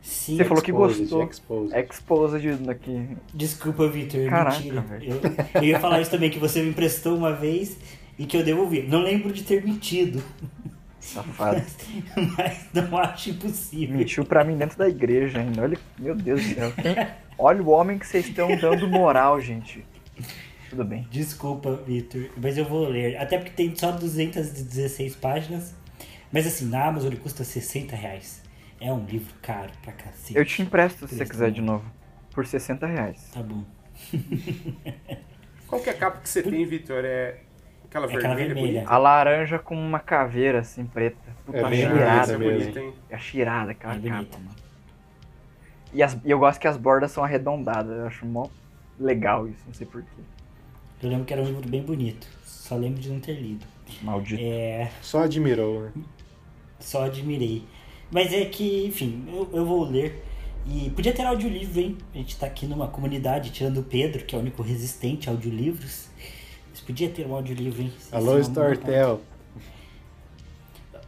Sim, 0.00 0.36
Você 0.36 0.44
falou 0.44 0.62
que 0.62 0.70
Exposed, 0.70 1.00
gostou. 1.00 1.24
Exposed. 1.24 1.78
Exposed 1.78 2.70
aqui. 2.70 3.08
Desculpa, 3.34 3.86
Victor, 3.88 4.28
Caraca, 4.30 4.58
mentira. 4.58 4.84
Eu, 5.02 5.60
eu 5.60 5.64
ia 5.64 5.78
falar 5.78 6.00
isso 6.00 6.10
também, 6.10 6.30
que 6.30 6.38
você 6.38 6.62
me 6.62 6.70
emprestou 6.70 7.16
uma 7.16 7.32
vez 7.34 7.76
e 8.18 8.24
que 8.24 8.36
eu 8.36 8.42
devolvi. 8.42 8.82
Não 8.82 9.02
lembro 9.02 9.30
de 9.32 9.42
ter 9.42 9.62
mentido, 9.62 10.22
Safado. 11.00 11.62
mas 12.36 12.66
não 12.72 12.96
acho 12.98 13.30
impossível. 13.30 13.96
Mentiu 13.96 14.24
pra 14.24 14.44
mim 14.44 14.56
dentro 14.56 14.78
da 14.78 14.88
igreja 14.88 15.40
ainda. 15.40 15.62
Olha, 15.62 15.78
meu 15.98 16.14
Deus 16.14 16.42
do 16.42 16.54
céu. 16.54 16.72
Olha 17.42 17.62
o 17.62 17.70
homem 17.70 17.98
que 17.98 18.06
vocês 18.06 18.26
estão 18.28 18.54
dando 18.56 18.86
moral, 18.86 19.40
gente. 19.40 19.84
Tudo 20.68 20.84
bem. 20.84 21.06
Desculpa, 21.10 21.74
Victor, 21.86 22.28
mas 22.36 22.58
eu 22.58 22.64
vou 22.64 22.86
ler. 22.88 23.16
Até 23.16 23.38
porque 23.38 23.50
tem 23.52 23.74
só 23.74 23.90
216 23.92 25.16
páginas. 25.16 25.74
Mas 26.32 26.46
assim, 26.46 26.66
na 26.68 26.84
Amazon 26.86 27.10
ele 27.10 27.20
custa 27.20 27.42
60 27.42 27.96
reais. 27.96 28.42
É 28.80 28.92
um 28.92 29.04
livro 29.04 29.32
caro 29.42 29.70
pra 29.82 29.92
cacete. 29.92 30.36
Eu 30.38 30.44
te 30.44 30.62
empresto 30.62 31.08
se 31.08 31.16
você 31.16 31.24
quiser 31.26 31.50
de 31.50 31.60
novo. 31.60 31.84
Por 32.32 32.46
60 32.46 32.86
reais. 32.86 33.30
Tá 33.32 33.42
bom. 33.42 33.64
Qual 35.66 35.80
que 35.80 35.90
é 35.90 35.92
a 35.92 35.96
capa 35.96 36.20
que 36.20 36.28
você 36.28 36.42
tem, 36.42 36.64
Vitor? 36.66 37.04
É 37.04 37.38
aquela 37.84 38.06
É 38.10 38.14
aquela 38.16 38.34
vermelha? 38.34 38.54
vermelha. 38.54 38.84
A 38.86 38.96
laranja 38.98 39.58
com 39.58 39.74
uma 39.74 39.98
caveira 39.98 40.60
assim 40.60 40.84
preta. 40.84 41.18
Puta, 41.44 41.58
É 41.58 41.62
é 41.62 41.68
bem 41.68 41.88
bonita 41.88 42.04
Essa 42.04 42.32
é 42.32 42.38
bonita, 42.38 42.80
hein? 42.80 42.94
É 43.10 43.18
cheirada 43.18 43.70
aquela 43.72 43.94
É 43.94 43.98
bonita. 43.98 44.16
capa, 44.24 44.38
mano. 44.38 44.69
E, 45.92 46.02
as- 46.02 46.16
e 46.24 46.30
eu 46.30 46.38
gosto 46.38 46.60
que 46.60 46.68
as 46.68 46.76
bordas 46.76 47.10
são 47.10 47.24
arredondadas. 47.24 47.96
Eu 47.96 48.06
acho 48.06 48.24
mó 48.26 48.46
legal 48.98 49.48
isso, 49.48 49.62
não 49.66 49.74
sei 49.74 49.86
porquê. 49.86 50.08
Eu 51.02 51.08
lembro 51.08 51.24
que 51.24 51.32
era 51.32 51.42
um 51.42 51.46
livro 51.46 51.68
bem 51.68 51.82
bonito. 51.82 52.26
Só 52.44 52.76
lembro 52.76 53.00
de 53.00 53.08
não 53.08 53.20
ter 53.20 53.32
lido. 53.34 53.64
Maldito. 54.02 54.40
É. 54.42 54.90
Só 55.00 55.22
admirou, 55.24 55.82
né? 55.82 55.92
Só 56.78 57.04
admirei. 57.04 57.64
Mas 58.10 58.32
é 58.32 58.44
que, 58.44 58.86
enfim, 58.86 59.24
eu, 59.28 59.48
eu 59.52 59.64
vou 59.64 59.84
ler. 59.84 60.24
E 60.66 60.90
podia 60.90 61.12
ter 61.12 61.22
audiolivro, 61.24 61.80
hein? 61.80 61.98
A 62.14 62.18
gente 62.18 62.36
tá 62.38 62.46
aqui 62.46 62.66
numa 62.66 62.86
comunidade, 62.86 63.50
tirando 63.50 63.78
o 63.78 63.82
Pedro, 63.82 64.24
que 64.24 64.34
é 64.34 64.38
o 64.38 64.42
único 64.42 64.62
resistente 64.62 65.28
a 65.28 65.32
audiolivros. 65.32 66.08
Mas 66.70 66.80
podia 66.80 67.08
ter 67.08 67.26
um 67.26 67.34
audiolivro, 67.34 67.82
hein? 67.82 67.92
Alô, 68.12 68.32
uma 68.32 68.40
Storytel. 68.40 69.20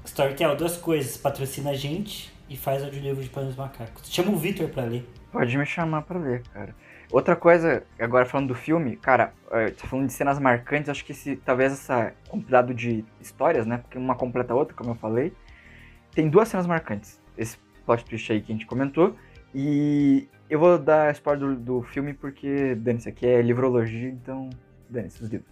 Storytel, 0.05 0.57
duas 0.57 0.77
coisas. 0.77 1.17
Patrocina 1.17 1.71
a 1.71 1.75
gente 1.75 2.32
e 2.53 2.57
faz 2.57 2.83
audiolivro 2.83 3.23
de 3.23 3.31
Planos 3.31 3.57
Macacos. 3.57 4.13
Chama 4.13 4.31
o 4.31 4.37
Victor 4.37 4.69
pra 4.69 4.85
ler. 4.85 5.09
Pode 5.31 5.57
me 5.57 5.65
chamar 5.65 6.03
pra 6.03 6.19
ler, 6.19 6.43
cara. 6.53 6.75
Outra 7.11 7.35
coisa, 7.35 7.83
agora 7.99 8.27
falando 8.27 8.49
do 8.49 8.55
filme, 8.55 8.97
cara, 8.97 9.33
eh, 9.51 9.71
tá 9.71 9.87
falando 9.87 10.07
de 10.07 10.13
cenas 10.13 10.39
marcantes, 10.39 10.89
acho 10.89 11.05
que 11.05 11.13
esse, 11.13 11.37
talvez 11.37 11.73
essa 11.73 12.15
compilado 12.29 12.75
de 12.75 13.05
histórias, 13.21 13.67
né? 13.67 13.79
Porque 13.79 13.99
uma 13.99 14.15
completa 14.15 14.53
a 14.53 14.57
outra, 14.57 14.75
como 14.75 14.91
eu 14.91 14.95
falei. 14.95 15.33
Tem 16.15 16.29
duas 16.29 16.49
cenas 16.49 16.67
marcantes. 16.67 17.21
Esse 17.37 17.59
plot 17.87 18.05
twist 18.05 18.31
aí 18.33 18.43
que 18.43 18.53
a 18.53 18.55
gente 18.55 18.67
comentou. 18.67 19.17
E 19.55 20.29
eu 20.49 20.59
vou 20.59 20.79
dar 20.79 21.13
spoiler 21.13 21.51
do, 21.51 21.57
do 21.57 21.83
filme 21.83 22.13
porque, 22.13 22.75
dane-se, 22.75 23.09
aqui 23.09 23.27
é 23.27 23.41
livrologia, 23.41 24.09
então 24.09 24.51
dane-se 24.89 25.23
os 25.23 25.31
livros. 25.31 25.51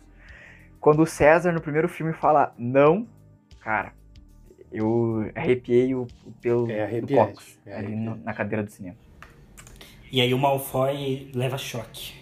Quando 0.78 1.02
o 1.02 1.06
César, 1.06 1.52
no 1.52 1.60
primeiro 1.60 1.88
filme, 1.88 2.12
fala 2.12 2.54
não, 2.58 3.06
cara, 3.60 3.92
eu 4.72 5.30
arrepiei 5.34 5.94
o, 5.94 6.06
o 6.24 6.32
pelo 6.40 6.70
É 6.70 7.00
do 7.00 7.06
cox 7.08 7.58
é 7.66 7.76
ali 7.76 7.94
no- 7.94 8.16
na 8.16 8.32
cadeira 8.32 8.62
do 8.62 8.70
cinema. 8.70 8.96
E 10.12 10.20
aí 10.20 10.32
o 10.34 10.38
Malfoy 10.38 11.30
leva 11.34 11.56
choque. 11.56 12.12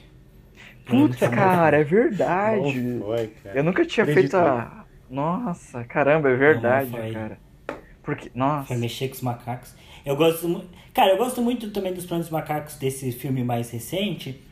Lembra? 0.91 1.37
cara, 1.37 1.77
é 1.79 1.85
verdade. 1.85 2.99
Foi, 3.01 3.27
cara. 3.29 3.59
Eu 3.59 3.65
nunca 3.65 3.85
tinha 3.85 4.05
Acredito, 4.05 4.31
feito 4.33 4.37
a. 4.37 4.85
Nossa, 5.11 5.85
caramba, 5.85 6.31
é 6.31 6.37
verdade, 6.37 6.91
foi. 6.91 7.13
cara. 7.13 7.39
Porque, 8.03 8.31
nossa. 8.35 8.69
Foi 8.69 8.77
mexer 8.77 9.09
com 9.09 9.15
os 9.15 9.21
macacos. 9.23 9.75
Eu 10.05 10.17
gosto 10.17 10.65
Cara, 10.95 11.13
eu 11.13 11.19
gosto 11.19 11.41
muito 11.43 11.71
também 11.71 11.93
dos 11.93 12.07
Planos 12.07 12.31
Macacos 12.31 12.77
desse 12.77 13.13
filme 13.13 13.45
mais 13.45 13.71
recente. 13.71 14.43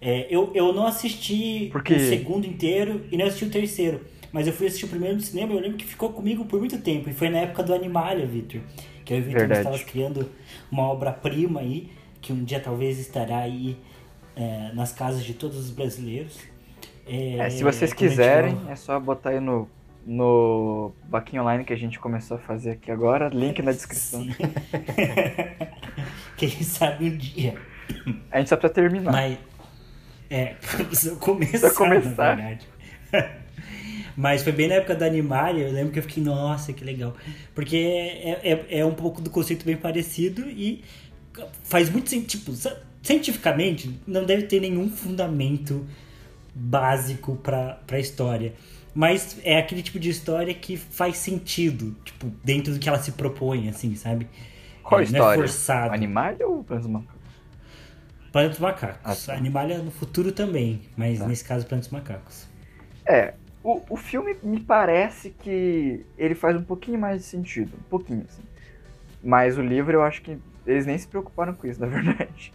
É, 0.00 0.26
eu, 0.28 0.50
eu 0.54 0.72
não 0.72 0.86
assisti 0.86 1.68
Porque- 1.72 1.94
o 1.94 2.00
segundo 2.00 2.46
inteiro 2.46 3.06
e 3.10 3.16
não 3.16 3.24
assisti 3.26 3.44
o 3.44 3.50
terceiro. 3.50 4.00
Mas 4.34 4.48
eu 4.48 4.52
fui 4.52 4.66
assistir 4.66 4.86
o 4.86 4.88
primeiro 4.88 5.14
no 5.14 5.22
cinema 5.22 5.52
e 5.52 5.56
eu 5.56 5.60
lembro 5.60 5.78
que 5.78 5.84
ficou 5.86 6.12
comigo 6.12 6.44
por 6.44 6.58
muito 6.58 6.76
tempo. 6.78 7.08
E 7.08 7.12
foi 7.12 7.28
na 7.30 7.38
época 7.38 7.62
do 7.62 7.72
Animalia, 7.72 8.26
Victor. 8.26 8.60
Que 9.04 9.14
eu 9.14 9.18
e 9.18 9.20
o 9.20 9.24
Victor 9.26 9.48
estávamos 9.52 9.84
criando 9.84 10.28
uma 10.72 10.82
obra-prima 10.88 11.60
aí, 11.60 11.88
que 12.20 12.32
um 12.32 12.42
dia 12.42 12.58
talvez 12.58 12.98
estará 12.98 13.38
aí 13.38 13.76
é, 14.34 14.72
nas 14.74 14.92
casas 14.92 15.24
de 15.24 15.34
todos 15.34 15.56
os 15.56 15.70
brasileiros. 15.70 16.36
É, 17.06 17.38
É, 17.38 17.50
se 17.50 17.62
vocês 17.62 17.90
gente 17.90 17.98
quiserem, 17.98 18.56
for- 18.56 18.72
é 18.72 18.74
só 18.74 18.98
botar 18.98 19.30
aí 19.30 19.38
no, 19.38 19.68
no 20.04 20.90
Vaquinha 21.08 21.40
Online 21.40 21.64
que 21.64 21.72
a 21.72 21.76
gente 21.76 22.00
começou 22.00 22.36
a 22.36 22.40
fazer 22.40 22.72
aqui 22.72 22.90
agora. 22.90 23.28
Link 23.28 23.62
na 23.62 23.70
descrição. 23.70 24.26
Quem 26.36 26.50
sabe 26.64 27.04
um 27.06 27.16
dia. 27.16 27.54
A 28.32 28.38
gente 28.38 28.48
só 28.48 28.56
precisa 28.56 28.74
terminar. 28.74 29.12
Mas. 29.12 29.38
É, 30.28 30.54
precisa 30.88 31.14
começar, 31.16 31.70
começar. 31.72 32.36
na 32.36 32.48
verdade. 32.50 32.66
Mas 34.16 34.42
foi 34.42 34.52
bem 34.52 34.68
na 34.68 34.74
época 34.76 34.94
da 34.94 35.06
Animalia, 35.06 35.66
eu 35.66 35.72
lembro 35.72 35.92
que 35.92 35.98
eu 35.98 36.02
fiquei, 36.02 36.22
nossa, 36.22 36.72
que 36.72 36.84
legal. 36.84 37.14
Porque 37.54 37.76
é, 37.76 38.40
é, 38.52 38.78
é 38.80 38.84
um 38.86 38.94
pouco 38.94 39.20
do 39.20 39.28
conceito 39.30 39.64
bem 39.64 39.76
parecido 39.76 40.48
e 40.48 40.82
faz 41.64 41.90
muito 41.90 42.10
sentido. 42.10 42.28
Tipo, 42.28 42.52
cientificamente, 43.02 43.98
não 44.06 44.24
deve 44.24 44.44
ter 44.44 44.60
nenhum 44.60 44.88
fundamento 44.88 45.84
básico 46.54 47.36
pra, 47.36 47.80
pra 47.86 47.98
história. 47.98 48.52
Mas 48.94 49.38
é 49.42 49.58
aquele 49.58 49.82
tipo 49.82 49.98
de 49.98 50.08
história 50.08 50.54
que 50.54 50.76
faz 50.76 51.16
sentido, 51.16 51.96
tipo, 52.04 52.30
dentro 52.44 52.72
do 52.72 52.78
que 52.78 52.88
ela 52.88 52.98
se 52.98 53.10
propõe, 53.12 53.68
assim, 53.68 53.96
sabe? 53.96 54.28
Qual 54.82 55.00
é, 55.00 55.04
história? 55.04 55.24
Não 55.24 55.32
é 55.32 55.36
forçado. 55.36 55.92
Animal 55.94 56.36
ou 56.42 56.62
Planos 56.62 56.86
Macacos? 56.86 57.14
Planeta 58.30 58.50
dos 58.50 58.58
Macacos. 58.58 59.00
Ah, 59.04 59.32
tá. 59.32 59.38
Animalia 59.38 59.78
no 59.78 59.90
futuro 59.92 60.32
também, 60.32 60.82
mas 60.96 61.20
Tá. 61.20 61.26
nesse 61.26 61.44
caso 61.44 61.66
Planeta 61.66 61.88
dos 61.88 61.92
Macacos. 61.92 62.46
É, 63.06 63.34
o, 63.64 63.80
o 63.88 63.96
filme 63.96 64.36
me 64.42 64.60
parece 64.60 65.30
que 65.30 66.04
ele 66.18 66.34
faz 66.34 66.54
um 66.54 66.62
pouquinho 66.62 66.98
mais 66.98 67.22
de 67.22 67.26
sentido. 67.26 67.72
Um 67.78 67.88
pouquinho, 67.88 68.24
assim. 68.28 68.42
Mas 69.22 69.56
o 69.56 69.62
livro 69.62 69.94
eu 69.94 70.02
acho 70.02 70.20
que 70.20 70.38
eles 70.66 70.84
nem 70.84 70.98
se 70.98 71.08
preocuparam 71.08 71.54
com 71.54 71.66
isso, 71.66 71.80
na 71.82 71.86
verdade. 71.86 72.52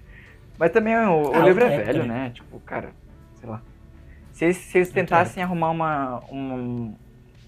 Mas 0.57 0.71
também 0.71 0.95
o, 0.95 1.31
o 1.31 1.33
Ah, 1.33 1.39
livro 1.39 1.63
é 1.65 1.73
época, 1.73 1.85
velho, 1.85 2.05
né? 2.05 2.25
né? 2.25 2.29
Tipo, 2.29 2.59
cara, 2.59 2.91
sei 3.39 3.49
lá. 3.49 3.61
Se 4.31 4.45
eles, 4.45 4.57
se 4.57 4.77
eles 4.77 4.89
tentassem 4.91 5.41
arrumar 5.41 5.71
uma, 5.71 6.23
um, 6.31 6.93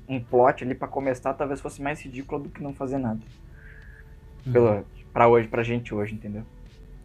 um 0.09 0.19
plot 0.19 0.63
ali 0.63 0.73
pra 0.73 0.87
começar, 0.87 1.33
talvez 1.33 1.61
fosse 1.61 1.81
mais 1.81 2.01
ridículo 2.01 2.43
do 2.43 2.49
que 2.49 2.63
não 2.63 2.73
fazer 2.73 2.97
nada. 2.97 3.19
Uhum. 4.45 4.51
Pela, 4.53 4.85
pra 5.13 5.27
hoje, 5.27 5.47
pra 5.47 5.61
gente 5.61 5.93
hoje, 5.93 6.15
entendeu? 6.15 6.43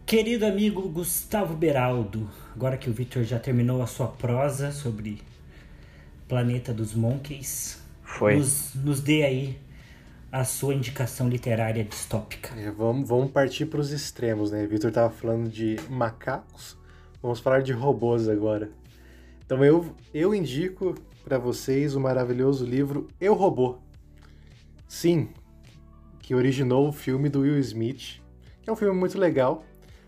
Querido 0.06 0.46
amigo 0.46 0.88
Gustavo 0.88 1.54
Beraldo, 1.54 2.30
agora 2.54 2.76
que 2.76 2.88
o 2.88 2.92
Victor 2.92 3.24
já 3.24 3.38
terminou 3.38 3.82
a 3.82 3.86
sua 3.86 4.06
prosa 4.06 4.70
sobre 4.70 5.20
Planeta 6.28 6.72
dos 6.72 6.94
Monkeys, 6.94 7.80
Foi. 8.02 8.36
nos, 8.36 8.74
nos 8.74 9.00
dê 9.00 9.22
aí 9.22 9.58
a 10.30 10.44
sua 10.44 10.74
indicação 10.74 11.28
literária 11.28 11.84
distópica. 11.84 12.54
É, 12.58 12.70
vamos, 12.70 13.08
vamos 13.08 13.30
partir 13.30 13.66
para 13.66 13.80
os 13.80 13.90
extremos, 13.92 14.50
né? 14.50 14.66
Vitor 14.66 14.90
tava 14.90 15.10
falando 15.10 15.48
de 15.48 15.76
macacos, 15.88 16.76
vamos 17.22 17.38
falar 17.40 17.62
de 17.62 17.72
robôs 17.72 18.28
agora. 18.28 18.70
Então 19.44 19.64
eu, 19.64 19.94
eu 20.12 20.34
indico 20.34 20.94
para 21.24 21.38
vocês 21.38 21.94
o 21.94 22.00
maravilhoso 22.00 22.64
livro 22.66 23.06
Eu 23.20 23.34
Robô. 23.34 23.78
Sim, 24.88 25.28
que 26.20 26.34
originou 26.34 26.88
o 26.88 26.92
filme 26.92 27.28
do 27.28 27.40
Will 27.40 27.58
Smith, 27.60 28.20
que 28.62 28.68
é 28.68 28.72
um 28.72 28.76
filme 28.76 28.98
muito 28.98 29.18
legal, 29.18 29.64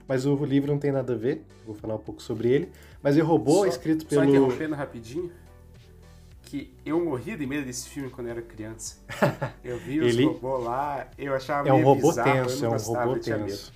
mas 0.09 0.27
o 0.27 0.35
livro 0.45 0.73
não 0.73 0.79
tem 0.79 0.91
nada 0.91 1.12
a 1.12 1.16
ver, 1.16 1.45
vou 1.64 1.75
falar 1.75 1.95
um 1.95 2.01
pouco 2.01 2.21
sobre 2.21 2.49
ele. 2.49 2.69
Mas 3.01 3.16
Eu 3.16 3.25
Robô, 3.25 3.59
Só- 3.59 3.66
escrito 3.66 4.03
Só 4.03 4.09
pelo... 4.21 4.25
interrompendo 4.25 4.75
rapidinho, 4.75 5.31
que 6.49 6.73
eu 6.85 7.05
morria 7.05 7.37
de 7.37 7.47
medo 7.47 7.67
desse 7.67 7.89
filme 7.89 8.09
quando 8.11 8.29
eu 8.29 8.33
era 8.33 8.43
criança. 8.43 8.97
Eu 9.63 9.79
vi 9.79 10.01
os 10.01 10.15
Ele- 10.15 10.25
robôs 10.25 10.65
lá, 10.65 11.09
eu 11.19 11.35
achava 11.35 11.69
É 11.69 11.73
um 11.73 11.77
meio 11.77 11.87
robô 11.87 12.09
bizarro, 12.09 12.31
eu 12.39 12.45
tenso, 12.45 12.57
não 12.63 12.65
é 12.65 12.69
um 12.69 12.73
gostava, 12.73 13.07
robô 13.07 13.19
tenso. 13.21 13.73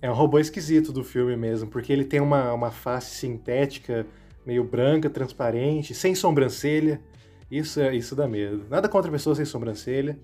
É 0.00 0.10
um 0.10 0.14
robô 0.14 0.38
esquisito 0.40 0.92
do 0.92 1.04
filme 1.04 1.36
mesmo, 1.36 1.70
porque 1.70 1.92
ele 1.92 2.04
tem 2.04 2.18
uma, 2.20 2.52
uma 2.52 2.70
face 2.72 3.14
sintética, 3.14 4.04
meio 4.44 4.64
branca, 4.64 5.08
transparente, 5.08 5.94
sem 5.94 6.14
sobrancelha. 6.14 7.00
Isso, 7.48 7.80
é- 7.80 7.94
isso 7.94 8.16
dá 8.16 8.26
medo. 8.26 8.64
Nada 8.68 8.88
contra 8.88 9.10
pessoas 9.12 9.36
sem 9.36 9.46
sobrancelha. 9.46 10.18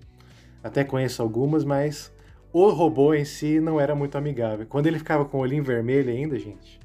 Até 0.61 0.83
conheço 0.83 1.21
algumas, 1.21 1.63
mas 1.63 2.11
o 2.51 2.67
robô 2.71 3.13
em 3.13 3.23
si 3.23 3.61
não 3.61 3.79
era 3.79 3.95
muito 3.95 4.17
amigável. 4.17 4.65
Quando 4.67 4.87
ele 4.87 4.97
ficava 4.97 5.23
com 5.23 5.37
o 5.37 5.41
olhinho 5.41 5.63
vermelho 5.63 6.09
ainda, 6.11 6.37
gente. 6.37 6.77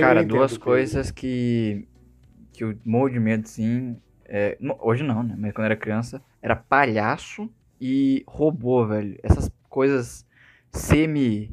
Cara, 0.00 0.24
duas 0.24 0.56
coisas 0.56 1.10
que, 1.12 1.86
que 2.60 2.64
eu 2.64 2.76
morro 2.84 3.08
de 3.08 3.18
medo, 3.18 3.48
sim. 3.48 3.96
é, 4.26 4.58
hoje 4.80 5.02
não, 5.02 5.22
né? 5.22 5.34
Mas 5.38 5.52
quando 5.52 5.64
eu 5.64 5.72
era 5.72 5.76
criança, 5.76 6.20
era 6.42 6.54
palhaço 6.54 7.48
e 7.80 8.22
robô, 8.26 8.86
velho. 8.86 9.18
Essas 9.22 9.50
coisas 9.68 10.26
semi 10.70 11.50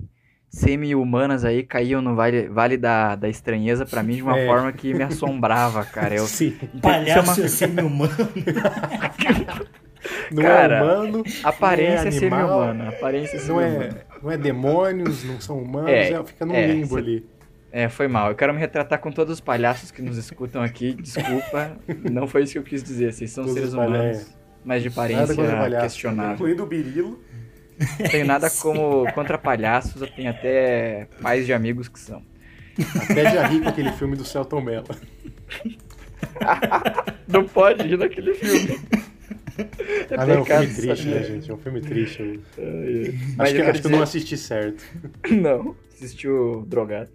semi-humanas 0.50 1.46
aí 1.46 1.64
caíam 1.64 2.02
no 2.02 2.16
vale, 2.16 2.48
vale 2.50 2.78
da, 2.78 3.16
da 3.16 3.30
estranheza 3.30 3.86
pra 3.86 4.02
mim 4.04 4.16
de 4.16 4.24
uma 4.24 4.38
É. 4.38 4.46
forma 4.48 4.72
que 4.74 4.94
me 4.94 5.04
assombrava, 5.04 5.86
cara. 5.86 6.16
Eu, 6.16 6.26
Sim, 6.28 6.58
Palhaço 6.82 7.42
é 7.42 7.46
é 7.46 7.48
semi-humano. 7.48 8.12
não 10.32 10.44
Cara, 10.44 10.78
é 10.78 10.84
humano, 10.84 11.24
aparência 11.44 12.08
é 12.08 12.12
semi-humana. 12.12 12.90
Aparência 12.90 13.38
não 13.40 13.46
semi-humana. 13.46 13.86
é, 13.86 14.06
não 14.22 14.32
é 14.32 14.38
demônios, 14.38 15.24
não 15.24 15.40
são 15.40 15.60
humanos, 15.62 15.90
É, 15.90 16.12
é, 16.14 16.24
fica 16.26 16.46
num 16.46 16.56
é, 16.56 16.68
limbo 16.68 16.98
ali. 16.98 17.26
É, 17.78 17.88
foi 17.90 18.08
mal. 18.08 18.32
Eu 18.32 18.36
quero 18.36 18.52
me 18.56 18.60
retratar 18.60 19.00
com 19.00 19.12
todos 19.12 19.36
os 19.36 19.40
palhaços 19.40 19.92
que 19.92 20.02
nos 20.02 20.18
escutam 20.18 20.64
aqui. 20.64 20.96
Desculpa, 20.96 21.78
não 22.12 22.26
foi 22.26 22.42
isso 22.42 22.54
que 22.54 22.58
eu 22.58 22.64
quis 22.64 22.82
dizer. 22.84 23.14
Vocês 23.14 23.30
são 23.30 23.44
Todos 23.44 23.54
seres 23.54 23.70
os 23.70 23.76
humanos, 23.76 24.36
mas 24.66 24.82
de 24.82 24.88
aparência 24.88 25.36
questionável. 25.82 26.34
Incluindo 26.34 26.64
o 26.64 26.66
Birilo. 26.66 27.22
Não 28.00 28.08
tenho 28.10 28.26
nada 28.26 28.50
como 28.50 29.06
contra 29.14 29.38
palhaços, 29.38 30.02
eu 30.02 30.08
tenho 30.08 30.32
até 30.32 31.08
pais 31.22 31.46
de 31.46 31.54
amigos 31.54 31.88
que 31.88 32.00
são. 32.00 32.24
Até 33.00 33.26
já 33.26 33.46
ri 33.46 33.62
com 33.62 33.70
aquele 33.70 33.92
filme 33.92 34.16
do 34.16 34.26
Celton 34.26 34.60
Mello. 34.60 34.88
Não 37.28 37.48
pode 37.48 37.88
ir 37.88 37.96
naquele 37.96 38.34
filme. 38.34 38.80
É 39.60 40.16
Ah, 40.18 40.26
não, 40.26 40.36
é 40.36 40.40
um 40.40 40.46
filme 40.46 40.68
triste, 40.74 41.08
né, 41.08 41.24
gente? 41.24 41.52
É 41.52 41.54
um 41.54 41.58
filme 41.58 41.82
triste. 41.82 42.40
Acho, 43.38 43.54
que, 43.54 43.62
eu 43.62 43.70
acho 43.70 43.82
que 43.82 43.88
eu 43.88 43.92
não 43.92 44.00
dizer- 44.00 44.04
assisti 44.04 44.36
certo. 44.38 44.84
Não, 45.30 45.76
assistiu 45.94 46.64
drogado. 46.68 47.12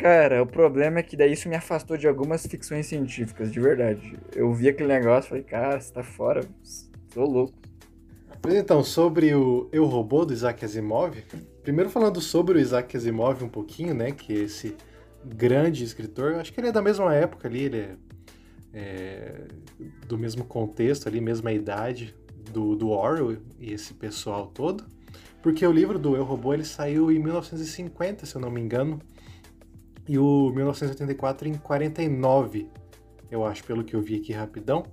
Cara, 0.00 0.42
o 0.42 0.46
problema 0.46 1.00
é 1.00 1.02
que 1.02 1.14
daí 1.14 1.34
isso 1.34 1.46
me 1.46 1.54
afastou 1.54 1.94
de 1.94 2.08
algumas 2.08 2.46
ficções 2.46 2.86
científicas, 2.86 3.52
de 3.52 3.60
verdade. 3.60 4.18
Eu 4.34 4.50
vi 4.54 4.66
aquele 4.66 4.88
negócio 4.88 5.26
e 5.26 5.28
falei, 5.28 5.44
cara, 5.44 5.78
você 5.78 5.92
tá 5.92 6.02
fora, 6.02 6.42
tô 7.12 7.22
louco. 7.22 7.52
Mas 8.42 8.54
então, 8.54 8.82
sobre 8.82 9.34
o 9.34 9.68
Eu 9.70 9.84
Robô 9.84 10.24
do 10.24 10.32
Isaac 10.32 10.64
Asimov, 10.64 11.22
primeiro 11.62 11.90
falando 11.90 12.18
sobre 12.18 12.56
o 12.56 12.58
Isaac 12.58 12.96
Asimov 12.96 13.44
um 13.44 13.48
pouquinho, 13.50 13.92
né, 13.92 14.10
que 14.10 14.32
esse 14.32 14.74
grande 15.22 15.84
escritor, 15.84 16.36
acho 16.36 16.50
que 16.50 16.58
ele 16.58 16.68
é 16.68 16.72
da 16.72 16.80
mesma 16.80 17.14
época 17.14 17.46
ali, 17.46 17.64
ele 17.64 17.80
é, 17.80 17.96
é, 18.72 19.34
do 20.06 20.16
mesmo 20.16 20.46
contexto 20.46 21.10
ali, 21.10 21.20
mesma 21.20 21.52
idade 21.52 22.14
do, 22.50 22.74
do 22.74 22.88
Orwell 22.88 23.36
e 23.58 23.70
esse 23.70 23.92
pessoal 23.92 24.46
todo, 24.46 24.82
porque 25.42 25.66
o 25.66 25.70
livro 25.70 25.98
do 25.98 26.16
Eu 26.16 26.24
Robô 26.24 26.54
ele 26.54 26.64
saiu 26.64 27.12
em 27.12 27.18
1950, 27.18 28.24
se 28.24 28.34
eu 28.34 28.40
não 28.40 28.50
me 28.50 28.62
engano, 28.62 28.98
e 30.08 30.18
o 30.18 30.50
1984 30.54 31.48
em 31.48 31.54
49, 31.54 32.68
eu 33.30 33.44
acho, 33.44 33.62
pelo 33.64 33.84
que 33.84 33.94
eu 33.94 34.00
vi 34.02 34.16
aqui 34.16 34.32
rapidão. 34.32 34.84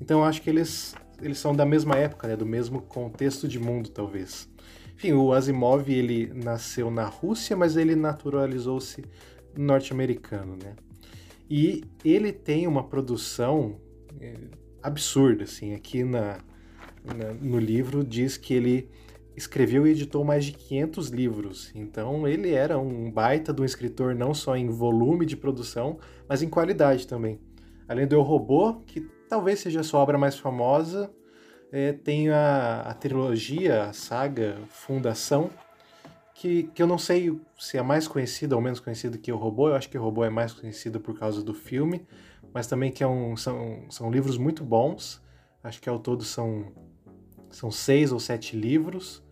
Então 0.00 0.20
eu 0.20 0.24
acho 0.24 0.42
que 0.42 0.50
eles, 0.50 0.94
eles 1.20 1.38
são 1.38 1.54
da 1.54 1.64
mesma 1.64 1.96
época, 1.96 2.28
né? 2.28 2.36
Do 2.36 2.46
mesmo 2.46 2.82
contexto 2.82 3.46
de 3.48 3.58
mundo, 3.58 3.88
talvez. 3.90 4.48
Enfim, 4.94 5.12
o 5.12 5.32
Asimov, 5.32 5.88
ele 5.88 6.32
nasceu 6.34 6.90
na 6.90 7.04
Rússia, 7.04 7.56
mas 7.56 7.76
ele 7.76 7.96
naturalizou-se 7.96 9.04
norte-americano, 9.56 10.56
né? 10.62 10.74
E 11.48 11.84
ele 12.04 12.32
tem 12.32 12.66
uma 12.66 12.84
produção 12.84 13.80
é, 14.20 14.34
absurda, 14.82 15.44
assim. 15.44 15.74
Aqui 15.74 16.04
na, 16.04 16.38
na- 17.04 17.32
no 17.40 17.58
livro 17.58 18.04
diz 18.04 18.36
que 18.36 18.54
ele 18.54 18.88
escreveu 19.36 19.86
e 19.86 19.90
editou 19.90 20.24
mais 20.24 20.44
de 20.44 20.52
500 20.52 21.08
livros. 21.08 21.72
Então 21.74 22.26
ele 22.26 22.52
era 22.52 22.78
um 22.78 23.10
baita 23.10 23.52
de 23.52 23.62
um 23.62 23.64
escritor 23.64 24.14
não 24.14 24.34
só 24.34 24.56
em 24.56 24.68
volume 24.68 25.24
de 25.26 25.36
produção, 25.36 25.98
mas 26.28 26.42
em 26.42 26.48
qualidade 26.48 27.06
também. 27.06 27.38
Além 27.88 28.06
do 28.06 28.14
Eu 28.14 28.22
Robô, 28.22 28.74
que 28.86 29.00
talvez 29.28 29.60
seja 29.60 29.80
a 29.80 29.84
sua 29.84 30.00
obra 30.00 30.18
mais 30.18 30.38
famosa, 30.38 31.10
é, 31.70 31.92
tem 31.92 32.28
a, 32.28 32.82
a 32.82 32.94
trilogia, 32.94 33.84
a 33.84 33.92
saga 33.92 34.58
Fundação, 34.68 35.50
que, 36.34 36.64
que 36.74 36.82
eu 36.82 36.86
não 36.86 36.98
sei 36.98 37.40
se 37.58 37.78
é 37.78 37.82
mais 37.82 38.08
conhecida 38.08 38.56
ou 38.56 38.60
menos 38.60 38.80
conhecida 38.80 39.16
que 39.16 39.32
O 39.32 39.36
Robô. 39.36 39.68
Eu 39.68 39.76
acho 39.76 39.88
que 39.88 39.96
O 39.96 40.02
Robô 40.02 40.24
é 40.24 40.30
mais 40.30 40.52
conhecido 40.52 41.00
por 41.00 41.18
causa 41.18 41.42
do 41.42 41.54
filme, 41.54 42.06
mas 42.52 42.66
também 42.66 42.90
que 42.90 43.02
é 43.02 43.06
um, 43.06 43.36
são, 43.36 43.86
são 43.88 44.10
livros 44.10 44.36
muito 44.36 44.64
bons. 44.64 45.22
Acho 45.62 45.80
que 45.80 45.88
ao 45.88 45.98
todo 45.98 46.24
são, 46.24 46.72
são 47.52 47.70
seis 47.70 48.10
ou 48.10 48.18
sete 48.18 48.56
livros, 48.56 49.22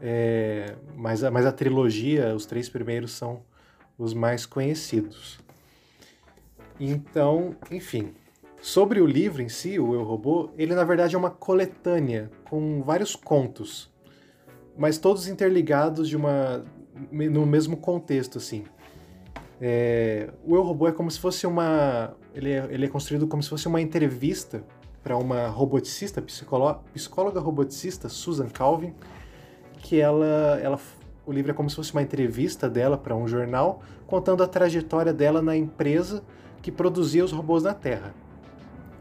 é, 0.00 0.74
mas, 0.96 1.22
a, 1.22 1.30
mas 1.30 1.46
a 1.46 1.52
trilogia, 1.52 2.34
os 2.34 2.44
três 2.44 2.68
primeiros 2.68 3.12
são 3.12 3.42
os 3.96 4.12
mais 4.12 4.44
conhecidos. 4.44 5.38
Então, 6.78 7.54
enfim, 7.70 8.12
sobre 8.60 9.00
o 9.00 9.06
livro 9.06 9.40
em 9.40 9.48
si, 9.48 9.78
o 9.78 9.94
Eu 9.94 10.02
Robô, 10.02 10.50
ele 10.58 10.74
na 10.74 10.82
verdade 10.82 11.14
é 11.14 11.18
uma 11.18 11.30
coletânea 11.30 12.30
com 12.50 12.82
vários 12.82 13.14
contos, 13.14 13.90
mas 14.76 14.98
todos 14.98 15.28
interligados 15.28 16.08
de 16.08 16.16
uma 16.16 16.64
no 17.10 17.46
mesmo 17.46 17.76
contexto 17.76 18.38
assim. 18.38 18.64
É, 19.60 20.30
o 20.44 20.56
Eu 20.56 20.62
Robô 20.62 20.88
é 20.88 20.92
como 20.92 21.08
se 21.10 21.20
fosse 21.20 21.46
uma, 21.46 22.16
ele 22.34 22.50
é, 22.50 22.66
ele 22.70 22.86
é 22.86 22.88
construído 22.88 23.28
como 23.28 23.42
se 23.42 23.48
fosse 23.48 23.68
uma 23.68 23.80
entrevista 23.80 24.64
para 25.02 25.16
uma 25.16 25.48
roboticista, 25.48 26.22
psicóloga 26.22 27.40
roboticista, 27.40 28.08
Susan 28.08 28.48
Calvin, 28.48 28.94
que 29.78 30.00
ela, 30.00 30.60
ela 30.62 30.78
o 31.26 31.32
livro 31.32 31.50
é 31.50 31.54
como 31.54 31.68
se 31.68 31.76
fosse 31.76 31.92
uma 31.92 32.02
entrevista 32.02 32.68
dela 32.68 32.96
para 32.96 33.14
um 33.16 33.26
jornal, 33.26 33.82
contando 34.06 34.42
a 34.42 34.46
trajetória 34.46 35.12
dela 35.12 35.40
na 35.40 35.56
empresa 35.56 36.22
que 36.60 36.70
produzia 36.70 37.24
os 37.24 37.32
robôs 37.32 37.62
na 37.62 37.74
Terra. 37.74 38.14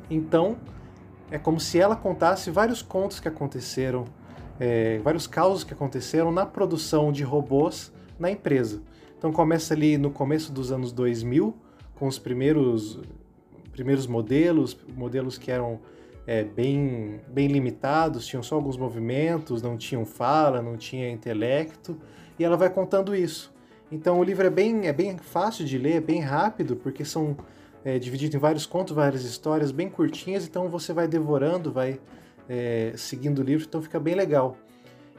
Então, 0.09 0.57
é 1.31 1.37
como 1.37 1.59
se 1.59 1.79
ela 1.79 1.95
contasse 1.95 2.51
vários 2.51 2.81
contos 2.81 3.19
que 3.19 3.27
aconteceram, 3.27 4.05
é, 4.59 4.99
vários 4.99 5.25
causos 5.27 5.63
que 5.63 5.73
aconteceram 5.73 6.31
na 6.31 6.45
produção 6.45 7.11
de 7.11 7.23
robôs 7.23 7.91
na 8.19 8.29
empresa. 8.29 8.81
Então 9.17 9.31
começa 9.31 9.73
ali 9.73 9.97
no 9.97 10.11
começo 10.11 10.51
dos 10.51 10.71
anos 10.71 10.91
2000, 10.91 11.55
com 11.95 12.07
os 12.07 12.19
primeiros, 12.19 12.99
primeiros 13.71 14.07
modelos, 14.07 14.77
modelos 14.95 15.37
que 15.37 15.51
eram 15.51 15.79
é, 16.25 16.43
bem, 16.43 17.19
bem 17.27 17.47
limitados, 17.47 18.25
tinham 18.27 18.43
só 18.43 18.55
alguns 18.55 18.77
movimentos, 18.77 19.61
não 19.61 19.77
tinham 19.77 20.05
fala, 20.05 20.61
não 20.61 20.77
tinha 20.77 21.09
intelecto, 21.09 21.97
e 22.37 22.43
ela 22.43 22.57
vai 22.57 22.69
contando 22.69 23.15
isso. 23.15 23.53
Então 23.91 24.19
o 24.19 24.23
livro 24.23 24.45
é 24.45 24.49
bem, 24.49 24.87
é 24.87 24.93
bem 24.93 25.17
fácil 25.17 25.65
de 25.65 25.77
ler, 25.77 25.95
é 25.95 26.01
bem 26.01 26.21
rápido, 26.21 26.75
porque 26.75 27.03
são 27.03 27.35
é, 27.83 27.99
divididos 27.99 28.35
em 28.35 28.39
vários 28.39 28.65
contos, 28.65 28.95
várias 28.95 29.23
histórias 29.23 29.71
bem 29.71 29.89
curtinhas, 29.89 30.45
então 30.45 30.69
você 30.69 30.93
vai 30.93 31.07
devorando, 31.07 31.71
vai 31.71 31.99
é, 32.47 32.93
seguindo 32.95 33.39
o 33.39 33.43
livro, 33.43 33.65
então 33.67 33.81
fica 33.81 33.99
bem 33.99 34.15
legal. 34.15 34.55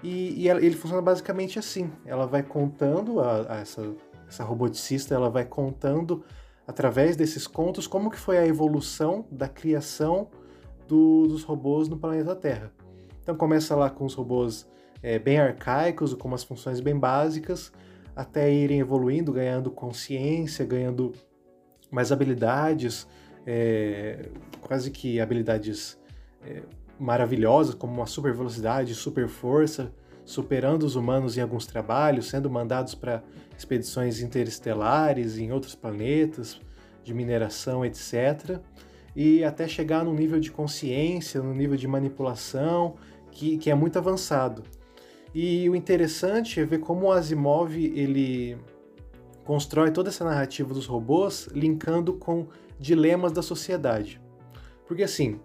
E, 0.03 0.42
e 0.42 0.48
ele 0.48 0.74
funciona 0.74 1.03
basicamente 1.03 1.59
assim: 1.59 1.90
ela 2.05 2.26
vai 2.26 2.42
contando, 2.42 3.20
a, 3.20 3.55
a 3.55 3.57
essa, 3.61 3.94
essa 4.28 4.42
roboticista, 4.42 5.14
ela 5.14 5.30
vai 5.30 5.44
contando 5.44 6.24
através 6.66 7.16
desses 7.16 7.46
contos 7.46 7.86
como 7.86 8.10
que 8.10 8.18
foi 8.18 8.38
a 8.38 8.46
evolução 8.46 9.26
da 9.30 9.48
criação 9.48 10.28
do, 10.88 11.26
dos 11.26 11.42
robôs 11.42 11.88
no 11.88 11.96
planeta 11.96 12.34
Terra. 12.34 12.72
Então 13.22 13.34
começa 13.34 13.74
lá 13.74 13.88
com 13.88 14.04
os 14.04 14.14
robôs 14.14 14.66
é, 15.02 15.18
bem 15.18 15.38
arcaicos, 15.38 16.14
com 16.14 16.28
umas 16.28 16.44
funções 16.44 16.80
bem 16.80 16.98
básicas, 16.98 17.72
até 18.14 18.52
irem 18.52 18.80
evoluindo, 18.80 19.32
ganhando 19.32 19.70
consciência, 19.70 20.64
ganhando 20.64 21.12
mais 21.90 22.12
habilidades, 22.12 23.06
é, 23.46 24.28
quase 24.60 24.90
que 24.90 25.20
habilidades 25.20 25.98
é, 26.44 26.62
maravilhosas, 26.98 27.74
como 27.74 27.92
uma 27.92 28.06
super 28.06 28.32
velocidade, 28.32 28.94
super 28.94 29.28
força, 29.28 29.92
superando 30.24 30.84
os 30.84 30.94
humanos 30.94 31.36
em 31.36 31.40
alguns 31.40 31.66
trabalhos, 31.66 32.28
sendo 32.28 32.48
mandados 32.50 32.94
para 32.94 33.22
expedições 33.57 34.20
interestelares 34.20 35.38
em 35.38 35.53
outros 35.53 35.74
planetas, 35.74 36.61
de 37.05 37.12
mineração, 37.12 37.84
etc. 37.84 38.59
E 39.14 39.44
até 39.44 39.66
chegar 39.68 40.05
num 40.05 40.14
nível 40.14 40.40
de 40.40 40.50
consciência, 40.50 41.42
num 41.42 41.55
nível 41.55 41.76
de 41.76 41.86
manipulação 41.86 42.94
que, 43.30 43.59
que 43.59 43.70
é 43.70 43.74
muito 43.74 43.98
avançado. 43.98 44.62
E 45.34 45.68
o 45.68 45.74
interessante 45.74 46.61
é 46.61 46.64
ver 46.64 46.78
como 46.78 47.07
o 47.07 47.12
Asimov 47.12 47.74
ele 47.74 48.57
constrói 49.44 49.90
toda 49.90 50.11
essa 50.11 50.24
narrativa 50.24 50.72
dos 50.72 50.86
robôs 50.86 51.48
linkando 51.53 52.14
com 52.14 52.46
dilemas 52.78 53.32
da 53.32 53.42
sociedade. 53.42 54.20
Porque 54.86 55.03
assim, 55.03 55.40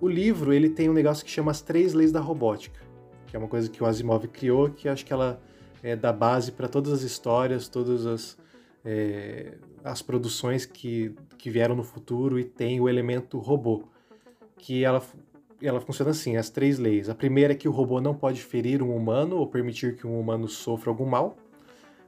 o 0.00 0.08
livro 0.08 0.52
ele 0.52 0.70
tem 0.70 0.88
um 0.88 0.92
negócio 0.92 1.24
que 1.24 1.30
chama 1.30 1.50
as 1.50 1.60
três 1.60 1.92
leis 1.92 2.12
da 2.12 2.20
robótica, 2.20 2.80
que 3.26 3.36
é 3.36 3.38
uma 3.38 3.48
coisa 3.48 3.68
que 3.68 3.82
o 3.82 3.86
Asimov 3.86 4.26
criou, 4.28 4.70
que 4.70 4.88
acho 4.88 5.04
que 5.04 5.12
ela 5.12 5.42
é 5.82 5.96
da 5.96 6.12
base 6.12 6.52
para 6.52 6.68
todas 6.68 6.92
as 6.92 7.02
histórias, 7.02 7.68
todas 7.68 8.06
as, 8.06 8.38
é, 8.84 9.54
as 9.84 10.02
produções 10.02 10.66
que, 10.66 11.14
que 11.38 11.50
vieram 11.50 11.74
no 11.74 11.82
futuro 11.82 12.38
e 12.38 12.44
tem 12.44 12.80
o 12.80 12.88
elemento 12.88 13.38
robô, 13.38 13.84
que 14.58 14.84
ela, 14.84 15.02
ela 15.62 15.80
funciona 15.80 16.10
assim, 16.10 16.36
as 16.36 16.50
três 16.50 16.78
leis. 16.78 17.08
A 17.08 17.14
primeira 17.14 17.52
é 17.52 17.56
que 17.56 17.68
o 17.68 17.72
robô 17.72 18.00
não 18.00 18.14
pode 18.14 18.42
ferir 18.42 18.82
um 18.82 18.94
humano 18.94 19.36
ou 19.36 19.46
permitir 19.46 19.96
que 19.96 20.06
um 20.06 20.18
humano 20.18 20.48
sofra 20.48 20.90
algum 20.90 21.06
mal. 21.06 21.36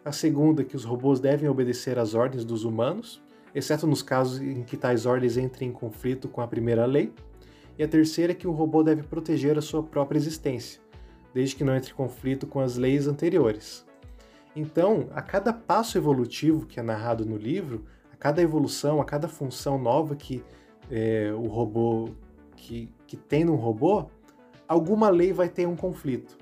A 0.05 0.13
segunda 0.13 0.63
é 0.63 0.65
que 0.65 0.77
os 0.77 0.85
robôs 0.85 1.21
devem 1.21 1.49
obedecer 1.49 1.99
às 1.99 2.15
ordens 2.15 2.45
dos 2.45 2.65
humanos, 2.65 3.23
exceto 3.55 3.87
nos 3.87 4.03
casos 4.03 4.41
em 4.41 4.63
que 4.63 4.77
tais 4.77 5.07
ordens 5.07 5.37
entrem 5.37 5.69
em 5.69 5.73
conflito 5.73 6.29
com 6.29 6.41
a 6.41 6.49
primeira 6.49 6.85
lei 6.85 7.13
e 7.79 7.83
a 7.83 7.89
terceira 7.89 8.33
é 8.33 8.35
que 8.35 8.47
o 8.47 8.53
robô 8.53 8.83
deve 8.83 9.03
proteger 9.03 9.57
a 9.57 9.63
sua 9.63 9.83
própria 9.83 10.19
existência, 10.19 10.81
desde 11.35 11.57
que 11.57 11.65
não 11.65 11.75
entre 11.75 11.93
em 11.93 11.95
conflito 11.95 12.47
com 12.47 12.61
as 12.61 12.77
leis 12.77 13.07
anteriores. 13.07 13.85
Então, 14.55 15.09
a 15.15 15.23
cada 15.23 15.53
passo 15.53 15.97
evolutivo 15.97 16.67
que 16.67 16.79
é 16.79 16.83
narrado 16.83 17.25
no 17.25 17.37
livro, 17.37 17.85
a 18.13 18.17
cada 18.17 18.43
evolução, 18.43 19.01
a 19.01 19.05
cada 19.05 19.29
função 19.29 19.79
nova 19.79 20.15
que 20.15 20.45
é, 20.91 21.33
o 21.33 21.47
robô 21.47 22.11
que, 22.57 22.91
que 23.07 23.17
tem 23.17 23.45
num 23.45 23.57
robô, 23.57 24.07
alguma 24.69 25.09
lei 25.09 25.33
vai 25.33 25.49
ter 25.49 25.67
um 25.67 25.77
conflito. 25.77 26.37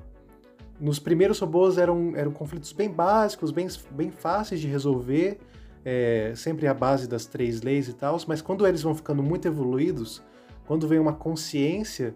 Nos 0.78 0.98
primeiros 0.98 1.38
robôs 1.38 1.78
eram, 1.78 2.16
eram 2.16 2.32
conflitos 2.32 2.72
bem 2.72 2.90
básicos, 2.90 3.50
bem, 3.50 3.68
bem 3.90 4.10
fáceis 4.10 4.60
de 4.60 4.66
resolver, 4.66 5.38
é, 5.84 6.32
sempre 6.34 6.66
à 6.66 6.74
base 6.74 7.08
das 7.08 7.26
três 7.26 7.62
leis 7.62 7.88
e 7.88 7.92
tal, 7.92 8.18
mas 8.26 8.42
quando 8.42 8.66
eles 8.66 8.82
vão 8.82 8.94
ficando 8.94 9.22
muito 9.22 9.46
evoluídos, 9.46 10.22
quando 10.66 10.88
vem 10.88 10.98
uma 10.98 11.12
consciência 11.12 12.14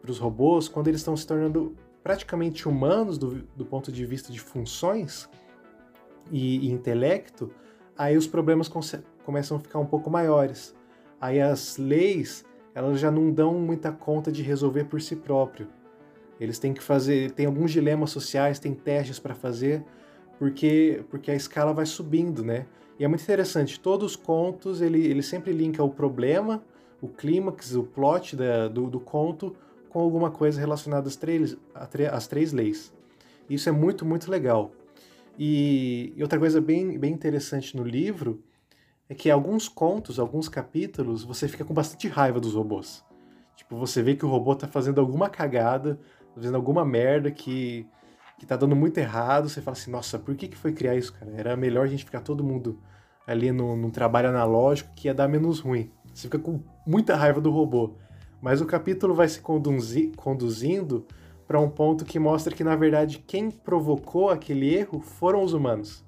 para 0.00 0.10
os 0.10 0.18
robôs, 0.18 0.68
quando 0.68 0.88
eles 0.88 1.00
estão 1.00 1.16
se 1.16 1.26
tornando 1.26 1.76
praticamente 2.06 2.68
humanos 2.68 3.18
do, 3.18 3.42
do 3.56 3.66
ponto 3.66 3.90
de 3.90 4.06
vista 4.06 4.32
de 4.32 4.38
funções 4.38 5.28
e, 6.30 6.68
e 6.68 6.70
intelecto, 6.70 7.50
aí 7.98 8.16
os 8.16 8.28
problemas 8.28 8.70
começam 9.24 9.56
a 9.56 9.60
ficar 9.60 9.80
um 9.80 9.86
pouco 9.86 10.08
maiores. 10.08 10.72
Aí 11.20 11.40
as 11.40 11.76
leis 11.78 12.44
elas 12.76 13.00
já 13.00 13.10
não 13.10 13.32
dão 13.32 13.54
muita 13.54 13.90
conta 13.90 14.30
de 14.30 14.40
resolver 14.40 14.84
por 14.84 15.02
si 15.02 15.16
próprio. 15.16 15.66
Eles 16.38 16.60
têm 16.60 16.72
que 16.72 16.80
fazer, 16.80 17.32
tem 17.32 17.46
alguns 17.46 17.72
dilemas 17.72 18.10
sociais, 18.10 18.60
tem 18.60 18.72
testes 18.72 19.18
para 19.18 19.34
fazer, 19.34 19.84
porque 20.38 21.04
porque 21.10 21.32
a 21.32 21.34
escala 21.34 21.74
vai 21.74 21.86
subindo, 21.86 22.44
né? 22.44 22.66
E 23.00 23.04
é 23.04 23.08
muito 23.08 23.24
interessante, 23.24 23.80
todos 23.80 24.12
os 24.12 24.16
contos 24.16 24.80
ele, 24.80 25.04
ele 25.04 25.24
sempre 25.24 25.52
linka 25.52 25.82
o 25.82 25.90
problema 25.90 26.62
o 27.00 27.08
clímax, 27.08 27.74
o 27.74 27.82
plot 27.82 28.36
da, 28.36 28.68
do, 28.68 28.88
do, 28.88 29.00
conto 29.00 29.54
com 29.96 30.02
alguma 30.02 30.30
coisa 30.30 30.60
relacionada 30.60 31.08
às 31.08 31.16
três, 31.16 31.56
às 32.12 32.26
três 32.26 32.52
leis. 32.52 32.92
Isso 33.48 33.66
é 33.66 33.72
muito, 33.72 34.04
muito 34.04 34.30
legal. 34.30 34.70
E, 35.38 36.12
e, 36.14 36.22
outra 36.22 36.38
coisa 36.38 36.60
bem, 36.60 36.98
bem 36.98 37.14
interessante 37.14 37.74
no 37.74 37.82
livro 37.82 38.42
é 39.08 39.14
que 39.14 39.30
alguns 39.30 39.70
contos, 39.70 40.18
alguns 40.18 40.50
capítulos, 40.50 41.24
você 41.24 41.48
fica 41.48 41.64
com 41.64 41.72
bastante 41.72 42.08
raiva 42.08 42.38
dos 42.38 42.52
robôs. 42.52 43.02
Tipo, 43.56 43.74
você 43.78 44.02
vê 44.02 44.14
que 44.14 44.26
o 44.26 44.28
robô 44.28 44.54
tá 44.54 44.68
fazendo 44.68 45.00
alguma 45.00 45.30
cagada, 45.30 45.98
fazendo 46.34 46.56
alguma 46.56 46.84
merda 46.84 47.30
que, 47.30 47.86
que 48.38 48.44
tá 48.44 48.54
dando 48.54 48.76
muito 48.76 48.98
errado. 48.98 49.48
Você 49.48 49.62
fala 49.62 49.78
assim, 49.78 49.90
nossa, 49.90 50.18
por 50.18 50.34
que, 50.34 50.46
que 50.46 50.58
foi 50.58 50.74
criar 50.74 50.94
isso, 50.94 51.14
cara? 51.14 51.32
Era 51.34 51.56
melhor 51.56 51.84
a 51.84 51.88
gente 51.88 52.04
ficar 52.04 52.20
todo 52.20 52.44
mundo 52.44 52.78
ali 53.26 53.50
num 53.50 53.88
trabalho 53.88 54.28
analógico 54.28 54.92
que 54.94 55.08
ia 55.08 55.14
dar 55.14 55.26
menos 55.26 55.60
ruim. 55.60 55.90
Você 56.12 56.24
fica 56.24 56.38
com 56.38 56.60
muita 56.86 57.16
raiva 57.16 57.40
do 57.40 57.50
robô. 57.50 57.96
Mas 58.40 58.60
o 58.60 58.66
capítulo 58.66 59.14
vai 59.14 59.28
se 59.28 59.40
conduzi 59.40 60.12
conduzindo 60.16 61.06
para 61.46 61.60
um 61.60 61.68
ponto 61.68 62.04
que 62.04 62.18
mostra 62.18 62.54
que, 62.54 62.64
na 62.64 62.74
verdade, 62.74 63.22
quem 63.26 63.50
provocou 63.50 64.30
aquele 64.30 64.74
erro 64.74 65.00
foram 65.00 65.42
os 65.42 65.52
humanos. 65.52 66.04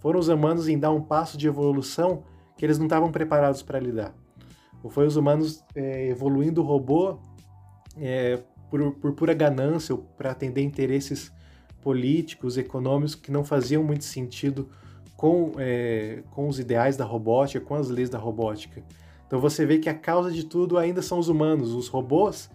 Foram 0.00 0.20
os 0.20 0.28
humanos 0.28 0.68
em 0.68 0.78
dar 0.78 0.92
um 0.92 1.02
passo 1.02 1.36
de 1.36 1.48
evolução 1.48 2.22
que 2.56 2.64
eles 2.64 2.78
não 2.78 2.86
estavam 2.86 3.10
preparados 3.10 3.62
para 3.62 3.80
lidar. 3.80 4.14
Ou 4.82 4.90
foi 4.90 5.06
os 5.06 5.16
humanos 5.16 5.64
é, 5.74 6.08
evoluindo 6.08 6.60
o 6.60 6.64
robô 6.64 7.18
é, 7.96 8.38
por, 8.70 8.92
por 8.92 9.12
pura 9.12 9.34
ganância 9.34 9.94
ou 9.94 10.02
para 10.16 10.30
atender 10.30 10.62
interesses 10.62 11.32
políticos, 11.82 12.56
econômicos 12.56 13.14
que 13.14 13.30
não 13.30 13.44
faziam 13.44 13.82
muito 13.82 14.04
sentido 14.04 14.68
com, 15.16 15.52
é, 15.58 16.22
com 16.30 16.48
os 16.48 16.60
ideais 16.60 16.96
da 16.96 17.04
robótica, 17.04 17.64
com 17.64 17.74
as 17.74 17.88
leis 17.88 18.08
da 18.08 18.18
robótica. 18.18 18.82
Então 19.28 19.38
você 19.38 19.66
vê 19.66 19.78
que 19.78 19.90
a 19.90 19.94
causa 19.94 20.32
de 20.32 20.42
tudo 20.42 20.78
ainda 20.78 21.02
são 21.02 21.18
os 21.18 21.28
humanos. 21.28 21.74
Os 21.74 21.86
robôs, 21.86 22.50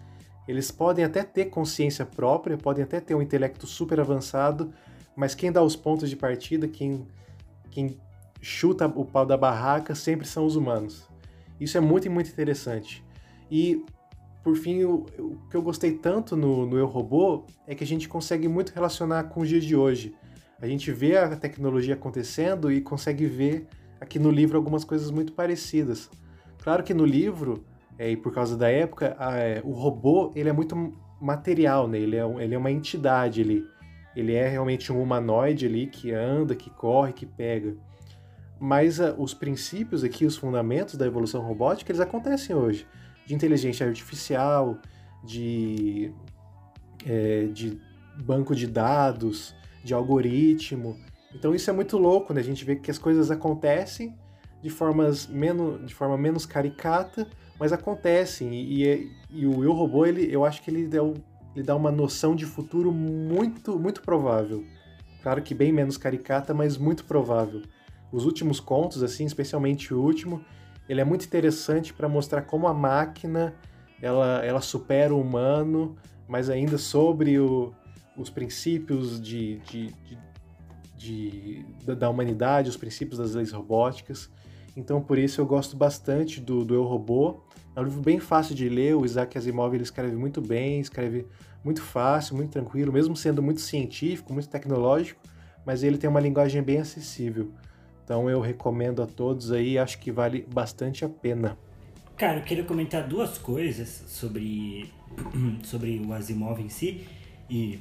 eles 0.46 0.72
podem 0.72 1.04
até 1.04 1.22
ter 1.22 1.46
consciência 1.46 2.04
própria, 2.04 2.58
podem 2.58 2.82
até 2.82 3.00
ter 3.00 3.14
um 3.14 3.22
intelecto 3.22 3.64
super 3.64 4.00
avançado, 4.00 4.72
mas 5.14 5.36
quem 5.36 5.52
dá 5.52 5.62
os 5.62 5.76
pontos 5.76 6.10
de 6.10 6.16
partida, 6.16 6.66
quem, 6.66 7.06
quem 7.70 7.96
chuta 8.42 8.86
o 8.88 9.04
pau 9.04 9.24
da 9.24 9.36
barraca, 9.36 9.94
sempre 9.94 10.26
são 10.26 10.44
os 10.44 10.56
humanos. 10.56 11.08
Isso 11.60 11.78
é 11.78 11.80
muito, 11.80 12.10
muito 12.10 12.28
interessante. 12.28 13.04
E, 13.48 13.84
por 14.42 14.56
fim, 14.56 14.82
o, 14.82 15.06
o 15.16 15.38
que 15.48 15.56
eu 15.56 15.62
gostei 15.62 15.92
tanto 15.92 16.36
no, 16.36 16.66
no 16.66 16.76
Eu 16.76 16.86
Robô 16.86 17.44
é 17.68 17.74
que 17.76 17.84
a 17.84 17.86
gente 17.86 18.08
consegue 18.08 18.48
muito 18.48 18.72
relacionar 18.74 19.24
com 19.24 19.42
os 19.42 19.48
dias 19.48 19.64
de 19.64 19.76
hoje. 19.76 20.12
A 20.60 20.66
gente 20.66 20.90
vê 20.90 21.16
a 21.16 21.36
tecnologia 21.36 21.94
acontecendo 21.94 22.72
e 22.72 22.80
consegue 22.80 23.26
ver 23.26 23.68
aqui 24.00 24.18
no 24.18 24.30
livro 24.30 24.56
algumas 24.56 24.82
coisas 24.82 25.10
muito 25.12 25.32
parecidas. 25.32 26.10
Claro 26.64 26.82
que 26.82 26.94
no 26.94 27.04
livro, 27.04 27.62
é, 27.98 28.10
e 28.10 28.16
por 28.16 28.32
causa 28.32 28.56
da 28.56 28.70
época, 28.70 29.14
a, 29.18 29.36
é, 29.36 29.60
o 29.62 29.72
robô 29.72 30.32
ele 30.34 30.48
é 30.48 30.52
muito 30.52 30.94
material, 31.20 31.86
né? 31.86 31.98
Ele 31.98 32.16
é, 32.16 32.24
ele 32.42 32.54
é 32.54 32.58
uma 32.58 32.70
entidade, 32.70 33.42
ele, 33.42 33.66
ele 34.16 34.32
é 34.32 34.48
realmente 34.48 34.90
um 34.90 35.02
humanoide 35.02 35.66
ali 35.66 35.86
que 35.86 36.10
anda, 36.10 36.54
que 36.54 36.70
corre, 36.70 37.12
que 37.12 37.26
pega. 37.26 37.76
Mas 38.58 38.98
a, 38.98 39.12
os 39.12 39.34
princípios 39.34 40.02
aqui, 40.02 40.24
os 40.24 40.38
fundamentos 40.38 40.96
da 40.96 41.06
evolução 41.06 41.42
robótica, 41.42 41.92
eles 41.92 42.00
acontecem 42.00 42.56
hoje. 42.56 42.86
De 43.26 43.34
inteligência 43.34 43.86
artificial, 43.86 44.78
de, 45.22 46.14
é, 47.06 47.44
de 47.44 47.78
banco 48.24 48.54
de 48.54 48.66
dados, 48.66 49.54
de 49.84 49.92
algoritmo. 49.92 50.96
Então 51.34 51.54
isso 51.54 51.68
é 51.68 51.74
muito 51.74 51.98
louco, 51.98 52.32
né? 52.32 52.40
A 52.40 52.44
gente 52.44 52.64
vê 52.64 52.74
que 52.74 52.90
as 52.90 52.96
coisas 52.96 53.30
acontecem 53.30 54.16
de, 54.64 54.70
formas 54.70 55.26
menos, 55.26 55.84
de 55.84 55.94
forma 55.94 56.16
menos 56.16 56.46
caricata, 56.46 57.28
mas 57.60 57.70
acontecem. 57.70 58.54
E, 58.54 58.82
e, 58.82 59.12
e 59.28 59.46
o 59.46 59.62
Eu 59.62 59.74
Robô, 59.74 60.06
ele, 60.06 60.26
eu 60.34 60.42
acho 60.42 60.62
que 60.62 60.70
ele, 60.70 60.86
deu, 60.86 61.12
ele 61.54 61.62
dá 61.62 61.76
uma 61.76 61.92
noção 61.92 62.34
de 62.34 62.46
futuro 62.46 62.90
muito, 62.90 63.78
muito 63.78 64.00
provável. 64.00 64.64
Claro 65.22 65.42
que 65.42 65.54
bem 65.54 65.70
menos 65.70 65.98
caricata, 65.98 66.54
mas 66.54 66.78
muito 66.78 67.04
provável. 67.04 67.60
Os 68.10 68.24
últimos 68.24 68.58
contos, 68.58 69.02
assim, 69.02 69.26
especialmente 69.26 69.92
o 69.92 70.00
último, 70.00 70.42
ele 70.88 71.02
é 71.02 71.04
muito 71.04 71.26
interessante 71.26 71.92
para 71.92 72.08
mostrar 72.08 72.40
como 72.40 72.66
a 72.66 72.72
máquina 72.72 73.54
ela, 74.00 74.42
ela 74.42 74.62
supera 74.62 75.14
o 75.14 75.20
humano, 75.20 75.94
mas 76.26 76.48
ainda 76.48 76.78
sobre 76.78 77.38
o, 77.38 77.74
os 78.16 78.30
princípios 78.30 79.20
de, 79.20 79.58
de, 79.58 79.94
de, 80.96 81.66
de, 81.84 81.94
da 81.94 82.08
humanidade, 82.08 82.70
os 82.70 82.78
princípios 82.78 83.18
das 83.18 83.34
leis 83.34 83.52
robóticas. 83.52 84.30
Então, 84.76 85.00
por 85.00 85.18
isso, 85.18 85.40
eu 85.40 85.46
gosto 85.46 85.76
bastante 85.76 86.40
do, 86.40 86.64
do 86.64 86.74
Eu 86.74 86.84
Robô. 86.84 87.42
É 87.76 87.80
um 87.80 87.84
livro 87.84 88.00
bem 88.00 88.20
fácil 88.20 88.54
de 88.54 88.68
ler, 88.68 88.94
o 88.94 89.04
Isaac 89.04 89.36
Asimov 89.36 89.74
ele 89.74 89.82
escreve 89.82 90.14
muito 90.14 90.40
bem, 90.40 90.80
escreve 90.80 91.26
muito 91.64 91.82
fácil, 91.82 92.36
muito 92.36 92.50
tranquilo, 92.50 92.92
mesmo 92.92 93.16
sendo 93.16 93.42
muito 93.42 93.60
científico, 93.60 94.32
muito 94.32 94.48
tecnológico, 94.48 95.20
mas 95.64 95.82
ele 95.82 95.98
tem 95.98 96.08
uma 96.08 96.20
linguagem 96.20 96.62
bem 96.62 96.78
acessível. 96.78 97.50
Então 98.04 98.28
eu 98.28 98.40
recomendo 98.40 99.02
a 99.02 99.06
todos 99.06 99.50
aí, 99.50 99.78
acho 99.78 99.98
que 99.98 100.12
vale 100.12 100.46
bastante 100.52 101.04
a 101.04 101.08
pena. 101.08 101.58
Cara, 102.16 102.38
eu 102.38 102.42
queria 102.42 102.62
comentar 102.62 103.08
duas 103.08 103.38
coisas 103.38 104.04
sobre, 104.06 104.92
sobre 105.64 105.98
o 105.98 106.12
Asimov 106.12 106.60
em 106.60 106.68
si 106.68 107.04
e 107.50 107.80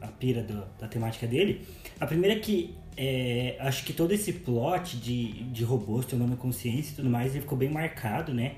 a 0.00 0.06
pira 0.06 0.42
do, 0.42 0.64
da 0.78 0.86
temática 0.86 1.26
dele. 1.26 1.66
A 1.98 2.06
primeira 2.06 2.36
é 2.36 2.40
que 2.40 2.76
é, 3.02 3.56
acho 3.60 3.82
que 3.82 3.94
todo 3.94 4.12
esse 4.12 4.30
plot 4.30 4.98
de, 4.98 5.44
de 5.44 5.64
robôs 5.64 6.04
tomando 6.04 6.36
consciência 6.36 6.92
e 6.92 6.96
tudo 6.96 7.08
mais, 7.08 7.32
ele 7.32 7.40
ficou 7.40 7.56
bem 7.56 7.70
marcado, 7.70 8.34
né? 8.34 8.56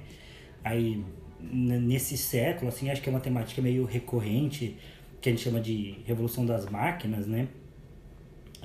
Aí, 0.65 1.01
nesse 1.41 2.19
século, 2.19 2.69
assim, 2.69 2.91
acho 2.91 3.01
que 3.01 3.09
é 3.09 3.13
uma 3.13 3.21
temática 3.21 3.63
meio 3.63 3.85
recorrente, 3.85 4.77
que 5.21 5.29
a 5.29 5.33
gente 5.33 5.45
chama 5.45 5.61
de 5.61 5.95
revolução 6.05 6.45
das 6.45 6.69
máquinas, 6.69 7.29
né? 7.29 7.47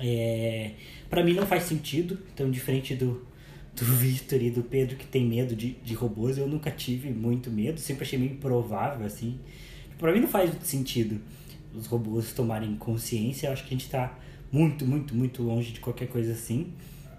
É, 0.00 0.72
para 1.08 1.22
mim 1.22 1.34
não 1.34 1.46
faz 1.46 1.62
sentido, 1.62 2.18
então 2.34 2.50
diferente 2.50 2.96
do, 2.96 3.24
do 3.76 3.84
Victor 3.94 4.42
e 4.42 4.50
do 4.50 4.64
Pedro 4.64 4.96
que 4.96 5.06
tem 5.06 5.24
medo 5.24 5.54
de, 5.54 5.74
de 5.74 5.94
robôs, 5.94 6.38
eu 6.38 6.48
nunca 6.48 6.72
tive 6.72 7.08
muito 7.10 7.52
medo, 7.52 7.78
sempre 7.78 8.02
achei 8.02 8.18
meio 8.18 8.32
improvável, 8.32 9.06
assim. 9.06 9.38
Para 9.96 10.12
mim 10.12 10.18
não 10.18 10.28
faz 10.28 10.50
sentido 10.64 11.20
os 11.72 11.86
robôs 11.86 12.32
tomarem 12.32 12.74
consciência, 12.74 13.46
eu 13.46 13.52
acho 13.52 13.62
que 13.62 13.72
a 13.72 13.78
gente 13.78 13.88
tá 13.88 14.18
muito, 14.50 14.86
muito, 14.86 15.14
muito 15.14 15.42
longe 15.42 15.72
de 15.72 15.80
qualquer 15.80 16.08
coisa 16.08 16.32
assim. 16.32 16.72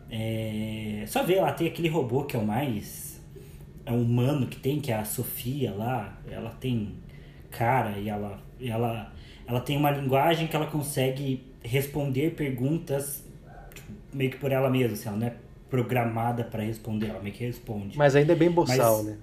É... 0.09 1.03
Só 1.07 1.23
ver 1.23 1.41
lá, 1.41 1.51
tem 1.51 1.67
aquele 1.67 1.87
robô 1.87 2.23
que 2.23 2.35
é 2.35 2.39
o 2.39 2.45
mais 2.45 3.09
é 3.89 3.91
um 3.91 4.03
humano 4.03 4.45
que 4.45 4.57
tem, 4.57 4.79
que 4.79 4.91
é 4.91 4.95
a 4.95 5.03
Sofia 5.03 5.73
lá, 5.73 6.15
ela 6.29 6.51
tem 6.51 6.93
cara 7.49 7.97
e 7.97 8.07
ela, 8.07 8.39
ela, 8.61 9.11
ela 9.47 9.59
tem 9.59 9.75
uma 9.77 9.89
linguagem 9.89 10.45
que 10.45 10.55
ela 10.55 10.67
consegue 10.67 11.43
responder 11.63 12.35
perguntas 12.35 13.25
tipo, 13.73 13.91
meio 14.13 14.29
que 14.29 14.37
por 14.37 14.51
ela 14.51 14.69
mesma, 14.69 14.93
assim, 14.93 15.07
ela 15.09 15.17
não 15.17 15.27
é 15.27 15.33
programada 15.71 16.43
para 16.43 16.63
responder, 16.63 17.07
ela 17.07 17.19
meio 17.19 17.33
que 17.33 17.43
responde. 17.43 17.97
Mas 17.97 18.15
ainda 18.15 18.33
é 18.33 18.35
bem 18.35 18.51
boçal, 18.51 18.97
Mas, 18.97 19.05
né? 19.07 19.17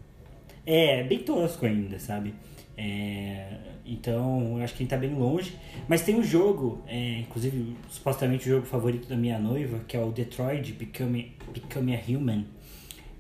É, 0.67 1.05
bem 1.05 1.21
tosco 1.21 1.65
ainda, 1.65 1.99
sabe? 2.01 2.35
É, 2.77 3.57
então, 3.87 4.59
eu 4.59 4.65
acho 4.65 4.75
que 4.75 4.83
ele 4.83 4.91
tá 4.91 4.97
bem 4.97 5.15
longe. 5.15 5.55
Mas 5.89 6.03
tem 6.03 6.17
um 6.17 6.23
jogo, 6.23 6.83
é, 6.87 7.21
inclusive, 7.21 7.77
supostamente 7.89 8.49
o 8.49 8.51
jogo 8.51 8.67
favorito 8.67 9.09
da 9.09 9.17
minha 9.17 9.39
noiva, 9.39 9.81
que 9.87 9.97
é 9.97 10.01
o 10.01 10.11
Detroit 10.11 10.73
Become, 10.73 11.37
Become 11.55 11.95
a 11.95 12.01
Human. 12.09 12.45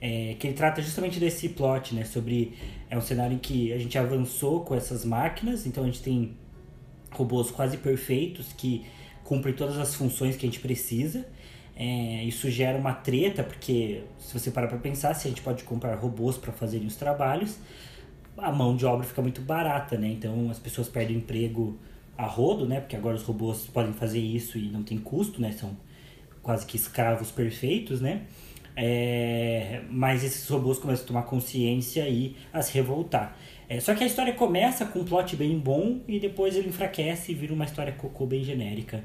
É, 0.00 0.36
que 0.38 0.46
ele 0.46 0.54
trata 0.54 0.82
justamente 0.82 1.18
desse 1.18 1.48
plot, 1.48 1.94
né? 1.94 2.04
Sobre. 2.04 2.54
É 2.90 2.96
um 2.96 3.00
cenário 3.00 3.34
em 3.34 3.38
que 3.38 3.72
a 3.72 3.78
gente 3.78 3.96
avançou 3.96 4.60
com 4.60 4.74
essas 4.74 5.04
máquinas, 5.04 5.66
então 5.66 5.82
a 5.82 5.86
gente 5.86 6.02
tem 6.02 6.36
robôs 7.10 7.50
quase 7.50 7.78
perfeitos 7.78 8.52
que 8.52 8.84
cumprem 9.24 9.54
todas 9.54 9.78
as 9.78 9.94
funções 9.94 10.36
que 10.36 10.46
a 10.46 10.48
gente 10.48 10.60
precisa. 10.60 11.26
É, 11.74 12.24
isso 12.24 12.50
gera 12.50 12.78
uma 12.78 12.92
treta, 12.92 13.42
porque 13.42 14.02
se 14.18 14.38
você 14.38 14.50
parar 14.50 14.68
para 14.68 14.78
pensar, 14.78 15.14
se 15.14 15.26
a 15.26 15.30
gente 15.30 15.42
pode 15.42 15.64
comprar 15.64 15.94
robôs 15.96 16.36
para 16.36 16.52
fazerem 16.52 16.86
os 16.86 16.96
trabalhos, 16.96 17.58
a 18.39 18.53
mão 18.53 18.76
de 18.76 18.84
obra 18.87 19.07
fica 19.07 19.22
muito 19.22 19.41
barata, 19.41 19.97
né? 19.97 20.09
Então 20.09 20.51
as 20.51 20.59
pessoas 20.59 20.89
perdem 20.89 21.16
emprego 21.16 21.78
a 22.16 22.26
rodo, 22.26 22.66
né? 22.66 22.80
Porque 22.80 22.97
agora 22.97 23.16
os 23.16 23.22
robôs 23.22 23.66
podem 23.66 23.93
fazer 23.93 24.20
isso 24.20 24.59
e 24.59 24.68
não 24.68 24.82
tem 24.82 24.99
custo, 24.99 25.41
né? 25.41 25.53
São 25.53 25.76
quase 26.43 26.64
que 26.64 26.76
escravos 26.76 27.30
perfeitos, 27.30 28.01
né? 28.01 28.22
É, 28.76 29.82
mas 29.89 30.22
esses 30.22 30.47
robôs 30.49 30.78
começam 30.78 31.05
a 31.05 31.09
tomar 31.09 31.22
consciência 31.22 32.07
e 32.09 32.37
a 32.53 32.61
se 32.61 32.74
revoltar. 32.74 33.37
É, 33.68 33.80
só 33.80 33.95
que 33.95 34.05
a 34.05 34.07
história 34.07 34.32
começa 34.32 34.84
com 34.84 35.01
um 35.01 35.05
plot 35.05 35.34
bem 35.34 35.59
bom 35.59 36.01
e 36.07 36.20
depois 36.20 36.55
ele 36.55 36.68
enfraquece 36.68 37.32
e 37.32 37.34
vira 37.34 37.53
uma 37.53 37.64
história 37.64 37.93
cocô 37.93 38.26
bem 38.26 38.45
genérica 38.45 39.03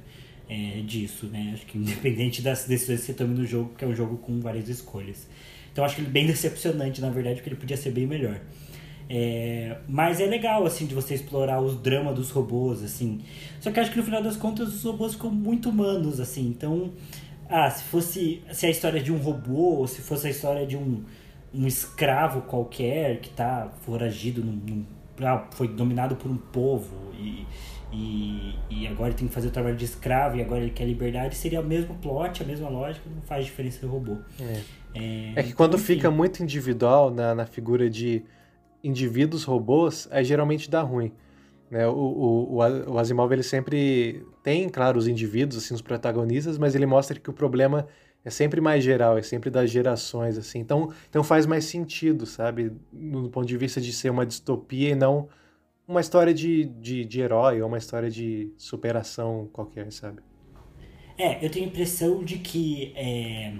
é, 0.48 0.82
disso, 0.86 1.28
né? 1.28 1.52
Acho 1.54 1.66
que 1.66 1.78
independente 1.78 2.42
das 2.42 2.66
decisões 2.66 3.00
que 3.00 3.06
você 3.08 3.14
tome 3.14 3.34
no 3.34 3.46
jogo, 3.46 3.74
que 3.78 3.86
é 3.86 3.88
um 3.88 3.96
jogo 3.96 4.18
com 4.18 4.40
várias 4.40 4.68
escolhas. 4.68 5.28
Então 5.72 5.86
acho 5.86 5.96
que 5.96 6.02
ele 6.02 6.10
é 6.10 6.12
bem 6.12 6.28
decepcionante, 6.28 7.00
na 7.00 7.10
verdade, 7.10 7.38
porque 7.38 7.50
ele 7.50 7.60
podia 7.60 7.78
ser 7.78 7.92
bem 7.92 8.06
melhor. 8.06 8.40
É, 9.14 9.76
mas 9.89 10.22
é 10.22 10.26
legal, 10.26 10.66
assim, 10.66 10.86
de 10.86 10.95
você 10.95 11.14
explorar 11.16 11.59
os 11.59 11.76
dramas 11.76 12.16
dos 12.16 12.32
robôs, 12.32 12.82
assim. 12.82 13.20
Só 13.59 13.70
que 13.70 13.78
acho 13.78 13.91
que 13.91 13.97
no 13.97 14.03
final 14.03 14.24
das 14.24 14.38
contas 14.38 14.74
os 14.74 14.84
robôs 14.86 15.16
ficam 15.16 15.30
muito 15.30 15.70
humanos, 15.70 16.22
assim. 16.22 16.47
Então, 16.47 16.93
ah, 17.49 17.70
se 17.70 17.84
fosse 17.84 18.41
se 18.53 18.66
a 18.66 18.70
história 18.70 19.01
de 19.01 19.12
um 19.12 19.18
robô, 19.18 19.80
ou 19.80 19.88
se 19.88 20.01
fosse 20.01 20.28
a 20.28 20.30
história 20.30 20.66
de 20.66 20.78
um, 20.78 21.03
um 21.53 21.68
escravo 21.68 22.43
qualquer 22.43 23.20
que 23.20 23.30
tá 23.30 23.70
foragido, 23.82 24.41
num, 24.41 24.53
num 24.53 24.86
ah, 25.22 25.45
foi 25.51 25.68
dominado 25.68 26.16
por 26.16 26.32
um 26.32 26.38
povo 26.38 27.12
e, 27.20 27.45
e, 27.91 28.55
e 28.70 28.88
agora 28.88 29.09
ele 29.09 29.18
tem 29.18 29.28
que 29.28 29.34
fazer 29.34 29.49
o 29.49 29.51
trabalho 29.51 29.76
de 29.76 29.84
escravo 29.84 30.38
e 30.38 30.41
agora 30.41 30.62
ele 30.62 30.72
quer 30.72 30.86
liberdade, 30.86 31.36
seria 31.36 31.59
o 31.59 31.66
mesmo 31.66 31.95
plot, 31.95 32.41
a 32.41 32.45
mesma 32.45 32.70
lógica, 32.70 33.09
não 33.14 33.22
faz 33.24 33.43
diferença 33.43 33.86
no 33.86 33.91
robô. 33.91 34.20
É, 34.39 34.62
é, 34.95 35.34
é 35.36 35.43
que 35.43 35.51
quando 35.51 35.76
enfim. 35.76 35.95
fica 35.95 36.09
muito 36.09 36.41
individual 36.41 37.12
na, 37.12 37.36
na 37.36 37.45
figura 37.45 37.89
de 37.89 38.24
indivíduos 38.84 39.44
robôs, 39.44 40.08
aí 40.12 40.24
geralmente 40.24 40.70
dá 40.70 40.82
ruim. 40.82 41.12
Né? 41.70 41.88
O, 41.88 41.94
o, 41.94 42.56
o 42.58 42.98
Asimov 42.98 43.32
ele 43.32 43.44
sempre 43.44 44.26
tem, 44.44 44.68
claro, 44.68 44.98
os 44.98 45.08
indivíduos, 45.08 45.64
assim, 45.64 45.74
os 45.74 45.82
protagonistas, 45.82 46.58
mas 46.58 46.76
ele 46.76 46.86
mostra 46.86 47.20
que 47.20 47.30
o 47.30 47.34
problema 47.34 47.88
é 48.24 48.30
sempre 48.30 48.62
mais 48.62 48.84
geral, 48.84 49.18
é 49.18 49.22
sempre 49.22 49.50
das 49.50 49.72
gerações, 49.72 50.38
assim. 50.38 50.60
Então, 50.60 50.92
então 51.10 51.24
faz 51.24 51.46
mais 51.46 51.66
sentido, 51.66 52.26
sabe? 52.26 52.72
No 52.92 53.30
ponto 53.30 53.48
de 53.48 53.58
vista 53.58 53.80
de 53.80 53.92
ser 53.94 54.10
uma 54.10 54.26
distopia 54.26 54.90
e 54.90 54.96
não 54.96 55.30
uma 55.88 56.02
história 56.02 56.34
de, 56.34 56.66
de, 56.66 57.04
de 57.04 57.22
herói 57.22 57.62
ou 57.62 57.68
uma 57.68 57.78
história 57.78 58.10
de 58.10 58.52
superação 58.58 59.50
qualquer, 59.52 59.92
sabe? 59.92 60.22
É, 61.18 61.44
eu 61.44 61.50
tenho 61.50 61.66
a 61.66 61.68
impressão 61.68 62.24
de 62.24 62.38
que 62.38 62.94
é, 62.96 63.54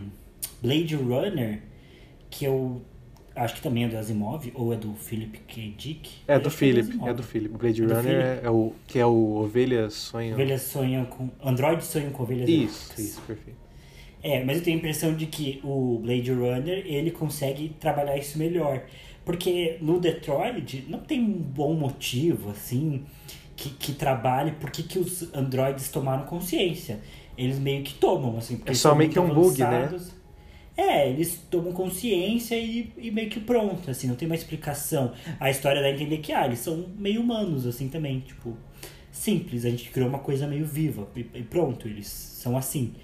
Blade 0.62 0.96
Runner, 0.96 1.62
que 2.30 2.46
eu 2.46 2.82
Acho 3.36 3.56
que 3.56 3.62
também 3.62 3.86
é 3.86 3.88
do 3.88 3.98
Asimov, 3.98 4.52
ou 4.54 4.74
é 4.74 4.76
do 4.76 4.94
Philip 4.94 5.40
K. 5.48 5.74
Dick? 5.78 6.10
É 6.28 6.38
do 6.38 6.50
Philip, 6.50 7.00
é 7.06 7.14
do 7.14 7.24
Philip. 7.24 7.58
Blade 7.58 7.82
é 7.82 7.86
Runner 7.86 8.16
é, 8.16 8.42
é, 8.44 8.50
o 8.50 8.74
que 8.86 9.00
é 9.00 9.06
o 9.06 9.36
Ovelhas 9.36 9.94
Sonham. 9.94 10.34
Ovelhas 10.34 10.62
sonham 10.64 11.06
com. 11.06 11.30
Android 11.44 11.84
sonham 11.84 12.12
com 12.12 12.24
ovelhas. 12.24 12.50
Isso, 12.50 13.00
isso, 13.00 13.22
perfeito. 13.22 13.58
É, 14.24 14.44
mas 14.44 14.58
eu 14.58 14.64
tenho 14.64 14.76
a 14.76 14.80
impressão 14.80 15.16
de 15.16 15.26
que 15.26 15.60
o 15.64 16.00
Blade 16.04 16.32
Runner 16.32 16.84
ele 16.86 17.10
consegue 17.10 17.70
trabalhar 17.80 18.18
isso 18.18 18.38
melhor. 18.38 18.84
Porque 19.24 19.78
no 19.82 20.00
Detroit 20.00 20.86
não 20.88 21.00
tem 21.00 21.22
um 21.22 21.32
bom 21.32 21.74
motivo, 21.74 22.50
assim, 22.50 23.04
que, 23.56 23.70
que 23.70 23.94
trabalhe 23.94 24.52
por 24.52 24.70
que 24.72 25.00
os 25.00 25.34
androides 25.34 25.90
tomaram 25.90 26.26
consciência. 26.26 27.00
Eles 27.38 27.58
meio 27.58 27.84
que 27.84 27.94
tomam, 27.94 28.38
assim. 28.38 28.62
É 28.66 28.74
só 28.74 28.94
meio 28.94 29.10
que 29.10 29.20
um 29.20 29.34
bug, 29.34 29.60
né? 29.62 29.90
É, 30.82 31.08
eles 31.08 31.40
tomam 31.52 31.72
consciência 31.72 32.56
e, 32.56 32.92
e, 32.98 33.12
meio 33.12 33.30
que 33.30 33.40
pronto, 33.40 33.92
assim, 33.92 34.08
não 34.08 34.16
tem 34.16 34.26
uma 34.26 34.34
explicação. 34.34 35.12
A 35.40 35.48
história 35.52 35.80
dá 35.80 35.88
a 35.88 35.92
entender 35.92 36.18
que, 36.18 36.34
ah, 36.34 36.48
eles 36.48 36.58
são 36.58 36.90
meio 36.98 37.22
humanos, 37.22 37.68
assim, 37.68 37.88
também, 37.88 38.20
tipo, 38.22 38.58
simples, 39.12 39.64
a 39.64 39.70
gente 39.70 39.92
criou 39.92 40.10
uma 40.10 40.18
coisa 40.18 40.48
meio 40.48 40.66
viva 40.66 41.08
e, 41.16 41.20
e 41.20 41.44
pronto, 41.44 41.88
eles 41.88 42.08
são 42.08 42.58
assim. 42.58 42.96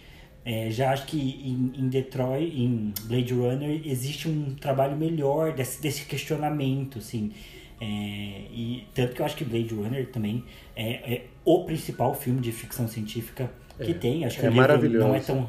É, 0.43 0.71
já 0.71 0.91
acho 0.91 1.05
que 1.05 1.17
em, 1.19 1.73
em, 1.79 1.87
Detroit, 1.87 2.51
em 2.59 2.93
Blade 3.03 3.33
Runner, 3.33 3.81
existe 3.85 4.27
um 4.27 4.55
trabalho 4.55 4.97
melhor 4.97 5.53
desse, 5.53 5.79
desse 5.79 6.05
questionamento, 6.05 6.97
assim. 6.97 7.31
É, 7.79 7.85
e 7.85 8.87
tanto 8.95 9.13
que 9.13 9.21
eu 9.21 9.25
acho 9.25 9.35
que 9.35 9.45
Blade 9.45 9.71
Runner 9.75 10.07
também 10.07 10.43
é, 10.75 11.13
é 11.13 11.25
o 11.45 11.63
principal 11.63 12.15
filme 12.15 12.41
de 12.41 12.51
ficção 12.51 12.87
científica 12.87 13.51
que 13.77 13.91
é, 13.91 13.93
tem. 13.93 14.25
Acho 14.25 14.39
que 14.39 14.45
é 14.47 14.49
o 14.49 14.51
livro 14.51 14.99
não 14.99 15.13
é 15.13 15.19
tão 15.19 15.47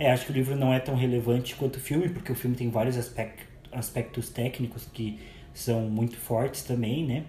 é, 0.00 0.10
acho 0.10 0.24
que 0.24 0.32
o 0.32 0.34
livro 0.34 0.56
não 0.56 0.72
é 0.72 0.80
tão 0.80 0.94
relevante 0.94 1.54
quanto 1.54 1.76
o 1.76 1.78
filme, 1.78 2.08
porque 2.08 2.32
o 2.32 2.34
filme 2.34 2.56
tem 2.56 2.70
vários 2.70 2.96
aspectos, 2.96 3.46
aspectos 3.70 4.30
técnicos 4.30 4.88
que 4.90 5.20
são 5.52 5.82
muito 5.82 6.16
fortes 6.16 6.62
também, 6.62 7.04
né? 7.04 7.24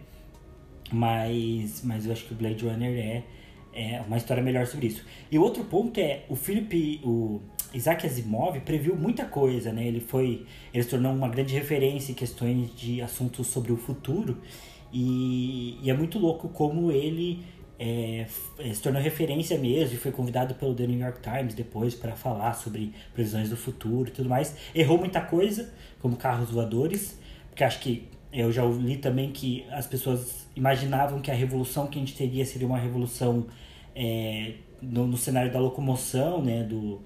Mas, 0.90 1.82
mas 1.84 2.06
eu 2.06 2.14
acho 2.14 2.26
que 2.26 2.34
o 2.34 2.36
Blade 2.36 2.66
Runner 2.66 2.98
é, 2.98 3.24
é, 3.74 4.02
uma 4.08 4.16
história 4.16 4.42
melhor 4.42 4.66
sobre 4.66 4.88
isso. 4.88 5.06
E 5.30 5.38
outro 5.38 5.66
ponto 5.66 6.00
é, 6.00 6.24
o 6.30 6.36
Philip, 6.36 7.02
o 7.04 7.42
Isaac 7.74 8.08
Asimov 8.08 8.58
previu 8.62 8.96
muita 8.96 9.26
coisa, 9.26 9.74
né? 9.74 9.86
Ele 9.86 10.00
foi, 10.00 10.46
ele 10.74 10.82
se 10.82 10.90
tornou 10.90 11.12
uma 11.12 11.28
grande 11.28 11.54
referência 11.54 12.14
em 12.14 12.16
questões 12.16 12.74
de 12.74 13.02
assuntos 13.02 13.48
sobre 13.48 13.74
o 13.74 13.78
futuro 13.78 14.38
e, 14.94 15.78
e 15.84 15.90
é 15.90 15.94
muito 15.94 16.18
louco 16.18 16.48
como 16.48 16.90
ele 16.90 17.44
é, 17.84 18.28
é 18.60 18.74
se 18.74 18.80
tornou 18.80 19.02
referência 19.02 19.58
mesmo 19.58 19.96
e 19.96 19.98
foi 19.98 20.12
convidado 20.12 20.54
pelo 20.54 20.76
The 20.76 20.86
New 20.86 21.00
York 21.00 21.20
Times 21.20 21.56
depois 21.56 21.96
para 21.96 22.12
falar 22.12 22.54
sobre 22.54 22.94
previsões 23.12 23.50
do 23.50 23.58
futuro 23.58 24.10
e 24.10 24.12
tudo 24.12 24.30
mais. 24.30 24.56
Errou 24.76 25.00
muita 25.00 25.20
coisa, 25.20 25.74
como 26.00 26.16
carros 26.16 26.52
voadores, 26.52 27.20
porque 27.50 27.64
acho 27.64 27.80
que 27.80 28.08
eu 28.32 28.52
já 28.52 28.64
li 28.64 28.98
também 28.98 29.32
que 29.32 29.66
as 29.72 29.88
pessoas 29.88 30.48
imaginavam 30.56 31.20
que 31.20 31.32
a 31.32 31.34
revolução 31.34 31.88
que 31.88 31.98
a 31.98 32.02
gente 32.02 32.14
teria 32.14 32.46
seria 32.46 32.68
uma 32.68 32.78
revolução 32.78 33.48
é, 33.96 34.54
no, 34.80 35.08
no, 35.08 35.18
cenário 35.18 35.52
da 35.52 35.60
locomoção, 35.60 36.40
né, 36.40 36.64
do, 36.64 37.02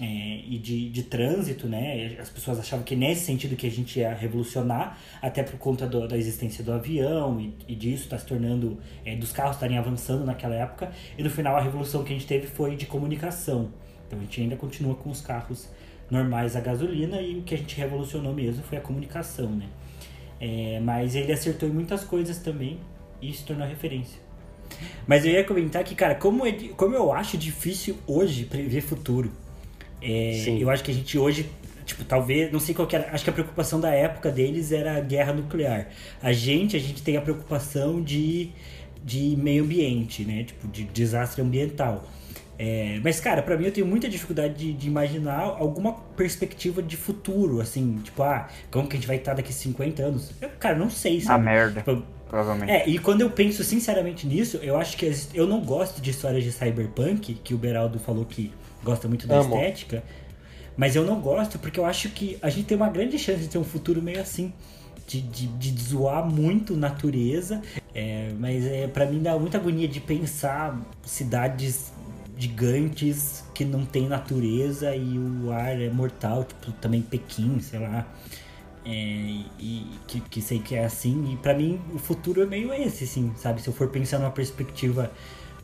é, 0.00 0.40
e 0.46 0.58
de, 0.58 0.88
de 0.88 1.02
trânsito, 1.02 1.68
né? 1.68 2.16
As 2.18 2.30
pessoas 2.30 2.58
achavam 2.58 2.84
que 2.84 2.96
nesse 2.96 3.24
sentido 3.24 3.56
que 3.56 3.66
a 3.66 3.70
gente 3.70 3.98
ia 3.98 4.14
revolucionar, 4.14 4.98
até 5.20 5.42
por 5.42 5.58
conta 5.58 5.86
do, 5.86 6.08
da 6.08 6.16
existência 6.16 6.64
do 6.64 6.72
avião 6.72 7.40
e, 7.40 7.54
e 7.68 7.74
disso 7.74 8.04
está 8.04 8.18
se 8.18 8.26
tornando, 8.26 8.78
é, 9.04 9.14
dos 9.16 9.32
carros 9.32 9.56
estarem 9.56 9.78
avançando 9.78 10.24
naquela 10.24 10.54
época. 10.54 10.92
E 11.16 11.22
no 11.22 11.30
final 11.30 11.56
a 11.56 11.60
revolução 11.60 12.04
que 12.04 12.12
a 12.12 12.16
gente 12.16 12.26
teve 12.26 12.46
foi 12.46 12.76
de 12.76 12.86
comunicação. 12.86 13.70
Então 14.06 14.18
a 14.18 14.22
gente 14.22 14.40
ainda 14.40 14.56
continua 14.56 14.94
com 14.94 15.10
os 15.10 15.20
carros 15.20 15.68
normais 16.10 16.56
a 16.56 16.60
gasolina 16.60 17.20
e 17.20 17.38
o 17.38 17.42
que 17.42 17.54
a 17.54 17.58
gente 17.58 17.76
revolucionou 17.76 18.34
mesmo 18.34 18.62
foi 18.62 18.78
a 18.78 18.80
comunicação, 18.80 19.50
né? 19.50 19.66
É, 20.40 20.80
mas 20.80 21.14
ele 21.14 21.32
acertou 21.32 21.68
em 21.68 21.72
muitas 21.72 22.02
coisas 22.02 22.38
também 22.38 22.78
e 23.20 23.32
se 23.32 23.44
tornou 23.44 23.66
referência. 23.66 24.20
Mas 25.06 25.24
eu 25.24 25.32
ia 25.32 25.44
comentar 25.44 25.84
que, 25.84 25.94
cara, 25.94 26.14
como, 26.14 26.46
é, 26.46 26.52
como 26.76 26.94
eu 26.94 27.12
acho 27.12 27.36
difícil 27.38 27.96
hoje 28.06 28.44
prever 28.44 28.80
futuro. 28.80 29.30
É, 30.02 30.56
eu 30.58 30.68
acho 30.68 30.82
que 30.82 30.90
a 30.90 30.94
gente 30.94 31.16
hoje, 31.18 31.48
tipo, 31.84 32.04
talvez, 32.04 32.50
não 32.52 32.58
sei 32.58 32.74
qual 32.74 32.88
que 32.88 32.96
era, 32.96 33.10
acho 33.12 33.22
que 33.22 33.30
a 33.30 33.32
preocupação 33.32 33.80
da 33.80 33.90
época 33.90 34.30
deles 34.30 34.72
era 34.72 34.96
a 34.96 35.00
guerra 35.00 35.32
nuclear. 35.32 35.88
A 36.20 36.32
gente, 36.32 36.76
a 36.76 36.80
gente 36.80 37.02
tem 37.02 37.16
a 37.16 37.20
preocupação 37.20 38.02
de, 38.02 38.50
de 39.04 39.36
meio 39.36 39.64
ambiente, 39.64 40.24
né? 40.24 40.44
Tipo, 40.44 40.66
de 40.68 40.84
desastre 40.84 41.40
ambiental. 41.40 42.04
É, 42.58 43.00
mas, 43.02 43.18
cara, 43.18 43.42
para 43.42 43.56
mim 43.56 43.64
eu 43.64 43.72
tenho 43.72 43.86
muita 43.86 44.08
dificuldade 44.08 44.54
de, 44.54 44.72
de, 44.72 44.86
imaginar 44.86 45.40
alguma 45.40 45.94
perspectiva 45.94 46.82
de 46.82 46.96
futuro, 46.96 47.60
assim, 47.60 47.98
tipo, 48.04 48.22
ah, 48.22 48.48
como 48.70 48.86
que 48.86 48.96
a 48.96 49.00
gente 49.00 49.06
vai 49.06 49.16
estar 49.16 49.34
daqui 49.34 49.52
50 49.52 50.02
anos? 50.02 50.30
Eu, 50.40 50.50
cara, 50.60 50.76
não 50.76 50.90
sei, 50.90 51.20
sabe? 51.20 51.40
A 51.40 51.44
merda. 51.44 51.80
Tipo, 51.80 52.02
provavelmente. 52.28 52.70
É, 52.70 52.88
e 52.88 52.98
quando 52.98 53.22
eu 53.22 53.30
penso 53.30 53.64
sinceramente 53.64 54.26
nisso, 54.26 54.58
eu 54.62 54.76
acho 54.76 54.96
que 54.96 55.10
eu 55.34 55.46
não 55.46 55.60
gosto 55.60 56.00
de 56.00 56.10
histórias 56.10 56.44
de 56.44 56.52
cyberpunk, 56.52 57.34
que 57.34 57.54
o 57.54 57.58
Beraldo 57.58 57.98
falou 57.98 58.24
que 58.24 58.52
gosta 58.84 59.08
muito 59.08 59.26
da 59.26 59.38
Amo. 59.38 59.54
estética, 59.54 60.02
mas 60.76 60.96
eu 60.96 61.04
não 61.04 61.20
gosto 61.20 61.58
porque 61.58 61.78
eu 61.78 61.84
acho 61.84 62.08
que 62.10 62.38
a 62.42 62.48
gente 62.48 62.66
tem 62.66 62.76
uma 62.76 62.88
grande 62.88 63.18
chance 63.18 63.40
de 63.40 63.48
ter 63.48 63.58
um 63.58 63.64
futuro 63.64 64.02
meio 64.02 64.20
assim. 64.20 64.52
De, 65.04 65.20
de, 65.20 65.46
de 65.48 65.82
zoar 65.82 66.24
muito 66.24 66.76
natureza, 66.76 67.60
é, 67.92 68.32
mas 68.38 68.64
é, 68.64 68.86
para 68.86 69.04
mim 69.04 69.20
dá 69.20 69.36
muita 69.36 69.58
agonia 69.58 69.86
de 69.86 70.00
pensar 70.00 70.80
cidades 71.04 71.92
gigantes 72.38 73.44
que 73.52 73.64
não 73.64 73.84
tem 73.84 74.08
natureza 74.08 74.94
e 74.94 75.18
o 75.18 75.52
ar 75.52 75.80
é 75.80 75.90
mortal, 75.90 76.44
tipo 76.44 76.72
também 76.72 77.02
Pequim, 77.02 77.60
sei 77.60 77.80
lá. 77.80 78.06
É, 78.84 78.90
e 79.60 79.86
que, 80.08 80.20
que 80.20 80.40
sei 80.40 80.58
que 80.58 80.74
é 80.74 80.84
assim, 80.84 81.32
e 81.32 81.36
para 81.36 81.54
mim 81.54 81.80
o 81.94 81.98
futuro 81.98 82.42
é 82.42 82.46
meio 82.46 82.72
esse, 82.72 83.04
assim, 83.04 83.32
sabe? 83.36 83.62
Se 83.62 83.68
eu 83.68 83.74
for 83.74 83.88
pensar 83.88 84.18
numa 84.18 84.30
perspectiva 84.30 85.12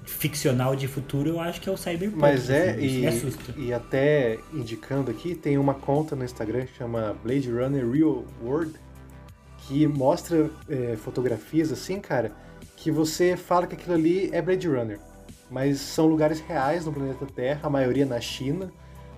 ficcional 0.09 0.75
de 0.75 0.89
futuro, 0.89 1.29
eu 1.29 1.41
acho 1.41 1.61
que 1.61 1.69
é 1.69 1.73
o 1.73 1.77
Cyberpunk. 1.77 2.21
Mas 2.21 2.51
é, 2.51 2.71
assim, 2.71 3.31
e, 3.57 3.67
e 3.67 3.73
até 3.73 4.39
indicando 4.53 5.11
aqui, 5.11 5.35
tem 5.35 5.59
uma 5.59 5.75
conta 5.75 6.17
no 6.17 6.25
Instagram 6.25 6.67
que 6.67 6.77
chama 6.77 7.17
Blade 7.23 7.51
Runner 7.51 7.89
Real 7.89 8.25
World, 8.43 8.73
que 9.59 9.87
mostra 9.87 10.51
é, 10.69 10.97
fotografias 10.97 11.71
assim, 11.71 12.01
cara, 12.01 12.33
que 12.77 12.91
você 12.91 13.37
fala 13.37 13.67
que 13.67 13.75
aquilo 13.75 13.95
ali 13.95 14.31
é 14.33 14.41
Blade 14.41 14.67
Runner 14.67 14.99
mas 15.51 15.81
são 15.81 16.07
lugares 16.07 16.41
reais 16.41 16.85
no 16.85 16.93
planeta 16.93 17.27
Terra, 17.27 17.61
a 17.65 17.71
maioria 17.71 18.05
na 18.05 18.21
China, 18.21 18.71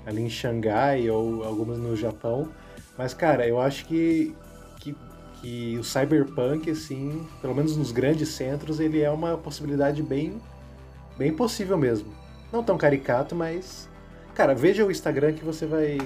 ali 0.06 0.22
em 0.22 0.30
Xangai 0.30 1.10
ou 1.10 1.44
algumas 1.44 1.78
no 1.78 1.96
Japão. 1.96 2.48
Mas, 2.96 3.14
cara, 3.14 3.46
eu 3.46 3.60
acho 3.60 3.86
que, 3.86 4.34
que, 4.78 4.94
que 5.40 5.76
o 5.78 5.84
cyberpunk, 5.84 6.70
assim, 6.70 7.26
pelo 7.40 7.54
menos 7.54 7.76
nos 7.76 7.92
grandes 7.92 8.28
centros, 8.30 8.78
ele 8.78 9.00
é 9.00 9.10
uma 9.10 9.36
possibilidade 9.36 10.02
bem, 10.02 10.40
bem 11.20 11.34
possível 11.34 11.76
mesmo. 11.76 12.14
Não 12.50 12.64
tão 12.64 12.78
caricato, 12.78 13.36
mas. 13.36 13.90
Cara, 14.34 14.54
veja 14.54 14.86
o 14.86 14.90
Instagram 14.90 15.34
que 15.34 15.44
você 15.44 15.66
vai, 15.66 15.98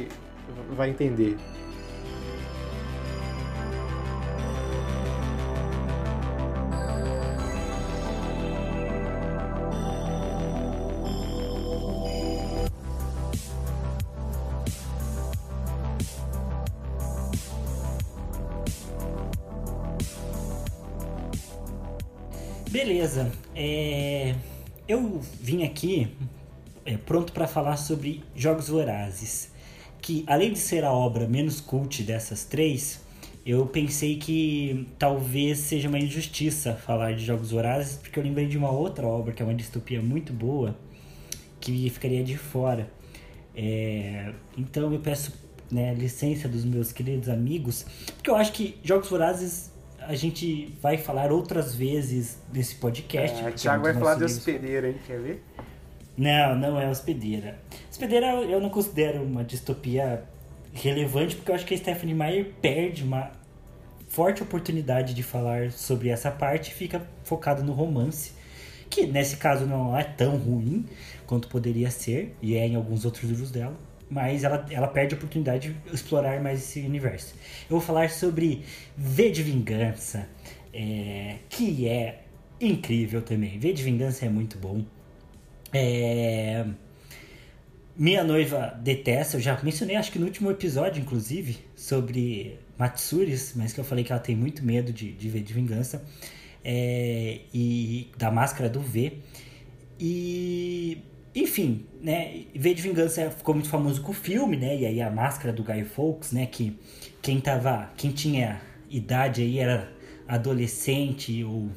vai 0.77 0.91
entender. 0.91 1.37
Eu 24.95 25.21
vim 25.41 25.65
aqui 25.65 26.09
é, 26.87 26.97
pronto 26.97 27.33
para 27.33 27.49
falar 27.49 27.77
sobre 27.77 28.23
Jogos 28.33 28.69
Vorazes. 28.69 29.51
Que 30.01 30.23
além 30.25 30.53
de 30.53 30.59
ser 30.61 30.85
a 30.85 30.93
obra 30.93 31.27
menos 31.27 31.61
cult 31.61 32.01
dessas 32.05 32.45
três, 32.45 33.01
eu 33.45 33.67
pensei 33.67 34.19
que 34.19 34.87
talvez 34.97 35.59
seja 35.59 35.89
uma 35.89 35.99
injustiça 35.99 36.75
falar 36.75 37.17
de 37.17 37.25
Jogos 37.25 37.51
Vorazes, 37.51 37.97
porque 37.97 38.17
eu 38.17 38.23
lembrei 38.23 38.47
de 38.47 38.57
uma 38.57 38.71
outra 38.71 39.05
obra 39.05 39.33
que 39.33 39.43
é 39.43 39.45
uma 39.45 39.53
distopia 39.57 40.01
muito 40.01 40.33
boa, 40.33 40.79
que 41.61 41.91
ficaria 41.91 42.23
de 42.23 42.39
fora. 42.39 42.89
É... 43.53 44.33
Então 44.57 44.93
eu 44.93 45.01
peço 45.01 45.33
né, 45.73 45.93
licença 45.93 46.47
dos 46.47 46.65
meus 46.65 46.93
queridos 46.93 47.29
amigos, 47.29 47.85
porque 48.15 48.31
eu 48.31 48.37
acho 48.37 48.53
que 48.53 48.79
Jogos 48.85 49.11
Vorazes 49.11 49.73
a 50.07 50.15
gente 50.15 50.77
vai 50.81 50.97
falar 50.97 51.33
outras 51.33 51.75
vezes 51.75 52.39
nesse 52.53 52.75
podcast. 52.77 53.43
É, 53.43 53.49
o 53.49 53.53
Thiago 53.53 53.85
vai 53.85 53.95
falar 53.95 54.15
de 54.17 54.25
hospedeira, 54.25 54.89
hein? 54.89 54.97
Quer 55.07 55.21
ver? 55.21 55.45
Não, 56.17 56.55
não 56.57 56.81
é 56.81 56.89
hospedeira. 56.89 57.59
Hospedeira 57.91 58.27
eu 58.27 58.61
não 58.61 58.71
considero 58.71 59.23
uma 59.23 59.43
distopia 59.43 60.25
relevante, 60.73 61.37
porque 61.37 61.51
eu 61.51 61.55
acho 61.55 61.67
que 61.67 61.75
a 61.75 61.79
Stephanie 61.79 62.15
Meyer 62.15 62.53
perde 62.61 63.03
uma 63.03 63.31
forte 64.09 64.43
oportunidade 64.43 65.15
de 65.15 65.23
falar 65.23 65.73
sobre 65.73 66.09
essa 66.09 66.31
parte 66.31 66.71
e 66.71 66.75
fica 66.75 67.03
focado 67.25 67.65
no 67.65 67.73
romance, 67.73 68.33
que 68.89 69.07
nesse 69.07 69.37
caso 69.37 69.67
não 69.67 69.97
é 69.97 70.05
tão 70.05 70.37
ruim 70.37 70.87
quanto 71.27 71.49
poderia 71.49 71.91
ser, 71.91 72.37
e 72.41 72.55
é 72.55 72.67
em 72.67 72.77
alguns 72.77 73.05
outros 73.05 73.25
livros 73.25 73.51
dela 73.51 73.77
mas 74.09 74.45
ela, 74.45 74.67
ela 74.71 74.89
perde 74.89 75.15
a 75.15 75.17
oportunidade 75.17 75.73
de 75.73 75.95
explorar 75.95 76.41
mais 76.41 76.61
esse 76.61 76.81
universo. 76.81 77.35
Eu 77.63 77.77
vou 77.77 77.81
falar 77.81 78.11
sobre 78.11 78.65
V 78.97 79.31
de 79.31 79.43
Vingança, 79.43 80.29
é, 80.73 81.37
que 81.49 81.89
é 81.89 82.23
incrível 82.61 83.23
também. 83.23 83.59
V 83.59 83.73
de 83.73 83.83
Vingança 83.83 84.27
é 84.27 84.29
muito 84.29 84.59
bom. 84.59 84.85
É, 85.73 86.65
minha 87.97 88.25
noiva 88.25 88.79
detesta, 88.83 89.37
eu 89.37 89.41
já 89.41 89.59
mencionei, 89.63 89.97
acho 89.97 90.11
que 90.11 90.19
no 90.19 90.27
último 90.27 90.51
episódio, 90.51 91.01
inclusive, 91.01 91.59
sobre 91.77 92.59
Matsuris, 92.79 93.53
mas 93.55 93.73
que 93.73 93.81
eu 93.81 93.85
falei 93.85 94.05
que 94.05 94.13
ela 94.13 94.21
tem 94.21 94.35
muito 94.35 94.65
medo 94.65 94.93
de, 94.93 95.13
de 95.13 95.29
V 95.29 95.41
de 95.41 95.53
Vingança. 95.53 96.05
É, 96.65 97.41
e 97.53 98.11
da 98.17 98.31
máscara 98.31 98.69
do 98.69 98.81
V. 98.81 99.19
E 100.01 101.03
enfim, 101.35 101.87
né? 102.01 102.45
V 102.55 102.75
de 102.75 102.83
Vingança 102.83 103.31
ficou 103.31 103.55
muito 103.55 103.69
famoso 103.69 104.01
com 104.01 104.13
o 104.13 104.15
filme, 104.15 104.57
né? 104.57 104.77
E 104.77 104.87
aí 104.87 105.03
a 105.03 105.11
máscara 105.11 105.53
do 105.53 105.65
Guy 105.65 105.85
Fawkes, 105.85 106.33
né? 106.33 106.47
Que 106.47 106.79
quem 107.21 107.41
tava, 107.41 107.91
quem 107.97 108.13
tinha 108.13 108.61
idade 108.89 109.43
aí 109.43 109.59
era 109.59 109.93
adolescente 110.29 111.43
ou 111.43 111.69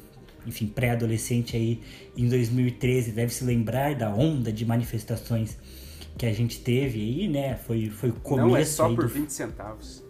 enfim, 0.46 0.66
pré-adolescente 0.66 1.56
aí 1.56 1.80
em 2.16 2.28
2013 2.28 3.12
deve 3.12 3.32
se 3.32 3.44
lembrar 3.44 3.94
da 3.94 4.10
onda 4.10 4.50
de 4.50 4.64
manifestações 4.64 5.58
que 6.16 6.24
a 6.24 6.32
gente 6.32 6.60
teve 6.60 7.00
aí, 7.00 7.28
né? 7.28 7.56
Foi, 7.56 7.90
foi 7.90 8.10
o 8.10 8.14
começo. 8.14 8.48
Não 8.48 8.56
é 8.56 8.64
só 8.64 8.88
por 8.88 9.06
do... 9.06 9.08
20 9.08 9.30
centavos. 9.30 10.04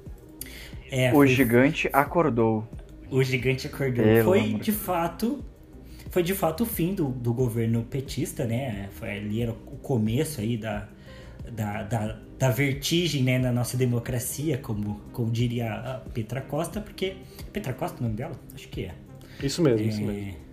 É, 0.91 1.11
o 1.11 1.17
foi... 1.17 1.29
gigante 1.29 1.89
acordou. 1.93 2.67
O 3.11 3.23
gigante 3.23 3.67
acordou. 3.67 4.05
Pelo 4.05 4.25
foi 4.25 4.41
amor. 4.41 4.61
de 4.61 4.73
fato 4.73 5.45
foi 6.11 6.23
de 6.23 6.35
fato 6.35 6.63
o 6.63 6.67
fim 6.67 6.95
do, 6.95 7.09
do 7.09 7.33
governo 7.33 7.83
petista, 7.83 8.45
né? 8.45 8.89
Foi, 8.93 9.11
ali 9.11 9.43
era 9.43 9.53
o 9.53 9.77
começo 9.77 10.41
aí 10.41 10.57
da, 10.57 10.89
da, 11.51 11.83
da, 11.83 12.19
da 12.39 12.51
vertigem 12.51 13.23
né, 13.23 13.39
na 13.39 13.53
nossa 13.53 13.77
democracia, 13.77 14.59
como, 14.59 15.01
como 15.13 15.31
diria 15.31 15.73
a 15.73 15.95
Petra 16.13 16.41
Costa, 16.41 16.81
porque. 16.81 17.15
Petra 17.53 17.73
Costa 17.73 17.99
é 17.99 18.01
o 18.01 18.03
nome 18.05 18.17
dela? 18.17 18.35
Acho 18.55 18.69
que 18.69 18.85
é. 18.85 18.95
Isso 19.43 19.63
mesmo, 19.63 19.81
é, 19.81 19.89
isso 19.89 20.03
mesmo. 20.03 20.49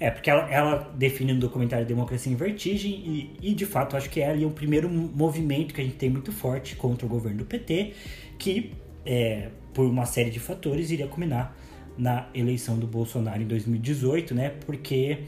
É, 0.00 0.10
porque 0.10 0.28
ela, 0.28 0.50
ela 0.50 0.92
define 0.96 1.32
no 1.32 1.40
documentário 1.40 1.86
Democracia 1.86 2.30
em 2.30 2.34
Vertigem 2.34 2.92
e, 2.92 3.36
e, 3.40 3.54
de 3.54 3.64
fato, 3.64 3.96
acho 3.96 4.10
que 4.10 4.20
é 4.20 4.28
ali 4.28 4.44
o 4.44 4.50
primeiro 4.50 4.90
movimento 4.90 5.72
que 5.72 5.80
a 5.80 5.84
gente 5.84 5.96
tem 5.96 6.10
muito 6.10 6.32
forte 6.32 6.74
contra 6.74 7.06
o 7.06 7.08
governo 7.08 7.38
do 7.38 7.44
PT, 7.44 7.92
que, 8.38 8.72
é, 9.06 9.48
por 9.72 9.86
uma 9.86 10.04
série 10.04 10.30
de 10.30 10.40
fatores, 10.40 10.90
iria 10.90 11.06
culminar 11.06 11.56
na 11.96 12.28
eleição 12.34 12.76
do 12.78 12.86
Bolsonaro 12.86 13.42
em 13.42 13.46
2018, 13.46 14.34
né? 14.34 14.50
Porque 14.66 15.18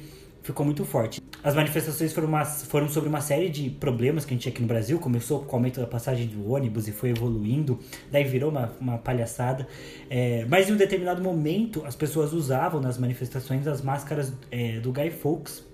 ficou 0.43 0.65
muito 0.65 0.85
forte. 0.85 1.21
As 1.43 1.55
manifestações 1.55 2.13
foram, 2.13 2.29
uma, 2.29 2.45
foram 2.45 2.89
sobre 2.89 3.09
uma 3.09 3.21
série 3.21 3.49
de 3.49 3.71
problemas 3.71 4.25
que 4.25 4.33
a 4.33 4.35
gente 4.35 4.43
tinha 4.43 4.53
aqui 4.53 4.63
no 4.63 4.69
Brasil. 4.69 4.99
Começou 4.99 5.41
com 5.41 5.53
o 5.53 5.57
aumento 5.57 5.81
da 5.81 5.87
passagem 5.87 6.27
do 6.27 6.51
ônibus 6.51 6.89
e 6.89 6.93
foi 6.93 7.11
evoluindo, 7.11 7.79
daí 8.11 8.25
virou 8.25 8.51
uma, 8.51 8.73
uma 8.81 8.99
palhaçada. 8.99 9.67
É, 10.09 10.45
mas 10.49 10.69
em 10.69 10.73
um 10.73 10.77
determinado 10.77 11.23
momento, 11.23 11.85
as 11.85 11.95
pessoas 11.95 12.33
usavam 12.33 12.81
nas 12.81 12.99
manifestações 12.99 13.67
as 13.67 13.83
máscaras 13.83 14.33
é, 14.51 14.81
do 14.81 14.93
Guy 14.93 15.11
Fawkes 15.11 15.65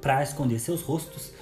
para 0.00 0.22
esconder 0.22 0.58
seus 0.58 0.82
rostos. 0.82 1.32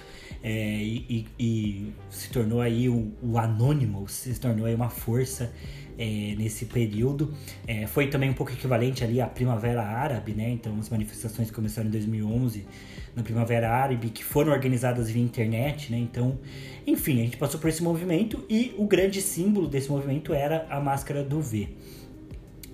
É, 0.43 0.51
e, 0.51 1.27
e, 1.39 1.45
e, 1.45 1.93
se 2.09 2.31
tornou 2.31 2.61
aí 2.61 2.89
o, 2.89 3.13
o 3.21 3.37
Anonymous, 3.37 4.13
se 4.13 4.39
tornou 4.39 4.67
aí 4.67 4.75
uma 4.75 4.91
força 4.91 5.53
é, 5.99 6.35
nesse 6.37 6.67
período. 6.67 7.33
É, 7.67 7.87
foi 7.87 8.09
também 8.09 8.31
um 8.31 8.35
pouco 8.35 8.53
equivalente 8.53 9.03
ali 9.05 9.21
à 9.21 9.27
Primavera 9.27 9.83
Árabe, 9.83 10.33
né? 10.33 10.51
Então 10.51 10.79
as 10.79 10.89
manifestações 10.89 11.51
começaram 11.51 11.89
em 11.89 11.93
2011 11.93 12.67
na 13.15 13.23
Primavera 13.23 13.71
Árabe, 13.71 14.11
que 14.11 14.23
foram 14.23 14.53
organizadas 14.53 15.11
via 15.11 15.23
internet, 15.23 15.91
né? 15.91 15.99
Então, 15.99 16.39
enfim, 16.87 17.21
a 17.21 17.25
gente 17.25 17.37
passou 17.37 17.59
por 17.59 17.69
esse 17.69 17.83
movimento 17.83 18.45
e 18.49 18.75
o 18.77 18.87
grande 18.87 19.23
símbolo 19.23 19.67
desse 19.67 19.91
movimento 19.91 20.35
era 20.35 20.67
a 20.69 20.81
máscara 20.81 21.23
do 21.23 21.41
V. 21.41 21.69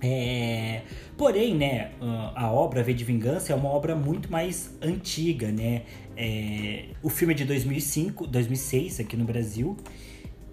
É, 0.05 0.81
porém, 1.17 1.55
né, 1.55 1.91
a 2.35 2.51
obra 2.51 2.83
V 2.83 2.93
de 2.93 3.05
Vingança 3.05 3.53
é 3.53 3.55
uma 3.55 3.69
obra 3.69 3.95
muito 3.95 4.29
mais 4.29 4.75
antiga, 4.81 5.49
né? 5.49 5.83
É, 6.17 6.87
o 7.01 7.07
filme 7.07 7.33
é 7.33 7.37
de 7.37 7.45
2005, 7.45 8.27
2006 8.27 8.99
aqui 8.99 9.15
no 9.15 9.23
Brasil 9.23 9.77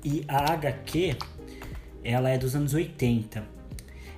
e 0.05 0.25
a 0.29 0.53
HQ 0.53 1.17
ela 2.05 2.31
é 2.31 2.39
dos 2.39 2.55
anos 2.55 2.75
80. 2.75 3.43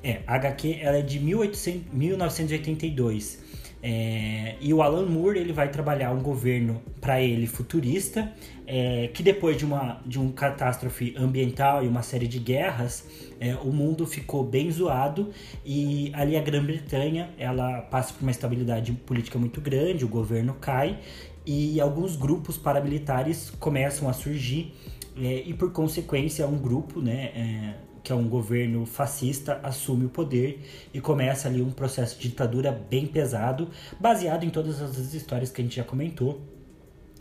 É, 0.04 0.20
a 0.26 0.34
HQ 0.34 0.78
ela 0.80 0.98
é 0.98 1.02
de 1.02 1.20
1800, 1.20 1.92
1982. 1.92 3.42
É, 3.84 4.54
e 4.60 4.72
o 4.72 4.80
Alan 4.80 5.06
Moore 5.06 5.40
ele 5.40 5.52
vai 5.52 5.68
trabalhar 5.68 6.12
um 6.12 6.20
governo 6.20 6.80
para 7.00 7.20
ele 7.20 7.48
futurista, 7.48 8.32
é, 8.64 9.10
que 9.12 9.24
depois 9.24 9.56
de 9.56 9.64
uma 9.64 10.00
de 10.06 10.20
um 10.20 10.30
catástrofe 10.30 11.14
ambiental 11.18 11.84
e 11.84 11.88
uma 11.88 12.02
série 12.02 12.28
de 12.28 12.38
guerras, 12.38 13.04
é, 13.40 13.56
o 13.56 13.72
mundo 13.72 14.06
ficou 14.06 14.44
bem 14.44 14.70
zoado 14.70 15.30
e 15.66 16.12
ali 16.14 16.36
a 16.36 16.40
Grã-Bretanha 16.40 17.30
ela 17.36 17.80
passa 17.82 18.14
por 18.14 18.22
uma 18.22 18.30
estabilidade 18.30 18.92
política 18.92 19.36
muito 19.36 19.60
grande, 19.60 20.04
o 20.04 20.08
governo 20.08 20.54
cai 20.54 21.00
e 21.44 21.80
alguns 21.80 22.14
grupos 22.14 22.56
paramilitares 22.56 23.50
começam 23.58 24.08
a 24.08 24.12
surgir 24.12 24.72
é, 25.16 25.42
e 25.46 25.54
por 25.54 25.72
consequência 25.72 26.46
um 26.46 26.58
grupo, 26.58 27.00
né, 27.00 27.24
é, 27.34 27.74
que 28.02 28.12
é 28.12 28.14
um 28.14 28.28
governo 28.28 28.84
fascista, 28.84 29.60
assume 29.62 30.06
o 30.06 30.08
poder 30.08 30.60
e 30.92 31.00
começa 31.00 31.48
ali 31.48 31.62
um 31.62 31.70
processo 31.70 32.18
de 32.18 32.28
ditadura 32.28 32.72
bem 32.72 33.06
pesado, 33.06 33.68
baseado 34.00 34.44
em 34.44 34.50
todas 34.50 34.80
as 34.80 35.14
histórias 35.14 35.50
que 35.50 35.60
a 35.60 35.64
gente 35.64 35.76
já 35.76 35.84
comentou. 35.84 36.40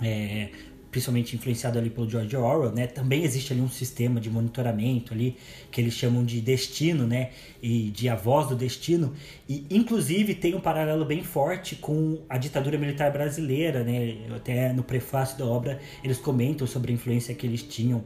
É, 0.02 0.50
principalmente 0.92 1.36
influenciado 1.36 1.80
ali 1.80 1.90
pelo 1.90 2.08
George 2.10 2.36
Orwell, 2.36 2.72
né? 2.72 2.86
Também 2.86 3.24
existe 3.24 3.54
ali 3.54 3.62
um 3.62 3.70
sistema 3.70 4.20
de 4.20 4.30
monitoramento 4.30 5.14
ali 5.14 5.38
que 5.72 5.80
eles 5.80 5.94
chamam 5.94 6.24
de 6.24 6.42
destino, 6.42 7.08
né? 7.08 7.30
E 7.64 7.90
de 7.92 8.10
a 8.10 8.16
voz 8.16 8.50
do 8.50 8.56
destino. 8.56 9.14
E 9.48 9.66
inclusive 9.70 10.36
tem 10.36 10.54
um 10.54 10.60
paralelo 10.60 11.06
bem 11.06 11.24
forte 11.24 11.76
com 11.76 12.20
a 12.28 12.38
ditadura 12.38 12.78
militar 12.78 13.12
brasileira, 13.12 13.84
né? 13.84 14.18
Até 14.36 14.74
no 14.74 14.84
prefácio 14.84 15.38
da 15.38 15.46
obra 15.46 15.80
eles 16.04 16.18
comentam 16.18 16.68
sobre 16.68 16.92
a 16.92 16.96
influência 16.96 17.34
que 17.34 17.48
eles 17.48 17.64
tinham 17.64 18.04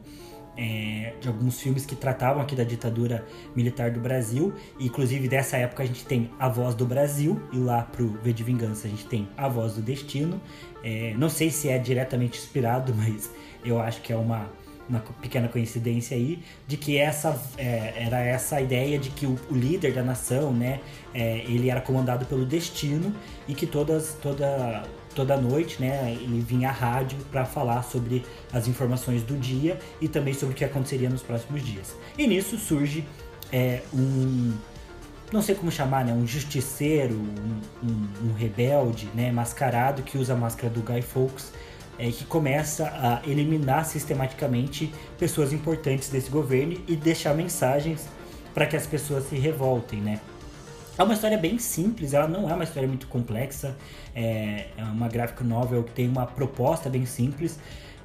é, 0.56 1.12
de 1.20 1.28
alguns 1.28 1.60
filmes 1.60 1.84
que 1.84 1.94
tratavam 1.94 2.42
aqui 2.42 2.54
da 2.54 2.64
ditadura 2.64 3.24
militar 3.54 3.90
do 3.90 4.00
Brasil. 4.00 4.54
E, 4.78 4.86
inclusive, 4.86 5.28
dessa 5.28 5.56
época 5.56 5.82
a 5.82 5.86
gente 5.86 6.04
tem 6.04 6.30
A 6.38 6.48
Voz 6.48 6.74
do 6.74 6.86
Brasil, 6.86 7.40
e 7.52 7.58
lá 7.58 7.82
pro 7.82 8.08
V 8.22 8.32
de 8.32 8.42
Vingança 8.42 8.86
a 8.86 8.90
gente 8.90 9.04
tem 9.06 9.28
A 9.36 9.48
Voz 9.48 9.74
do 9.74 9.82
Destino. 9.82 10.40
É, 10.82 11.14
não 11.16 11.28
sei 11.28 11.50
se 11.50 11.68
é 11.68 11.78
diretamente 11.78 12.38
inspirado, 12.38 12.94
mas 12.96 13.30
eu 13.64 13.80
acho 13.80 14.00
que 14.00 14.12
é 14.12 14.16
uma, 14.16 14.50
uma 14.88 15.00
pequena 15.20 15.48
coincidência 15.48 16.16
aí, 16.16 16.42
de 16.66 16.76
que 16.76 16.96
essa 16.96 17.40
é, 17.58 17.92
era 17.96 18.20
essa 18.20 18.60
ideia 18.60 18.98
de 18.98 19.10
que 19.10 19.26
o, 19.26 19.38
o 19.50 19.54
líder 19.54 19.92
da 19.92 20.02
nação, 20.02 20.52
né, 20.52 20.80
é, 21.12 21.38
ele 21.38 21.68
era 21.68 21.80
comandado 21.80 22.24
pelo 22.26 22.46
destino 22.46 23.14
e 23.46 23.54
que 23.54 23.66
todas, 23.66 24.14
toda 24.22 24.84
toda 25.16 25.36
noite, 25.36 25.80
né, 25.80 26.12
ele 26.20 26.40
vinha 26.40 26.68
à 26.68 26.72
rádio 26.72 27.18
para 27.32 27.46
falar 27.46 27.82
sobre 27.82 28.24
as 28.52 28.68
informações 28.68 29.22
do 29.22 29.34
dia 29.34 29.80
e 29.98 30.06
também 30.06 30.34
sobre 30.34 30.54
o 30.54 30.56
que 30.56 30.64
aconteceria 30.64 31.08
nos 31.08 31.22
próximos 31.22 31.64
dias. 31.64 31.96
E 32.18 32.26
nisso 32.26 32.58
surge 32.58 33.02
é, 33.50 33.80
um, 33.94 34.52
não 35.32 35.40
sei 35.40 35.54
como 35.54 35.72
chamar, 35.72 36.04
né, 36.04 36.12
um 36.12 36.26
justiceiro, 36.26 37.14
um, 37.14 37.60
um, 37.82 38.28
um, 38.28 38.32
rebelde, 38.34 39.08
né, 39.14 39.32
mascarado 39.32 40.02
que 40.02 40.18
usa 40.18 40.34
a 40.34 40.36
máscara 40.36 40.68
do 40.68 40.82
Guy 40.82 41.00
Fawkes, 41.00 41.50
é, 41.98 42.10
que 42.10 42.26
começa 42.26 42.86
a 42.86 43.22
eliminar 43.26 43.86
sistematicamente 43.86 44.92
pessoas 45.18 45.50
importantes 45.50 46.10
desse 46.10 46.30
governo 46.30 46.76
e 46.86 46.94
deixar 46.94 47.34
mensagens 47.34 48.06
para 48.52 48.66
que 48.66 48.76
as 48.76 48.86
pessoas 48.86 49.26
se 49.28 49.36
revoltem, 49.36 50.00
né. 50.00 50.20
É 50.98 51.02
uma 51.02 51.12
história 51.12 51.36
bem 51.36 51.58
simples, 51.58 52.14
ela 52.14 52.26
não 52.26 52.48
é 52.48 52.54
uma 52.54 52.64
história 52.64 52.88
muito 52.88 53.06
complexa, 53.06 53.76
é, 54.14 54.68
é 54.76 54.82
uma 54.84 55.08
graphic 55.08 55.44
novel 55.44 55.84
que 55.84 55.92
tem 55.92 56.08
uma 56.08 56.26
proposta 56.26 56.88
bem 56.88 57.04
simples. 57.04 57.58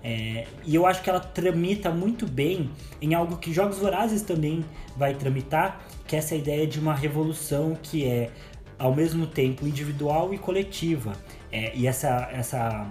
É, 0.03 0.45
e 0.65 0.75
eu 0.75 0.85
acho 0.85 1.01
que 1.01 1.09
ela 1.09 1.19
tramita 1.19 1.91
muito 1.91 2.27
bem 2.27 2.69
em 3.01 3.13
algo 3.13 3.37
que 3.37 3.53
Jogos 3.53 3.77
Vorazes 3.77 4.23
também 4.23 4.65
vai 4.97 5.13
tramitar, 5.13 5.81
que 6.07 6.15
é 6.15 6.19
essa 6.19 6.35
ideia 6.35 6.65
de 6.67 6.79
uma 6.79 6.93
revolução 6.93 7.77
que 7.81 8.05
é 8.05 8.29
ao 8.77 8.93
mesmo 8.93 9.27
tempo 9.27 9.65
individual 9.65 10.33
e 10.33 10.37
coletiva. 10.37 11.13
É, 11.51 11.71
e 11.75 11.87
essa, 11.87 12.29
essa 12.33 12.87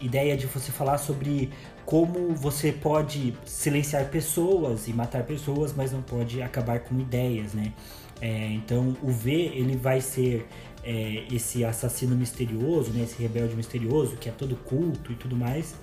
ideia 0.00 0.36
de 0.36 0.46
você 0.46 0.70
falar 0.70 0.98
sobre 0.98 1.50
como 1.84 2.34
você 2.34 2.70
pode 2.70 3.34
silenciar 3.44 4.04
pessoas 4.10 4.86
e 4.86 4.92
matar 4.92 5.24
pessoas, 5.24 5.72
mas 5.72 5.92
não 5.92 6.02
pode 6.02 6.40
acabar 6.42 6.80
com 6.80 6.98
ideias, 7.00 7.54
né? 7.54 7.72
É, 8.20 8.46
então 8.52 8.96
o 9.02 9.10
V 9.10 9.32
ele 9.32 9.76
vai 9.76 10.00
ser 10.00 10.46
é, 10.84 11.24
esse 11.32 11.64
assassino 11.64 12.14
misterioso, 12.14 12.90
né, 12.92 13.04
esse 13.04 13.20
rebelde 13.20 13.54
misterioso 13.56 14.16
que 14.16 14.28
é 14.28 14.32
todo 14.32 14.56
culto 14.56 15.12
e 15.12 15.14
tudo 15.14 15.36
mais. 15.36 15.74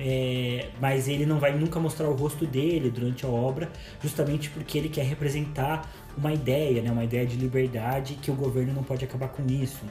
É, 0.00 0.68
mas 0.80 1.08
ele 1.08 1.26
não 1.26 1.40
vai 1.40 1.56
nunca 1.56 1.80
mostrar 1.80 2.08
o 2.08 2.14
rosto 2.14 2.46
dele 2.46 2.88
durante 2.88 3.26
a 3.26 3.28
obra, 3.28 3.68
justamente 4.00 4.48
porque 4.48 4.78
ele 4.78 4.88
quer 4.88 5.04
representar 5.04 5.90
uma 6.16 6.32
ideia, 6.32 6.80
né, 6.82 6.90
uma 6.90 7.04
ideia 7.04 7.26
de 7.26 7.36
liberdade 7.36 8.14
que 8.14 8.30
o 8.30 8.34
governo 8.34 8.72
não 8.72 8.84
pode 8.84 9.04
acabar 9.04 9.28
com 9.28 9.44
isso 9.46 9.84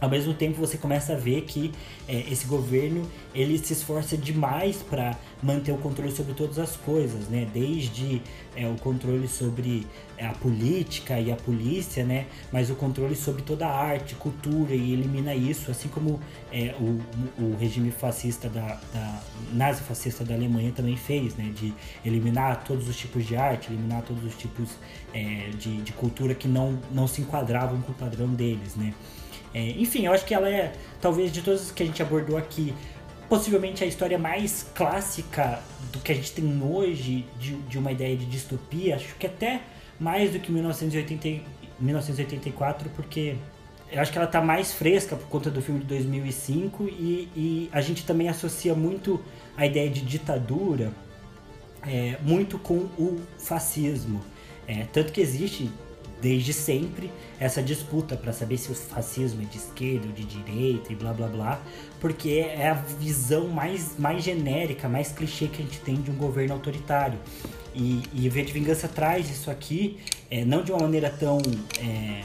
ao 0.00 0.10
mesmo 0.10 0.34
tempo 0.34 0.58
você 0.58 0.76
começa 0.76 1.14
a 1.14 1.16
ver 1.16 1.42
que 1.42 1.72
é, 2.06 2.30
esse 2.30 2.46
governo 2.46 3.08
ele 3.34 3.58
se 3.58 3.72
esforça 3.72 4.16
demais 4.16 4.76
para 4.76 5.16
manter 5.42 5.72
o 5.72 5.78
controle 5.78 6.12
sobre 6.12 6.34
todas 6.34 6.58
as 6.58 6.76
coisas, 6.76 7.28
né? 7.28 7.48
Desde 7.52 8.20
é, 8.54 8.66
o 8.66 8.74
controle 8.76 9.26
sobre 9.28 9.86
é, 10.18 10.26
a 10.26 10.32
política 10.32 11.18
e 11.18 11.30
a 11.30 11.36
polícia, 11.36 12.04
né? 12.04 12.26
Mas 12.52 12.70
o 12.70 12.74
controle 12.74 13.14
sobre 13.14 13.42
toda 13.42 13.66
a 13.66 13.74
arte, 13.74 14.14
cultura 14.14 14.74
e 14.74 14.92
elimina 14.92 15.34
isso, 15.34 15.70
assim 15.70 15.88
como 15.88 16.20
é, 16.52 16.74
o, 16.78 17.00
o 17.42 17.56
regime 17.56 17.90
fascista 17.90 18.48
da, 18.48 18.78
da 18.92 19.22
nazi-fascista 19.52 20.24
da 20.24 20.34
Alemanha 20.34 20.72
também 20.72 20.96
fez, 20.96 21.36
né? 21.36 21.52
De 21.54 21.72
eliminar 22.04 22.64
todos 22.64 22.88
os 22.88 22.96
tipos 22.96 23.24
de 23.26 23.36
arte, 23.36 23.72
eliminar 23.72 24.02
todos 24.02 24.24
os 24.24 24.36
tipos 24.36 24.70
é, 25.14 25.50
de, 25.58 25.80
de 25.82 25.92
cultura 25.92 26.34
que 26.34 26.48
não, 26.48 26.78
não 26.90 27.06
se 27.06 27.22
enquadravam 27.22 27.80
com 27.80 27.92
o 27.92 27.94
padrão 27.94 28.28
deles, 28.28 28.76
né? 28.76 28.92
É, 29.56 29.70
enfim, 29.70 30.04
eu 30.04 30.12
acho 30.12 30.26
que 30.26 30.34
ela 30.34 30.50
é, 30.50 30.70
talvez 31.00 31.32
de 31.32 31.40
todas 31.40 31.70
que 31.70 31.82
a 31.82 31.86
gente 31.86 32.02
abordou 32.02 32.36
aqui, 32.36 32.74
possivelmente 33.26 33.82
a 33.82 33.86
história 33.86 34.18
mais 34.18 34.66
clássica 34.74 35.60
do 35.90 35.98
que 35.98 36.12
a 36.12 36.14
gente 36.14 36.30
tem 36.32 36.62
hoje 36.62 37.24
de, 37.40 37.56
de 37.62 37.78
uma 37.78 37.90
ideia 37.90 38.14
de 38.14 38.26
distopia. 38.26 38.96
Acho 38.96 39.14
que 39.14 39.26
até 39.26 39.62
mais 39.98 40.30
do 40.30 40.38
que 40.40 40.52
1980, 40.52 41.42
1984, 41.80 42.90
porque 42.90 43.36
eu 43.90 43.98
acho 43.98 44.12
que 44.12 44.18
ela 44.18 44.26
está 44.26 44.42
mais 44.42 44.74
fresca 44.74 45.16
por 45.16 45.26
conta 45.28 45.50
do 45.50 45.62
filme 45.62 45.80
de 45.80 45.86
2005 45.86 46.84
e, 46.90 47.28
e 47.34 47.70
a 47.72 47.80
gente 47.80 48.04
também 48.04 48.28
associa 48.28 48.74
muito 48.74 49.22
a 49.56 49.64
ideia 49.64 49.88
de 49.88 50.02
ditadura 50.02 50.92
é, 51.82 52.18
muito 52.20 52.58
com 52.58 52.74
o 52.98 53.22
fascismo. 53.38 54.20
É, 54.68 54.84
tanto 54.92 55.14
que 55.14 55.20
existe 55.22 55.70
desde 56.20 56.52
sempre 56.52 57.10
essa 57.38 57.62
disputa 57.62 58.16
para 58.16 58.32
saber 58.32 58.56
se 58.56 58.70
o 58.70 58.74
fascismo 58.74 59.42
é 59.42 59.44
de 59.44 59.58
esquerda 59.58 60.06
ou 60.06 60.12
de 60.12 60.24
direita 60.24 60.92
e 60.92 60.96
blá 60.96 61.12
blá 61.12 61.28
blá, 61.28 61.60
porque 62.00 62.46
é 62.48 62.68
a 62.68 62.74
visão 62.74 63.48
mais, 63.48 63.98
mais 63.98 64.24
genérica, 64.24 64.88
mais 64.88 65.12
clichê 65.12 65.46
que 65.46 65.62
a 65.62 65.64
gente 65.64 65.80
tem 65.80 65.96
de 65.96 66.10
um 66.10 66.16
governo 66.16 66.54
autoritário. 66.54 67.18
E, 67.74 68.02
e 68.14 68.28
V 68.28 68.42
de 68.42 68.52
Vingança 68.52 68.88
traz 68.88 69.30
isso 69.30 69.50
aqui, 69.50 69.98
é, 70.30 70.44
não 70.44 70.62
de 70.62 70.72
uma 70.72 70.80
maneira 70.80 71.10
tão, 71.10 71.38
é, 71.78 72.22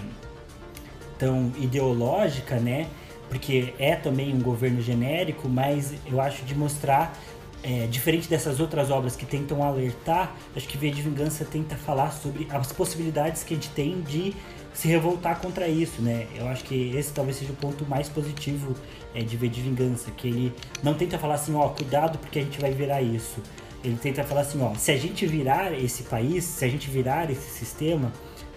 tão 1.19 1.51
ideológica, 1.59 2.57
né? 2.57 2.88
porque 3.31 3.73
é 3.80 3.95
também 3.95 4.34
um 4.35 4.41
governo 4.41 4.81
genérico, 4.81 5.47
mas 5.47 5.93
eu 6.05 6.19
acho 6.19 6.43
de 6.43 6.53
mostrar 6.53 7.18
é, 7.64 7.88
diferente 7.88 8.28
dessas 8.28 8.60
outras 8.60 8.90
obras 8.90 9.16
que 9.16 9.26
tentam 9.26 9.64
alertar, 9.64 10.36
acho 10.56 10.68
que 10.68 10.78
V 10.78 10.90
de 10.90 11.02
Vingança 11.02 11.46
tenta 11.46 11.76
falar 11.76 12.12
sobre 12.12 12.48
as 12.50 12.72
possibilidades 12.72 13.44
que 13.44 13.54
a 13.54 13.58
gente 13.58 13.70
tem 13.70 14.02
de 14.02 14.36
se 14.74 14.88
revoltar 14.88 15.40
contra 15.40 15.68
isso, 15.68 16.02
né? 16.02 16.28
Eu 16.36 16.48
acho 16.48 16.64
que 16.64 16.96
esse 16.96 17.12
talvez 17.12 17.38
seja 17.38 17.52
o 17.52 17.56
ponto 17.56 17.86
mais 17.86 18.08
positivo 18.08 18.76
é, 19.14 19.22
de 19.22 19.36
V 19.36 19.50
de 19.50 19.62
Vingança, 19.62 20.10
que 20.12 20.28
ele 20.28 20.54
não 20.82 20.94
tenta 20.94 21.18
falar 21.18 21.36
assim, 21.36 21.54
ó, 21.56 21.68
cuidado 21.70 22.18
porque 22.18 22.40
a 22.40 22.42
gente 22.42 22.60
vai 22.60 22.72
virar 22.72 23.02
isso. 23.02 23.42
Ele 23.84 23.98
tenta 23.98 24.24
falar 24.24 24.42
assim, 24.42 24.62
ó, 24.62 24.74
se 24.76 24.92
a 24.92 24.98
gente 24.98 25.26
virar 25.26 25.74
esse 25.74 26.04
país, 26.04 26.44
se 26.44 26.64
a 26.64 26.68
gente 26.68 26.90
virar 26.90 27.30
esse 27.30 27.50
sistema, 27.50 28.12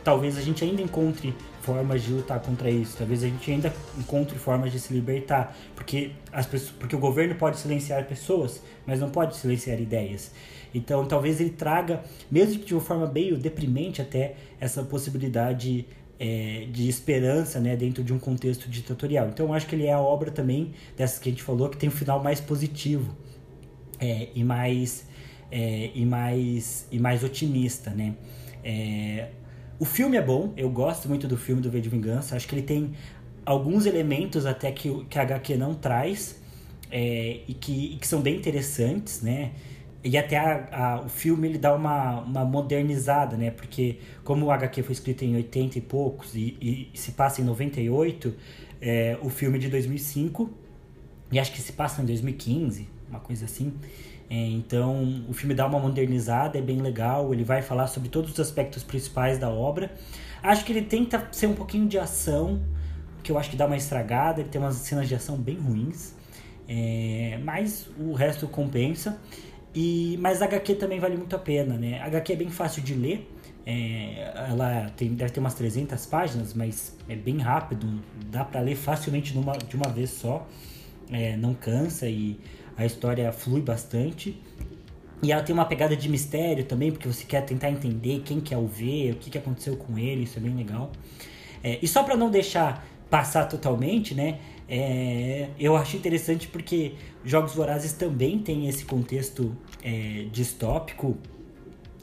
talvez 0.05 0.37
a 0.37 0.41
gente 0.41 0.63
ainda 0.63 0.83
encontre 0.83 1.35
formas 1.65 2.03
de 2.03 2.13
lutar 2.13 2.41
contra 2.41 2.71
isso. 2.71 2.97
Talvez 2.99 3.25
a 3.25 3.27
gente 3.27 3.51
ainda 3.51 3.73
encontre 3.99 4.39
formas 4.39 4.71
de 4.71 4.79
se 4.79 4.93
libertar, 4.93 5.57
porque 5.75 6.11
as 6.31 6.45
pessoas, 6.47 6.73
porque 6.79 6.95
o 6.95 6.99
governo 6.99 7.35
pode 7.35 7.59
silenciar 7.59 8.05
pessoas, 8.05 8.63
mas 8.87 9.01
não 9.01 9.11
pode 9.11 9.37
silenciar 9.37 9.81
ideias. 9.81 10.31
Então, 10.75 11.07
talvez 11.07 11.41
ele 11.41 11.51
traga, 11.51 12.03
mesmo 12.31 12.61
que 12.61 12.67
de 12.67 12.75
uma 12.75 12.83
forma 12.83 13.07
meio 13.07 13.39
deprimente 13.39 14.03
até, 14.03 14.35
essa 14.61 14.83
possibilidade 14.83 15.87
é, 16.19 16.67
de 16.71 16.89
esperança 16.89 17.59
né, 17.61 17.77
dentro 17.77 18.05
de 18.05 18.13
um 18.13 18.19
contexto 18.19 18.69
ditatorial. 18.69 19.29
Então, 19.29 19.47
eu 19.47 19.55
acho 19.55 19.67
que 19.67 19.75
ele 19.75 19.87
é 19.87 19.93
a 19.93 20.01
obra 20.01 20.31
também 20.31 20.73
dessas 20.97 21.19
que 21.19 21.29
a 21.29 21.33
gente 21.33 21.43
falou 21.43 21.69
que 21.69 21.77
tem 21.79 21.89
um 21.89 21.93
final 21.93 22.23
mais 22.23 22.41
positivo 22.41 23.17
é, 23.99 24.29
e 24.35 24.45
mais 24.45 25.07
é, 25.51 25.91
e 25.95 26.05
mais 26.05 26.87
e 26.91 26.99
mais 26.99 27.23
otimista, 27.23 27.91
né? 27.91 28.15
É, 28.63 29.29
o 29.79 29.85
filme 29.85 30.17
é 30.17 30.23
bom, 30.23 30.53
eu 30.57 30.71
gosto 30.71 31.09
muito 31.09 31.27
do 31.27 31.37
filme 31.37 31.61
do 31.61 31.71
V 31.71 31.81
de 31.81 31.89
Vingança. 31.89 32.37
Acho 32.37 32.47
que 32.47 32.55
ele 32.55 32.63
tem 32.63 32.93
alguns 33.45 33.87
elementos 33.87 34.47
até 34.47 34.71
que, 34.71 35.05
que 35.05 35.19
a 35.19 35.23
HQ 35.23 35.57
não 35.57 35.75
traz 35.75 36.41
é, 36.91 37.41
e, 37.49 37.55
que, 37.55 37.95
e 37.95 37.97
que 37.97 38.07
são 38.07 38.21
bem 38.21 38.37
interessantes, 38.37 39.21
né? 39.21 39.53
E 40.03 40.19
até 40.19 40.37
a, 40.37 40.69
a, 40.71 41.01
o 41.01 41.09
filme 41.09 41.49
ele 41.49 41.59
dá 41.59 41.75
uma, 41.75 42.21
uma 42.21 42.45
modernizada, 42.45 43.37
né? 43.37 43.51
Porque 43.51 43.99
como 44.23 44.47
o 44.47 44.51
HQ 44.51 44.83
foi 44.83 44.93
escrito 44.93 45.25
em 45.25 45.35
80 45.35 45.79
e 45.79 45.81
poucos 45.81 46.35
e, 46.35 46.91
e 46.95 46.99
se 46.99 47.13
passa 47.13 47.41
em 47.41 47.45
98, 47.45 48.35
é, 48.81 49.19
o 49.23 49.31
filme 49.31 49.57
é 49.57 49.61
de 49.61 49.69
2005 49.69 50.51
e 51.33 51.39
acho 51.39 51.53
que 51.53 51.61
se 51.61 51.73
passa 51.73 52.03
em 52.03 52.05
2015, 52.05 52.87
uma 53.09 53.19
coisa 53.19 53.47
assim. 53.47 53.73
É, 54.35 54.49
então, 54.49 55.25
o 55.29 55.33
filme 55.33 55.55
dá 55.55 55.65
uma 55.65 55.79
modernizada, 55.79 56.59
é 56.59 56.61
bem 56.61 56.79
legal. 56.79 57.33
Ele 57.33 57.45
vai 57.45 57.63
falar 57.63 57.87
sobre 57.87 58.09
todos 58.09 58.33
os 58.33 58.41
aspectos 58.41 58.83
principais 58.83 59.39
da 59.39 59.49
obra. 59.49 59.93
Acho 60.43 60.65
que 60.65 60.73
ele 60.73 60.83
tenta 60.83 61.29
ser 61.31 61.47
um 61.47 61.55
pouquinho 61.55 61.87
de 61.87 61.97
ação, 61.97 62.61
que 63.23 63.31
eu 63.31 63.39
acho 63.39 63.49
que 63.49 63.57
dá 63.57 63.65
uma 63.65 63.77
estragada. 63.77 64.41
Ele 64.41 64.49
tem 64.49 64.61
umas 64.61 64.75
cenas 64.75 65.07
de 65.07 65.15
ação 65.15 65.37
bem 65.37 65.57
ruins, 65.57 66.17
é, 66.69 67.39
mas 67.45 67.89
o 67.97 68.13
resto 68.13 68.49
compensa. 68.49 69.21
E, 69.73 70.19
mas 70.21 70.43
a 70.43 70.47
HQ 70.47 70.75
também 70.75 70.99
vale 70.99 71.17
muito 71.17 71.37
a 71.37 71.39
pena, 71.39 71.77
né? 71.79 72.01
A 72.01 72.07
HQ 72.07 72.33
é 72.33 72.37
bem 72.37 72.51
fácil 72.51 72.83
de 72.83 72.95
ler. 72.95 73.31
É, 73.65 74.33
ela 74.51 74.91
tem, 74.97 75.15
deve 75.15 75.31
ter 75.31 75.39
umas 75.39 75.55
300 75.55 76.07
páginas, 76.07 76.55
mas 76.55 76.97
é 77.09 77.15
bem 77.15 77.39
rápido. 77.39 78.03
Dá 78.33 78.45
para 78.45 78.61
ler 78.61 78.75
facilmente 78.75 79.33
numa, 79.33 79.53
de 79.53 79.77
uma 79.77 79.89
vez 79.91 80.11
só. 80.11 80.45
É, 81.09 81.37
não 81.37 81.55
cansa 81.55 82.09
e 82.09 82.41
a 82.77 82.85
história 82.85 83.31
flui 83.33 83.61
bastante. 83.61 84.41
E 85.23 85.33
ela 85.33 85.43
tem 85.43 85.55
uma 85.55 85.65
pegada 85.65 85.97
de 85.97 86.09
mistério 86.09 86.65
também, 86.65 86.93
porque 86.93 87.09
você 87.09 87.25
quer 87.25 87.43
tentar 87.43 87.71
entender 87.71 88.23
quem 88.25 88.41
que 88.41 88.53
é 88.53 88.59
o 88.59 88.67
V, 88.67 89.13
o 89.13 89.17
que, 89.17 89.31
que 89.31 89.39
aconteceu 89.39 89.77
com 89.77 89.99
ele, 89.99 90.25
isso 90.25 90.39
é 90.39 90.43
bem 90.43 90.55
legal. 90.55 90.93
É, 91.63 91.79
e 91.81 91.89
só 91.89 92.03
para 92.03 92.17
não 92.17 92.31
deixar 92.31 92.87
passar 93.09 93.47
totalmente, 93.47 94.15
né? 94.15 94.39
É, 94.69 95.49
eu 95.59 95.77
acho 95.77 95.97
interessante 95.97 96.49
porque 96.49 96.95
Jogos 97.25 97.55
Vorazes 97.55 97.93
também 97.93 98.39
tem 98.39 98.69
esse 98.69 98.85
contexto 98.85 99.57
é, 99.83 100.27
distópico 100.31 101.17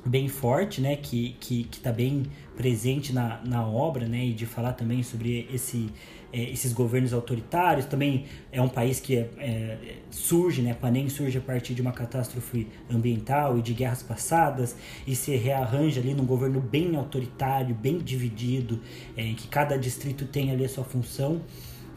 bem 0.06 0.27
forte, 0.27 0.81
né? 0.81 0.95
Que, 0.95 1.35
que, 1.39 1.65
que 1.65 1.80
tá 1.80 1.91
bem 1.91 2.23
presente 2.56 3.14
na, 3.14 3.41
na 3.43 3.68
obra, 3.68 4.07
né? 4.07 4.26
E 4.26 4.34
de 4.34 4.45
falar 4.45 4.73
também 4.73 5.03
sobre 5.03 5.48
esse 5.53 5.89
é, 6.33 6.41
esses 6.49 6.73
governos 6.73 7.13
autoritários. 7.13 7.85
Também 7.85 8.25
é 8.51 8.61
um 8.61 8.69
país 8.69 8.99
que 8.99 9.17
é, 9.17 9.29
é, 9.37 9.77
surge, 10.09 10.61
né, 10.61 10.73
Panem 10.73 11.09
surge 11.09 11.37
a 11.37 11.41
partir 11.41 11.73
de 11.73 11.81
uma 11.81 11.91
catástrofe 11.91 12.67
ambiental 12.89 13.57
e 13.57 13.61
de 13.61 13.73
guerras 13.73 14.03
passadas 14.03 14.75
e 15.05 15.15
se 15.15 15.35
rearranja 15.35 15.99
ali 15.99 16.13
num 16.13 16.25
governo 16.25 16.59
bem 16.59 16.95
autoritário, 16.95 17.75
bem 17.75 17.97
dividido, 17.97 18.79
é, 19.15 19.23
em 19.23 19.35
que 19.35 19.47
cada 19.47 19.77
distrito 19.77 20.25
tem 20.25 20.51
ali 20.51 20.65
a 20.65 20.69
sua 20.69 20.83
função. 20.83 21.41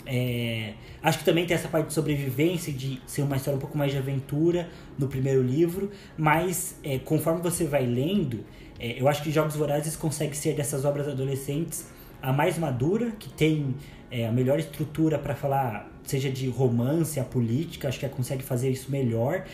É, 0.07 0.75
acho 1.03 1.19
que 1.19 1.25
também 1.25 1.47
tem 1.47 1.55
essa 1.55 1.69
parte 1.69 1.89
de 1.89 1.95
sobrevivência, 1.95 2.73
de 2.73 3.01
ser 3.07 3.23
uma 3.23 3.37
história 3.37 3.57
um 3.57 3.61
pouco 3.61 3.77
mais 3.77 3.91
de 3.91 3.99
aventura 3.99 4.69
no 4.99 5.09
primeiro 5.09 5.43
livro, 5.43 5.91
mas 6.17 6.79
é, 6.83 6.99
conforme 6.99 7.41
você 7.41 7.65
vai 7.65 7.87
lendo, 7.87 8.45
é, 8.79 9.01
eu 9.01 9.09
acho 9.09 9.23
que 9.23 9.31
Jogos 9.31 9.57
Vorazes 9.57 9.97
consegue 9.97 10.37
ser 10.37 10.55
dessas 10.55 10.85
obras 10.85 11.09
adolescentes 11.09 11.87
a 12.21 12.33
mais 12.33 12.59
madura, 12.59 13.13
que 13.19 13.31
tem 13.31 13.75
é, 14.15 14.29
a 14.29 14.31
melhor 14.31 14.61
estrutura 14.61 15.19
para 15.19 15.35
falar, 15.35 15.91
seja 16.05 16.31
de 16.31 16.49
romance, 16.49 17.19
a 17.19 17.25
política, 17.25 17.89
acho 17.89 17.99
que 17.99 18.05
ela 18.05 18.15
consegue 18.15 18.45
fazer 18.45 18.71
isso 18.71 18.89
melhor, 18.89 19.45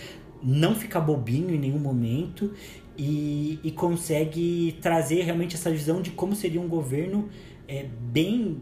não 0.43 0.75
fica 0.75 1.01
bobinho 1.01 1.55
em 1.55 1.59
nenhum 1.59 1.79
momento 1.79 2.53
e, 2.97 3.59
e 3.65 3.71
consegue 3.71 4.77
trazer 4.83 5.23
realmente 5.23 5.57
essa 5.57 5.71
visão 5.71 6.03
de 6.03 6.11
como 6.11 6.37
seria 6.37 6.61
um 6.61 6.69
governo 6.69 7.31
é, 7.67 7.87
bem, 8.13 8.59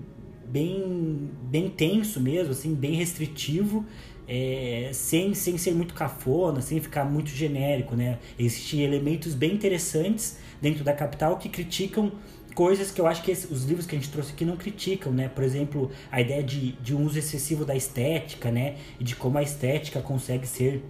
bem, 0.46 1.30
bem 1.50 1.68
tenso 1.68 2.20
mesmo, 2.20 2.52
assim, 2.52 2.76
bem 2.76 2.94
restritivo. 2.94 3.84
É, 4.30 4.90
sem, 4.92 5.32
sem 5.32 5.56
ser 5.56 5.72
muito 5.72 5.94
cafona, 5.94 6.60
sem 6.60 6.78
ficar 6.82 7.06
muito 7.06 7.30
genérico, 7.30 7.96
né? 7.96 8.18
Existem 8.38 8.82
elementos 8.82 9.32
bem 9.32 9.54
interessantes 9.54 10.36
dentro 10.60 10.84
da 10.84 10.92
capital 10.92 11.38
que 11.38 11.48
criticam 11.48 12.12
coisas 12.58 12.90
que 12.90 13.00
eu 13.00 13.06
acho 13.06 13.22
que 13.22 13.30
esse, 13.30 13.46
os 13.52 13.62
livros 13.62 13.86
que 13.86 13.94
a 13.94 13.98
gente 14.00 14.10
trouxe 14.10 14.32
aqui 14.32 14.44
não 14.44 14.56
criticam, 14.56 15.12
né? 15.12 15.28
Por 15.32 15.44
exemplo, 15.44 15.92
a 16.10 16.20
ideia 16.20 16.42
de, 16.42 16.72
de 16.72 16.92
um 16.92 17.04
uso 17.04 17.16
excessivo 17.16 17.64
da 17.64 17.76
estética, 17.76 18.50
né? 18.50 18.74
E 18.98 19.04
de 19.04 19.14
como 19.14 19.38
a 19.38 19.42
estética 19.44 20.00
consegue 20.00 20.44
ser 20.44 20.82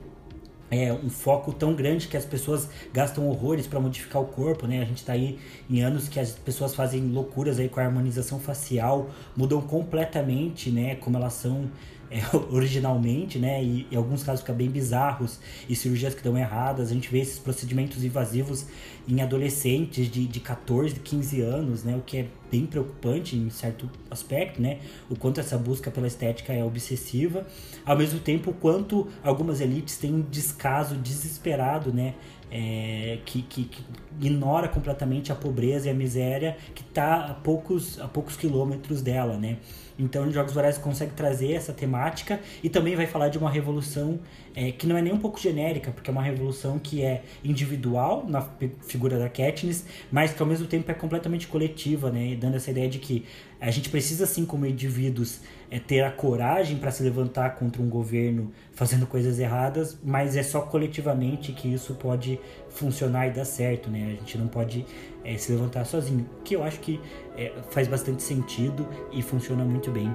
é, 0.71 0.91
um 0.91 1.11
foco 1.11 1.53
tão 1.53 1.75
grande 1.75 2.09
que 2.09 2.17
as 2.17 2.25
pessoas 2.25 2.71
gastam 2.91 3.29
horrores 3.29 3.67
para 3.67 3.79
modificar 3.79 4.23
o 4.23 4.25
corpo, 4.25 4.67
né? 4.67 4.81
A 4.81 4.87
gente 4.87 4.97
está 4.97 5.13
aí 5.13 5.39
em 5.69 5.83
anos 5.83 6.09
que 6.09 6.19
as 6.19 6.31
pessoas 6.31 6.75
fazem 6.75 7.07
loucuras 7.11 7.59
aí 7.59 7.69
com 7.69 7.81
a 7.81 7.85
harmonização 7.85 8.41
facial, 8.41 9.11
mudam 9.37 9.61
completamente, 9.61 10.71
né? 10.71 10.95
Como 10.95 11.19
elas 11.19 11.35
são 11.35 11.71
é, 12.11 12.21
originalmente, 12.51 13.39
né? 13.39 13.63
E 13.63 13.87
em 13.91 13.97
alguns 13.97 14.23
casos 14.23 14.41
fica 14.41 14.53
bem 14.53 14.69
bizarros 14.69 15.39
e 15.69 15.77
cirurgias 15.77 16.15
que 16.15 16.23
dão 16.23 16.37
erradas. 16.37 16.91
A 16.91 16.95
gente 16.95 17.11
vê 17.11 17.21
esses 17.21 17.39
procedimentos 17.39 18.03
invasivos 18.05 18.67
em 19.07 19.21
adolescentes 19.23 20.11
de, 20.11 20.27
de 20.27 20.41
14, 20.41 20.95
15 21.01 21.41
anos, 21.41 21.85
né? 21.85 21.97
O 21.97 22.03
que 22.03 22.19
é 22.19 22.27
bem 22.51 22.67
preocupante 22.67 23.37
em 23.37 23.51
certo 23.51 23.89
aspecto, 24.11 24.61
né? 24.61 24.79
O 25.09 25.17
quanto 25.17 25.41
essa 25.41 25.57
busca 25.59 25.91
pela 25.91 26.07
estética 26.07 26.53
é 26.53 26.65
obsessiva, 26.65 27.47
ao 27.85 27.97
mesmo 27.97 28.21
tempo 28.21 28.53
quanto 28.53 29.07
algumas 29.23 29.61
elites 29.61 29.97
têm 29.99 30.15
um 30.15 30.23
descaso 30.23 30.97
desesperado, 30.97 31.93
né? 31.93 32.15
É, 32.51 33.19
que, 33.27 33.43
que, 33.43 33.65
que, 33.65 33.85
ignora 34.19 34.69
completamente 34.69 35.31
a 35.31 35.35
pobreza 35.35 35.87
e 35.87 35.91
a 35.91 35.95
miséria 35.95 36.57
que 36.75 36.81
está 36.83 37.27
a 37.27 37.35
poucos, 37.35 38.01
a 38.01 38.09
poucos 38.09 38.37
quilômetros 38.37 39.03
dela, 39.03 39.37
né? 39.37 39.59
Então, 39.99 40.31
Jogos 40.31 40.53
Vorazes 40.53 40.81
consegue 40.81 41.13
trazer 41.13 41.53
essa 41.53 41.73
temática 41.73 42.41
e 42.63 42.69
também 42.69 42.95
vai 42.95 43.07
falar 43.07 43.29
de 43.29 43.37
uma 43.37 43.51
revolução 43.51 44.21
é, 44.55 44.71
que 44.71 44.87
não 44.87 44.97
é 44.97 45.03
nem 45.03 45.13
um 45.13 45.19
pouco 45.19 45.41
genérica, 45.41 45.91
porque 45.91 46.11
é 46.11 46.13
uma 46.13 46.23
revolução 46.23 46.79
que 46.79 47.03
é 47.03 47.23
individual 47.45 48.25
na 48.29 48.43
figura 48.87 49.19
da 49.19 49.29
Katniss, 49.29 49.85
mas 50.11 50.33
que 50.33 50.41
ao 50.41 50.49
mesmo 50.49 50.67
tempo 50.67 50.91
é 50.91 50.95
completamente 50.95 51.47
coletiva, 51.47 52.11
né? 52.11 52.37
Dando 52.41 52.57
essa 52.57 52.71
ideia 52.71 52.89
de 52.89 52.99
que 52.99 53.25
a 53.61 53.71
gente 53.71 53.89
precisa, 53.89 54.25
assim 54.25 54.47
como 54.47 54.65
indivíduos, 54.67 55.41
é, 55.71 55.79
ter 55.79 56.03
a 56.03 56.11
coragem 56.11 56.77
para 56.77 56.91
se 56.91 57.03
levantar 57.03 57.57
contra 57.57 57.83
um 57.83 57.89
governo 57.89 58.53
fazendo 58.73 59.07
coisas 59.07 59.39
erradas, 59.39 59.99
mas 60.03 60.37
é 60.37 60.43
só 60.43 60.61
coletivamente 60.61 61.53
que 61.53 61.73
isso 61.73 61.95
pode 61.95 62.41
funcionar 62.71 63.27
e 63.27 63.31
dar 63.33 63.45
certo, 63.45 63.91
né? 63.91 64.07
A 64.07 64.21
gente 64.21 64.39
não 64.39 64.47
pode 64.47 64.87
é, 65.29 65.37
se 65.37 65.53
levantar 65.53 65.85
sozinho, 65.85 66.27
que 66.43 66.57
eu 66.57 66.65
acho 66.65 66.81
que 66.81 66.99
é, 67.37 67.53
faz 67.71 67.87
bastante 67.87 68.23
sentido 68.23 68.87
e 69.13 69.23
funciona 69.23 69.65
muito 69.65 69.91
bem 69.91 70.09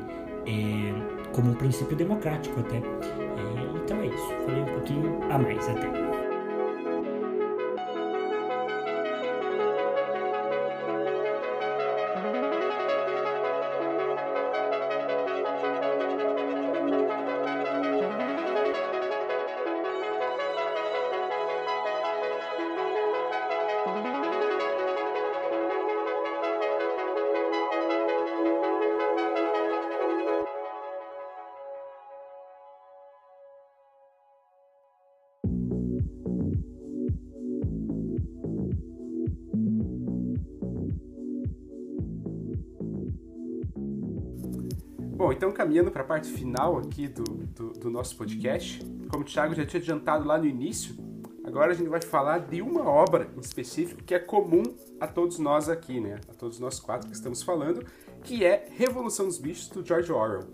é, 0.48 1.32
como 1.34 1.52
um 1.52 1.56
princípio 1.56 1.96
democrático 1.96 2.60
até. 2.60 2.78
É, 2.78 3.84
então 3.84 4.02
é 4.02 4.08
isso, 4.08 4.28
falei 4.46 4.62
um 4.62 4.66
pouquinho 4.66 5.24
a 5.32 5.38
mais 5.38 5.70
até. 5.70 6.03
Caminhando 45.64 45.92
para 45.92 46.02
a 46.02 46.06
parte 46.06 46.28
final 46.28 46.78
aqui 46.78 47.08
do, 47.08 47.24
do, 47.24 47.70
do, 47.70 47.90
nosso 47.90 48.18
podcast, 48.18 48.86
como 49.10 49.24
o 49.24 49.26
Thiago 49.26 49.56
já 49.56 49.66
tinha 49.66 49.82
adiantado 49.82 50.28
lá 50.28 50.38
no 50.38 50.46
início, 50.46 50.94
agora 51.42 51.72
a 51.72 51.74
gente 51.74 51.88
vai 51.88 52.02
falar 52.02 52.40
de 52.40 52.62
uma 52.62 52.84
obra 52.84 53.30
em 53.34 53.40
específico 53.40 54.04
que 54.04 54.14
é 54.14 54.20
comum 54.20 54.62
a 55.00 55.08
todos 55.08 55.40
nós 55.40 55.70
aqui, 55.70 56.02
né? 56.02 56.20
A 56.28 56.34
todos 56.34 56.60
nós 56.60 56.82
quatro 56.82 57.08
que 57.08 57.16
estamos 57.16 57.42
falando, 57.42 57.86
que 58.24 58.44
é 58.44 58.68
Revolução 58.72 59.26
dos 59.26 59.38
Bichos, 59.38 59.70
do 59.70 59.86
George 59.86 60.12
Orwell. 60.12 60.52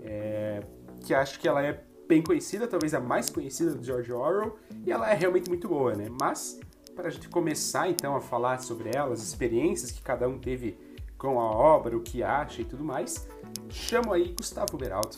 É, 0.00 0.62
que 1.04 1.12
acho 1.12 1.40
que 1.40 1.48
ela 1.48 1.60
é 1.60 1.82
bem 2.08 2.22
conhecida, 2.22 2.68
talvez 2.68 2.94
a 2.94 3.00
mais 3.00 3.28
conhecida 3.28 3.74
do 3.74 3.82
George 3.82 4.12
Orwell, 4.12 4.56
e 4.86 4.92
ela 4.92 5.10
é 5.10 5.14
realmente 5.14 5.48
muito 5.48 5.66
boa, 5.66 5.92
né? 5.96 6.06
Mas, 6.20 6.60
para 6.94 7.08
a 7.08 7.10
gente 7.10 7.28
começar 7.28 7.88
então 7.88 8.14
a 8.14 8.20
falar 8.20 8.60
sobre 8.62 8.90
ela, 8.94 9.12
as 9.12 9.24
experiências 9.24 9.90
que 9.90 10.02
cada 10.02 10.28
um 10.28 10.38
teve 10.38 10.78
com 11.18 11.40
a 11.40 11.50
obra, 11.50 11.96
o 11.96 12.00
que 12.00 12.22
acha 12.22 12.62
e 12.62 12.64
tudo 12.64 12.84
mais, 12.84 13.28
chamo 13.72 14.12
aí 14.12 14.34
Gustavo 14.36 14.76
Beraldo. 14.76 15.16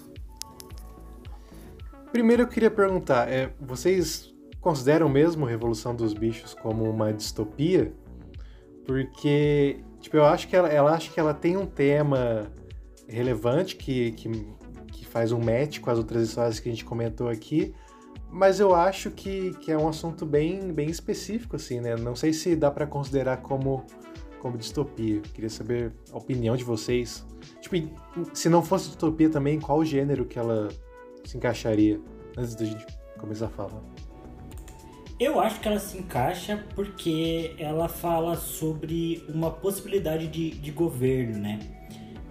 Primeiro 2.10 2.42
eu 2.42 2.48
queria 2.48 2.70
perguntar, 2.70 3.28
é, 3.28 3.52
vocês 3.60 4.32
consideram 4.60 5.08
mesmo 5.08 5.44
Revolução 5.44 5.94
dos 5.94 6.14
Bichos 6.14 6.54
como 6.54 6.88
uma 6.88 7.12
distopia? 7.12 7.92
Porque, 8.86 9.80
tipo, 10.00 10.16
eu 10.16 10.24
acho 10.24 10.46
que 10.48 10.54
ela, 10.54 10.68
ela 10.68 10.92
acha 10.92 11.10
que 11.10 11.18
ela 11.18 11.34
tem 11.34 11.56
um 11.56 11.66
tema 11.66 12.50
relevante 13.08 13.76
que, 13.76 14.12
que 14.12 14.54
faz 15.14 15.30
um 15.30 15.38
match 15.38 15.78
com 15.78 15.88
as 15.90 15.98
outras 15.98 16.28
histórias 16.28 16.58
que 16.58 16.68
a 16.68 16.72
gente 16.72 16.84
comentou 16.84 17.28
aqui, 17.28 17.72
mas 18.28 18.58
eu 18.58 18.74
acho 18.74 19.12
que, 19.12 19.54
que 19.60 19.70
é 19.70 19.78
um 19.78 19.88
assunto 19.88 20.26
bem, 20.26 20.72
bem 20.72 20.90
específico, 20.90 21.54
assim, 21.54 21.80
né? 21.80 21.94
Não 21.94 22.16
sei 22.16 22.32
se 22.32 22.56
dá 22.56 22.68
para 22.68 22.84
considerar 22.84 23.36
como, 23.36 23.86
como 24.44 24.58
distopia. 24.58 25.22
Queria 25.32 25.48
saber 25.48 25.90
a 26.12 26.18
opinião 26.18 26.54
de 26.54 26.64
vocês. 26.64 27.26
Tipo, 27.62 27.76
se 28.34 28.50
não 28.50 28.62
fosse 28.62 28.88
distopia 28.88 29.30
também, 29.30 29.58
qual 29.58 29.82
gênero 29.82 30.26
que 30.26 30.38
ela 30.38 30.68
se 31.24 31.38
encaixaria? 31.38 31.98
Antes 32.36 32.54
da 32.54 32.66
gente 32.66 32.84
começar 33.18 33.46
a 33.46 33.48
falar. 33.48 33.80
Eu 35.18 35.40
acho 35.40 35.60
que 35.60 35.68
ela 35.68 35.78
se 35.78 35.96
encaixa 35.96 36.62
porque 36.74 37.54
ela 37.58 37.88
fala 37.88 38.36
sobre 38.36 39.24
uma 39.32 39.50
possibilidade 39.50 40.26
de, 40.26 40.50
de 40.50 40.70
governo, 40.70 41.38
né? 41.38 41.58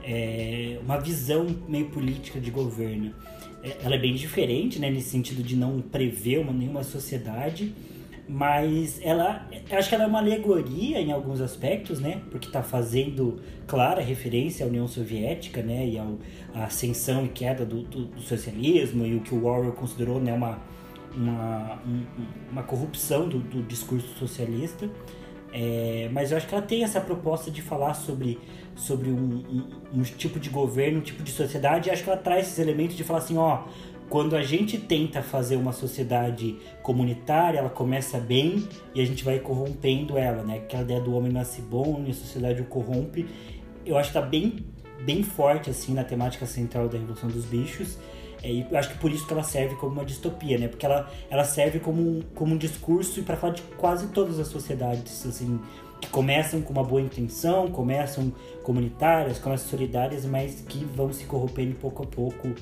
é, 0.03 0.77
uma 0.83 0.99
visão 0.99 1.47
meio 1.67 1.89
política 1.89 2.39
de 2.39 2.51
governo. 2.51 3.13
É, 3.63 3.77
ela 3.83 3.95
é 3.95 3.97
bem 3.97 4.13
diferente, 4.13 4.77
né, 4.77 4.89
nesse 4.89 5.09
sentido 5.09 5.41
de 5.41 5.55
não 5.55 5.81
prever 5.81 6.39
uma, 6.39 6.51
nenhuma 6.51 6.83
sociedade, 6.83 7.73
mas 8.27 8.99
ela, 9.01 9.47
acho 9.71 9.89
que 9.89 9.95
ela 9.95 10.05
é 10.05 10.07
uma 10.07 10.19
alegoria 10.19 10.99
em 10.99 11.11
alguns 11.11 11.41
aspectos, 11.41 11.99
né, 11.99 12.21
porque 12.31 12.47
está 12.47 12.63
fazendo 12.63 13.41
clara 13.67 14.01
referência 14.01 14.65
à 14.65 14.69
União 14.69 14.87
Soviética, 14.87 15.61
né, 15.61 15.87
e 15.87 15.97
ao, 15.97 16.17
à 16.53 16.65
ascensão 16.65 17.25
e 17.25 17.29
queda 17.29 17.65
do, 17.65 17.83
do, 17.83 18.05
do 18.05 18.21
socialismo 18.21 19.05
e 19.05 19.15
o 19.15 19.21
que 19.21 19.35
o 19.35 19.45
Orwell 19.45 19.73
considerou, 19.73 20.21
né, 20.21 20.33
uma, 20.33 20.59
uma, 21.15 21.79
um, 21.85 22.05
uma 22.51 22.63
corrupção 22.63 23.27
do, 23.27 23.39
do 23.39 23.61
discurso 23.63 24.07
socialista. 24.17 24.89
É, 25.55 26.09
mas 26.11 26.31
eu 26.31 26.37
acho 26.37 26.47
que 26.47 26.55
ela 26.55 26.63
tem 26.63 26.83
essa 26.83 26.99
proposta 26.99 27.51
de 27.51 27.61
falar 27.61 27.93
sobre 27.93 28.39
sobre 28.75 29.09
um, 29.09 29.43
um, 29.93 29.99
um, 29.99 30.01
tipo 30.01 30.39
de 30.39 30.49
governo, 30.49 30.97
um 30.97 31.01
tipo 31.01 31.21
de 31.21 31.31
sociedade, 31.31 31.89
e 31.89 31.91
acho 31.91 32.03
que 32.03 32.09
ela 32.09 32.17
traz 32.17 32.47
esses 32.47 32.59
elementos 32.59 32.95
de 32.95 33.03
falar 33.03 33.19
assim, 33.19 33.37
ó, 33.37 33.65
quando 34.13 34.35
a 34.35 34.43
gente 34.43 34.77
tenta 34.77 35.23
fazer 35.23 35.55
uma 35.55 35.71
sociedade 35.71 36.55
comunitária, 36.83 37.57
ela 37.57 37.69
começa 37.71 38.19
bem 38.19 38.69
e 38.93 39.01
a 39.01 39.05
gente 39.07 39.23
vai 39.23 39.39
corrompendo 39.39 40.19
ela, 40.19 40.43
né? 40.43 40.57
Aquela 40.57 40.83
ideia 40.83 41.01
do 41.01 41.15
homem 41.15 41.31
nasce 41.31 41.63
bom 41.63 42.03
e 42.05 42.11
a 42.11 42.13
sociedade 42.13 42.61
o 42.61 42.65
corrompe. 42.65 43.25
Eu 43.83 43.97
acho 43.97 44.09
que 44.09 44.13
tá 44.13 44.21
bem, 44.21 44.67
bem 45.03 45.23
forte, 45.23 45.71
assim, 45.71 45.95
na 45.95 46.03
temática 46.03 46.45
central 46.45 46.87
da 46.87 46.95
Revolução 46.95 47.27
dos 47.27 47.43
Bichos. 47.45 47.97
É, 48.43 48.51
e 48.51 48.67
eu 48.69 48.77
acho 48.77 48.89
que 48.89 48.99
por 48.99 49.09
isso 49.09 49.25
que 49.25 49.33
ela 49.33 49.41
serve 49.41 49.73
como 49.77 49.93
uma 49.93 50.05
distopia, 50.05 50.59
né? 50.59 50.67
Porque 50.67 50.85
ela, 50.85 51.11
ela 51.27 51.43
serve 51.43 51.79
como 51.79 52.23
como 52.35 52.53
um 52.53 52.57
discurso 52.57 53.23
para 53.23 53.35
falar 53.35 53.53
de 53.53 53.63
quase 53.79 54.09
todas 54.09 54.39
as 54.39 54.47
sociedades, 54.47 55.25
assim, 55.25 55.59
que 55.99 56.07
começam 56.09 56.61
com 56.61 56.71
uma 56.71 56.83
boa 56.83 57.01
intenção, 57.01 57.67
começam 57.71 58.31
comunitárias, 58.61 59.39
começam 59.39 59.67
solidárias, 59.67 60.23
mas 60.23 60.61
que 60.61 60.85
vão 60.85 61.11
se 61.11 61.25
corrompendo 61.25 61.73
pouco 61.73 62.03
a 62.03 62.05
pouco 62.05 62.53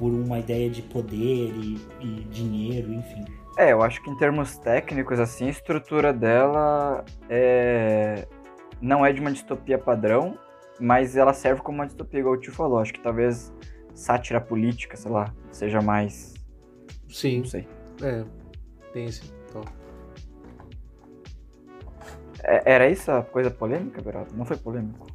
por 0.00 0.10
uma 0.10 0.38
ideia 0.38 0.70
de 0.70 0.80
poder 0.80 1.52
e, 1.54 1.78
e 2.00 2.24
dinheiro, 2.30 2.90
enfim. 2.90 3.22
É, 3.58 3.72
eu 3.72 3.82
acho 3.82 4.02
que 4.02 4.08
em 4.08 4.16
termos 4.16 4.56
técnicos, 4.56 5.20
assim, 5.20 5.48
a 5.48 5.50
estrutura 5.50 6.10
dela 6.10 7.04
é... 7.28 8.26
não 8.80 9.04
é 9.04 9.12
de 9.12 9.20
uma 9.20 9.30
distopia 9.30 9.76
padrão, 9.76 10.38
mas 10.80 11.18
ela 11.18 11.34
serve 11.34 11.60
como 11.60 11.76
uma 11.76 11.86
distopia, 11.86 12.20
igual 12.20 12.34
o 12.34 12.40
tio 12.40 12.50
falou. 12.50 12.78
Acho 12.78 12.94
que 12.94 13.00
talvez 13.00 13.52
sátira 13.94 14.40
política, 14.40 14.96
sei 14.96 15.10
lá, 15.10 15.34
seja 15.52 15.82
mais. 15.82 16.32
Sim. 17.10 17.40
Não 17.40 17.44
sei. 17.44 17.68
É, 18.02 18.24
tem 18.94 19.04
esse 19.04 19.30
é, 22.42 22.62
era 22.64 22.88
isso 22.88 23.10
a 23.12 23.22
coisa 23.22 23.50
polêmica, 23.50 24.00
Beraldo? 24.00 24.34
Não 24.34 24.46
foi 24.46 24.56
polêmico? 24.56 25.06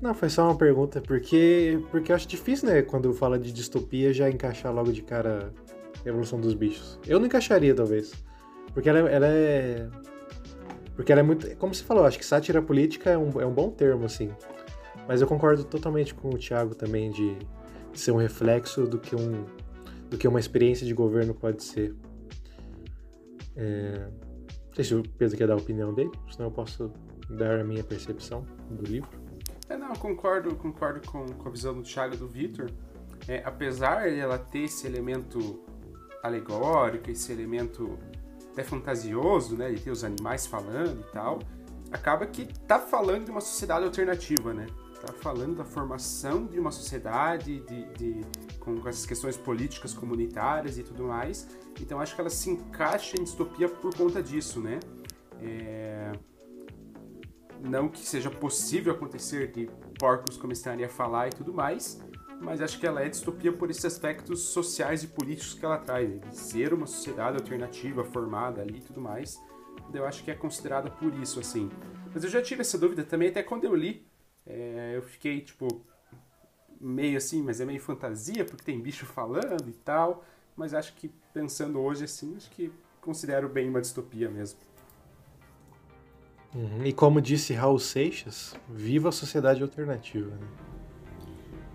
Não, 0.00 0.14
foi 0.14 0.28
só 0.28 0.44
uma 0.44 0.56
pergunta, 0.56 1.00
porque, 1.00 1.82
porque 1.90 2.12
eu 2.12 2.16
acho 2.16 2.28
difícil, 2.28 2.68
né, 2.68 2.82
quando 2.82 3.12
fala 3.12 3.38
de 3.38 3.52
distopia, 3.52 4.12
já 4.12 4.30
encaixar 4.30 4.72
logo 4.72 4.92
de 4.92 5.02
cara 5.02 5.52
Revolução 6.04 6.40
dos 6.40 6.54
Bichos. 6.54 6.98
Eu 7.06 7.18
não 7.18 7.26
encaixaria, 7.26 7.74
talvez. 7.74 8.12
Porque 8.72 8.88
ela, 8.88 9.00
ela 9.10 9.26
é. 9.26 9.88
Porque 10.94 11.10
ela 11.10 11.20
é 11.20 11.24
muito. 11.24 11.56
Como 11.56 11.74
você 11.74 11.82
falou, 11.82 12.04
acho 12.04 12.18
que 12.18 12.24
sátira 12.24 12.62
política 12.62 13.10
é 13.10 13.18
um, 13.18 13.40
é 13.40 13.46
um 13.46 13.52
bom 13.52 13.70
termo, 13.70 14.04
assim. 14.04 14.30
Mas 15.08 15.20
eu 15.20 15.26
concordo 15.26 15.64
totalmente 15.64 16.14
com 16.14 16.28
o 16.28 16.38
Thiago 16.38 16.74
também 16.74 17.10
de, 17.10 17.36
de 17.92 17.98
ser 17.98 18.12
um 18.12 18.16
reflexo 18.16 18.86
do 18.86 18.98
que, 18.98 19.16
um, 19.16 19.44
do 20.08 20.16
que 20.16 20.28
uma 20.28 20.38
experiência 20.38 20.86
de 20.86 20.94
governo 20.94 21.34
pode 21.34 21.64
ser. 21.64 21.94
É 23.56 24.08
sei 24.78 24.84
se 24.84 24.94
o 24.94 25.02
Pedro 25.02 25.36
quer 25.36 25.48
dar 25.48 25.54
a 25.54 25.56
opinião 25.56 25.92
dele, 25.92 26.10
senão 26.30 26.48
eu 26.48 26.52
posso 26.52 26.92
dar 27.28 27.60
a 27.60 27.64
minha 27.64 27.82
percepção 27.82 28.46
do 28.70 28.84
livro. 28.84 29.10
É, 29.68 29.76
não, 29.76 29.92
concordo, 29.94 30.54
concordo 30.56 31.06
com, 31.06 31.26
com 31.26 31.48
a 31.48 31.50
visão 31.50 31.74
do 31.74 31.82
Thiago 31.82 32.14
e 32.14 32.16
do 32.16 32.26
Victor. 32.26 32.70
É, 33.26 33.42
apesar 33.44 34.08
de 34.08 34.18
ela 34.18 34.38
ter 34.38 34.60
esse 34.60 34.86
elemento 34.86 35.62
alegórico, 36.22 37.10
esse 37.10 37.30
elemento 37.32 37.98
até 38.52 38.64
fantasioso, 38.64 39.56
né, 39.56 39.70
de 39.70 39.80
ter 39.80 39.90
os 39.90 40.02
animais 40.02 40.46
falando 40.46 41.00
e 41.00 41.12
tal, 41.12 41.38
acaba 41.92 42.26
que 42.26 42.46
tá 42.66 42.78
falando 42.78 43.26
de 43.26 43.30
uma 43.30 43.40
sociedade 43.40 43.84
alternativa, 43.84 44.52
né? 44.52 44.66
Tá 45.00 45.12
falando 45.12 45.56
da 45.56 45.64
formação 45.64 46.46
de 46.46 46.58
uma 46.58 46.72
sociedade 46.72 47.60
de, 47.60 47.84
de 47.92 48.20
com 48.58 48.76
essas 48.88 49.06
questões 49.06 49.36
políticas 49.36 49.94
comunitárias 49.94 50.76
e 50.76 50.82
tudo 50.82 51.04
mais, 51.04 51.48
então 51.80 52.00
acho 52.00 52.16
que 52.16 52.20
ela 52.20 52.30
se 52.30 52.50
encaixa 52.50 53.16
em 53.18 53.22
distopia 53.22 53.68
por 53.68 53.94
conta 53.94 54.20
disso, 54.20 54.60
né? 54.60 54.80
É... 55.40 56.10
Não 57.60 57.88
que 57.88 58.00
seja 58.00 58.30
possível 58.30 58.92
acontecer 58.92 59.50
de 59.50 59.68
porcos 59.98 60.36
começarem 60.36 60.84
a 60.84 60.88
falar 60.88 61.28
e 61.28 61.30
tudo 61.30 61.52
mais, 61.52 62.00
mas 62.40 62.60
acho 62.60 62.78
que 62.78 62.86
ela 62.86 63.02
é 63.02 63.08
distopia 63.08 63.52
por 63.52 63.70
esses 63.70 63.84
aspectos 63.84 64.40
sociais 64.40 65.02
e 65.02 65.08
políticos 65.08 65.54
que 65.54 65.64
ela 65.64 65.78
traz, 65.78 66.08
né? 66.08 66.18
de 66.28 66.36
ser 66.36 66.72
uma 66.72 66.86
sociedade 66.86 67.36
alternativa 67.36 68.04
formada 68.04 68.62
ali 68.62 68.78
e 68.78 68.82
tudo 68.82 69.00
mais. 69.00 69.40
Eu 69.92 70.06
acho 70.06 70.22
que 70.22 70.30
é 70.30 70.34
considerada 70.34 70.90
por 70.90 71.12
isso, 71.14 71.40
assim. 71.40 71.70
Mas 72.12 72.22
eu 72.24 72.30
já 72.30 72.42
tive 72.42 72.60
essa 72.60 72.78
dúvida 72.78 73.04
também, 73.04 73.28
até 73.28 73.42
quando 73.42 73.64
eu 73.64 73.74
li, 73.74 74.06
é, 74.46 74.92
eu 74.96 75.02
fiquei 75.02 75.40
tipo 75.40 75.84
meio 76.80 77.16
assim, 77.16 77.42
mas 77.42 77.60
é 77.60 77.64
meio 77.64 77.80
fantasia 77.80 78.44
porque 78.44 78.62
tem 78.62 78.80
bicho 78.80 79.04
falando 79.04 79.68
e 79.68 79.72
tal 79.72 80.24
mas 80.58 80.74
acho 80.74 80.92
que 80.94 81.08
pensando 81.32 81.78
hoje 81.78 82.04
assim, 82.04 82.36
acho 82.36 82.50
que 82.50 82.72
considero 83.00 83.48
bem 83.48 83.68
uma 83.68 83.80
distopia 83.80 84.28
mesmo. 84.28 84.58
Uhum. 86.54 86.84
E 86.84 86.92
como 86.92 87.20
disse 87.20 87.52
Raul 87.52 87.78
Seixas, 87.78 88.54
viva 88.68 89.10
a 89.10 89.12
sociedade 89.12 89.62
alternativa. 89.62 90.30
Né? 90.30 90.46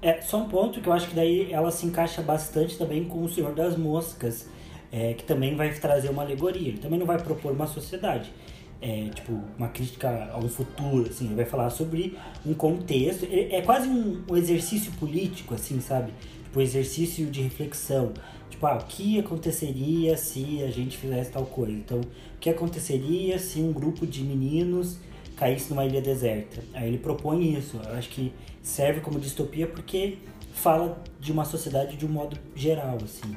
É, 0.02 0.22
só 0.22 0.38
um 0.38 0.50
ponto 0.50 0.82
que 0.82 0.88
eu 0.88 0.94
acho 0.94 1.08
que 1.08 1.16
daí 1.16 1.52
ela 1.52 1.72
se 1.72 1.86
encaixa 1.86 2.22
bastante 2.22 2.78
também 2.78 3.06
com 3.06 3.24
o 3.24 3.30
Senhor 3.30 3.54
das 3.54 3.78
Moscas, 3.78 4.50
é, 4.92 5.14
que 5.14 5.24
também 5.24 5.56
vai 5.56 5.74
trazer 5.74 6.10
uma 6.10 6.24
alegoria. 6.24 6.68
Ele 6.68 6.78
também 6.78 7.00
não 7.00 7.06
vai 7.06 7.18
propor 7.18 7.54
uma 7.54 7.68
sociedade, 7.68 8.34
é, 8.82 9.10
tipo, 9.16 9.40
uma 9.58 9.70
crítica 9.70 10.30
a 10.34 10.38
um 10.38 10.50
futuro, 10.50 11.10
assim, 11.10 11.28
ele 11.28 11.36
vai 11.36 11.46
falar 11.46 11.70
sobre 11.70 12.18
um 12.46 12.54
contexto. 12.54 13.26
É, 13.32 13.62
quase 13.62 13.88
um, 13.88 14.24
um 14.30 14.36
exercício 14.36 14.92
político, 14.94 15.54
assim, 15.54 15.80
sabe? 15.80 16.12
Tipo, 16.54 16.62
exercício 16.62 17.26
de 17.26 17.42
reflexão. 17.42 18.14
Tipo, 18.48 18.68
ah, 18.68 18.76
o 18.76 18.86
que 18.86 19.20
aconteceria 19.20 20.16
se 20.16 20.62
a 20.62 20.70
gente 20.70 20.96
fizesse 21.00 21.32
tal 21.32 21.48
coisa? 21.48 21.72
Então, 21.72 22.00
o 22.00 22.40
que 22.40 22.48
aconteceria 22.48 23.40
se 23.40 23.60
um 23.60 23.74
grupo 23.74 24.06
de 24.06 24.24
meninos 24.24 25.00
caísse 25.36 25.72
numa 25.72 25.84
ilha 25.84 26.00
deserta? 26.00 26.64
Aí 26.76 26.90
ele 26.90 27.00
propõe 27.00 27.58
isso. 27.58 27.82
Eu 27.84 27.96
acho 27.96 28.08
que 28.10 28.32
serve 28.62 29.02
como 29.02 29.20
distopia 29.20 29.66
porque 29.66 30.20
fala 30.54 31.04
de 31.20 31.32
uma 31.32 31.44
sociedade 31.44 31.98
de 31.98 32.06
um 32.06 32.10
modo 32.10 32.38
geral, 32.54 33.00
assim. 33.04 33.36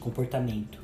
Comportamento. 0.00 0.80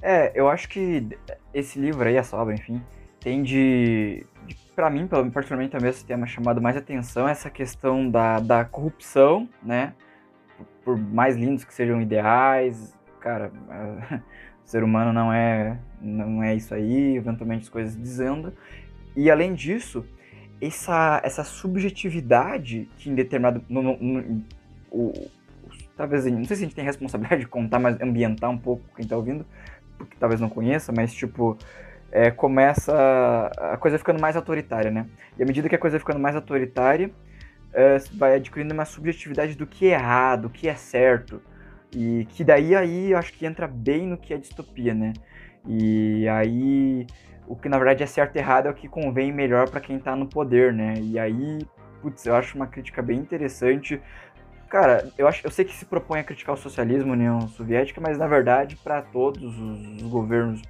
É, 0.00 0.30
eu 0.32 0.48
acho 0.48 0.68
que 0.68 1.08
esse 1.52 1.76
livro 1.76 2.08
aí, 2.08 2.14
essa 2.14 2.36
obra, 2.36 2.54
enfim, 2.54 2.80
tem 3.18 3.42
de, 3.42 4.24
de 4.46 4.56
para 4.76 4.88
mim, 4.90 5.08
particularmente 5.08 5.72
também 5.72 5.90
esse 5.90 6.04
tema 6.04 6.24
chamado 6.24 6.62
mais 6.62 6.76
atenção 6.76 7.26
é 7.26 7.32
essa 7.32 7.50
questão 7.50 8.08
da, 8.08 8.38
da 8.38 8.64
corrupção, 8.64 9.48
né? 9.60 9.92
Por 10.84 10.96
mais 10.96 11.36
lindos 11.36 11.64
que 11.64 11.74
sejam 11.74 12.00
ideais, 12.00 12.96
cara, 13.20 13.52
o 14.64 14.68
ser 14.68 14.82
humano 14.82 15.12
não 15.12 15.32
é 15.32 15.78
não 16.00 16.42
é 16.42 16.54
isso 16.54 16.74
aí, 16.74 17.16
eventualmente 17.16 17.64
as 17.64 17.68
coisas 17.68 17.96
dizendo. 17.96 18.52
E 19.14 19.30
além 19.30 19.54
disso, 19.54 20.04
essa, 20.60 21.20
essa 21.24 21.44
subjetividade 21.44 22.88
que 22.96 23.10
em 23.10 23.14
determinado. 23.14 23.64
No, 23.68 23.82
no, 23.82 23.96
no, 23.96 24.44
o, 24.90 25.12
talvez, 25.96 26.24
não 26.26 26.44
sei 26.44 26.56
se 26.56 26.62
a 26.62 26.66
gente 26.66 26.74
tem 26.74 26.84
responsabilidade 26.84 27.42
de 27.42 27.48
contar, 27.48 27.78
mas 27.78 28.00
ambientar 28.00 28.50
um 28.50 28.58
pouco 28.58 28.82
quem 28.96 29.06
tá 29.06 29.16
ouvindo, 29.16 29.46
porque 29.96 30.16
talvez 30.18 30.40
não 30.40 30.48
conheça, 30.48 30.92
mas 30.92 31.12
tipo, 31.12 31.56
é, 32.10 32.30
começa 32.30 33.50
a 33.56 33.76
coisa 33.76 33.98
ficando 33.98 34.20
mais 34.20 34.36
autoritária, 34.36 34.90
né? 34.90 35.06
E 35.38 35.42
à 35.42 35.46
medida 35.46 35.68
que 35.68 35.74
a 35.74 35.78
coisa 35.78 35.98
ficando 35.98 36.18
mais 36.18 36.34
autoritária, 36.34 37.10
é, 37.72 37.98
vai 38.14 38.34
adquirindo 38.34 38.74
uma 38.74 38.84
subjetividade 38.84 39.54
do 39.54 39.66
que 39.66 39.86
é 39.86 39.94
errado, 39.94 40.42
do 40.42 40.50
que 40.50 40.68
é 40.68 40.74
certo. 40.74 41.42
E 41.92 42.26
que 42.30 42.44
daí 42.44 42.74
aí 42.74 43.10
eu 43.12 43.18
acho 43.18 43.32
que 43.32 43.44
entra 43.44 43.66
bem 43.66 44.06
no 44.06 44.16
que 44.16 44.32
é 44.32 44.38
distopia, 44.38 44.94
né? 44.94 45.12
E 45.66 46.28
aí 46.28 47.06
o 47.46 47.56
que 47.56 47.68
na 47.68 47.76
verdade 47.78 48.02
é 48.02 48.06
certo 48.06 48.36
e 48.36 48.38
errado 48.38 48.66
é 48.66 48.70
o 48.70 48.74
que 48.74 48.88
convém 48.88 49.32
melhor 49.32 49.68
para 49.68 49.80
quem 49.80 49.98
tá 49.98 50.14
no 50.14 50.26
poder, 50.26 50.72
né? 50.72 50.94
E 51.00 51.18
aí, 51.18 51.66
putz, 52.00 52.24
eu 52.24 52.36
acho 52.36 52.54
uma 52.54 52.68
crítica 52.68 53.02
bem 53.02 53.18
interessante. 53.18 54.00
Cara, 54.68 55.10
eu 55.18 55.26
acho, 55.26 55.44
eu 55.44 55.50
sei 55.50 55.64
que 55.64 55.74
se 55.74 55.84
propõe 55.84 56.20
a 56.20 56.24
criticar 56.24 56.54
o 56.54 56.58
socialismo, 56.58 57.12
União 57.12 57.40
Soviética, 57.48 58.00
mas 58.00 58.16
na 58.16 58.28
verdade 58.28 58.76
para 58.76 59.02
todos 59.02 59.42
os, 59.42 60.02
os 60.02 60.02
governos 60.02 60.62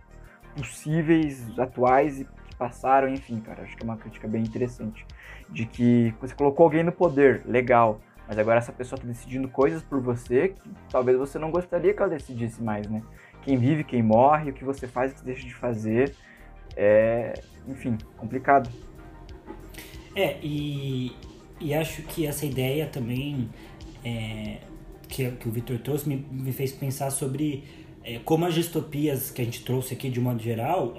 possíveis, 0.56 1.46
atuais 1.58 2.20
e 2.20 2.26
passaram, 2.60 3.08
enfim, 3.08 3.40
cara, 3.40 3.62
acho 3.62 3.74
que 3.74 3.82
é 3.82 3.84
uma 3.84 3.96
crítica 3.96 4.28
bem 4.28 4.42
interessante 4.42 5.06
de 5.48 5.64
que 5.64 6.14
você 6.20 6.34
colocou 6.34 6.64
alguém 6.64 6.84
no 6.84 6.92
poder, 6.92 7.42
legal, 7.46 7.98
mas 8.28 8.38
agora 8.38 8.58
essa 8.58 8.70
pessoa 8.70 8.98
está 8.98 9.08
decidindo 9.08 9.48
coisas 9.48 9.82
por 9.82 9.98
você 9.98 10.48
que 10.48 10.70
talvez 10.90 11.16
você 11.16 11.38
não 11.38 11.50
gostaria 11.50 11.94
que 11.94 12.02
ela 12.02 12.10
decidisse 12.10 12.62
mais, 12.62 12.86
né? 12.86 13.02
Quem 13.42 13.56
vive, 13.56 13.82
quem 13.82 14.02
morre, 14.02 14.50
o 14.50 14.52
que 14.52 14.62
você 14.62 14.86
faz, 14.86 15.10
o 15.10 15.14
que 15.14 15.24
deixa 15.24 15.46
de 15.46 15.54
fazer, 15.54 16.14
é, 16.76 17.32
enfim, 17.66 17.96
complicado. 18.18 18.68
É, 20.14 20.36
e, 20.42 21.16
e 21.58 21.72
acho 21.72 22.02
que 22.02 22.26
essa 22.26 22.44
ideia 22.44 22.86
também 22.86 23.48
é, 24.04 24.58
que, 25.08 25.30
que 25.30 25.48
o 25.48 25.50
Vitor 25.50 25.78
trouxe 25.78 26.06
me, 26.06 26.16
me 26.30 26.52
fez 26.52 26.72
pensar 26.72 27.10
sobre 27.10 27.64
é, 28.04 28.18
como 28.18 28.44
as 28.44 28.52
distopias 28.52 29.30
que 29.30 29.40
a 29.40 29.44
gente 29.44 29.64
trouxe 29.64 29.94
aqui 29.94 30.10
de 30.10 30.20
um 30.20 30.24
modo 30.24 30.42
geral, 30.42 30.94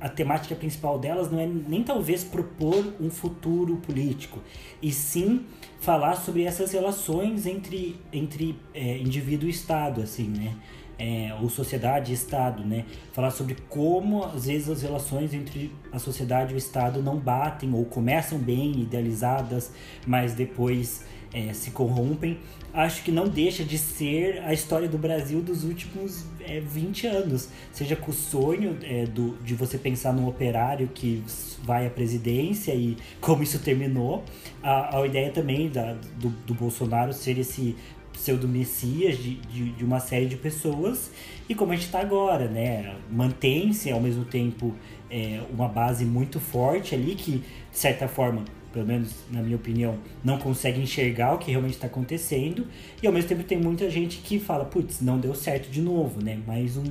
a, 0.00 0.08
temática 0.08 0.54
principal 0.54 0.98
delas 0.98 1.30
não 1.30 1.40
é 1.40 1.46
nem 1.46 1.82
talvez 1.82 2.24
propor 2.24 2.94
um 3.00 3.10
futuro 3.10 3.76
político, 3.76 4.40
e 4.82 4.92
sim 4.92 5.44
falar 5.80 6.16
sobre 6.16 6.44
essas 6.44 6.72
relações 6.72 7.46
entre, 7.46 7.96
entre 8.12 8.58
é, 8.74 8.98
indivíduo 8.98 9.48
e 9.48 9.50
Estado, 9.50 10.02
assim, 10.02 10.28
né? 10.28 10.54
É, 10.98 11.32
ou 11.40 11.48
sociedade 11.48 12.10
e 12.10 12.14
Estado, 12.14 12.64
né? 12.64 12.84
Falar 13.12 13.30
sobre 13.30 13.56
como 13.68 14.24
às 14.24 14.46
vezes 14.46 14.68
as 14.68 14.82
relações 14.82 15.32
entre 15.32 15.72
a 15.92 15.98
sociedade 16.00 16.52
e 16.52 16.56
o 16.56 16.58
Estado 16.58 17.00
não 17.00 17.16
batem 17.16 17.72
ou 17.72 17.84
começam 17.84 18.36
bem 18.36 18.80
idealizadas, 18.80 19.70
mas 20.04 20.34
depois 20.34 21.04
é, 21.32 21.52
se 21.52 21.70
corrompem 21.70 22.38
acho 22.72 23.02
que 23.02 23.10
não 23.10 23.28
deixa 23.28 23.64
de 23.64 23.78
ser 23.78 24.42
a 24.44 24.52
história 24.52 24.88
do 24.88 24.98
Brasil 24.98 25.40
dos 25.40 25.64
últimos 25.64 26.24
é, 26.40 26.60
20 26.60 27.06
anos. 27.06 27.48
Seja 27.72 27.96
com 27.96 28.10
o 28.10 28.14
sonho 28.14 28.78
é, 28.82 29.04
do, 29.06 29.36
de 29.42 29.54
você 29.54 29.78
pensar 29.78 30.12
num 30.12 30.28
operário 30.28 30.88
que 30.88 31.22
vai 31.62 31.86
à 31.86 31.90
presidência 31.90 32.74
e 32.74 32.96
como 33.20 33.42
isso 33.42 33.58
terminou, 33.58 34.24
a, 34.62 34.98
a 34.98 35.06
ideia 35.06 35.30
também 35.30 35.68
da, 35.68 35.94
do, 36.18 36.28
do 36.46 36.54
Bolsonaro 36.54 37.12
ser 37.12 37.38
esse 37.38 37.76
pseudo-messias 38.18 39.16
de, 39.16 39.36
de, 39.36 39.70
de, 39.70 39.84
uma 39.84 40.00
série 40.00 40.26
de 40.26 40.36
pessoas 40.36 41.10
e 41.48 41.54
como 41.54 41.72
a 41.72 41.76
gente 41.76 41.86
está 41.86 42.00
agora, 42.00 42.48
né? 42.48 42.96
Mantém-se 43.10 43.90
ao 43.90 44.00
mesmo 44.00 44.24
tempo 44.24 44.74
é, 45.10 45.40
uma 45.52 45.68
base 45.68 46.04
muito 46.04 46.40
forte 46.40 46.94
ali 46.94 47.14
que, 47.14 47.38
de 47.38 47.78
certa 47.78 48.08
forma, 48.08 48.44
pelo 48.72 48.86
menos 48.86 49.14
na 49.30 49.40
minha 49.40 49.56
opinião, 49.56 49.98
não 50.22 50.36
consegue 50.38 50.80
enxergar 50.80 51.34
o 51.34 51.38
que 51.38 51.50
realmente 51.50 51.74
está 51.74 51.86
acontecendo. 51.86 52.66
E 53.02 53.06
ao 53.06 53.12
mesmo 53.12 53.28
tempo 53.28 53.44
tem 53.44 53.58
muita 53.58 53.88
gente 53.88 54.18
que 54.18 54.38
fala, 54.38 54.64
putz, 54.64 55.00
não 55.00 55.18
deu 55.18 55.34
certo 55.34 55.70
de 55.70 55.80
novo, 55.80 56.22
né? 56.22 56.38
Mais 56.46 56.76
um, 56.76 56.84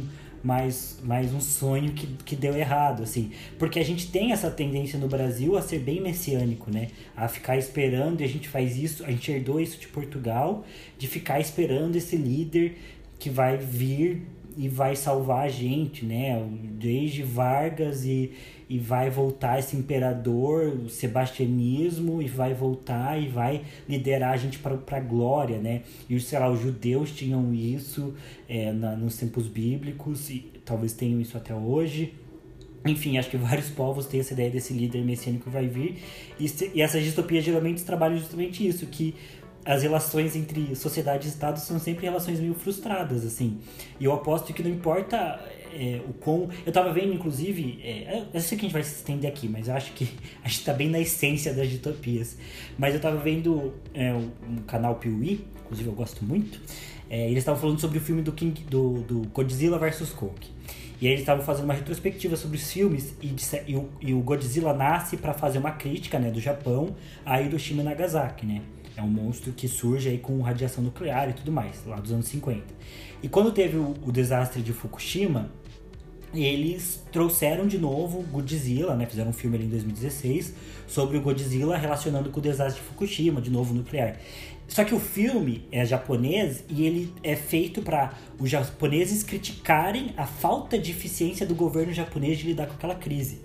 mais, 0.47 0.97
mais 1.03 1.33
um 1.33 1.41
sonho 1.41 1.91
que, 1.91 2.07
que 2.23 2.33
deu 2.33 2.55
errado, 2.55 3.03
assim. 3.03 3.31
Porque 3.59 3.77
a 3.79 3.83
gente 3.83 4.09
tem 4.09 4.31
essa 4.31 4.49
tendência 4.49 4.97
no 4.97 5.09
Brasil 5.09 5.57
a 5.57 5.61
ser 5.61 5.79
bem 5.79 5.99
messiânico, 5.99 6.71
né? 6.71 6.87
A 7.17 7.27
ficar 7.27 7.57
esperando, 7.57 8.21
e 8.21 8.23
a 8.23 8.27
gente 8.29 8.47
faz 8.47 8.77
isso, 8.77 9.03
a 9.03 9.11
gente 9.11 9.29
herdou 9.29 9.59
isso 9.59 9.77
de 9.77 9.89
Portugal, 9.89 10.63
de 10.97 11.05
ficar 11.05 11.41
esperando 11.41 11.97
esse 11.97 12.15
líder 12.15 12.77
que 13.19 13.29
vai 13.29 13.57
vir 13.57 14.21
e 14.55 14.69
vai 14.69 14.95
salvar 14.95 15.47
a 15.47 15.49
gente, 15.49 16.05
né? 16.05 16.41
Desde 16.79 17.23
Vargas 17.23 18.05
e 18.05 18.31
e 18.69 18.77
vai 18.77 19.09
voltar 19.09 19.59
esse 19.59 19.75
imperador, 19.77 20.67
o 20.67 20.89
sebastianismo, 20.89 22.21
e 22.21 22.27
vai 22.27 22.53
voltar 22.53 23.21
e 23.21 23.27
vai 23.27 23.61
liderar 23.87 24.33
a 24.33 24.37
gente 24.37 24.59
para 24.59 24.97
a 24.97 24.99
glória, 24.99 25.57
né? 25.57 25.83
E, 26.09 26.19
sei 26.19 26.37
lá, 26.37 26.49
os 26.49 26.59
judeus 26.59 27.11
tinham 27.11 27.53
isso 27.53 28.13
é, 28.47 28.71
na, 28.71 28.95
nos 28.95 29.17
tempos 29.17 29.47
bíblicos, 29.47 30.29
e 30.29 30.51
talvez 30.65 30.93
tenham 30.93 31.21
isso 31.21 31.37
até 31.37 31.55
hoje. 31.55 32.13
Enfim, 32.85 33.17
acho 33.17 33.29
que 33.29 33.37
vários 33.37 33.69
povos 33.69 34.05
têm 34.05 34.19
essa 34.19 34.33
ideia 34.33 34.49
desse 34.49 34.73
líder 34.73 35.03
messiânico 35.03 35.45
que 35.45 35.49
vai 35.49 35.67
vir. 35.67 35.97
E, 36.39 36.45
e 36.73 36.81
essas 36.81 37.03
distopias 37.03 37.43
geralmente 37.43 37.83
trabalham 37.83 38.17
justamente 38.17 38.65
isso, 38.67 38.85
que 38.87 39.15
as 39.67 39.83
relações 39.83 40.33
entre 40.35 40.73
sociedade 40.75 41.27
e 41.27 41.29
Estado 41.29 41.59
são 41.59 41.77
sempre 41.77 42.05
relações 42.05 42.39
meio 42.39 42.53
frustradas, 42.53 43.25
assim. 43.25 43.57
E 43.99 44.05
eu 44.05 44.13
aposto 44.13 44.53
que 44.53 44.63
não 44.63 44.71
importa 44.71 45.39
é, 45.73 46.01
o 46.07 46.13
quão. 46.13 46.49
Eu 46.65 46.71
tava 46.71 46.91
vendo, 46.91 47.13
inclusive. 47.13 47.79
É, 47.83 48.23
eu 48.33 48.41
sei 48.41 48.57
que 48.57 48.65
a 48.65 48.67
gente 48.67 48.73
vai 48.73 48.83
se 48.83 48.95
estender 48.95 49.29
aqui, 49.29 49.47
mas 49.47 49.67
eu 49.67 49.75
acho 49.75 49.93
que 49.93 50.07
a 50.43 50.47
gente 50.47 50.63
tá 50.63 50.73
bem 50.73 50.89
na 50.89 50.99
essência 50.99 51.53
das 51.53 51.69
distopias. 51.69 52.37
Mas 52.77 52.93
eu 52.93 53.01
tava 53.01 53.17
vendo 53.17 53.73
é, 53.93 54.13
um 54.13 54.57
canal 54.65 54.95
Piuí, 54.95 55.45
inclusive 55.63 55.89
eu 55.89 55.95
gosto 55.95 56.23
muito. 56.23 56.59
É, 57.09 57.25
eles 57.25 57.39
estavam 57.39 57.59
falando 57.59 57.79
sobre 57.79 57.97
o 57.97 58.01
filme 58.01 58.21
do, 58.21 58.31
King, 58.31 58.63
do, 58.69 59.01
do 59.03 59.21
Godzilla 59.29 59.77
vs. 59.77 60.09
Kong. 60.11 60.35
E 60.99 61.05
aí 61.05 61.13
eles 61.13 61.21
estavam 61.21 61.43
fazendo 61.43 61.65
uma 61.65 61.75
retrospectiva 61.75 62.35
sobre 62.35 62.57
os 62.57 62.71
filmes 62.71 63.15
e, 63.21 63.35
e, 63.67 63.75
o, 63.75 63.89
e 64.01 64.13
o, 64.13 64.19
Godzilla 64.19 64.73
nasce 64.73 65.15
para 65.15 65.31
fazer 65.31 65.59
uma 65.59 65.71
crítica 65.71 66.17
né, 66.17 66.31
do 66.31 66.39
Japão 66.39 66.95
a 67.23 67.39
Hiroshima 67.39 67.83
e 67.83 67.85
Nagasaki, 67.85 68.47
né? 68.47 68.63
É 68.95 69.01
um 69.03 69.07
monstro 69.07 69.53
que 69.53 69.67
surge 69.67 70.09
aí 70.09 70.17
com 70.17 70.41
radiação 70.41 70.83
nuclear 70.83 71.29
e 71.29 71.33
tudo 71.33 71.51
mais, 71.51 71.85
lá 71.85 71.97
dos 71.97 72.11
anos 72.11 72.27
50. 72.29 72.63
E 73.21 73.27
quando 73.27 73.51
teve 73.51 73.77
o, 73.77 73.95
o 74.05 74.11
desastre 74.11 74.61
de 74.61 74.73
Fukushima, 74.73 75.49
eles 76.33 77.03
trouxeram 77.11 77.65
de 77.65 77.77
novo 77.77 78.21
Godzilla, 78.23 78.95
né? 78.95 79.05
Fizeram 79.05 79.29
um 79.29 79.33
filme 79.33 79.57
ali 79.57 79.65
em 79.65 79.69
2016 79.69 80.53
sobre 80.85 81.17
o 81.17 81.21
Godzilla 81.21 81.77
relacionando 81.77 82.29
com 82.29 82.39
o 82.39 82.43
desastre 82.43 82.81
de 82.81 82.87
Fukushima, 82.87 83.41
de 83.41 83.49
novo 83.49 83.73
nuclear. 83.73 84.17
Só 84.67 84.83
que 84.83 84.93
o 84.93 84.99
filme 84.99 85.65
é 85.71 85.85
japonês 85.85 86.63
e 86.69 86.85
ele 86.85 87.13
é 87.23 87.35
feito 87.35 87.81
para 87.81 88.13
os 88.37 88.49
japoneses 88.49 89.23
criticarem 89.23 90.13
a 90.17 90.25
falta 90.25 90.77
de 90.77 90.91
eficiência 90.91 91.45
do 91.45 91.55
governo 91.55 91.93
japonês 91.93 92.37
de 92.37 92.47
lidar 92.47 92.67
com 92.67 92.73
aquela 92.73 92.95
crise. 92.95 93.39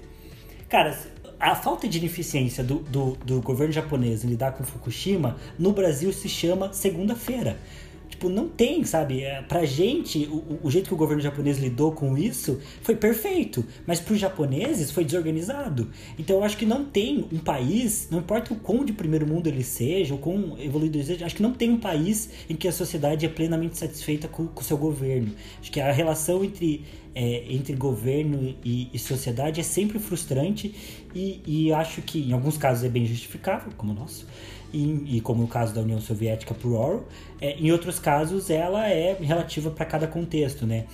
Cara, 0.68 0.98
a 1.38 1.54
falta 1.54 1.88
de 1.88 2.04
eficiência 2.04 2.64
do, 2.64 2.80
do, 2.80 3.16
do 3.24 3.40
governo 3.40 3.72
japonês 3.72 4.24
em 4.24 4.28
lidar 4.28 4.52
com 4.52 4.64
Fukushima 4.64 5.36
no 5.58 5.72
Brasil 5.72 6.12
se 6.12 6.28
chama 6.28 6.72
segunda-feira. 6.72 7.56
Tipo, 8.22 8.28
não 8.32 8.48
tem, 8.48 8.84
sabe? 8.84 9.22
É, 9.22 9.42
pra 9.42 9.64
gente, 9.64 10.28
o, 10.30 10.60
o 10.62 10.70
jeito 10.70 10.86
que 10.86 10.94
o 10.94 10.96
governo 10.96 11.20
japonês 11.20 11.58
lidou 11.58 11.90
com 11.90 12.16
isso 12.16 12.60
foi 12.80 12.94
perfeito, 12.94 13.64
mas 13.84 13.98
pros 13.98 14.20
japoneses 14.20 14.92
foi 14.92 15.04
desorganizado. 15.04 15.90
Então 16.16 16.36
eu 16.36 16.44
acho 16.44 16.56
que 16.56 16.64
não 16.64 16.84
tem 16.84 17.26
um 17.32 17.38
país, 17.40 18.06
não 18.12 18.20
importa 18.20 18.52
o 18.52 18.56
quão 18.56 18.84
de 18.84 18.92
primeiro 18.92 19.26
mundo 19.26 19.48
ele 19.48 19.64
seja, 19.64 20.14
ou 20.14 20.20
quão 20.20 20.56
evoluído 20.60 20.98
ele 20.98 21.04
seja, 21.04 21.26
acho 21.26 21.34
que 21.34 21.42
não 21.42 21.52
tem 21.52 21.70
um 21.70 21.80
país 21.80 22.30
em 22.48 22.54
que 22.54 22.68
a 22.68 22.72
sociedade 22.72 23.26
é 23.26 23.28
plenamente 23.28 23.76
satisfeita 23.76 24.28
com 24.28 24.48
o 24.54 24.62
seu 24.62 24.76
governo. 24.76 25.32
Acho 25.60 25.72
que 25.72 25.80
a 25.80 25.90
relação 25.90 26.44
entre 26.44 26.84
é, 27.14 27.52
entre 27.52 27.74
governo 27.74 28.54
e, 28.64 28.88
e, 28.92 28.98
sociedade 28.98 29.60
é 29.60 29.62
sempre 29.62 29.98
frustrante 29.98 30.74
e, 31.14 31.42
e, 31.46 31.72
acho 31.72 32.00
que 32.00 32.20
em 32.20 32.32
alguns 32.32 32.56
casos 32.56 32.84
é 32.84 32.88
bem 32.88 33.04
justificável, 33.04 33.70
como 33.76 33.92
o 33.92 33.94
nosso, 33.94 34.26
e, 34.72 35.16
e 35.16 35.20
como 35.20 35.42
no 35.42 35.48
caso 35.48 35.74
da 35.74 35.80
União 35.80 36.00
Soviética 36.00 36.54
por 36.54 36.72
Orwell, 36.72 37.04
é, 37.40 37.52
em 37.58 37.70
outros 37.70 37.98
casos 37.98 38.50
ela 38.50 38.88
é 38.88 39.16
relativa 39.20 39.70
para 39.70 39.84
cada 39.84 40.06
contexto, 40.06 40.66
né? 40.66 40.86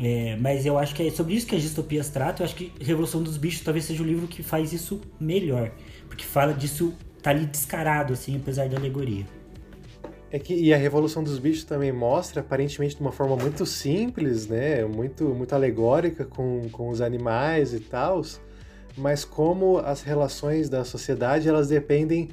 É, 0.00 0.36
mas 0.40 0.64
eu 0.64 0.78
acho 0.78 0.94
que 0.94 1.02
é 1.06 1.10
sobre 1.10 1.34
isso 1.34 1.46
que 1.46 1.56
as 1.56 1.62
distopias 1.62 2.08
tratam. 2.08 2.44
Eu 2.44 2.46
acho 2.46 2.54
que 2.54 2.72
Revolução 2.80 3.22
dos 3.22 3.36
Bichos 3.36 3.62
talvez 3.62 3.84
seja 3.84 4.02
o 4.02 4.06
livro 4.06 4.26
que 4.28 4.42
faz 4.42 4.72
isso 4.72 5.00
melhor, 5.18 5.72
porque 6.08 6.24
fala 6.24 6.52
disso, 6.52 6.94
tá 7.22 7.30
ali 7.30 7.46
descarado, 7.46 8.12
assim, 8.12 8.36
apesar 8.36 8.68
da 8.68 8.76
alegoria. 8.76 9.26
É 10.30 10.38
que 10.38 10.54
e 10.54 10.72
a 10.72 10.76
Revolução 10.76 11.24
dos 11.24 11.40
Bichos 11.40 11.64
também 11.64 11.90
mostra, 11.90 12.40
aparentemente 12.40 12.94
de 12.94 13.00
uma 13.00 13.10
forma 13.10 13.36
muito 13.36 13.66
simples, 13.66 14.46
né? 14.46 14.84
Muito, 14.84 15.24
muito 15.24 15.54
alegórica 15.54 16.24
com, 16.24 16.68
com 16.70 16.88
os 16.88 17.00
animais 17.00 17.74
e 17.74 17.80
tal. 17.80 18.22
mas 18.96 19.24
como 19.24 19.78
as 19.78 20.02
relações 20.02 20.68
da 20.68 20.84
sociedade 20.84 21.48
elas 21.48 21.68
dependem 21.68 22.28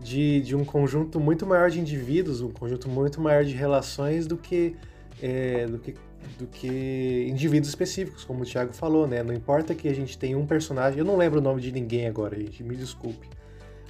de, 0.00 0.40
de 0.40 0.54
um 0.54 0.64
conjunto 0.64 1.18
muito 1.18 1.46
maior 1.46 1.70
de 1.70 1.80
indivíduos, 1.80 2.40
um 2.40 2.50
conjunto 2.50 2.88
muito 2.88 3.20
maior 3.20 3.44
de 3.44 3.54
relações 3.54 4.26
do 4.26 4.36
que, 4.36 4.76
é, 5.22 5.66
do 5.66 5.78
que, 5.78 5.94
do 6.38 6.46
que 6.46 7.26
indivíduos 7.28 7.68
específicos, 7.68 8.24
como 8.24 8.42
o 8.42 8.44
Thiago 8.44 8.72
falou, 8.72 9.06
né? 9.06 9.22
Não 9.22 9.34
importa 9.34 9.74
que 9.74 9.88
a 9.88 9.94
gente 9.94 10.18
tenha 10.18 10.38
um 10.38 10.46
personagem, 10.46 10.98
eu 10.98 11.04
não 11.04 11.16
lembro 11.16 11.38
o 11.40 11.42
nome 11.42 11.60
de 11.60 11.72
ninguém 11.72 12.06
agora, 12.06 12.38
gente, 12.38 12.62
me 12.62 12.76
desculpe. 12.76 13.26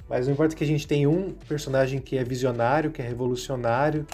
Mas 0.09 0.25
não 0.25 0.33
importa 0.33 0.55
que 0.55 0.63
a 0.63 0.67
gente 0.67 0.87
tenha 0.87 1.09
um 1.09 1.33
personagem 1.47 1.99
que 1.99 2.17
é 2.17 2.23
visionário, 2.23 2.91
que 2.91 3.01
é 3.01 3.05
revolucionário, 3.05 4.05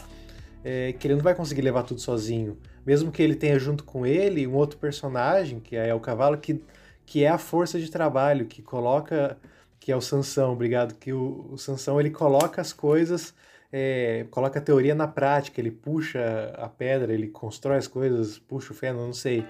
é, 0.63 0.93
que 0.93 1.07
ele 1.07 1.15
não 1.15 1.21
vai 1.21 1.35
conseguir 1.35 1.61
levar 1.61 1.83
tudo 1.83 2.01
sozinho. 2.01 2.57
Mesmo 2.85 3.11
que 3.11 3.21
ele 3.21 3.35
tenha 3.35 3.59
junto 3.59 3.83
com 3.83 4.05
ele 4.05 4.47
um 4.47 4.55
outro 4.55 4.79
personagem, 4.79 5.59
que 5.59 5.75
é 5.75 5.93
o 5.93 5.99
cavalo, 5.99 6.37
que, 6.37 6.61
que 7.05 7.23
é 7.23 7.29
a 7.29 7.37
força 7.37 7.79
de 7.79 7.91
trabalho, 7.91 8.45
que 8.45 8.61
coloca 8.61 9.37
que 9.83 9.91
é 9.91 9.95
o 9.97 9.99
Sansão, 9.99 10.53
obrigado, 10.53 10.95
que 10.95 11.11
o, 11.11 11.49
o 11.51 11.57
Sansão 11.57 11.99
ele 11.99 12.09
coloca 12.09 12.61
as 12.61 12.71
coisas, 12.71 13.33
é, 13.69 14.25
coloca 14.31 14.57
a 14.57 14.61
teoria 14.61 14.95
na 14.95 15.09
prática, 15.09 15.59
ele 15.59 15.71
puxa 15.71 16.53
a 16.57 16.69
pedra, 16.69 17.13
ele 17.13 17.27
constrói 17.27 17.75
as 17.75 17.87
coisas, 17.87 18.39
puxa 18.39 18.71
o 18.71 18.75
feno, 18.75 19.05
não 19.05 19.11
sei. 19.11 19.45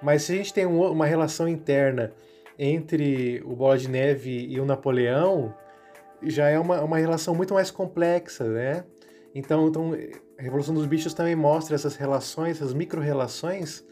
Mas 0.00 0.22
se 0.22 0.32
a 0.32 0.36
gente 0.36 0.54
tem 0.54 0.64
um, 0.64 0.80
uma 0.90 1.04
relação 1.04 1.46
interna 1.46 2.10
entre 2.58 3.42
o 3.44 3.54
Bola 3.54 3.76
de 3.76 3.86
Neve 3.86 4.46
e 4.48 4.58
o 4.58 4.64
Napoleão, 4.64 5.54
já 6.22 6.48
é 6.48 6.58
uma, 6.58 6.80
uma 6.80 6.96
relação 6.96 7.34
muito 7.34 7.52
mais 7.52 7.70
complexa, 7.70 8.44
né? 8.44 8.82
Então, 9.34 9.68
então, 9.68 9.92
a 10.38 10.42
Revolução 10.42 10.74
dos 10.74 10.86
Bichos 10.86 11.12
também 11.12 11.36
mostra 11.36 11.74
essas 11.74 11.96
relações, 11.96 12.56
essas 12.56 12.72
micro-relações, 12.72 13.84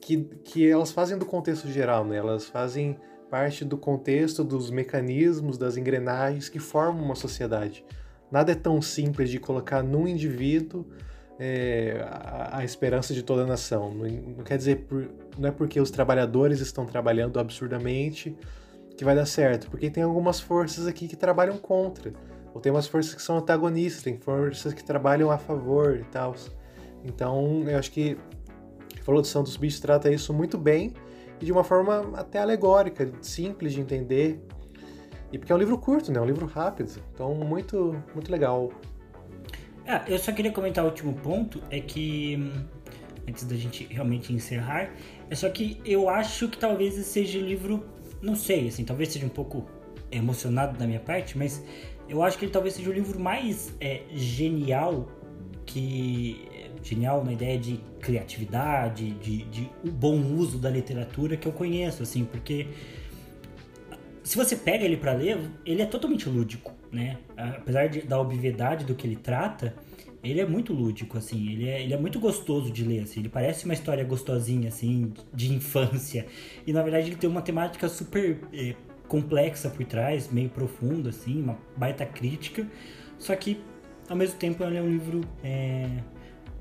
que, 0.00 0.22
que 0.44 0.70
elas 0.70 0.92
fazem 0.92 1.18
do 1.18 1.26
contexto 1.26 1.66
geral, 1.66 2.04
né? 2.04 2.16
Elas 2.16 2.44
fazem 2.44 2.96
parte 3.30 3.64
do 3.64 3.76
contexto, 3.76 4.44
dos 4.44 4.70
mecanismos, 4.70 5.58
das 5.58 5.76
engrenagens 5.76 6.48
que 6.48 6.58
formam 6.58 7.04
uma 7.04 7.14
sociedade. 7.14 7.84
Nada 8.30 8.52
é 8.52 8.54
tão 8.54 8.80
simples 8.82 9.30
de 9.30 9.38
colocar 9.38 9.82
num 9.82 10.06
indivíduo 10.06 10.86
é, 11.38 12.04
a, 12.08 12.58
a, 12.58 12.64
esperança 12.64 13.14
de 13.14 13.22
toda 13.22 13.42
a 13.42 13.46
nação. 13.46 13.92
Não, 13.94 14.08
não 14.08 14.44
quer 14.44 14.56
dizer, 14.56 14.86
por, 14.86 15.08
não 15.38 15.48
é 15.48 15.52
porque 15.52 15.80
os 15.80 15.90
trabalhadores 15.90 16.60
estão 16.60 16.86
trabalhando 16.86 17.38
absurdamente 17.38 18.36
que 18.96 19.04
vai 19.04 19.14
dar 19.14 19.26
certo, 19.26 19.70
porque 19.70 19.90
tem 19.90 20.02
algumas 20.02 20.40
forças 20.40 20.86
aqui 20.86 21.06
que 21.06 21.16
trabalham 21.16 21.58
contra, 21.58 22.14
ou 22.54 22.60
tem 22.62 22.72
umas 22.72 22.86
forças 22.86 23.14
que 23.14 23.20
são 23.20 23.36
antagonistas, 23.36 24.02
tem 24.02 24.16
forças 24.16 24.72
que 24.72 24.82
trabalham 24.82 25.30
a 25.30 25.36
favor 25.36 25.98
e 25.98 26.04
tal. 26.04 26.34
Então, 27.04 27.62
eu 27.68 27.78
acho 27.78 27.92
que 27.92 28.16
a 28.96 28.98
Evolução 28.98 29.42
dos 29.42 29.56
Bichos 29.58 29.80
trata 29.80 30.10
isso 30.10 30.32
muito 30.32 30.56
bem 30.56 30.94
e 31.40 31.44
de 31.44 31.52
uma 31.52 31.64
forma 31.64 32.12
até 32.14 32.38
alegórica, 32.38 33.10
simples 33.20 33.72
de 33.72 33.80
entender. 33.80 34.40
E 35.32 35.38
porque 35.38 35.52
é 35.52 35.54
um 35.54 35.58
livro 35.58 35.76
curto, 35.78 36.12
né? 36.12 36.18
É 36.18 36.22
um 36.22 36.26
livro 36.26 36.46
rápido. 36.46 36.90
Então, 37.12 37.34
muito, 37.34 37.96
muito 38.14 38.30
legal. 38.30 38.70
Ah, 39.86 40.04
eu 40.08 40.18
só 40.18 40.32
queria 40.32 40.50
comentar 40.50 40.84
o 40.84 40.88
último 40.88 41.14
ponto, 41.14 41.62
é 41.70 41.80
que 41.80 42.52
antes 43.28 43.44
da 43.44 43.56
gente 43.56 43.84
realmente 43.84 44.32
encerrar, 44.32 44.90
é 45.30 45.34
só 45.34 45.48
que 45.48 45.80
eu 45.84 46.08
acho 46.08 46.48
que 46.48 46.58
talvez 46.58 46.96
esse 46.98 47.08
seja 47.08 47.38
o 47.38 47.42
livro, 47.42 47.84
não 48.22 48.34
sei, 48.34 48.68
assim, 48.68 48.84
talvez 48.84 49.12
seja 49.12 49.26
um 49.26 49.30
pouco 49.30 49.66
emocionado 50.10 50.78
da 50.78 50.86
minha 50.86 51.00
parte, 51.00 51.36
mas 51.36 51.62
eu 52.08 52.22
acho 52.22 52.38
que 52.38 52.44
ele 52.44 52.52
talvez 52.52 52.74
seja 52.74 52.90
o 52.90 52.92
livro 52.92 53.18
mais 53.18 53.74
é, 53.80 54.02
genial 54.12 55.08
que 55.64 56.48
genial 56.86 57.24
na 57.24 57.32
ideia 57.32 57.58
de 57.58 57.80
criatividade, 58.00 59.10
de, 59.10 59.44
de 59.44 59.70
bom 59.84 60.20
uso 60.20 60.58
da 60.58 60.70
literatura 60.70 61.36
que 61.36 61.46
eu 61.46 61.52
conheço, 61.52 62.02
assim, 62.02 62.24
porque 62.24 62.68
se 64.22 64.36
você 64.36 64.54
pega 64.54 64.84
ele 64.84 64.96
para 64.96 65.12
ler, 65.12 65.38
ele 65.64 65.82
é 65.82 65.86
totalmente 65.86 66.28
lúdico, 66.28 66.72
né? 66.92 67.18
Apesar 67.36 67.88
de, 67.88 68.02
da 68.02 68.20
obviedade 68.20 68.84
do 68.84 68.94
que 68.94 69.06
ele 69.06 69.16
trata, 69.16 69.74
ele 70.22 70.40
é 70.40 70.46
muito 70.46 70.72
lúdico, 70.72 71.18
assim, 71.18 71.50
ele 71.50 71.68
é, 71.68 71.82
ele 71.82 71.94
é 71.94 71.96
muito 71.96 72.18
gostoso 72.20 72.70
de 72.70 72.84
ler, 72.84 73.02
assim, 73.02 73.20
ele 73.20 73.28
parece 73.28 73.64
uma 73.64 73.74
história 73.74 74.04
gostosinha, 74.04 74.68
assim, 74.68 75.12
de 75.32 75.52
infância, 75.52 76.26
e 76.66 76.72
na 76.72 76.82
verdade 76.82 77.08
ele 77.08 77.16
tem 77.16 77.28
uma 77.28 77.42
temática 77.42 77.88
super 77.88 78.40
é, 78.52 78.74
complexa 79.08 79.70
por 79.70 79.84
trás, 79.84 80.28
meio 80.30 80.48
profunda, 80.48 81.10
assim, 81.10 81.42
uma 81.42 81.58
baita 81.76 82.04
crítica, 82.06 82.66
só 83.18 83.34
que 83.34 83.60
ao 84.08 84.16
mesmo 84.16 84.38
tempo 84.38 84.62
ele 84.64 84.76
é 84.76 84.82
um 84.82 84.88
livro 84.88 85.20
é, 85.42 85.88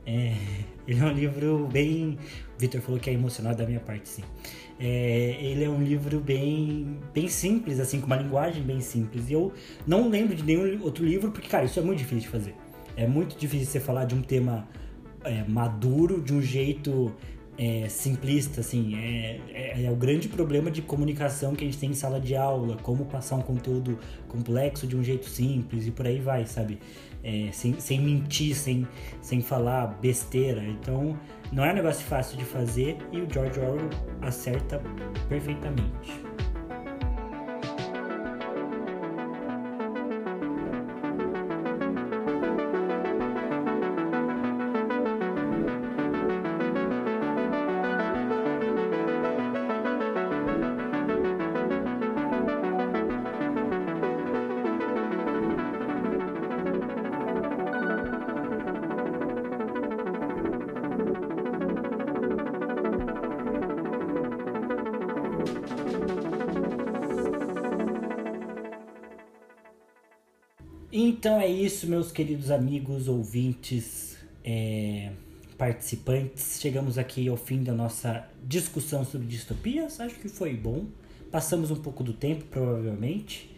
é, 0.06 0.36
ele 0.88 1.00
é 1.00 1.04
um 1.04 1.14
livro 1.14 1.68
bem. 1.72 2.18
Victor 2.58 2.82
falou 2.82 3.00
que 3.00 3.10
é 3.10 3.14
emocionado 3.14 3.58
da 3.58 3.66
minha 3.66 3.80
parte, 3.80 4.08
sim. 4.08 4.24
É, 4.80 5.38
ele 5.40 5.64
é 5.64 5.70
um 5.70 5.82
livro 5.82 6.20
bem, 6.20 6.98
bem 7.14 7.28
simples, 7.30 7.80
assim, 7.80 8.00
com 8.00 8.08
uma 8.08 8.18
linguagem 8.18 8.62
bem 8.62 8.82
simples. 8.82 9.30
E 9.30 9.34
eu 9.34 9.54
não 9.88 10.10
lembro 10.10 10.36
de 10.36 10.44
nenhum 10.44 10.84
outro 10.84 11.06
livro, 11.06 11.32
porque, 11.32 11.48
cara, 11.48 11.66
isso 11.66 11.80
é 11.80 11.84
muito 11.84 12.00
difícil 12.00 12.22
de 12.22 12.28
fazer. 12.28 12.56
É 12.98 13.08
muito 13.08 13.38
difícil 13.38 13.68
você 13.68 13.80
falar 13.80 14.06
de 14.06 14.16
um 14.16 14.22
tema 14.22 14.68
é, 15.24 15.44
maduro, 15.48 16.22
de 16.22 16.34
um 16.34 16.42
jeito 16.42 17.14
é, 17.58 17.88
simplista, 17.90 18.62
assim. 18.62 18.96
É, 18.96 19.40
é, 19.54 19.86
é, 19.86 19.92
o 19.92 19.96
grande 19.96 20.28
problema 20.28 20.70
de 20.70 20.82
comunicação 20.82 21.56
que 21.56 21.64
a 21.64 21.68
gente 21.68 21.78
tem 21.78 21.92
em 21.92 21.94
sala 21.94 22.20
de 22.20 22.36
aula, 22.36 22.78
como 22.82 23.06
passar 23.06 23.36
um 23.36 23.42
conteúdo 23.42 23.98
complexo 24.28 24.86
de 24.86 24.96
um 24.96 25.04
jeito 25.04 25.30
simples 25.30 25.88
e 25.88 25.92
por 25.92 26.06
aí 26.06 26.20
vai, 26.20 26.46
sabe? 26.46 26.80
É, 27.26 27.52
sem, 27.52 27.80
sem 27.80 28.00
mentir, 28.00 28.56
sem, 28.56 28.88
sem 29.20 29.42
falar 29.42 29.88
besteira. 30.00 30.64
Então, 30.64 31.20
não 31.52 31.66
é 31.66 31.72
um 31.72 31.76
negócio 31.76 32.06
fácil 32.06 32.38
de 32.38 32.46
fazer 32.46 32.98
e 33.12 33.20
o 33.20 33.28
George 33.32 33.60
Orwell 33.60 33.90
acerta 34.22 34.80
perfeitamente. 35.28 36.35
Isso, 71.76 71.88
meus 71.88 72.10
queridos 72.10 72.52
amigos, 72.52 73.10
ouvintes, 73.10 74.18
é, 74.46 75.12
participantes. 75.58 76.58
Chegamos 76.62 76.98
aqui 76.98 77.28
ao 77.28 77.36
fim 77.36 77.62
da 77.64 77.74
nossa 77.74 78.30
discussão 78.46 79.04
sobre 79.04 79.28
distopias. 79.28 80.00
Acho 80.00 80.16
que 80.16 80.30
foi 80.30 80.54
bom. 80.54 80.86
Passamos 81.30 81.72
um 81.72 81.76
pouco 81.76 82.02
do 82.02 82.14
tempo, 82.14 82.46
provavelmente. 82.46 83.54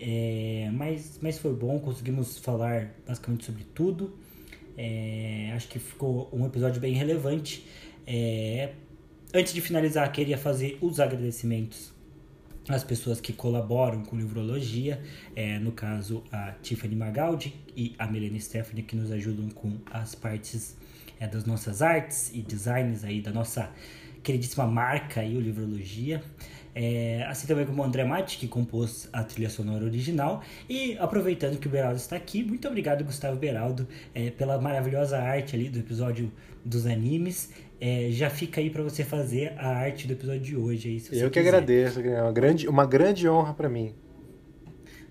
É, 0.00 0.70
mas, 0.72 1.18
mas 1.20 1.38
foi 1.38 1.52
bom, 1.52 1.78
conseguimos 1.78 2.38
falar 2.38 2.90
basicamente 3.06 3.44
sobre 3.44 3.64
tudo. 3.74 4.16
É, 4.74 5.52
acho 5.54 5.68
que 5.68 5.78
ficou 5.78 6.30
um 6.32 6.46
episódio 6.46 6.80
bem 6.80 6.94
relevante. 6.94 7.66
É, 8.06 8.72
antes 9.34 9.52
de 9.52 9.60
finalizar, 9.60 10.10
queria 10.10 10.38
fazer 10.38 10.78
os 10.80 10.98
agradecimentos 10.98 11.92
as 12.68 12.84
pessoas 12.84 13.20
que 13.20 13.32
colaboram 13.32 14.02
com 14.02 14.16
livrologia, 14.16 15.00
é, 15.34 15.58
no 15.58 15.72
caso 15.72 16.22
a 16.30 16.52
Tiffany 16.62 16.94
Magaldi 16.94 17.54
e 17.76 17.94
a 17.98 18.06
Melanie 18.06 18.40
Stephanie, 18.40 18.82
que 18.82 18.94
nos 18.94 19.10
ajudam 19.10 19.48
com 19.48 19.78
as 19.90 20.14
partes 20.14 20.76
é, 21.18 21.26
das 21.26 21.44
nossas 21.44 21.80
artes 21.80 22.30
e 22.34 22.42
designs 22.42 23.04
aí 23.04 23.20
da 23.20 23.30
nossa 23.30 23.70
queridíssima 24.22 24.66
marca 24.66 25.20
aí, 25.20 25.36
o 25.36 25.40
Livrologia. 25.40 26.22
É, 26.74 27.24
assim 27.26 27.46
também 27.46 27.66
como 27.66 27.82
o 27.82 27.84
André 27.84 28.04
Matti, 28.04 28.38
que 28.38 28.46
compôs 28.46 29.08
a 29.12 29.24
trilha 29.24 29.50
sonora 29.50 29.84
original. 29.84 30.42
E 30.68 30.96
aproveitando 30.98 31.58
que 31.58 31.66
o 31.66 31.70
Beraldo 31.70 31.96
está 31.96 32.14
aqui, 32.14 32.44
muito 32.44 32.68
obrigado, 32.68 33.02
Gustavo 33.02 33.36
Beraldo, 33.36 33.88
é, 34.14 34.30
pela 34.30 34.60
maravilhosa 34.60 35.18
arte 35.18 35.56
ali 35.56 35.68
do 35.68 35.78
episódio 35.78 36.30
dos 36.64 36.86
animes. 36.86 37.50
É, 37.80 38.08
já 38.10 38.28
fica 38.28 38.60
aí 38.60 38.70
para 38.70 38.82
você 38.82 39.04
fazer 39.04 39.52
a 39.56 39.68
arte 39.68 40.06
do 40.06 40.12
episódio 40.12 40.40
de 40.40 40.56
hoje. 40.56 40.88
Aí, 40.88 41.18
Eu 41.20 41.30
que 41.30 41.38
quiser. 41.38 41.40
agradeço, 41.40 42.00
é 42.00 42.22
uma 42.22 42.32
grande, 42.32 42.68
uma 42.68 42.86
grande 42.86 43.28
honra 43.28 43.54
para 43.54 43.68
mim. 43.68 43.94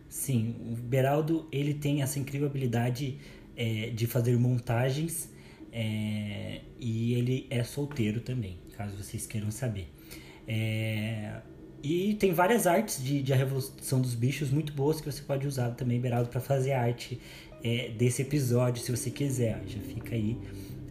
Sim, 0.09 0.55
o 0.71 0.75
Beraldo 0.75 1.47
ele 1.51 1.73
tem 1.73 2.01
essa 2.01 2.19
incrível 2.19 2.47
habilidade 2.47 3.17
é, 3.55 3.89
de 3.89 4.07
fazer 4.07 4.37
montagens 4.37 5.29
é, 5.71 6.61
e 6.79 7.13
ele 7.13 7.47
é 7.49 7.63
solteiro 7.63 8.21
também, 8.21 8.57
caso 8.77 8.95
vocês 8.97 9.25
queiram 9.27 9.51
saber. 9.51 9.87
É, 10.47 11.41
e 11.83 12.15
tem 12.15 12.33
várias 12.33 12.65
artes 12.65 13.03
de, 13.03 13.21
de 13.21 13.33
A 13.33 13.35
Revolução 13.35 14.01
dos 14.01 14.15
Bichos 14.15 14.49
muito 14.49 14.73
boas 14.73 14.99
que 14.99 15.11
você 15.11 15.21
pode 15.21 15.45
usar 15.47 15.71
também, 15.71 15.99
Beraldo, 15.99 16.29
para 16.29 16.41
fazer 16.41 16.71
a 16.73 16.81
arte 16.81 17.19
é, 17.63 17.89
desse 17.89 18.21
episódio, 18.21 18.81
se 18.81 18.91
você 18.91 19.09
quiser. 19.09 19.61
Já 19.67 19.79
fica 19.79 20.15
aí 20.15 20.37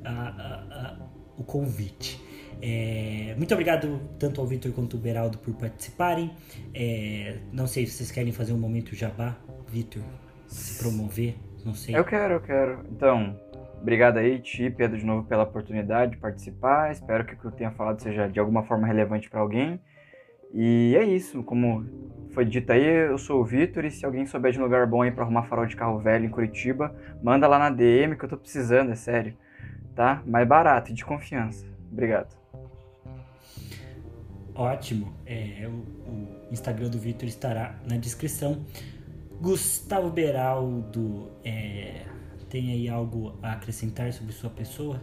a, 0.05 0.11
a, 0.11 0.91
a 0.93 1.16
o 1.39 1.45
convite. 1.45 2.25
É, 2.61 3.35
muito 3.37 3.53
obrigado 3.53 4.01
tanto 4.19 4.41
ao 4.41 4.47
Vitor 4.47 4.73
quanto 4.73 4.97
ao 4.97 5.03
Beraldo 5.03 5.39
por 5.39 5.55
participarem. 5.55 6.33
É, 6.75 7.39
não 7.53 7.67
sei 7.67 7.87
se 7.87 7.93
vocês 7.93 8.11
querem 8.11 8.33
fazer 8.33 8.53
um 8.53 8.59
momento 8.59 8.95
jabá, 8.95 9.37
Vitor, 9.69 10.03
se 10.47 10.83
promover, 10.83 11.37
não 11.65 11.75
sei. 11.75 11.97
Eu 11.97 12.05
quero, 12.05 12.35
eu 12.35 12.41
quero. 12.41 12.85
Então, 12.91 13.39
obrigado 13.81 14.19
aí, 14.19 14.39
Ti, 14.41 14.71
Pedro, 14.71 14.99
de 14.99 15.05
novo 15.05 15.27
pela 15.29 15.43
oportunidade 15.43 16.13
de 16.13 16.19
participar. 16.19 16.93
Espero 16.93 17.25
que 17.25 17.35
o 17.35 17.37
que 17.39 17.45
eu 17.45 17.53
tenha 17.53 17.71
falado 17.73 18.01
seja 18.01 18.29
de 18.29 18.41
alguma 18.41 18.63
forma 18.63 18.87
relevante 18.87 19.29
para 19.29 19.41
alguém. 19.41 19.79
E 20.55 20.97
é 20.97 21.05
isso, 21.05 21.43
como 21.43 21.85
foi 22.31 22.45
dito 22.45 22.71
aí, 22.71 22.85
eu 22.85 23.19
sou 23.19 23.41
o 23.41 23.45
Vitor 23.45 23.85
e 23.85 23.91
se 23.91 24.07
alguém 24.07 24.25
souber 24.27 24.53
de 24.53 24.59
um 24.59 24.63
lugar 24.63 24.87
bom 24.87 25.03
aí 25.03 25.11
para 25.11 25.25
arrumar 25.25 25.43
farol 25.45 25.67
de 25.67 25.77
carro 25.77 25.99
velho 25.99 26.25
em 26.25 26.31
Curitiba, 26.31 26.95
manda 27.23 27.47
lá 27.47 27.59
na 27.59 27.71
DM 27.71 28.17
que 28.17 28.25
eu 28.25 28.29
tô 28.29 28.37
precisando, 28.37 28.93
é 28.93 28.95
sério. 28.95 29.37
Tá? 29.97 30.23
Mais 30.27 30.47
barato 30.47 30.93
e 30.93 30.95
de 30.95 31.05
confiança. 31.05 31.65
Obrigado. 31.91 32.37
Ótimo. 34.55 35.15
É, 35.25 35.67
o, 35.67 35.73
o 36.11 36.49
Instagram 36.53 36.89
do 36.89 36.99
Vitor 36.99 37.27
estará 37.27 37.75
na 37.89 37.97
descrição. 37.97 38.65
Gustavo 39.41 40.11
Beraldo, 40.11 41.31
é, 41.45 42.05
tem 42.49 42.73
aí 42.73 42.89
algo 42.89 43.39
a 43.43 43.53
acrescentar 43.53 44.13
sobre 44.13 44.33
sua 44.33 44.51
pessoa? 44.51 45.01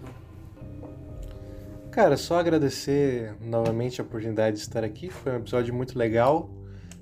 Cara, 1.92 2.16
só 2.16 2.40
agradecer 2.40 3.36
novamente 3.42 4.00
a 4.00 4.04
oportunidade 4.04 4.58
de 4.58 4.62
estar 4.64 4.84
aqui. 4.84 5.10
Foi 5.10 5.34
um 5.34 5.38
episódio 5.38 5.74
muito 5.74 5.98
legal. 5.98 6.50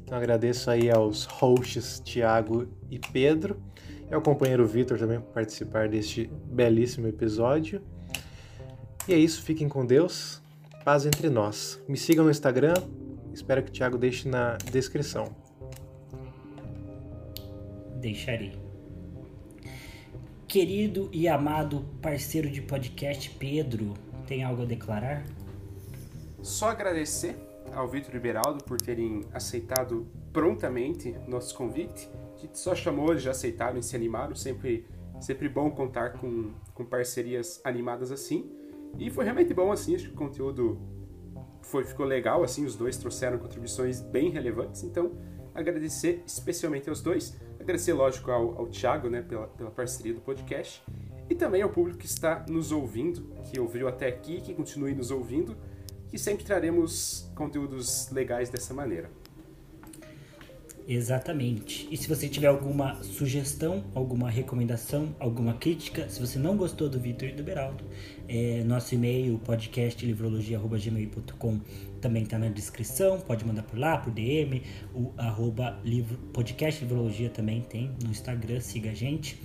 Então 0.03 0.17
agradeço 0.17 0.69
aí 0.69 0.89
aos 0.89 1.25
hosts 1.25 2.01
Tiago 2.01 2.67
e 2.89 2.99
Pedro 2.99 3.61
e 4.11 4.13
ao 4.13 4.21
companheiro 4.21 4.67
Vitor 4.67 4.99
também 4.99 5.21
por 5.21 5.33
participar 5.33 5.87
deste 5.87 6.29
belíssimo 6.45 7.07
episódio. 7.07 7.81
E 9.07 9.13
é 9.13 9.17
isso, 9.17 9.41
fiquem 9.41 9.69
com 9.69 9.85
Deus. 9.85 10.41
Paz 10.83 11.05
entre 11.05 11.29
nós. 11.29 11.81
Me 11.87 11.97
sigam 11.97 12.25
no 12.25 12.31
Instagram. 12.31 12.73
Espero 13.33 13.63
que 13.63 13.69
o 13.69 13.73
Thiago 13.73 13.97
deixe 13.97 14.27
na 14.27 14.57
descrição. 14.69 15.33
Deixarei. 18.01 18.53
Querido 20.45 21.09
e 21.13 21.29
amado 21.29 21.85
parceiro 22.01 22.49
de 22.49 22.61
podcast 22.61 23.29
Pedro, 23.29 23.93
tem 24.27 24.43
algo 24.43 24.63
a 24.63 24.65
declarar? 24.65 25.23
Só 26.41 26.69
agradecer 26.69 27.37
ao 27.73 27.87
Vitor 27.87 28.15
e 28.15 28.19
Beraldo 28.19 28.61
por 28.65 28.81
terem 28.81 29.23
aceitado 29.33 30.05
prontamente 30.33 31.15
nosso 31.27 31.55
convite. 31.55 32.09
Gente 32.41 32.57
só 32.57 32.73
chamou, 32.73 33.11
eles 33.11 33.23
já 33.23 33.31
aceitaram 33.31 33.77
e 33.77 33.83
se 33.83 33.95
animaram. 33.95 34.35
Sempre, 34.35 34.87
sempre 35.19 35.47
bom 35.47 35.69
contar 35.69 36.13
com, 36.13 36.51
com 36.73 36.83
parcerias 36.83 37.61
animadas 37.63 38.11
assim. 38.11 38.51
E 38.97 39.09
foi 39.09 39.23
realmente 39.23 39.53
bom, 39.53 39.71
assim, 39.71 39.95
acho 39.95 40.07
que 40.07 40.13
o 40.13 40.17
conteúdo 40.17 40.79
foi, 41.61 41.83
ficou 41.83 42.05
legal, 42.05 42.43
assim, 42.43 42.65
os 42.65 42.75
dois 42.75 42.97
trouxeram 42.97 43.37
contribuições 43.37 44.01
bem 44.01 44.29
relevantes, 44.29 44.83
então 44.83 45.13
agradecer 45.53 46.23
especialmente 46.25 46.89
aos 46.89 47.01
dois, 47.01 47.37
agradecer, 47.59 47.93
lógico, 47.93 48.31
ao, 48.31 48.57
ao 48.57 48.67
Thiago, 48.67 49.09
né, 49.09 49.21
pela, 49.21 49.47
pela 49.47 49.71
parceria 49.71 50.13
do 50.13 50.21
podcast, 50.21 50.83
e 51.29 51.35
também 51.35 51.61
ao 51.61 51.69
público 51.69 51.99
que 51.99 52.05
está 52.05 52.45
nos 52.49 52.71
ouvindo, 52.71 53.33
que 53.45 53.59
ouviu 53.59 53.87
até 53.87 54.07
aqui, 54.07 54.41
que 54.41 54.53
continue 54.53 54.93
nos 54.93 55.11
ouvindo, 55.11 55.55
que 56.09 56.17
sempre 56.17 56.43
traremos 56.43 57.31
conteúdos 57.35 58.09
legais 58.11 58.49
dessa 58.49 58.73
maneira. 58.73 59.09
Exatamente. 60.87 61.87
E 61.91 61.97
se 61.97 62.07
você 62.07 62.27
tiver 62.27 62.47
alguma 62.47 63.03
sugestão, 63.03 63.83
alguma 63.93 64.27
recomendação, 64.29 65.15
alguma 65.19 65.53
crítica, 65.53 66.09
se 66.09 66.19
você 66.19 66.39
não 66.39 66.57
gostou 66.57 66.89
do 66.89 66.99
Vitor 66.99 67.29
e 67.29 67.31
do 67.31 67.43
Beraldo, 67.43 67.83
é, 68.27 68.63
nosso 68.63 68.95
e-mail 68.95 69.37
podcastlivrologia.gmail.com 69.39 71.59
também 72.01 72.23
está 72.23 72.39
na 72.39 72.49
descrição, 72.49 73.19
pode 73.19 73.45
mandar 73.45 73.61
por 73.63 73.77
lá, 73.77 73.97
por 73.97 74.11
DM, 74.11 74.63
o 74.93 75.11
arroba 75.17 75.79
livro, 75.83 76.17
podcast 76.33 76.83
livrologia 76.83 77.29
também 77.29 77.61
tem 77.61 77.91
no 78.03 78.09
Instagram, 78.09 78.59
siga 78.59 78.89
a 78.89 78.93
gente. 78.93 79.39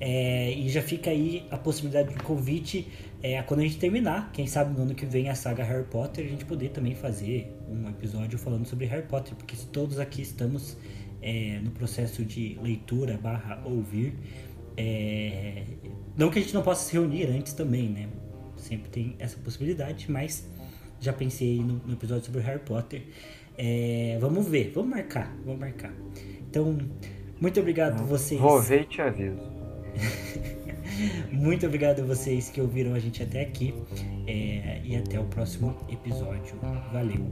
É, 0.00 0.50
e 0.52 0.68
já 0.70 0.82
fica 0.82 1.10
aí 1.10 1.46
a 1.50 1.58
possibilidade 1.58 2.14
de 2.14 2.22
convite 2.22 2.88
é, 3.22 3.42
quando 3.42 3.60
a 3.60 3.62
gente 3.64 3.78
terminar, 3.78 4.30
quem 4.32 4.46
sabe 4.46 4.74
no 4.74 4.82
ano 4.82 4.94
que 4.94 5.04
vem 5.04 5.28
a 5.28 5.34
saga 5.34 5.62
Harry 5.62 5.84
Potter, 5.84 6.24
a 6.24 6.28
gente 6.28 6.44
poder 6.44 6.70
também 6.70 6.94
fazer 6.94 7.54
um 7.68 7.88
episódio 7.88 8.38
falando 8.38 8.66
sobre 8.66 8.86
Harry 8.86 9.06
Potter, 9.06 9.34
porque 9.34 9.56
todos 9.70 9.98
aqui 9.98 10.22
estamos 10.22 10.76
é, 11.20 11.60
no 11.62 11.70
processo 11.70 12.24
de 12.24 12.58
leitura 12.62 13.18
barra 13.18 13.62
ouvir. 13.64 14.14
É, 14.76 15.64
não 16.16 16.30
que 16.30 16.38
a 16.38 16.42
gente 16.42 16.54
não 16.54 16.62
possa 16.62 16.88
se 16.88 16.94
reunir 16.94 17.24
antes 17.26 17.52
também, 17.52 17.90
né? 17.90 18.08
Sempre 18.56 18.88
tem 18.88 19.16
essa 19.18 19.36
possibilidade, 19.38 20.10
mas 20.10 20.48
já 20.98 21.12
pensei 21.12 21.58
no, 21.58 21.74
no 21.84 21.92
episódio 21.92 22.24
sobre 22.24 22.40
Harry 22.40 22.60
Potter. 22.60 23.02
É, 23.58 24.16
vamos 24.18 24.48
ver, 24.48 24.72
vamos 24.74 24.90
marcar, 24.90 25.36
vamos 25.44 25.60
marcar. 25.60 25.92
Então, 26.48 26.78
muito 27.38 27.60
obrigado 27.60 28.00
a 28.00 28.02
vocês. 28.02 28.40
Vou 28.40 28.62
ver 28.62 28.82
e 28.82 28.84
te 28.86 29.02
aviso. 29.02 29.40
Muito 31.30 31.66
obrigado 31.66 32.00
a 32.00 32.04
vocês 32.04 32.50
que 32.50 32.60
ouviram 32.60 32.94
a 32.94 32.98
gente 32.98 33.22
até 33.22 33.42
aqui. 33.42 33.74
É, 34.26 34.80
e 34.84 34.96
até 34.96 35.18
o 35.18 35.24
próximo 35.24 35.76
episódio. 35.88 36.56
Valeu. 36.92 37.26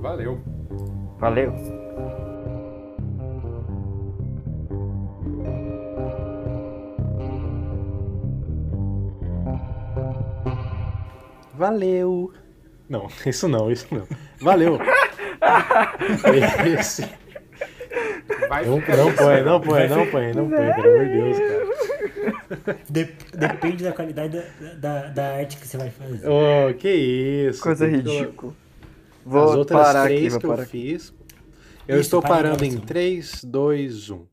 Valeu. 0.00 0.40
Valeu. 1.18 1.52
Valeu! 11.54 12.32
Não, 12.88 13.06
isso 13.24 13.46
não, 13.46 13.70
isso 13.70 13.86
não. 13.92 14.04
Valeu! 14.40 14.80
Esse. 16.78 17.08
Vai 18.48 18.64
Não, 18.64 18.80
põe, 18.80 19.42
não 19.42 19.60
põe, 19.60 19.88
não 19.88 20.06
põe, 20.06 20.32
não 20.32 20.50
põe, 20.50 20.72
pelo 20.72 20.94
amor 20.94 21.06
de 21.06 21.12
Deus, 21.12 21.38
cara. 21.38 21.91
Dep- 22.88 23.36
depende 23.36 23.84
da 23.84 23.92
qualidade 23.92 24.38
da, 24.38 24.74
da, 24.74 25.08
da 25.08 25.36
arte 25.36 25.56
que 25.56 25.66
você 25.66 25.76
vai 25.76 25.90
fazer. 25.90 26.28
Oh, 26.28 26.72
que 26.74 26.88
isso. 26.88 27.60
Coisa 27.62 27.88
que 27.88 27.96
ridícula. 27.96 28.54
Vou 29.24 29.40
As 29.40 29.54
outras 29.54 29.78
parar 29.80 30.06
aqui, 30.06 30.28
três 30.28 30.30
vou 30.30 30.40
que 30.40 30.46
eu 30.46 30.50
parar 30.50 30.62
aqui. 30.62 30.70
fiz. 30.70 31.14
Eu 31.88 32.00
Isso, 32.00 32.00
estou 32.00 32.22
parando 32.22 32.64
em 32.64 32.70
gravação. 32.70 32.80
3, 32.80 33.44
2, 33.44 34.10
1. 34.10 34.26